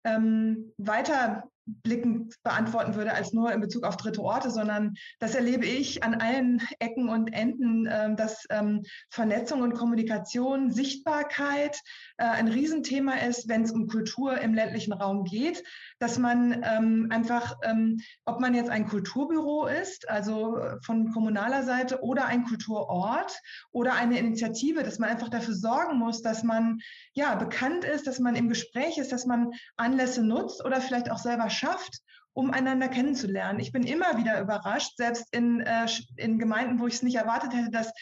ähm, 0.04 0.72
weiter 0.78 1.50
blickend 1.66 2.36
beantworten 2.44 2.96
würde 2.96 3.14
als 3.14 3.34
nur 3.34 3.52
in 3.52 3.62
Bezug 3.62 3.84
auf 3.84 3.98
dritte 3.98 4.22
Orte, 4.22 4.52
sondern 4.52 4.96
das 5.20 5.36
erlebe 5.36 5.66
ich 5.66 6.04
an 6.04 6.16
allen 6.16 6.62
Ecken 6.80 7.10
und 7.10 7.34
Enden, 7.34 7.86
äh, 7.86 8.16
dass 8.16 8.46
ähm, 8.50 8.84
Vernetzung 9.10 9.62
und 9.62 9.74
Kommunikation, 9.74 10.72
Sichtbarkeit 10.72 11.80
äh, 12.18 12.26
ein 12.26 12.48
Riesenthema 12.48 13.14
ist, 13.14 13.48
wenn 13.48 13.64
es 13.64 13.72
um 13.72 13.88
Kultur 13.88 14.40
im 14.40 14.54
ländlichen 14.54 14.94
Raum 14.94 15.24
geht, 15.24 15.64
dass 16.00 16.18
man 16.18 16.64
ähm, 16.64 17.08
einfach, 17.12 17.56
ähm, 17.64 18.00
ob 18.26 18.40
man 18.40 18.54
jetzt 18.54 18.70
ein 18.70 18.88
Kulturbüro 18.88 19.68
ist, 19.68 20.10
also 20.10 20.60
von 20.84 21.12
kommunaler 21.12 21.64
Seite 21.64 22.04
oder 22.04 22.26
ein 22.26 22.44
Kulturort 22.44 23.40
oder 23.72 23.94
eine 23.94 24.20
Initiative, 24.20 24.84
dass 24.84 25.00
man 25.00 25.10
einfach 25.10 25.30
dafür 25.30 25.54
sorgen 25.54 25.98
muss, 25.98 26.22
dass 26.22 26.44
man 26.44 26.80
ja 27.14 27.36
bekannt 27.36 27.86
ist, 27.86 28.06
dass 28.08 28.20
man 28.20 28.36
im 28.36 28.50
Gespräch 28.50 28.98
ist, 28.98 29.12
dass 29.12 29.26
man 29.26 29.52
Anlässe 29.78 30.24
nutzt 30.24 30.64
oder 30.66 30.82
vielleicht 30.82 31.10
auch 31.10 31.18
selber 31.18 31.50
schafft, 31.54 32.00
um 32.34 32.52
einander 32.52 32.90
kennenzulernen. 32.90 33.60
Ich 33.60 33.72
bin 33.72 33.84
immer 33.84 34.18
wieder 34.18 34.42
überrascht, 34.42 34.98
selbst 34.98 35.34
in, 35.34 35.62
äh, 35.62 35.88
in 36.18 36.40
Gemeinden, 36.40 36.80
wo 36.80 36.88
ich 36.88 36.96
es 36.96 37.04
nicht 37.04 37.16
erwartet 37.16 37.54
hätte, 37.54 37.72
dass 37.72 37.94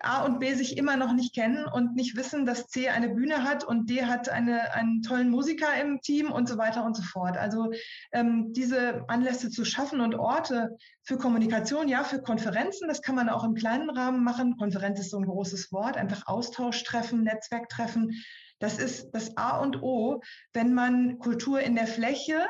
A 0.00 0.24
und 0.24 0.38
B 0.38 0.54
sich 0.54 0.76
immer 0.76 0.96
noch 0.96 1.12
nicht 1.12 1.34
kennen 1.34 1.66
und 1.66 1.94
nicht 1.96 2.16
wissen, 2.16 2.46
dass 2.46 2.68
C 2.68 2.88
eine 2.88 3.08
Bühne 3.08 3.42
hat 3.42 3.64
und 3.64 3.90
D 3.90 4.04
hat 4.04 4.28
eine, 4.28 4.72
einen 4.74 5.02
tollen 5.02 5.28
Musiker 5.28 5.68
im 5.80 6.00
Team 6.00 6.30
und 6.30 6.48
so 6.48 6.56
weiter 6.56 6.84
und 6.84 6.96
so 6.96 7.02
fort. 7.02 7.36
Also 7.36 7.72
ähm, 8.12 8.52
diese 8.52 9.04
Anlässe 9.08 9.50
zu 9.50 9.64
schaffen 9.64 10.00
und 10.00 10.14
Orte 10.14 10.76
für 11.02 11.18
Kommunikation, 11.18 11.88
ja, 11.88 12.04
für 12.04 12.22
Konferenzen, 12.22 12.86
das 12.86 13.02
kann 13.02 13.16
man 13.16 13.28
auch 13.28 13.44
im 13.44 13.54
kleinen 13.54 13.90
Rahmen 13.90 14.22
machen. 14.22 14.56
Konferenz 14.56 15.00
ist 15.00 15.10
so 15.10 15.18
ein 15.18 15.26
großes 15.26 15.72
Wort, 15.72 15.96
einfach 15.96 16.26
Austauschtreffen, 16.26 17.24
Netzwerktreffen. 17.24 18.12
Das 18.58 18.78
ist 18.78 19.10
das 19.12 19.36
A 19.36 19.58
und 19.58 19.82
O, 19.82 20.20
wenn 20.52 20.74
man 20.74 21.18
Kultur 21.18 21.60
in 21.60 21.74
der 21.74 21.86
Fläche 21.86 22.46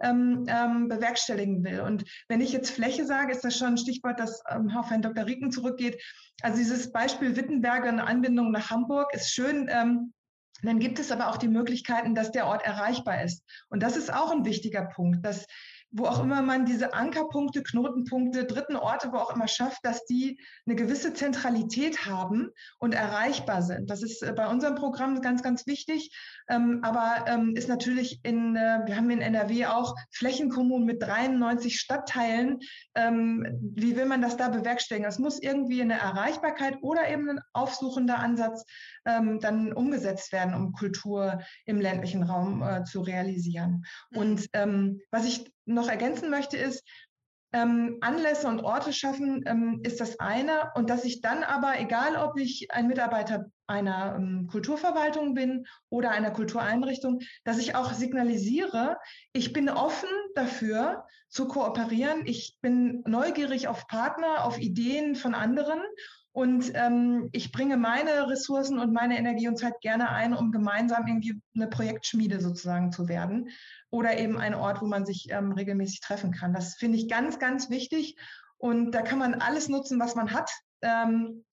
ähm, 0.00 0.46
ähm, 0.48 0.88
bewerkstelligen 0.88 1.64
will. 1.64 1.80
Und 1.80 2.04
wenn 2.28 2.40
ich 2.40 2.52
jetzt 2.52 2.70
Fläche 2.70 3.04
sage, 3.04 3.32
ist 3.32 3.44
das 3.44 3.56
schon 3.58 3.68
ein 3.68 3.78
Stichwort, 3.78 4.20
das 4.20 4.42
ähm, 4.48 4.70
auf 4.70 4.90
Herrn 4.90 5.02
Dr. 5.02 5.26
Rieken 5.26 5.50
zurückgeht. 5.50 6.00
Also 6.42 6.58
dieses 6.58 6.92
Beispiel 6.92 7.36
Wittenberge 7.36 7.88
eine 7.88 8.06
Anbindung 8.06 8.52
nach 8.52 8.70
Hamburg 8.70 9.12
ist 9.12 9.32
schön. 9.32 9.68
Ähm, 9.70 10.12
dann 10.62 10.78
gibt 10.80 10.98
es 10.98 11.12
aber 11.12 11.28
auch 11.28 11.36
die 11.36 11.48
Möglichkeiten, 11.48 12.14
dass 12.14 12.32
der 12.32 12.46
Ort 12.46 12.64
erreichbar 12.64 13.22
ist. 13.22 13.44
Und 13.68 13.82
das 13.82 13.96
ist 13.96 14.12
auch 14.12 14.32
ein 14.32 14.44
wichtiger 14.44 14.86
Punkt, 14.86 15.24
dass 15.24 15.46
wo 15.90 16.04
auch 16.04 16.22
immer 16.22 16.42
man 16.42 16.66
diese 16.66 16.92
Ankerpunkte, 16.92 17.62
Knotenpunkte, 17.62 18.44
dritten 18.44 18.76
Orte, 18.76 19.10
wo 19.12 19.16
auch 19.16 19.34
immer 19.34 19.48
schafft, 19.48 19.84
dass 19.84 20.04
die 20.04 20.38
eine 20.66 20.76
gewisse 20.76 21.14
Zentralität 21.14 22.06
haben 22.06 22.50
und 22.78 22.94
erreichbar 22.94 23.62
sind. 23.62 23.88
Das 23.88 24.02
ist 24.02 24.22
äh, 24.22 24.32
bei 24.32 24.48
unserem 24.48 24.74
Programm 24.74 25.20
ganz, 25.22 25.42
ganz 25.42 25.66
wichtig. 25.66 26.10
Ähm, 26.48 26.80
aber 26.82 27.24
ähm, 27.26 27.54
ist 27.56 27.68
natürlich 27.68 28.20
in, 28.22 28.56
äh, 28.56 28.80
wir 28.84 28.96
haben 28.96 29.10
in 29.10 29.20
NRW 29.20 29.66
auch 29.66 29.94
Flächenkommunen 30.10 30.86
mit 30.86 31.02
93 31.02 31.80
Stadtteilen. 31.80 32.58
Ähm, 32.94 33.46
wie 33.74 33.96
will 33.96 34.06
man 34.06 34.20
das 34.20 34.36
da 34.36 34.48
bewerkstelligen? 34.48 35.08
Es 35.08 35.18
muss 35.18 35.40
irgendwie 35.40 35.80
eine 35.80 35.98
Erreichbarkeit 35.98 36.78
oder 36.82 37.08
eben 37.08 37.30
ein 37.30 37.40
aufsuchender 37.52 38.18
Ansatz 38.18 38.64
dann 39.04 39.72
umgesetzt 39.72 40.32
werden, 40.32 40.52
um 40.52 40.72
Kultur 40.72 41.40
im 41.64 41.80
ländlichen 41.80 42.24
Raum 42.24 42.62
äh, 42.62 42.84
zu 42.84 43.00
realisieren. 43.00 43.86
Mhm. 44.10 44.18
Und 44.18 44.48
was 45.10 45.24
ich 45.24 45.50
noch 45.68 45.88
ergänzen 45.88 46.30
möchte, 46.30 46.56
ist, 46.56 46.84
ähm, 47.52 47.96
Anlässe 48.00 48.46
und 48.46 48.60
Orte 48.60 48.92
schaffen 48.92 49.42
ähm, 49.46 49.80
ist 49.82 50.00
das 50.00 50.20
eine. 50.20 50.70
Und 50.74 50.90
dass 50.90 51.04
ich 51.04 51.20
dann 51.20 51.42
aber, 51.42 51.80
egal 51.80 52.16
ob 52.16 52.38
ich 52.38 52.68
ein 52.70 52.88
Mitarbeiter 52.88 53.46
einer 53.66 54.16
ähm, 54.16 54.48
Kulturverwaltung 54.50 55.34
bin 55.34 55.66
oder 55.88 56.10
einer 56.10 56.30
Kultureinrichtung, 56.30 57.20
dass 57.44 57.58
ich 57.58 57.74
auch 57.74 57.92
signalisiere, 57.92 58.98
ich 59.32 59.52
bin 59.52 59.68
offen 59.68 60.08
dafür 60.34 61.06
zu 61.28 61.48
kooperieren, 61.48 62.26
ich 62.26 62.56
bin 62.60 63.02
neugierig 63.06 63.68
auf 63.68 63.86
Partner, 63.86 64.44
auf 64.44 64.58
Ideen 64.58 65.14
von 65.14 65.34
anderen 65.34 65.80
und 66.38 66.70
ähm, 66.74 67.30
ich 67.32 67.50
bringe 67.50 67.76
meine 67.76 68.30
Ressourcen 68.30 68.78
und 68.78 68.92
meine 68.92 69.18
Energie 69.18 69.48
und 69.48 69.58
Zeit 69.58 69.80
gerne 69.80 70.10
ein, 70.10 70.32
um 70.32 70.52
gemeinsam 70.52 71.04
irgendwie 71.08 71.42
eine 71.56 71.66
Projektschmiede 71.66 72.40
sozusagen 72.40 72.92
zu 72.92 73.08
werden 73.08 73.48
oder 73.90 74.16
eben 74.18 74.38
ein 74.38 74.54
Ort, 74.54 74.80
wo 74.80 74.86
man 74.86 75.04
sich 75.04 75.26
ähm, 75.30 75.50
regelmäßig 75.50 76.00
treffen 76.00 76.30
kann. 76.30 76.52
Das 76.52 76.76
finde 76.76 76.96
ich 76.96 77.08
ganz, 77.08 77.40
ganz 77.40 77.70
wichtig. 77.70 78.14
Und 78.56 78.92
da 78.92 79.02
kann 79.02 79.18
man 79.18 79.34
alles 79.34 79.68
nutzen, 79.68 79.98
was 79.98 80.14
man 80.14 80.32
hat. 80.32 80.48
Ähm, 80.80 81.44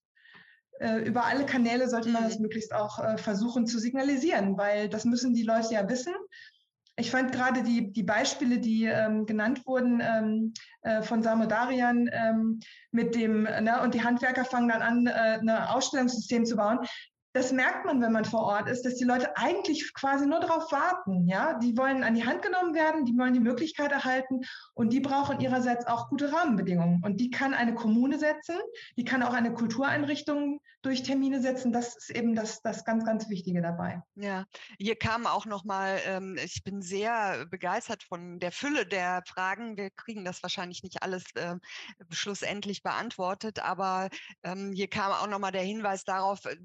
äh, 0.79 0.99
über 0.99 1.25
alle 1.25 1.47
Kanäle 1.47 1.89
sollte 1.89 2.09
man 2.09 2.23
das 2.23 2.35
mhm. 2.35 2.43
möglichst 2.43 2.71
auch 2.71 2.99
äh, 2.99 3.17
versuchen 3.17 3.65
zu 3.65 3.79
signalisieren, 3.79 4.55
weil 4.55 4.87
das 4.87 5.03
müssen 5.03 5.33
die 5.33 5.41
Leute 5.41 5.73
ja 5.73 5.89
wissen. 5.89 6.13
Ich 6.97 7.11
fand 7.11 7.33
gerade 7.33 7.63
die, 7.63 7.91
die 7.91 8.03
Beispiele, 8.03 8.59
die 8.59 8.85
ähm, 8.85 9.25
genannt 9.25 9.65
wurden 9.65 10.01
ähm, 10.01 10.53
äh, 10.81 11.01
von 11.01 11.21
Samodarian 11.21 12.09
ähm, 12.11 12.59
mit 12.91 13.15
dem, 13.15 13.43
ne, 13.43 13.81
und 13.83 13.93
die 13.93 14.03
Handwerker 14.03 14.45
fangen 14.45 14.69
dann 14.69 14.81
an, 14.81 15.07
äh, 15.07 15.39
ein 15.41 15.49
Ausstellungssystem 15.49 16.45
zu 16.45 16.55
bauen 16.55 16.79
das 17.35 17.51
merkt 17.51 17.83
man, 17.85 18.01
wenn 18.01 18.13
man 18.13 18.23
vor 18.23 18.43
Ort 18.43 18.69
ist, 18.69 18.85
dass 18.85 18.95
die 18.95 19.03
Leute 19.03 19.35
eigentlich 19.35 19.93
quasi 19.93 20.25
nur 20.25 20.39
darauf 20.39 20.71
warten. 20.71 21.27
Ja, 21.27 21.59
die 21.59 21.75
wollen 21.77 22.01
an 22.01 22.15
die 22.15 22.25
Hand 22.25 22.41
genommen 22.41 22.73
werden, 22.73 23.03
die 23.03 23.17
wollen 23.17 23.33
die 23.33 23.41
Möglichkeit 23.41 23.91
erhalten 23.91 24.39
und 24.73 24.93
die 24.93 25.01
brauchen 25.01 25.41
ihrerseits 25.41 25.85
auch 25.85 26.07
gute 26.07 26.31
Rahmenbedingungen. 26.31 27.01
Und 27.03 27.19
die 27.19 27.31
kann 27.31 27.53
eine 27.53 27.75
Kommune 27.75 28.17
setzen, 28.19 28.55
die 28.95 29.03
kann 29.03 29.21
auch 29.21 29.33
eine 29.33 29.53
Kultureinrichtung 29.53 30.61
durch 30.81 31.03
Termine 31.03 31.41
setzen. 31.41 31.73
Das 31.73 31.97
ist 31.97 32.09
eben 32.11 32.35
das, 32.35 32.61
das 32.61 32.85
ganz, 32.85 33.03
ganz 33.03 33.27
Wichtige 33.27 33.61
dabei. 33.61 34.01
Ja, 34.15 34.45
hier 34.77 34.95
kam 34.95 35.25
auch 35.25 35.45
noch 35.45 35.65
mal. 35.65 35.99
Ähm, 36.05 36.37
ich 36.41 36.63
bin 36.63 36.81
sehr 36.81 37.47
begeistert 37.47 38.03
von 38.03 38.39
der 38.39 38.53
Fülle 38.53 38.85
der 38.85 39.23
Fragen. 39.27 39.75
Wir 39.75 39.89
kriegen 39.89 40.23
das 40.23 40.41
wahrscheinlich 40.41 40.83
nicht 40.83 41.03
alles 41.03 41.23
äh, 41.35 41.55
schlussendlich 42.11 42.81
beantwortet, 42.83 43.59
aber 43.59 44.09
ähm, 44.43 44.71
hier 44.73 44.87
kam 44.87 45.11
auch 45.11 45.27
noch 45.27 45.39
mal 45.39 45.51
der 45.51 45.63
Hinweis 45.63 46.05
darauf. 46.05 46.45
Äh, 46.45 46.55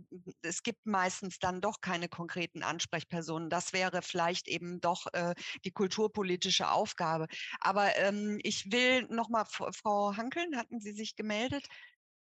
es 0.42 0.59
gibt 0.62 0.86
meistens 0.86 1.38
dann 1.38 1.60
doch 1.60 1.80
keine 1.80 2.08
konkreten 2.08 2.62
Ansprechpersonen. 2.62 3.50
Das 3.50 3.72
wäre 3.72 4.02
vielleicht 4.02 4.48
eben 4.48 4.80
doch 4.80 5.06
äh, 5.12 5.34
die 5.64 5.72
kulturpolitische 5.72 6.70
Aufgabe. 6.70 7.26
Aber 7.60 7.96
ähm, 7.96 8.38
ich 8.42 8.70
will 8.72 9.06
noch 9.08 9.28
mal, 9.28 9.44
Frau 9.44 10.16
Hankeln, 10.16 10.56
hatten 10.56 10.80
Sie 10.80 10.92
sich 10.92 11.16
gemeldet? 11.16 11.66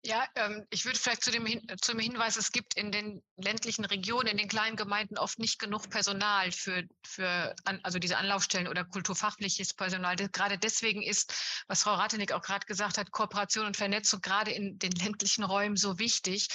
Ja, 0.07 0.27
ähm, 0.35 0.67
ich 0.69 0.85
würde 0.85 0.99
vielleicht 0.99 1.25
zu 1.25 1.31
dem 1.31 1.47
Hin 1.47 1.63
zum 1.81 1.99
Hinweis, 1.99 2.37
es 2.37 2.53
gibt 2.53 2.75
in 2.75 2.93
den 2.93 3.23
ländlichen 3.37 3.87
Regionen, 3.87 4.27
in 4.27 4.37
den 4.37 4.49
kleinen 4.49 4.77
Gemeinden 4.77 5.17
oft 5.17 5.39
nicht 5.39 5.59
genug 5.59 5.89
Personal 5.89 6.53
für, 6.53 6.85
für 7.03 7.57
an, 7.65 7.81
also 7.83 7.99
diese 7.99 8.19
Anlaufstellen 8.19 8.69
oder 8.69 8.85
kulturfachliches 8.85 9.73
Personal. 9.73 10.15
Das, 10.15 10.31
gerade 10.31 10.59
deswegen 10.59 11.01
ist, 11.01 11.33
was 11.69 11.85
Frau 11.85 11.95
Ratenig 11.95 12.33
auch 12.35 12.43
gerade 12.43 12.67
gesagt 12.67 12.99
hat, 12.99 13.13
Kooperation 13.13 13.65
und 13.65 13.79
Vernetzung 13.79 14.21
gerade 14.21 14.51
in 14.51 14.79
den 14.79 14.93
ländlichen 14.93 15.43
Räumen 15.43 15.77
so 15.77 15.99
wichtig. 15.99 16.49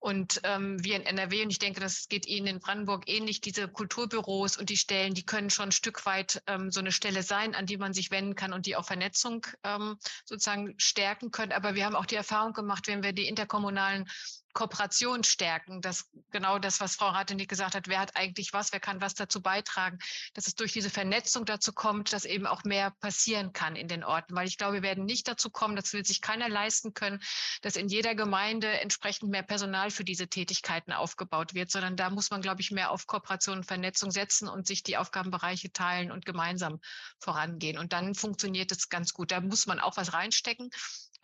Und 0.00 0.40
ähm, 0.44 0.82
wir 0.82 0.96
in 0.96 1.02
NRW, 1.04 1.42
und 1.42 1.50
ich 1.50 1.58
denke, 1.58 1.80
das 1.80 2.08
geht 2.08 2.26
Ihnen 2.26 2.46
in 2.46 2.60
Brandenburg 2.60 3.04
ähnlich, 3.06 3.42
diese 3.42 3.68
Kulturbüros 3.68 4.56
und 4.56 4.70
die 4.70 4.78
Stellen, 4.78 5.12
die 5.12 5.26
können 5.26 5.50
schon 5.50 5.68
ein 5.68 5.72
Stück 5.72 6.06
weit 6.06 6.42
ähm, 6.46 6.70
so 6.70 6.80
eine 6.80 6.92
Stelle 6.92 7.22
sein, 7.22 7.54
an 7.54 7.66
die 7.66 7.76
man 7.76 7.92
sich 7.92 8.10
wenden 8.10 8.34
kann 8.34 8.54
und 8.54 8.64
die 8.64 8.76
auch 8.76 8.86
Vernetzung 8.86 9.46
ähm, 9.62 9.98
sozusagen 10.24 10.74
stärken 10.78 11.30
können. 11.30 11.52
Aber 11.52 11.74
wir 11.74 11.84
haben 11.84 11.96
auch 11.96 12.06
die 12.06 12.16
Erfahrung 12.16 12.54
gemacht, 12.54 12.86
wenn 12.94 13.02
wir 13.02 13.12
die 13.12 13.28
interkommunalen 13.28 14.06
Kooperation 14.54 15.24
stärken. 15.24 15.82
Das 15.82 16.08
genau 16.30 16.58
das, 16.58 16.80
was 16.80 16.94
Frau 16.94 17.08
Ratenig 17.08 17.48
gesagt 17.48 17.74
hat. 17.74 17.88
Wer 17.88 17.98
hat 17.98 18.16
eigentlich 18.16 18.52
was? 18.52 18.72
Wer 18.72 18.80
kann 18.80 19.00
was 19.00 19.14
dazu 19.14 19.42
beitragen? 19.42 19.98
Dass 20.32 20.46
es 20.46 20.54
durch 20.54 20.72
diese 20.72 20.90
Vernetzung 20.90 21.44
dazu 21.44 21.72
kommt, 21.72 22.12
dass 22.12 22.24
eben 22.24 22.46
auch 22.46 22.62
mehr 22.62 22.92
passieren 23.00 23.52
kann 23.52 23.76
in 23.76 23.88
den 23.88 24.04
Orten. 24.04 24.34
Weil 24.34 24.46
ich 24.46 24.56
glaube, 24.56 24.74
wir 24.74 24.82
werden 24.82 25.04
nicht 25.04 25.26
dazu 25.28 25.50
kommen, 25.50 25.76
das 25.76 25.92
will 25.92 26.04
sich 26.06 26.20
keiner 26.20 26.48
leisten 26.48 26.94
können, 26.94 27.20
dass 27.62 27.76
in 27.76 27.88
jeder 27.88 28.14
Gemeinde 28.14 28.68
entsprechend 28.68 29.30
mehr 29.30 29.42
Personal 29.42 29.90
für 29.90 30.04
diese 30.04 30.28
Tätigkeiten 30.28 30.92
aufgebaut 30.92 31.54
wird, 31.54 31.70
sondern 31.70 31.96
da 31.96 32.10
muss 32.10 32.30
man, 32.30 32.40
glaube 32.40 32.60
ich, 32.60 32.70
mehr 32.70 32.92
auf 32.92 33.06
Kooperation 33.06 33.58
und 33.58 33.66
Vernetzung 33.66 34.12
setzen 34.12 34.48
und 34.48 34.68
sich 34.68 34.84
die 34.84 34.96
Aufgabenbereiche 34.96 35.72
teilen 35.72 36.12
und 36.12 36.24
gemeinsam 36.24 36.78
vorangehen. 37.18 37.76
Und 37.76 37.92
dann 37.92 38.14
funktioniert 38.14 38.70
es 38.70 38.88
ganz 38.88 39.12
gut. 39.12 39.32
Da 39.32 39.40
muss 39.40 39.66
man 39.66 39.80
auch 39.80 39.96
was 39.96 40.12
reinstecken 40.12 40.70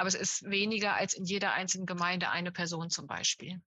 aber 0.01 0.09
es 0.09 0.15
ist 0.15 0.49
weniger 0.49 0.95
als 0.95 1.13
in 1.13 1.27
jeder 1.27 1.53
einzelnen 1.53 1.85
Gemeinde 1.85 2.31
eine 2.31 2.51
Person 2.51 2.89
zum 2.89 3.07
Beispiel. 3.07 3.61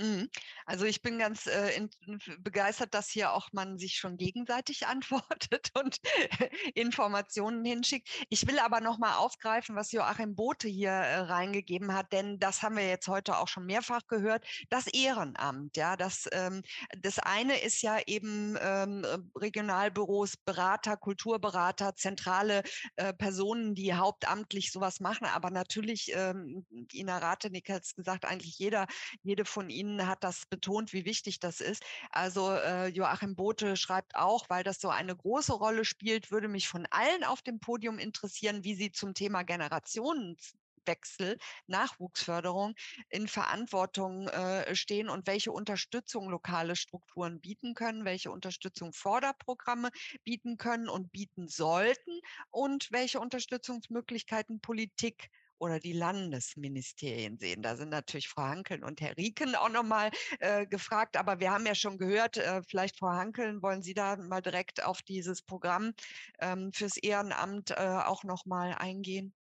Mhm. 0.00 0.30
Also 0.64 0.86
ich 0.86 1.02
bin 1.02 1.18
ganz 1.18 1.46
äh, 1.46 1.76
in, 1.76 1.90
begeistert, 2.38 2.94
dass 2.94 3.10
hier 3.10 3.34
auch 3.34 3.48
man 3.52 3.76
sich 3.78 3.96
schon 3.96 4.16
gegenseitig 4.16 4.86
antwortet 4.86 5.70
und 5.74 5.98
Informationen 6.74 7.64
hinschickt. 7.64 8.08
Ich 8.30 8.46
will 8.46 8.58
aber 8.58 8.80
noch 8.80 8.98
mal 8.98 9.16
aufgreifen, 9.16 9.76
was 9.76 9.92
Joachim 9.92 10.34
Bote 10.34 10.68
hier 10.68 10.90
äh, 10.90 11.18
reingegeben 11.20 11.92
hat, 11.94 12.12
denn 12.12 12.38
das 12.38 12.62
haben 12.62 12.76
wir 12.76 12.88
jetzt 12.88 13.08
heute 13.08 13.36
auch 13.36 13.48
schon 13.48 13.66
mehrfach 13.66 14.06
gehört. 14.06 14.46
Das 14.70 14.86
Ehrenamt, 14.86 15.76
ja, 15.76 15.96
das 15.96 16.26
ähm, 16.32 16.62
das 16.98 17.18
eine 17.18 17.60
ist 17.60 17.82
ja 17.82 17.98
eben 18.06 18.56
ähm, 18.60 19.04
Regionalbüros, 19.36 20.38
Berater, 20.38 20.96
Kulturberater, 20.96 21.94
zentrale 21.94 22.62
äh, 22.96 23.12
Personen, 23.12 23.74
die 23.74 23.92
hauptamtlich 23.92 24.72
sowas 24.72 25.00
machen, 25.00 25.26
aber 25.26 25.50
natürlich 25.50 26.10
ähm, 26.14 26.66
Ina 26.94 27.18
Ratenik 27.18 27.68
hat 27.68 27.84
es 27.84 27.94
gesagt, 27.94 28.24
eigentlich 28.24 28.58
jeder, 28.58 28.86
jede 29.22 29.44
von 29.44 29.68
ihnen 29.68 29.89
Ihnen 29.90 30.06
hat 30.06 30.24
das 30.24 30.46
betont, 30.46 30.92
wie 30.92 31.04
wichtig 31.04 31.40
das 31.40 31.60
ist. 31.60 31.82
Also 32.10 32.52
äh, 32.52 32.88
Joachim 32.88 33.34
Bote 33.34 33.76
schreibt 33.76 34.14
auch, 34.16 34.48
weil 34.48 34.64
das 34.64 34.80
so 34.80 34.88
eine 34.88 35.16
große 35.16 35.52
Rolle 35.52 35.84
spielt, 35.84 36.30
würde 36.30 36.48
mich 36.48 36.68
von 36.68 36.86
allen 36.90 37.24
auf 37.24 37.42
dem 37.42 37.60
Podium 37.60 37.98
interessieren, 37.98 38.64
wie 38.64 38.74
Sie 38.74 38.92
zum 38.92 39.14
Thema 39.14 39.42
Generations 39.42 40.54
Wechsel, 40.86 41.38
Nachwuchsförderung 41.66 42.74
in 43.10 43.28
Verantwortung 43.28 44.28
äh, 44.28 44.74
stehen 44.74 45.08
und 45.10 45.26
welche 45.26 45.52
Unterstützung 45.52 46.30
lokale 46.30 46.74
Strukturen 46.74 47.40
bieten 47.40 47.74
können, 47.74 48.04
welche 48.04 48.30
Unterstützung 48.30 48.92
Förderprogramme 48.92 49.90
bieten 50.24 50.56
können 50.56 50.88
und 50.88 51.12
bieten 51.12 51.48
sollten 51.48 52.20
und 52.50 52.88
welche 52.90 53.20
Unterstützungsmöglichkeiten 53.20 54.60
Politik 54.60 55.30
oder 55.60 55.78
die 55.78 55.92
Landesministerien 55.92 57.38
sehen. 57.38 57.62
Da 57.62 57.76
sind 57.76 57.90
natürlich 57.90 58.28
Frau 58.28 58.42
Hankeln 58.42 58.82
und 58.82 59.00
Herr 59.00 59.16
Rieken 59.16 59.54
auch 59.54 59.68
nochmal 59.68 60.10
äh, 60.40 60.66
gefragt. 60.66 61.16
Aber 61.16 61.38
wir 61.40 61.52
haben 61.52 61.66
ja 61.66 61.74
schon 61.74 61.98
gehört, 61.98 62.38
äh, 62.38 62.62
vielleicht 62.66 62.98
Frau 62.98 63.10
Hankeln, 63.10 63.62
wollen 63.62 63.82
Sie 63.82 63.94
da 63.94 64.16
mal 64.16 64.40
direkt 64.42 64.82
auf 64.84 65.02
dieses 65.02 65.42
Programm 65.42 65.92
ähm, 66.40 66.72
fürs 66.72 66.96
Ehrenamt 66.96 67.70
äh, 67.72 67.74
auch 67.76 68.24
nochmal 68.24 68.74
eingehen? 68.74 69.34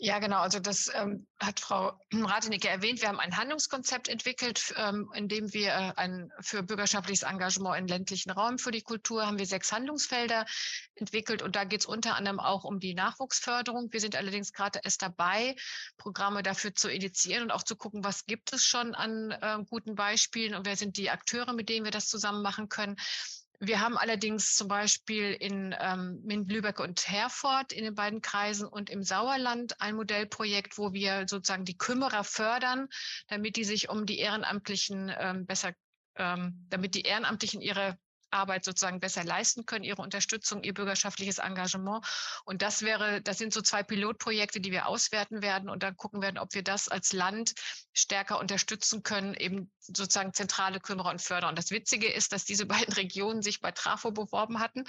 Ja, 0.00 0.20
genau. 0.20 0.38
Also 0.38 0.60
das 0.60 0.88
ähm, 0.94 1.26
hat 1.40 1.58
Frau 1.58 1.92
Ratenicke 2.14 2.68
erwähnt. 2.68 3.00
Wir 3.00 3.08
haben 3.08 3.18
ein 3.18 3.36
Handlungskonzept 3.36 4.08
entwickelt, 4.08 4.72
ähm, 4.76 5.10
in 5.12 5.26
dem 5.26 5.52
wir 5.52 5.70
äh, 5.70 5.92
ein, 5.96 6.30
für 6.40 6.62
bürgerschaftliches 6.62 7.24
Engagement 7.24 7.76
in 7.76 7.88
ländlichen 7.88 8.30
Raum 8.30 8.58
für 8.58 8.70
die 8.70 8.82
Kultur 8.82 9.26
haben 9.26 9.40
wir 9.40 9.46
sechs 9.46 9.72
Handlungsfelder 9.72 10.46
entwickelt. 10.94 11.42
Und 11.42 11.56
da 11.56 11.64
geht 11.64 11.80
es 11.80 11.86
unter 11.86 12.14
anderem 12.14 12.38
auch 12.38 12.62
um 12.62 12.78
die 12.78 12.94
Nachwuchsförderung. 12.94 13.92
Wir 13.92 13.98
sind 14.00 14.14
allerdings 14.14 14.52
gerade 14.52 14.80
erst 14.84 15.02
dabei, 15.02 15.56
Programme 15.96 16.44
dafür 16.44 16.72
zu 16.76 16.88
initiieren 16.88 17.42
und 17.42 17.50
auch 17.50 17.64
zu 17.64 17.74
gucken, 17.74 18.04
was 18.04 18.24
gibt 18.24 18.52
es 18.52 18.64
schon 18.64 18.94
an 18.94 19.32
äh, 19.32 19.58
guten 19.68 19.96
Beispielen 19.96 20.54
und 20.54 20.64
wer 20.64 20.76
sind 20.76 20.96
die 20.96 21.10
Akteure, 21.10 21.54
mit 21.54 21.68
denen 21.68 21.84
wir 21.84 21.90
das 21.90 22.06
zusammen 22.06 22.42
machen 22.42 22.68
können. 22.68 22.94
Wir 23.60 23.80
haben 23.80 23.98
allerdings 23.98 24.54
zum 24.54 24.68
Beispiel 24.68 25.32
in, 25.32 25.74
ähm, 25.80 26.22
in 26.28 26.46
Lübeck 26.46 26.78
und 26.78 27.08
Herford 27.08 27.72
in 27.72 27.82
den 27.82 27.94
beiden 27.94 28.22
Kreisen 28.22 28.68
und 28.68 28.88
im 28.88 29.02
Sauerland 29.02 29.80
ein 29.80 29.96
Modellprojekt, 29.96 30.78
wo 30.78 30.92
wir 30.92 31.26
sozusagen 31.26 31.64
die 31.64 31.76
Kümmerer 31.76 32.22
fördern, 32.22 32.88
damit 33.26 33.56
die 33.56 33.64
sich 33.64 33.88
um 33.88 34.06
die 34.06 34.18
Ehrenamtlichen 34.18 35.12
ähm, 35.18 35.44
besser, 35.44 35.72
ähm, 36.14 36.66
damit 36.68 36.94
die 36.94 37.02
Ehrenamtlichen 37.02 37.60
ihre 37.60 37.98
Arbeit 38.30 38.64
sozusagen 38.64 39.00
besser 39.00 39.24
leisten 39.24 39.66
können, 39.66 39.84
ihre 39.84 40.02
Unterstützung, 40.02 40.62
ihr 40.62 40.74
bürgerschaftliches 40.74 41.38
Engagement. 41.38 42.04
Und 42.44 42.62
das 42.62 42.82
wäre, 42.82 43.20
das 43.22 43.38
sind 43.38 43.52
so 43.52 43.60
zwei 43.60 43.82
Pilotprojekte, 43.82 44.60
die 44.60 44.72
wir 44.72 44.86
auswerten 44.86 45.42
werden 45.42 45.70
und 45.70 45.82
dann 45.82 45.96
gucken 45.96 46.22
werden, 46.22 46.38
ob 46.38 46.54
wir 46.54 46.62
das 46.62 46.88
als 46.88 47.12
Land 47.12 47.54
stärker 47.92 48.38
unterstützen 48.38 49.02
können, 49.02 49.34
eben 49.34 49.70
sozusagen 49.80 50.32
zentrale 50.32 50.80
Kümmerer 50.80 51.10
und 51.10 51.22
Förderer. 51.22 51.48
Und 51.48 51.58
das 51.58 51.70
Witzige 51.70 52.10
ist, 52.10 52.32
dass 52.32 52.44
diese 52.44 52.66
beiden 52.78 52.94
Regionen 52.94 53.42
sich 53.42 53.60
bei 53.60 53.72
Trafo 53.72 54.10
beworben 54.10 54.60
hatten, 54.60 54.84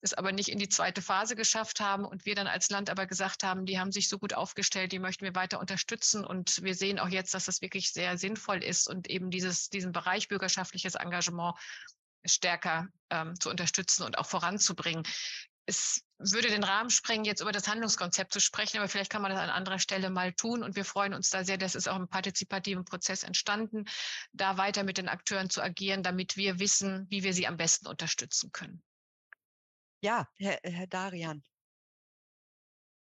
es 0.00 0.14
aber 0.14 0.32
nicht 0.32 0.48
in 0.48 0.58
die 0.58 0.68
zweite 0.68 1.02
Phase 1.02 1.36
geschafft 1.36 1.80
haben 1.80 2.04
und 2.04 2.26
wir 2.26 2.34
dann 2.34 2.46
als 2.46 2.70
Land 2.70 2.90
aber 2.90 3.06
gesagt 3.06 3.42
haben, 3.42 3.66
die 3.66 3.78
haben 3.78 3.92
sich 3.92 4.08
so 4.08 4.18
gut 4.18 4.34
aufgestellt, 4.34 4.92
die 4.92 4.98
möchten 4.98 5.24
wir 5.24 5.34
weiter 5.34 5.60
unterstützen. 5.60 6.24
Und 6.24 6.62
wir 6.62 6.74
sehen 6.74 6.98
auch 6.98 7.08
jetzt, 7.08 7.34
dass 7.34 7.44
das 7.44 7.60
wirklich 7.60 7.92
sehr 7.92 8.18
sinnvoll 8.18 8.62
ist 8.62 8.88
und 8.88 9.08
eben 9.08 9.30
dieses, 9.30 9.70
diesen 9.70 9.92
Bereich 9.92 10.28
bürgerschaftliches 10.28 10.94
Engagement 10.94 11.54
stärker 12.24 12.88
ähm, 13.10 13.38
zu 13.38 13.50
unterstützen 13.50 14.04
und 14.04 14.18
auch 14.18 14.26
voranzubringen. 14.26 15.04
Es 15.66 16.02
würde 16.18 16.48
den 16.48 16.64
Rahmen 16.64 16.90
sprengen, 16.90 17.24
jetzt 17.24 17.40
über 17.40 17.52
das 17.52 17.68
Handlungskonzept 17.68 18.32
zu 18.32 18.40
sprechen, 18.40 18.78
aber 18.78 18.88
vielleicht 18.88 19.10
kann 19.10 19.22
man 19.22 19.30
das 19.30 19.40
an 19.40 19.50
anderer 19.50 19.78
Stelle 19.78 20.10
mal 20.10 20.32
tun. 20.32 20.62
Und 20.62 20.76
wir 20.76 20.84
freuen 20.84 21.14
uns 21.14 21.30
da 21.30 21.44
sehr, 21.44 21.58
das 21.58 21.74
ist 21.74 21.88
auch 21.88 21.96
im 21.96 22.08
partizipativen 22.08 22.84
Prozess 22.84 23.22
entstanden, 23.22 23.84
da 24.32 24.58
weiter 24.58 24.82
mit 24.82 24.98
den 24.98 25.08
Akteuren 25.08 25.48
zu 25.48 25.62
agieren, 25.62 26.02
damit 26.02 26.36
wir 26.36 26.58
wissen, 26.58 27.06
wie 27.08 27.22
wir 27.22 27.32
sie 27.32 27.46
am 27.46 27.56
besten 27.56 27.86
unterstützen 27.86 28.50
können. 28.52 28.82
Ja, 30.02 30.26
Herr, 30.36 30.58
Herr 30.62 30.86
Darian. 30.86 31.42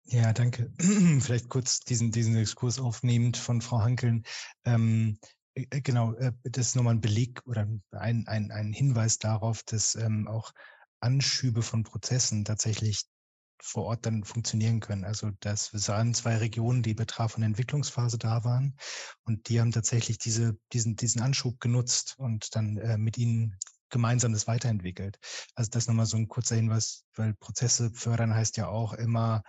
Ja, 0.08 0.34
danke. 0.34 0.72
Vielleicht 1.20 1.50
kurz 1.50 1.80
diesen, 1.80 2.12
diesen 2.12 2.36
Exkurs 2.36 2.80
aufnehmend 2.80 3.38
von 3.38 3.62
Frau 3.62 3.80
Hankeln. 3.80 4.24
Ähm, 4.64 5.20
äh, 5.20 5.26
äh, 5.26 5.35
genau, 5.56 6.14
äh, 6.16 6.32
das 6.44 6.68
ist 6.68 6.76
nochmal 6.76 6.96
ein 6.96 7.02
Beleg 7.02 7.42
oder 7.46 7.68
ein, 7.92 8.28
ein, 8.28 8.52
ein 8.52 8.74
Hinweis 8.74 9.18
darauf, 9.18 9.64
dass 9.64 9.96
ähm, 9.96 10.28
auch 10.28 10.52
Anschübe 11.00 11.62
von 11.62 11.84
Prozessen 11.84 12.46
tatsächlich 12.46 13.06
vor 13.62 13.86
Ort 13.86 14.06
dann 14.06 14.24
funktionieren 14.24 14.80
können. 14.80 15.06
Also 15.06 15.32
das 15.40 15.74
waren 15.88 16.14
zwei 16.14 16.38
Regionen, 16.38 16.84
die 16.84 16.94
betraf 16.94 17.36
der 17.36 17.46
Entwicklungsphase 17.46 18.18
da 18.18 18.44
waren 18.44 18.78
und 19.24 19.50
die 19.50 19.60
haben 19.60 19.72
tatsächlich 19.72 20.18
diese, 20.18 20.58
diesen, 20.74 20.96
diesen 20.96 21.22
Anschub 21.22 21.60
genutzt 21.60 22.16
und 22.18 22.56
dann 22.56 22.78
äh, 22.78 22.98
mit 22.98 23.18
ihnen 23.18 23.58
gemeinsam 23.90 24.34
das 24.34 24.48
weiterentwickelt. 24.48 25.20
Also 25.56 25.70
das 25.72 25.88
nochmal 25.88 26.06
so 26.06 26.18
ein 26.18 26.28
kurzer 26.28 26.56
Hinweis, 26.56 27.06
weil 27.16 27.34
Prozesse 27.36 27.92
fördern 27.92 28.34
heißt 28.34 28.58
ja 28.58 28.68
auch 28.68 28.94
immer 28.94 29.42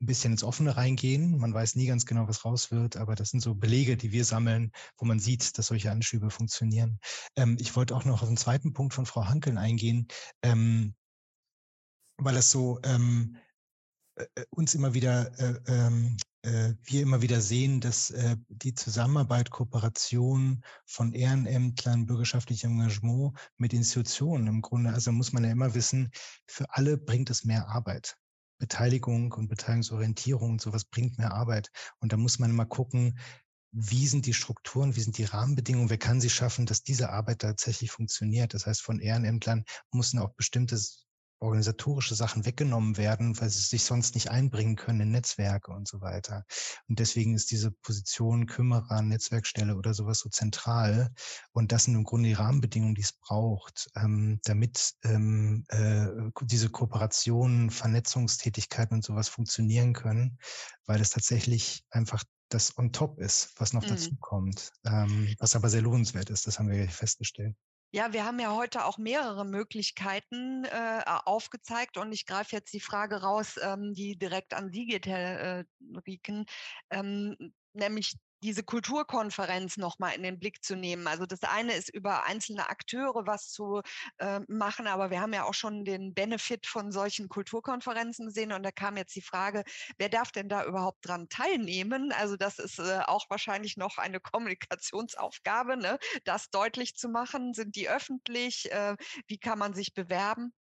ein 0.00 0.06
bisschen 0.06 0.32
ins 0.32 0.44
Offene 0.44 0.76
reingehen. 0.76 1.38
Man 1.38 1.54
weiß 1.54 1.74
nie 1.76 1.86
ganz 1.86 2.04
genau, 2.04 2.28
was 2.28 2.44
raus 2.44 2.70
wird, 2.70 2.96
aber 2.96 3.14
das 3.14 3.30
sind 3.30 3.40
so 3.40 3.54
Belege, 3.54 3.96
die 3.96 4.12
wir 4.12 4.24
sammeln, 4.24 4.72
wo 4.98 5.06
man 5.06 5.18
sieht, 5.18 5.56
dass 5.56 5.68
solche 5.68 5.90
Anschübe 5.90 6.30
funktionieren. 6.30 6.98
Ähm, 7.36 7.56
ich 7.60 7.74
wollte 7.76 7.96
auch 7.96 8.04
noch 8.04 8.22
auf 8.22 8.28
den 8.28 8.36
zweiten 8.36 8.72
Punkt 8.72 8.94
von 8.94 9.06
Frau 9.06 9.26
Hankeln 9.26 9.58
eingehen, 9.58 10.08
ähm, 10.42 10.94
weil 12.18 12.36
es 12.36 12.50
so 12.50 12.78
ähm, 12.84 13.36
äh, 14.16 14.26
äh 14.34 14.44
uns 14.50 14.74
immer 14.74 14.92
wieder, 14.92 15.38
äh, 15.38 15.60
ähm, 15.66 16.16
äh, 16.42 16.74
wir 16.82 17.02
immer 17.02 17.22
wieder 17.22 17.40
sehen, 17.40 17.80
dass 17.80 18.10
äh, 18.10 18.36
die 18.48 18.74
Zusammenarbeit, 18.74 19.50
Kooperation 19.50 20.62
von 20.84 21.14
Ehrenämtlern, 21.14 22.06
bürgerschaftlichem 22.06 22.72
Engagement 22.72 23.36
mit 23.56 23.72
Institutionen 23.72 24.46
im 24.46 24.60
Grunde, 24.60 24.92
also 24.92 25.10
muss 25.10 25.32
man 25.32 25.44
ja 25.44 25.50
immer 25.50 25.74
wissen, 25.74 26.10
für 26.46 26.66
alle 26.68 26.98
bringt 26.98 27.30
es 27.30 27.44
mehr 27.44 27.68
Arbeit. 27.68 28.16
Beteiligung 28.58 29.32
und 29.32 29.48
Beteiligungsorientierung 29.48 30.52
und 30.52 30.60
sowas 30.60 30.84
bringt 30.84 31.18
mehr 31.18 31.32
Arbeit. 31.32 31.70
Und 32.00 32.12
da 32.12 32.16
muss 32.16 32.38
man 32.38 32.52
mal 32.52 32.64
gucken, 32.64 33.18
wie 33.72 34.06
sind 34.06 34.26
die 34.26 34.34
Strukturen, 34.34 34.96
wie 34.96 35.00
sind 35.00 35.18
die 35.18 35.24
Rahmenbedingungen, 35.24 35.90
wer 35.90 35.98
kann 35.98 36.20
sie 36.20 36.30
schaffen, 36.30 36.64
dass 36.64 36.82
diese 36.82 37.10
Arbeit 37.10 37.40
tatsächlich 37.40 37.90
funktioniert. 37.90 38.54
Das 38.54 38.66
heißt, 38.66 38.80
von 38.80 39.00
Ehrenämtlern 39.00 39.64
müssen 39.92 40.18
auch 40.18 40.32
bestimmte 40.34 40.78
organisatorische 41.38 42.14
Sachen 42.14 42.46
weggenommen 42.46 42.96
werden, 42.96 43.38
weil 43.40 43.50
sie 43.50 43.60
sich 43.60 43.84
sonst 43.84 44.14
nicht 44.14 44.30
einbringen 44.30 44.76
können 44.76 45.00
in 45.00 45.10
Netzwerke 45.10 45.72
und 45.72 45.86
so 45.86 46.00
weiter. 46.00 46.44
Und 46.88 46.98
deswegen 46.98 47.34
ist 47.34 47.50
diese 47.50 47.70
Position 47.70 48.46
Kümmerer, 48.46 49.02
Netzwerkstelle 49.02 49.76
oder 49.76 49.94
sowas 49.94 50.20
so 50.20 50.28
zentral. 50.28 51.10
Und 51.52 51.72
das 51.72 51.84
sind 51.84 51.94
im 51.94 52.04
Grunde 52.04 52.28
die 52.28 52.34
Rahmenbedingungen, 52.34 52.94
die 52.94 53.02
es 53.02 53.12
braucht, 53.12 53.88
ähm, 53.96 54.40
damit 54.44 54.94
ähm, 55.04 55.64
äh, 55.68 56.06
diese 56.42 56.70
Kooperationen, 56.70 57.70
Vernetzungstätigkeiten 57.70 58.96
und 58.96 59.04
sowas 59.04 59.28
funktionieren 59.28 59.92
können, 59.92 60.38
weil 60.86 61.00
es 61.00 61.10
tatsächlich 61.10 61.84
einfach 61.90 62.24
das 62.48 62.78
on 62.78 62.92
top 62.92 63.18
ist, 63.18 63.52
was 63.56 63.72
noch 63.72 63.82
mhm. 63.82 63.88
dazu 63.88 64.16
kommt, 64.20 64.72
ähm, 64.84 65.34
was 65.38 65.56
aber 65.56 65.68
sehr 65.68 65.82
lohnenswert 65.82 66.30
ist. 66.30 66.46
Das 66.46 66.58
haben 66.58 66.70
wir 66.70 66.88
festgestellt. 66.88 67.56
Ja, 67.96 68.12
wir 68.12 68.26
haben 68.26 68.38
ja 68.38 68.54
heute 68.54 68.84
auch 68.84 68.98
mehrere 68.98 69.46
Möglichkeiten 69.46 70.66
äh, 70.66 71.02
aufgezeigt 71.06 71.96
und 71.96 72.12
ich 72.12 72.26
greife 72.26 72.54
jetzt 72.54 72.74
die 72.74 72.80
Frage 72.80 73.22
raus, 73.22 73.58
ähm, 73.62 73.94
die 73.94 74.18
direkt 74.18 74.52
an 74.52 74.70
Sie 74.70 74.84
geht, 74.84 75.06
Herr 75.06 75.60
äh, 75.60 75.64
Rieken, 76.06 76.44
ähm, 76.90 77.54
nämlich 77.72 78.18
diese 78.46 78.62
Kulturkonferenz 78.62 79.76
nochmal 79.76 80.14
in 80.14 80.22
den 80.22 80.38
Blick 80.38 80.62
zu 80.62 80.76
nehmen. 80.76 81.08
Also 81.08 81.26
das 81.26 81.42
eine 81.42 81.74
ist 81.74 81.92
über 81.92 82.24
einzelne 82.26 82.68
Akteure 82.70 83.26
was 83.26 83.50
zu 83.50 83.82
äh, 84.18 84.38
machen, 84.46 84.86
aber 84.86 85.10
wir 85.10 85.20
haben 85.20 85.32
ja 85.32 85.42
auch 85.44 85.54
schon 85.54 85.84
den 85.84 86.14
Benefit 86.14 86.64
von 86.64 86.92
solchen 86.92 87.28
Kulturkonferenzen 87.28 88.26
gesehen 88.26 88.52
und 88.52 88.62
da 88.62 88.70
kam 88.70 88.96
jetzt 88.96 89.16
die 89.16 89.20
Frage, 89.20 89.64
wer 89.98 90.08
darf 90.08 90.30
denn 90.30 90.48
da 90.48 90.64
überhaupt 90.64 91.04
dran 91.04 91.28
teilnehmen? 91.28 92.12
Also 92.12 92.36
das 92.36 92.60
ist 92.60 92.78
äh, 92.78 93.00
auch 93.06 93.28
wahrscheinlich 93.30 93.76
noch 93.76 93.98
eine 93.98 94.20
Kommunikationsaufgabe, 94.20 95.76
ne? 95.76 95.98
das 96.22 96.48
deutlich 96.50 96.94
zu 96.94 97.08
machen. 97.08 97.52
Sind 97.52 97.74
die 97.74 97.88
öffentlich? 97.88 98.70
Äh, 98.70 98.94
wie 99.26 99.38
kann 99.38 99.58
man 99.58 99.74
sich 99.74 99.92
bewerben? 99.92 100.52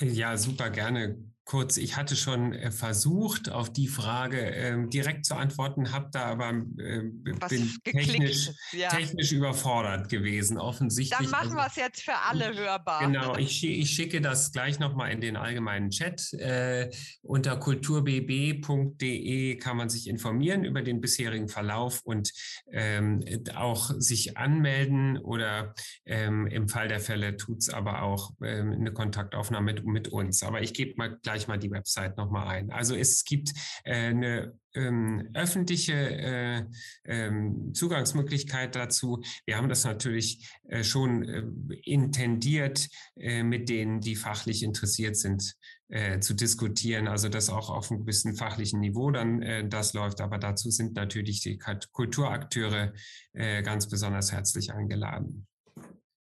Ja, 0.00 0.36
super 0.36 0.70
gerne 0.70 1.22
kurz. 1.44 1.76
Ich 1.76 1.96
hatte 1.96 2.16
schon 2.16 2.52
äh, 2.52 2.70
versucht, 2.70 3.50
auf 3.50 3.72
die 3.72 3.88
Frage 3.88 4.38
ähm, 4.38 4.88
direkt 4.90 5.26
zu 5.26 5.34
antworten, 5.34 5.92
habe 5.92 6.08
da 6.10 6.24
aber 6.26 6.50
äh, 6.50 7.02
bin 7.02 7.38
technisch, 7.84 8.50
ja. 8.72 8.88
technisch 8.88 9.32
überfordert 9.32 10.08
gewesen, 10.08 10.58
offensichtlich. 10.58 11.18
Dann 11.18 11.30
machen 11.30 11.54
wir 11.54 11.66
es 11.66 11.76
jetzt 11.76 12.02
für 12.02 12.16
alle 12.16 12.54
hörbar. 12.54 13.00
Genau, 13.00 13.36
ich, 13.36 13.62
ich 13.62 13.90
schicke 13.90 14.20
das 14.20 14.52
gleich 14.52 14.78
nochmal 14.78 15.12
in 15.12 15.20
den 15.20 15.36
allgemeinen 15.36 15.90
Chat. 15.90 16.32
Äh, 16.34 16.90
unter 17.22 17.56
kulturbb.de 17.58 19.56
kann 19.56 19.76
man 19.76 19.88
sich 19.88 20.08
informieren 20.08 20.64
über 20.64 20.82
den 20.82 21.00
bisherigen 21.00 21.48
Verlauf 21.48 22.00
und 22.04 22.32
ähm, 22.72 23.22
auch 23.54 23.90
sich 23.98 24.36
anmelden 24.36 25.18
oder 25.18 25.74
ähm, 26.06 26.46
im 26.46 26.68
Fall 26.68 26.88
der 26.88 27.00
Fälle 27.00 27.36
tut 27.36 27.58
es 27.58 27.68
aber 27.68 28.02
auch 28.02 28.32
ähm, 28.42 28.72
eine 28.72 28.92
Kontaktaufnahme 28.92 29.74
mit, 29.74 29.84
mit 29.84 30.08
uns. 30.08 30.42
Aber 30.42 30.62
ich 30.62 30.72
gebe 30.72 30.94
mal 30.96 31.18
gleich 31.22 31.33
gleich 31.34 31.48
mal 31.48 31.58
die 31.58 31.70
Website 31.70 32.16
nochmal 32.16 32.46
ein. 32.46 32.70
Also 32.70 32.94
es 32.94 33.24
gibt 33.24 33.52
äh, 33.82 33.94
eine 33.94 34.56
ähm, 34.74 35.30
öffentliche 35.34 35.92
äh, 35.92 36.64
ähm, 37.04 37.72
Zugangsmöglichkeit 37.74 38.76
dazu. 38.76 39.22
Wir 39.44 39.56
haben 39.56 39.68
das 39.68 39.84
natürlich 39.84 40.48
äh, 40.68 40.84
schon 40.84 41.24
äh, 41.24 41.42
intendiert, 41.82 42.88
äh, 43.16 43.42
mit 43.42 43.68
denen, 43.68 44.00
die 44.00 44.14
fachlich 44.14 44.62
interessiert 44.62 45.16
sind, 45.16 45.56
äh, 45.88 46.20
zu 46.20 46.34
diskutieren. 46.34 47.08
Also 47.08 47.28
das 47.28 47.50
auch 47.50 47.68
auf 47.68 47.90
einem 47.90 48.02
gewissen 48.02 48.36
fachlichen 48.36 48.80
Niveau 48.80 49.10
dann 49.10 49.68
das 49.68 49.92
läuft. 49.92 50.20
Aber 50.20 50.38
dazu 50.38 50.70
sind 50.70 50.94
natürlich 50.94 51.40
die 51.40 51.58
Kulturakteure 51.92 52.92
ganz 53.34 53.88
besonders 53.88 54.32
herzlich 54.32 54.72
eingeladen. 54.72 55.46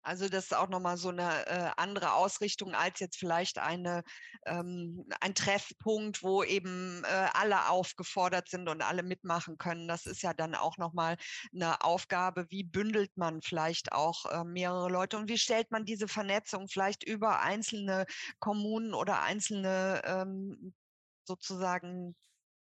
Also 0.08 0.26
das 0.30 0.44
ist 0.44 0.56
auch 0.56 0.70
nochmal 0.70 0.96
so 0.96 1.10
eine 1.10 1.46
äh, 1.46 1.70
andere 1.76 2.14
Ausrichtung 2.14 2.74
als 2.74 2.98
jetzt 2.98 3.18
vielleicht 3.18 3.58
eine, 3.58 4.02
ähm, 4.46 5.04
ein 5.20 5.34
Treffpunkt, 5.34 6.22
wo 6.22 6.42
eben 6.42 7.04
äh, 7.04 7.28
alle 7.34 7.68
aufgefordert 7.68 8.48
sind 8.48 8.70
und 8.70 8.80
alle 8.80 9.02
mitmachen 9.02 9.58
können. 9.58 9.86
Das 9.86 10.06
ist 10.06 10.22
ja 10.22 10.32
dann 10.32 10.54
auch 10.54 10.78
nochmal 10.78 11.18
eine 11.52 11.82
Aufgabe, 11.82 12.46
wie 12.48 12.64
bündelt 12.64 13.14
man 13.18 13.42
vielleicht 13.42 13.92
auch 13.92 14.24
äh, 14.24 14.44
mehrere 14.44 14.88
Leute 14.88 15.18
und 15.18 15.28
wie 15.28 15.36
stellt 15.36 15.70
man 15.70 15.84
diese 15.84 16.08
Vernetzung 16.08 16.68
vielleicht 16.68 17.04
über 17.04 17.42
einzelne 17.42 18.06
Kommunen 18.38 18.94
oder 18.94 19.20
einzelne 19.20 20.00
ähm, 20.06 20.72
sozusagen 21.26 22.16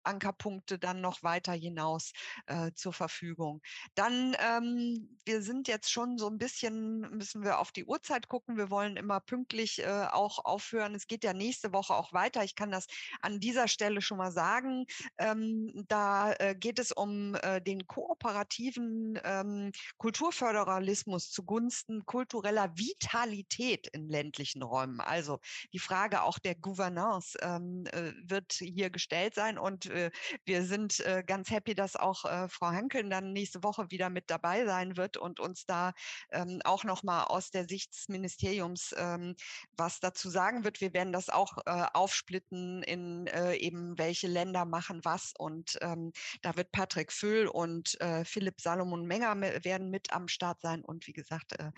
Ankerpunkte 0.08 0.78
dann 0.78 1.00
noch 1.00 1.22
weiter 1.22 1.52
hinaus 1.52 2.12
äh, 2.46 2.72
zur 2.74 2.92
Verfügung. 2.92 3.60
Dann, 3.94 4.34
ähm, 4.40 5.18
wir 5.24 5.42
sind 5.42 5.68
jetzt 5.68 5.90
schon 5.90 6.18
so 6.18 6.28
ein 6.28 6.38
bisschen, 6.38 7.00
müssen 7.16 7.44
wir 7.44 7.58
auf 7.58 7.72
die 7.72 7.84
Uhrzeit 7.84 8.28
gucken. 8.28 8.56
Wir 8.56 8.70
wollen 8.70 8.96
immer 8.96 9.20
pünktlich 9.20 9.80
äh, 9.80 10.06
auch 10.10 10.44
aufhören. 10.44 10.94
Es 10.94 11.06
geht 11.06 11.24
ja 11.24 11.32
nächste 11.32 11.72
Woche 11.72 11.94
auch 11.94 12.12
weiter. 12.12 12.44
Ich 12.44 12.54
kann 12.54 12.70
das 12.70 12.86
an 13.20 13.40
dieser 13.40 13.68
Stelle 13.68 14.00
schon 14.00 14.18
mal 14.18 14.32
sagen. 14.32 14.86
Ähm, 15.18 15.84
da 15.88 16.32
äh, 16.32 16.54
geht 16.54 16.78
es 16.78 16.92
um 16.92 17.34
äh, 17.36 17.60
den 17.60 17.86
kooperativen 17.86 19.18
ähm, 19.24 19.72
Kulturföderalismus 19.98 21.30
zugunsten 21.30 22.06
kultureller 22.06 22.76
Vitalität 22.76 23.86
in 23.88 24.08
ländlichen 24.08 24.62
Räumen. 24.62 25.00
Also 25.00 25.40
die 25.72 25.78
Frage 25.78 26.22
auch 26.22 26.38
der 26.38 26.54
Gouvernance 26.54 27.38
ähm, 27.42 27.84
äh, 27.92 28.12
wird 28.22 28.52
hier 28.52 28.90
gestellt 28.90 29.34
sein 29.34 29.58
und 29.58 29.86
äh, 29.98 30.10
wir 30.44 30.64
sind 30.64 31.00
äh, 31.00 31.22
ganz 31.26 31.50
happy, 31.50 31.74
dass 31.74 31.96
auch 31.96 32.24
äh, 32.24 32.48
Frau 32.48 32.68
Hankeln 32.68 33.10
dann 33.10 33.32
nächste 33.32 33.62
Woche 33.62 33.90
wieder 33.90 34.10
mit 34.10 34.30
dabei 34.30 34.64
sein 34.64 34.96
wird 34.96 35.16
und 35.16 35.40
uns 35.40 35.66
da 35.66 35.92
ähm, 36.30 36.60
auch 36.64 36.84
nochmal 36.84 37.24
aus 37.24 37.50
der 37.50 37.68
Sicht 37.68 37.94
des 37.94 38.08
Ministeriums 38.08 38.94
ähm, 38.96 39.34
was 39.76 40.00
dazu 40.00 40.30
sagen 40.30 40.64
wird. 40.64 40.80
Wir 40.80 40.92
werden 40.92 41.12
das 41.12 41.28
auch 41.28 41.58
äh, 41.66 41.86
aufsplitten 41.92 42.82
in 42.82 43.26
äh, 43.28 43.54
eben 43.56 43.98
welche 43.98 44.28
Länder 44.28 44.64
machen 44.64 45.00
was 45.04 45.32
und 45.38 45.78
ähm, 45.82 46.12
da 46.42 46.56
wird 46.56 46.72
Patrick 46.72 47.12
Föhl 47.12 47.46
und 47.46 48.00
äh, 48.00 48.24
Philipp 48.24 48.60
Salomon 48.60 49.06
Menger 49.06 49.40
werden 49.64 49.90
mit 49.90 50.12
am 50.12 50.28
Start 50.28 50.60
sein 50.60 50.84
und 50.84 51.06
wie 51.06 51.12
gesagt, 51.12 51.58
äh, 51.58 51.70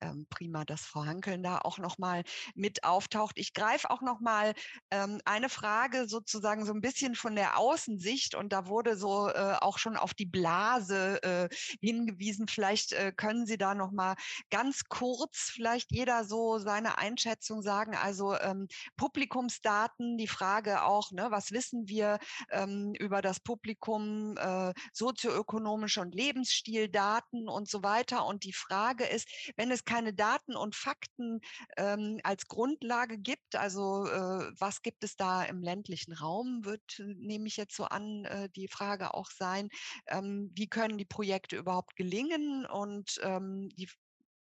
ähm, 0.00 0.26
prima, 0.30 0.64
dass 0.64 0.82
Frau 0.82 1.04
Hankeln 1.04 1.42
da 1.42 1.58
auch 1.58 1.78
nochmal 1.78 2.24
mit 2.54 2.84
auftaucht. 2.84 3.38
Ich 3.38 3.54
greife 3.54 3.90
auch 3.90 4.02
nochmal 4.02 4.54
ähm, 4.90 5.20
eine 5.24 5.48
Frage 5.48 6.08
sozusagen 6.08 6.64
so 6.64 6.72
ein 6.72 6.80
bisschen 6.80 7.14
von 7.14 7.34
der 7.34 7.57
Außensicht 7.58 8.34
und 8.34 8.52
da 8.52 8.66
wurde 8.66 8.96
so 8.96 9.28
äh, 9.28 9.56
auch 9.60 9.78
schon 9.78 9.96
auf 9.96 10.14
die 10.14 10.26
Blase 10.26 11.22
äh, 11.22 11.48
hingewiesen. 11.80 12.48
Vielleicht 12.48 12.92
äh, 12.92 13.12
können 13.14 13.46
Sie 13.46 13.58
da 13.58 13.74
noch 13.74 13.90
mal 13.90 14.14
ganz 14.50 14.84
kurz 14.88 15.50
vielleicht 15.52 15.92
jeder 15.92 16.24
so 16.24 16.58
seine 16.58 16.98
Einschätzung 16.98 17.62
sagen. 17.62 17.96
Also 17.96 18.38
ähm, 18.38 18.68
Publikumsdaten, 18.96 20.16
die 20.16 20.28
Frage 20.28 20.84
auch, 20.84 21.10
ne, 21.12 21.28
was 21.30 21.50
wissen 21.52 21.88
wir 21.88 22.18
ähm, 22.50 22.94
über 22.98 23.22
das 23.22 23.40
Publikum, 23.40 24.36
äh, 24.36 24.72
sozioökonomische 24.92 26.00
und 26.00 26.14
Lebensstildaten 26.14 27.48
und 27.48 27.68
so 27.68 27.82
weiter. 27.82 28.26
Und 28.26 28.44
die 28.44 28.52
Frage 28.52 29.04
ist, 29.04 29.28
wenn 29.56 29.70
es 29.70 29.84
keine 29.84 30.14
Daten 30.14 30.56
und 30.56 30.76
Fakten 30.76 31.40
ähm, 31.76 32.20
als 32.22 32.46
Grundlage 32.46 33.18
gibt, 33.18 33.56
also 33.56 34.06
äh, 34.06 34.52
was 34.58 34.82
gibt 34.82 35.02
es 35.04 35.16
da 35.16 35.42
im 35.42 35.62
ländlichen 35.62 36.12
Raum, 36.12 36.64
wird 36.64 37.02
nehme 37.16 37.47
ich 37.48 37.56
jetzt 37.56 37.76
so 37.76 37.84
an, 37.84 38.24
äh, 38.24 38.48
die 38.50 38.68
Frage 38.68 39.14
auch 39.14 39.30
sein, 39.30 39.68
ähm, 40.06 40.50
wie 40.54 40.68
können 40.68 40.98
die 40.98 41.04
Projekte 41.04 41.56
überhaupt 41.56 41.96
gelingen? 41.96 42.66
Und 42.66 43.18
ähm, 43.22 43.68
die 43.70 43.88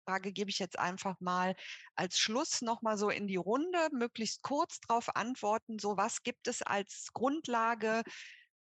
Frage 0.05 0.31
gebe 0.31 0.49
ich 0.49 0.59
jetzt 0.59 0.77
einfach 0.77 1.19
mal 1.19 1.55
als 1.95 2.19
Schluss 2.19 2.61
nochmal 2.61 2.97
so 2.97 3.09
in 3.09 3.27
die 3.27 3.35
Runde, 3.35 3.89
möglichst 3.91 4.41
kurz 4.41 4.79
darauf 4.81 5.15
antworten. 5.15 5.79
So, 5.79 5.97
was 5.97 6.23
gibt 6.23 6.47
es 6.47 6.61
als 6.61 7.09
Grundlage? 7.13 8.03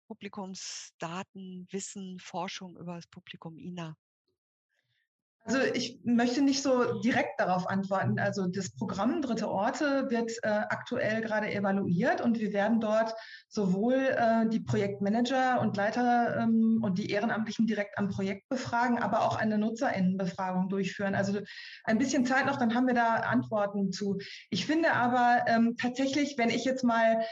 Publikumsdaten, 0.07 1.67
Wissen, 1.69 2.19
Forschung 2.19 2.77
über 2.77 2.95
das 2.95 3.07
Publikum 3.07 3.57
Ina. 3.57 3.97
Also 5.47 5.59
ich 5.61 6.01
möchte 6.03 6.41
nicht 6.41 6.61
so 6.61 6.99
direkt 6.99 7.39
darauf 7.39 7.69
antworten. 7.69 8.19
Also 8.19 8.47
das 8.47 8.69
Programm 8.69 9.21
Dritte 9.21 9.49
Orte 9.49 10.07
wird 10.09 10.31
äh, 10.43 10.49
aktuell 10.49 11.21
gerade 11.21 11.49
evaluiert 11.49 12.19
und 12.19 12.37
wir 12.37 12.51
werden 12.51 12.81
dort 12.81 13.15
sowohl 13.47 13.93
äh, 13.93 14.49
die 14.49 14.59
Projektmanager 14.59 15.61
und 15.61 15.77
Leiter 15.77 16.35
ähm, 16.37 16.81
und 16.83 16.97
die 16.97 17.11
Ehrenamtlichen 17.11 17.65
direkt 17.65 17.97
am 17.97 18.09
Projekt 18.09 18.49
befragen, 18.49 18.99
aber 18.99 19.21
auch 19.21 19.37
eine 19.37 19.57
Nutzerinnenbefragung 19.57 20.67
durchführen. 20.67 21.15
Also 21.15 21.39
ein 21.85 21.97
bisschen 21.97 22.25
Zeit 22.25 22.45
noch, 22.45 22.57
dann 22.57 22.75
haben 22.75 22.87
wir 22.87 22.93
da 22.93 23.15
Antworten 23.15 23.93
zu. 23.93 24.17
Ich 24.49 24.65
finde 24.65 24.91
aber 24.91 25.45
ähm, 25.47 25.77
tatsächlich, 25.79 26.37
wenn 26.37 26.49
ich 26.49 26.65
jetzt 26.65 26.83
mal 26.83 27.23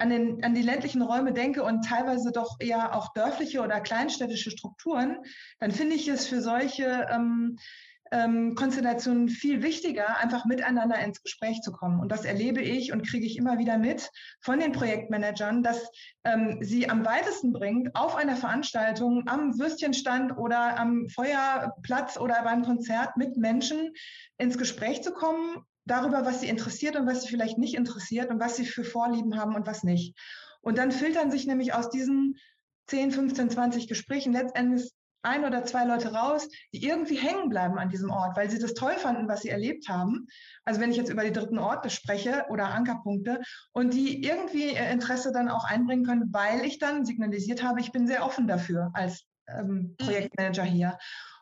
an, 0.00 0.10
den, 0.10 0.42
an 0.42 0.54
die 0.54 0.62
ländlichen 0.62 1.02
Räume 1.02 1.32
denke 1.32 1.62
und 1.62 1.84
teilweise 1.84 2.32
doch 2.32 2.56
eher 2.58 2.94
auch 2.96 3.12
dörfliche 3.12 3.60
oder 3.60 3.80
kleinstädtische 3.80 4.50
Strukturen, 4.50 5.18
dann 5.58 5.70
finde 5.70 5.94
ich 5.94 6.08
es 6.08 6.26
für 6.26 6.40
solche 6.40 7.06
ähm, 7.10 7.58
ähm, 8.12 8.54
Konstellationen 8.54 9.28
viel 9.28 9.62
wichtiger, 9.62 10.18
einfach 10.18 10.44
miteinander 10.44 10.98
ins 10.98 11.22
Gespräch 11.22 11.60
zu 11.60 11.70
kommen. 11.72 12.00
Und 12.00 12.10
das 12.10 12.24
erlebe 12.24 12.60
ich 12.60 12.92
und 12.92 13.06
kriege 13.06 13.26
ich 13.26 13.36
immer 13.36 13.58
wieder 13.58 13.78
mit 13.78 14.10
von 14.40 14.58
den 14.58 14.72
Projektmanagern, 14.72 15.62
dass 15.62 15.88
ähm, 16.24 16.58
sie 16.60 16.88
am 16.88 17.04
weitesten 17.04 17.52
bringt, 17.52 17.94
auf 17.94 18.16
einer 18.16 18.36
Veranstaltung, 18.36 19.28
am 19.28 19.58
Würstchenstand 19.58 20.36
oder 20.36 20.78
am 20.78 21.08
Feuerplatz 21.08 22.18
oder 22.18 22.42
beim 22.42 22.62
Konzert 22.62 23.16
mit 23.16 23.36
Menschen 23.36 23.92
ins 24.38 24.58
Gespräch 24.58 25.02
zu 25.02 25.12
kommen 25.12 25.64
darüber, 25.90 26.24
was 26.24 26.40
sie 26.40 26.48
interessiert 26.48 26.96
und 26.96 27.06
was 27.06 27.22
sie 27.22 27.28
vielleicht 27.28 27.58
nicht 27.58 27.74
interessiert 27.74 28.30
und 28.30 28.40
was 28.40 28.56
sie 28.56 28.64
für 28.64 28.84
Vorlieben 28.84 29.38
haben 29.38 29.54
und 29.54 29.66
was 29.66 29.82
nicht. 29.82 30.16
Und 30.60 30.78
dann 30.78 30.92
filtern 30.92 31.30
sich 31.30 31.46
nämlich 31.46 31.74
aus 31.74 31.90
diesen 31.90 32.36
10, 32.86 33.12
15, 33.12 33.50
20 33.50 33.88
Gesprächen 33.88 34.32
letztendlich 34.32 34.90
ein 35.22 35.44
oder 35.44 35.64
zwei 35.64 35.84
Leute 35.84 36.12
raus, 36.12 36.48
die 36.72 36.82
irgendwie 36.82 37.16
hängen 37.16 37.48
bleiben 37.48 37.78
an 37.78 37.90
diesem 37.90 38.10
Ort, 38.10 38.36
weil 38.36 38.50
sie 38.50 38.58
das 38.58 38.74
toll 38.74 38.94
fanden, 38.96 39.28
was 39.28 39.42
sie 39.42 39.50
erlebt 39.50 39.88
haben. 39.88 40.26
Also 40.64 40.80
wenn 40.80 40.90
ich 40.90 40.96
jetzt 40.96 41.10
über 41.10 41.24
die 41.24 41.32
dritten 41.32 41.58
Orte 41.58 41.90
spreche 41.90 42.46
oder 42.48 42.68
Ankerpunkte 42.68 43.40
und 43.72 43.92
die 43.92 44.22
irgendwie 44.24 44.70
Interesse 44.70 45.32
dann 45.32 45.48
auch 45.48 45.64
einbringen 45.64 46.04
können, 46.04 46.32
weil 46.32 46.64
ich 46.64 46.78
dann 46.78 47.04
signalisiert 47.04 47.62
habe, 47.62 47.80
ich 47.80 47.92
bin 47.92 48.06
sehr 48.06 48.24
offen 48.24 48.46
dafür 48.46 48.90
als 48.94 49.24
ähm, 49.48 49.68
mhm. 49.68 49.96
Projektmanager 49.98 50.64
hier. 50.64 50.98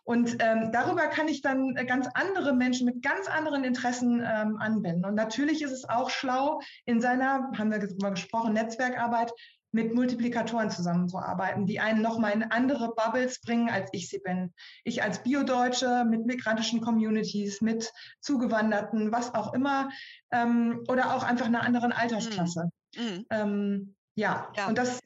Und 0.09 0.39
ähm, 0.40 0.72
darüber 0.72 1.09
kann 1.09 1.28
ich 1.28 1.43
dann 1.43 1.76
äh, 1.76 1.85
ganz 1.85 2.09
andere 2.14 2.55
Menschen 2.55 2.86
mit 2.86 3.02
ganz 3.02 3.28
anderen 3.28 3.62
Interessen 3.62 4.22
ähm, 4.26 4.56
anwenden. 4.56 5.05
Und 5.05 5.14
natürlich 5.14 5.60
ist 5.60 5.70
es 5.70 5.86
auch 5.86 6.09
schlau, 6.09 6.62
in 6.86 7.02
seiner, 7.02 7.51
haben 7.59 7.70
wir 7.70 7.86
mal 8.01 8.12
gesprochen, 8.12 8.55
Netzwerkarbeit 8.55 9.30
mit 9.70 9.94
Multiplikatoren 9.94 10.70
zusammenzuarbeiten, 10.70 11.66
die 11.66 11.78
einen 11.78 12.01
nochmal 12.01 12.32
in 12.32 12.43
andere 12.43 12.94
Bubbles 12.94 13.43
bringen, 13.43 13.68
als 13.68 13.90
ich 13.93 14.09
sie 14.09 14.20
bin. 14.20 14.55
Ich 14.82 15.02
als 15.02 15.22
Biodeutsche 15.22 16.06
mit 16.09 16.24
migrantischen 16.24 16.80
Communities, 16.80 17.60
mit 17.60 17.93
Zugewanderten, 18.22 19.12
was 19.12 19.35
auch 19.35 19.52
immer, 19.52 19.90
ähm, 20.30 20.85
oder 20.89 21.14
auch 21.14 21.22
einfach 21.22 21.44
einer 21.44 21.64
anderen 21.64 21.93
Altersklasse. 21.93 22.70
Mhm. 22.97 23.02
Mhm. 23.02 23.26
Ähm, 23.28 23.94
ja. 24.14 24.51
ja, 24.56 24.68
und 24.68 24.78
das 24.78 25.01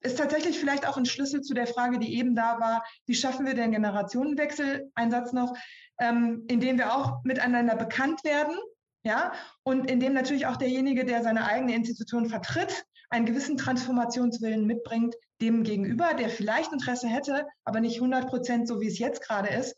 ist 0.00 0.18
tatsächlich 0.18 0.58
vielleicht 0.58 0.86
auch 0.86 0.96
ein 0.96 1.06
Schlüssel 1.06 1.42
zu 1.42 1.54
der 1.54 1.66
Frage, 1.66 1.98
die 1.98 2.18
eben 2.18 2.34
da 2.34 2.60
war, 2.60 2.84
wie 3.06 3.14
schaffen 3.14 3.46
wir 3.46 3.54
den 3.54 3.72
Generationenwechsel? 3.72 4.90
Ein 4.94 5.10
Satz 5.10 5.32
noch, 5.32 5.54
ähm, 6.00 6.44
indem 6.48 6.78
wir 6.78 6.94
auch 6.94 7.22
miteinander 7.24 7.76
bekannt 7.76 8.24
werden, 8.24 8.56
ja, 9.04 9.32
und 9.62 9.90
indem 9.90 10.14
natürlich 10.14 10.46
auch 10.46 10.56
derjenige, 10.56 11.04
der 11.04 11.22
seine 11.22 11.46
eigene 11.46 11.74
Institution 11.74 12.28
vertritt, 12.28 12.84
einen 13.10 13.26
gewissen 13.26 13.56
Transformationswillen 13.56 14.66
mitbringt, 14.66 15.14
dem 15.40 15.62
gegenüber, 15.62 16.14
der 16.14 16.28
vielleicht 16.28 16.72
Interesse 16.72 17.08
hätte, 17.08 17.46
aber 17.64 17.80
nicht 17.80 17.96
100 17.96 18.28
Prozent, 18.28 18.66
so 18.66 18.80
wie 18.80 18.88
es 18.88 18.98
jetzt 18.98 19.22
gerade 19.22 19.48
ist, 19.48 19.76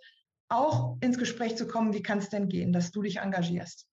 auch 0.48 0.96
ins 1.00 1.18
Gespräch 1.18 1.56
zu 1.56 1.66
kommen, 1.66 1.92
wie 1.92 2.02
kann 2.02 2.18
es 2.18 2.30
denn 2.30 2.48
gehen, 2.48 2.72
dass 2.72 2.90
du 2.90 3.02
dich 3.02 3.18
engagierst. 3.18 3.87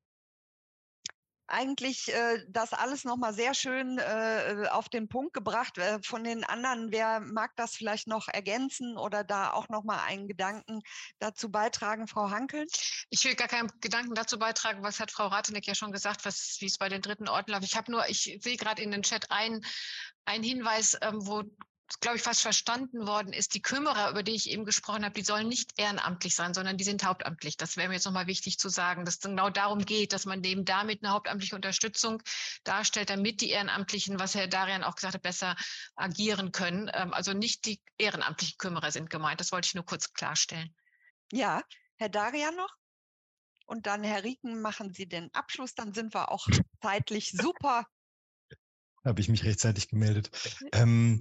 Eigentlich 1.47 2.13
äh, 2.13 2.43
das 2.49 2.73
alles 2.73 3.03
nochmal 3.03 3.33
sehr 3.33 3.53
schön 3.53 3.97
äh, 3.97 4.67
auf 4.71 4.89
den 4.89 5.07
Punkt 5.07 5.33
gebracht. 5.33 5.77
Äh, 5.77 5.99
von 6.01 6.23
den 6.23 6.43
anderen, 6.43 6.91
wer 6.91 7.19
mag 7.19 7.55
das 7.55 7.75
vielleicht 7.75 8.07
noch 8.07 8.27
ergänzen 8.27 8.97
oder 8.97 9.23
da 9.23 9.51
auch 9.51 9.69
nochmal 9.69 9.99
einen 10.07 10.27
Gedanken 10.27 10.81
dazu 11.19 11.49
beitragen, 11.49 12.07
Frau 12.07 12.29
Hankel? 12.29 12.65
Ich 13.09 13.23
will 13.25 13.35
gar 13.35 13.47
keinen 13.47 13.71
Gedanken 13.81 14.15
dazu 14.15 14.39
beitragen, 14.39 14.83
was 14.83 14.99
hat 14.99 15.11
Frau 15.11 15.27
Rateneck 15.27 15.67
ja 15.67 15.75
schon 15.75 15.91
gesagt, 15.91 16.25
was, 16.25 16.57
wie 16.59 16.65
es 16.65 16.77
bei 16.77 16.89
den 16.89 17.01
dritten 17.01 17.29
Orten 17.29 17.51
läuft. 17.51 17.65
Ich 17.65 17.75
habe 17.75 17.91
nur, 17.91 18.07
ich 18.09 18.39
sehe 18.41 18.57
gerade 18.57 18.81
in 18.81 18.91
den 18.91 19.03
Chat 19.03 19.29
ein, 19.29 19.61
ein 20.25 20.43
Hinweis, 20.43 20.97
ähm, 21.01 21.25
wo 21.25 21.43
glaube 21.99 22.17
ich, 22.17 22.23
fast 22.23 22.41
verstanden 22.41 23.05
worden 23.07 23.31
ist, 23.31 23.53
die 23.53 23.61
Kümmerer, 23.61 24.09
über 24.09 24.23
die 24.23 24.33
ich 24.33 24.49
eben 24.49 24.65
gesprochen 24.65 25.05
habe, 25.05 25.13
die 25.13 25.23
sollen 25.23 25.47
nicht 25.47 25.71
ehrenamtlich 25.77 26.35
sein, 26.35 26.53
sondern 26.53 26.77
die 26.77 26.83
sind 26.83 27.03
hauptamtlich. 27.03 27.57
Das 27.57 27.77
wäre 27.77 27.87
mir 27.87 27.95
jetzt 27.95 28.05
nochmal 28.05 28.27
wichtig 28.27 28.57
zu 28.57 28.69
sagen, 28.69 29.05
dass 29.05 29.15
es 29.15 29.21
genau 29.21 29.49
darum 29.49 29.85
geht, 29.85 30.13
dass 30.13 30.25
man 30.25 30.41
dem 30.41 30.65
damit 30.65 31.03
eine 31.03 31.13
hauptamtliche 31.13 31.55
Unterstützung 31.55 32.23
darstellt, 32.63 33.09
damit 33.09 33.41
die 33.41 33.49
Ehrenamtlichen, 33.49 34.19
was 34.19 34.35
Herr 34.35 34.47
Darian 34.47 34.83
auch 34.83 34.95
gesagt 34.95 35.13
hat, 35.13 35.21
besser 35.21 35.55
agieren 35.95 36.51
können. 36.51 36.89
Ähm, 36.93 37.13
also 37.13 37.33
nicht 37.33 37.65
die 37.65 37.81
ehrenamtlichen 37.97 38.57
Kümmerer 38.57 38.91
sind 38.91 39.09
gemeint. 39.09 39.39
Das 39.39 39.51
wollte 39.51 39.67
ich 39.67 39.75
nur 39.75 39.85
kurz 39.85 40.13
klarstellen. 40.13 40.75
Ja, 41.31 41.61
Herr 41.97 42.09
Darian 42.09 42.55
noch? 42.55 42.73
Und 43.67 43.87
dann, 43.87 44.03
Herr 44.03 44.23
Rieken, 44.23 44.61
machen 44.61 44.93
Sie 44.93 45.07
den 45.07 45.33
Abschluss. 45.33 45.73
Dann 45.73 45.93
sind 45.93 46.13
wir 46.13 46.31
auch 46.31 46.47
zeitlich 46.81 47.31
super 47.31 47.85
habe 49.05 49.21
ich 49.21 49.29
mich 49.29 49.43
rechtzeitig 49.43 49.87
gemeldet. 49.87 50.31
Ähm, 50.73 51.19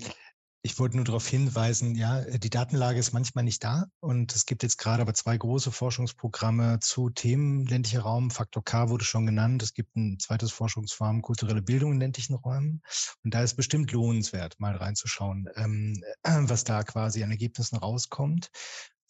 ich 0.66 0.78
wollte 0.78 0.96
nur 0.96 1.04
darauf 1.04 1.28
hinweisen, 1.28 1.94
ja, 1.94 2.20
äh, 2.20 2.38
die 2.38 2.48
Datenlage 2.48 2.98
ist 2.98 3.12
manchmal 3.12 3.44
nicht 3.44 3.62
da 3.62 3.84
und 4.00 4.34
es 4.34 4.46
gibt 4.46 4.62
jetzt 4.62 4.78
gerade 4.78 5.02
aber 5.02 5.12
zwei 5.12 5.36
große 5.36 5.70
Forschungsprogramme 5.70 6.78
zu 6.80 7.10
Themen 7.10 7.66
ländlicher 7.66 8.00
Raum. 8.00 8.30
Faktor 8.30 8.64
K 8.64 8.88
wurde 8.88 9.04
schon 9.04 9.26
genannt. 9.26 9.62
Es 9.62 9.74
gibt 9.74 9.94
ein 9.94 10.18
zweites 10.18 10.52
Forschungsform 10.52 11.20
kulturelle 11.20 11.60
Bildung 11.60 11.92
in 11.92 12.00
ländlichen 12.00 12.34
Räumen 12.34 12.80
und 13.22 13.34
da 13.34 13.42
ist 13.42 13.56
bestimmt 13.56 13.92
lohnenswert, 13.92 14.58
mal 14.58 14.74
reinzuschauen, 14.74 15.50
ähm, 15.54 16.02
was 16.22 16.64
da 16.64 16.82
quasi 16.82 17.22
an 17.22 17.30
Ergebnissen 17.30 17.76
rauskommt. 17.76 18.48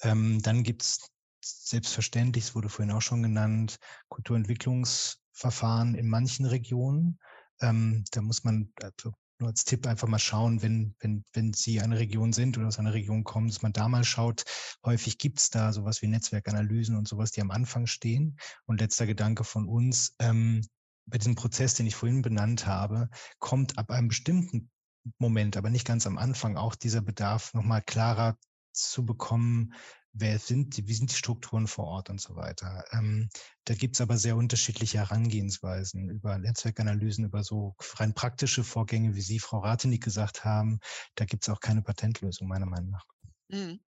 Ähm, 0.03 0.43
dann 0.43 0.65
gibt 0.65 0.83
es 0.83 1.09
selbstverständlich, 1.41 2.47
es 2.47 2.55
wurde 2.57 2.69
vorhin 2.69 2.93
auch 2.93 3.03
schon 3.03 3.23
genannt, 3.23 3.77
Kulturentwicklungsverfahren 4.09 5.95
in 5.95 6.09
manchen 6.09 6.47
Regionen. 6.47 7.21
Ähm, 7.61 8.05
da 8.11 8.23
muss 8.23 8.43
man, 8.43 8.73
also 8.83 9.15
nur 9.45 9.51
als 9.51 9.65
Tipp 9.65 9.87
einfach 9.87 10.09
mal 10.09 10.19
schauen, 10.19 10.63
wenn, 10.63 10.95
wenn, 11.01 11.23
wenn 11.35 11.53
Sie 11.53 11.81
eine 11.81 11.99
Region 11.99 12.33
sind 12.33 12.57
oder 12.57 12.67
aus 12.67 12.79
einer 12.79 12.95
Region 12.95 13.25
kommen, 13.25 13.49
dass 13.49 13.61
man 13.61 13.75
da 13.75 13.89
mal 13.89 14.05
schaut. 14.05 14.45
Häufig 14.85 15.19
gibt 15.19 15.39
es 15.39 15.51
da 15.51 15.73
sowas 15.73 16.01
wie 16.01 16.09
Netzwerkanalysen 16.09 16.97
und 16.97 17.07
sowas, 17.07 17.31
die 17.31 17.43
am 17.43 17.51
Anfang 17.51 17.87
stehen. 17.87 18.39
Und 18.65 18.81
letzter 18.81 19.07
Gedanke 19.07 19.45
von 19.45 19.69
uns, 19.69 20.17
ähm, 20.19 20.63
bei 21.07 21.19
diesem 21.19 21.35
Prozess, 21.35 21.75
den 21.75 21.87
ich 21.87 21.95
vorhin 21.95 22.23
benannt 22.23 22.67
habe, 22.67 23.11
kommt 23.39 23.77
ab 23.77 23.91
einem 23.91 24.09
bestimmten 24.09 24.71
Moment, 25.19 25.59
aber 25.59 25.69
nicht 25.69 25.87
ganz 25.87 26.07
am 26.07 26.17
Anfang, 26.17 26.57
auch 26.57 26.75
dieser 26.75 27.03
Bedarf 27.03 27.53
nochmal 27.53 27.83
klarer 27.83 28.39
zu 28.73 29.05
bekommen, 29.05 29.75
wer 30.15 30.39
sind 30.39 30.77
die, 30.77 30.89
wie 30.89 30.95
sind 30.95 31.11
die 31.11 31.17
Strukturen 31.17 31.67
vor 31.67 31.87
Ort 31.87 32.09
und 32.09 32.21
so 32.21 32.37
weiter. 32.37 32.85
Ähm, 32.93 33.29
da 33.65 33.75
gibt 33.75 33.97
es 33.97 34.01
aber 34.01 34.17
sehr 34.17 34.37
unterschiedliche 34.37 34.99
Herangehensweisen 34.99 36.09
über 36.09 36.39
Netzwerkanalysen, 36.39 37.25
über 37.25 37.43
so 37.43 37.75
rein 37.97 38.15
praktische 38.15 38.65
Vorgänge, 38.65 39.15
wie 39.15 39.21
Sie, 39.21 39.41
Frau 39.41 39.59
Ratenig, 39.59 40.03
gesagt 40.03 40.45
haben. 40.45 40.79
Da 41.17 41.25
gibt 41.25 41.45
es 41.45 41.49
auch 41.49 41.61
keine 41.61 41.83
Patentlösung, 41.83 42.49
meiner 42.49 42.67
Meinung 42.67 42.91
nach. 42.91 43.05
Mhm. 43.49 43.81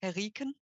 Herr 0.00 0.16
Rieken? 0.16 0.54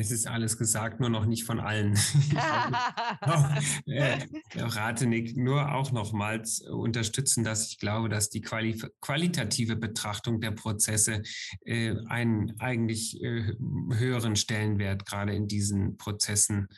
Es 0.00 0.12
ist 0.12 0.28
alles 0.28 0.56
gesagt, 0.56 1.00
nur 1.00 1.10
noch 1.10 1.26
nicht 1.26 1.42
von 1.42 1.58
allen. 1.58 1.94
äh, 3.86 4.18
Ratenig 4.54 5.36
nur 5.36 5.74
auch 5.74 5.90
nochmals 5.90 6.60
unterstützen, 6.60 7.42
dass 7.42 7.66
ich 7.66 7.80
glaube, 7.80 8.08
dass 8.08 8.30
die 8.30 8.40
quali 8.40 8.80
qualitative 9.00 9.74
Betrachtung 9.74 10.40
der 10.40 10.52
Prozesse 10.52 11.22
äh, 11.64 11.96
einen 12.06 12.60
eigentlich 12.60 13.20
äh, 13.24 13.54
höheren 13.92 14.36
Stellenwert 14.36 15.04
gerade 15.04 15.34
in 15.34 15.48
diesen 15.48 15.96
Prozessen 15.96 16.68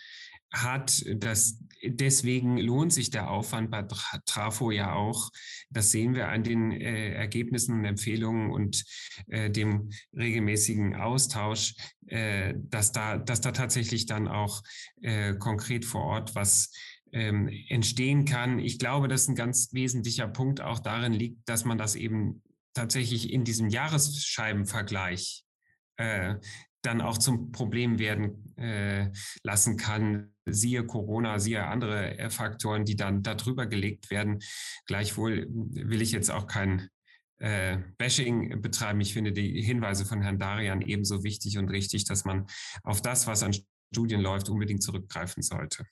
hat. 0.53 1.05
Das, 1.17 1.59
deswegen 1.83 2.59
lohnt 2.59 2.93
sich 2.93 3.11
der 3.11 3.31
Aufwand 3.31 3.71
bei 3.71 3.87
Trafo 4.27 4.71
ja 4.71 4.95
auch. 4.95 5.31
Das 5.71 5.91
sehen 5.91 6.15
wir 6.15 6.29
an 6.29 6.43
den 6.43 6.73
äh, 6.73 7.13
Ergebnissen 7.13 7.79
und 7.79 7.85
Empfehlungen 7.85 8.51
und 8.51 8.85
äh, 9.29 9.51
dem 9.51 9.91
regelmäßigen 10.17 10.97
Austausch, 10.97 11.75
äh, 12.07 12.55
dass, 12.57 12.93
da, 12.93 13.19
dass 13.19 13.41
da 13.41 13.53
tatsächlich 13.53 14.07
dann 14.07 14.29
auch 14.29 14.63
äh, 15.01 15.35
konkret 15.35 15.85
vor 15.85 16.03
Ort 16.03 16.35
was 16.35 16.73
ähm, 17.13 17.49
entstehen 17.69 18.25
kann. 18.25 18.59
Ich 18.59 18.79
glaube, 18.79 19.09
dass 19.09 19.29
ein 19.29 19.35
ganz 19.35 19.73
wesentlicher 19.73 20.29
Punkt 20.29 20.61
auch 20.61 20.79
darin 20.79 21.13
liegt, 21.13 21.49
dass 21.49 21.65
man 21.65 21.79
das 21.79 21.95
eben 21.95 22.43
tatsächlich 22.75 23.33
in 23.33 23.45
diesem 23.45 23.69
Jahresscheibenvergleich 23.69 25.45
äh, 25.97 26.37
dann 26.83 27.01
auch 27.01 27.19
zum 27.19 27.53
Problem 27.53 27.99
werden 27.99 28.55
äh, 28.57 29.11
lassen 29.43 29.77
kann. 29.77 30.33
Siehe 30.47 30.85
Corona, 30.87 31.39
siehe 31.39 31.67
andere 31.67 32.19
äh, 32.19 32.31
Faktoren, 32.31 32.85
die 32.85 32.97
dann 32.97 33.23
darüber 33.23 33.67
gelegt 33.67 34.11
werden. 34.11 34.41
Gleichwohl 34.87 35.47
will 35.51 36.03
ich 36.03 36.13
jetzt 36.13 36.31
auch 36.31 36.47
kein 36.47 36.89
äh, 37.39 37.79
Bashing 37.99 38.61
betreiben. 38.61 39.01
Ich 39.01 39.13
finde 39.13 39.33
die 39.33 39.63
Hinweise 39.63 40.05
von 40.05 40.23
Herrn 40.23 40.39
Darian 40.39 40.83
ebenso 40.83 41.25
wichtig 41.25 41.59
und 41.59 41.69
richtig, 41.71 42.05
dass 42.05 42.25
man 42.25 42.47
auf 42.83 43.03
das, 43.03 43.27
was 43.27 43.43
an 43.43 43.55
Studien 43.93 44.21
läuft, 44.21 44.49
unbedingt 44.49 44.83
zurückgreifen 44.83 45.43
sollte. 45.43 45.85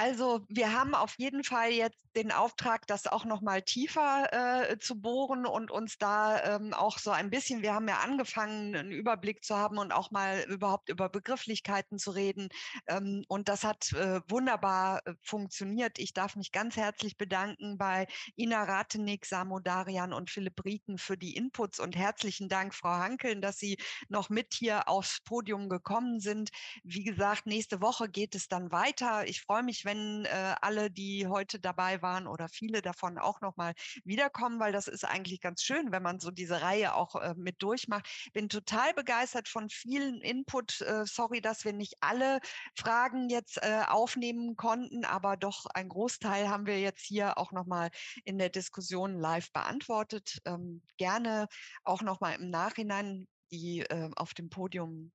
Also 0.00 0.46
wir 0.48 0.72
haben 0.72 0.94
auf 0.94 1.14
jeden 1.18 1.44
Fall 1.44 1.72
jetzt 1.72 1.98
den 2.16 2.32
Auftrag, 2.32 2.86
das 2.86 3.06
auch 3.06 3.26
noch 3.26 3.42
mal 3.42 3.60
tiefer 3.62 4.70
äh, 4.70 4.78
zu 4.78 4.98
bohren 5.00 5.44
und 5.44 5.70
uns 5.70 5.98
da 5.98 6.56
ähm, 6.56 6.72
auch 6.72 6.98
so 6.98 7.10
ein 7.10 7.28
bisschen, 7.30 7.60
wir 7.62 7.74
haben 7.74 7.86
ja 7.86 7.98
angefangen, 7.98 8.74
einen 8.74 8.92
Überblick 8.92 9.44
zu 9.44 9.56
haben 9.56 9.76
und 9.78 9.92
auch 9.92 10.10
mal 10.10 10.44
überhaupt 10.48 10.88
über 10.88 11.08
Begrifflichkeiten 11.08 11.98
zu 11.98 12.12
reden. 12.12 12.48
Ähm, 12.88 13.24
und 13.28 13.48
das 13.48 13.62
hat 13.62 13.92
äh, 13.92 14.20
wunderbar 14.26 15.06
äh, 15.06 15.12
funktioniert. 15.22 15.98
Ich 15.98 16.14
darf 16.14 16.34
mich 16.34 16.50
ganz 16.50 16.76
herzlich 16.76 17.18
bedanken 17.18 17.76
bei 17.78 18.06
Ina 18.36 18.64
Ratenig, 18.64 19.26
Samo 19.26 19.60
Darian 19.60 20.14
und 20.14 20.30
Philipp 20.30 20.64
Rieken 20.64 20.96
für 20.96 21.18
die 21.18 21.36
Inputs 21.36 21.78
und 21.78 21.94
herzlichen 21.94 22.48
Dank, 22.48 22.74
Frau 22.74 22.94
Hankeln, 22.94 23.42
dass 23.42 23.58
Sie 23.58 23.76
noch 24.08 24.30
mit 24.30 24.54
hier 24.54 24.88
aufs 24.88 25.20
Podium 25.20 25.68
gekommen 25.68 26.20
sind. 26.20 26.50
Wie 26.82 27.04
gesagt, 27.04 27.46
nächste 27.46 27.82
Woche 27.82 28.08
geht 28.08 28.34
es 28.34 28.48
dann 28.48 28.72
weiter. 28.72 29.28
Ich 29.28 29.42
freue 29.42 29.62
mich, 29.62 29.84
wenn 29.90 30.24
äh, 30.24 30.54
alle, 30.60 30.90
die 30.90 31.26
heute 31.26 31.58
dabei 31.58 32.00
waren 32.00 32.28
oder 32.28 32.48
viele 32.48 32.80
davon 32.80 33.18
auch 33.18 33.40
nochmal 33.40 33.74
wiederkommen, 34.04 34.60
weil 34.60 34.72
das 34.72 34.86
ist 34.86 35.04
eigentlich 35.04 35.40
ganz 35.40 35.62
schön, 35.62 35.90
wenn 35.90 36.02
man 36.02 36.20
so 36.20 36.30
diese 36.30 36.62
Reihe 36.62 36.94
auch 36.94 37.16
äh, 37.16 37.34
mit 37.36 37.60
durchmacht. 37.62 38.08
Bin 38.32 38.48
total 38.48 38.94
begeistert 38.94 39.48
von 39.48 39.68
vielen 39.68 40.20
Input. 40.20 40.80
Äh, 40.82 41.04
sorry, 41.06 41.40
dass 41.40 41.64
wir 41.64 41.72
nicht 41.72 41.94
alle 42.00 42.40
Fragen 42.76 43.28
jetzt 43.28 43.58
äh, 43.62 43.82
aufnehmen 43.88 44.54
konnten, 44.56 45.04
aber 45.04 45.36
doch 45.36 45.66
ein 45.74 45.88
Großteil 45.88 46.48
haben 46.48 46.66
wir 46.66 46.78
jetzt 46.80 47.04
hier 47.04 47.36
auch 47.36 47.50
nochmal 47.50 47.90
in 48.24 48.38
der 48.38 48.50
Diskussion 48.50 49.18
live 49.18 49.50
beantwortet. 49.52 50.40
Ähm, 50.44 50.82
gerne 50.98 51.48
auch 51.82 52.02
nochmal 52.02 52.36
im 52.36 52.50
Nachhinein 52.50 53.26
die 53.50 53.80
äh, 53.80 54.10
auf 54.14 54.34
dem 54.34 54.48
Podium 54.48 55.10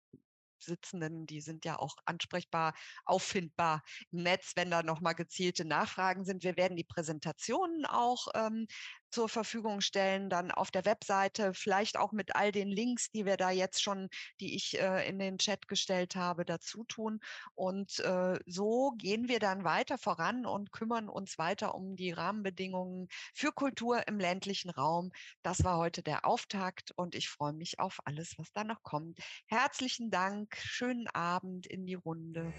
Sitzenden, 0.64 1.26
die 1.26 1.42
sind 1.42 1.66
ja 1.66 1.78
auch 1.80 1.96
ansprechbar, 2.06 2.74
auffindbar 3.06 3.84
im 4.12 4.24
Netz, 4.24 4.54
wenn 4.56 4.72
da 4.72 4.84
nochmal 4.84 5.16
gezielte 5.16 5.66
Nachfragen 5.66 6.26
sind. 6.26 6.44
Wir 6.44 6.58
werden 6.58 6.78
die 6.78 6.84
Präsentationen 6.84 7.86
auch 7.86 8.28
ähm, 8.36 8.68
zur 9.16 9.30
Verfügung 9.30 9.80
stellen, 9.80 10.30
dann 10.30 10.52
auf 10.52 10.72
der 10.72 10.84
Webseite, 10.84 11.54
vielleicht 11.54 11.96
auch 11.96 12.12
mit 12.12 12.36
all 12.36 12.52
den 12.52 12.68
Links, 12.68 13.12
die 13.12 13.26
wir 13.26 13.38
da 13.38 13.50
jetzt 13.50 13.82
schon, 13.82 14.10
die 14.42 14.56
ich 14.58 14.78
äh, 14.78 15.08
in 15.08 15.20
den 15.20 15.38
Chat 15.38 15.70
gestellt 15.70 16.18
habe, 16.18 16.44
dazu 16.44 16.84
tun. 16.84 17.22
Und 17.54 18.00
äh, 18.00 18.38
so 18.46 18.92
gehen 18.98 19.30
wir 19.30 19.40
dann 19.40 19.64
weiter 19.64 19.98
voran 19.98 20.46
und 20.46 20.74
kümmern 20.74 21.08
uns 21.08 21.38
weiter 21.38 21.76
um 21.76 21.96
die 21.96 22.12
Rahmenbedingungen 22.12 23.08
für 23.34 23.54
Kultur 23.54 24.06
im 24.06 24.20
ländlichen 24.20 24.70
Raum. 24.70 25.14
Das 25.44 25.64
war 25.64 25.78
heute 25.78 26.04
der 26.04 26.26
Auftakt 26.26 26.92
und 26.98 27.16
ich 27.16 27.30
freue 27.30 27.54
mich 27.54 27.80
auf 27.80 28.02
alles, 28.04 28.38
was 28.38 28.52
da 28.52 28.66
noch 28.66 28.84
kommt. 28.84 29.20
Herzlichen 29.48 30.12
Dank, 30.12 30.58
schönen 30.58 31.08
Abend 31.08 31.68
in 31.68 31.86
die 31.86 31.94
Runde. 31.96 32.54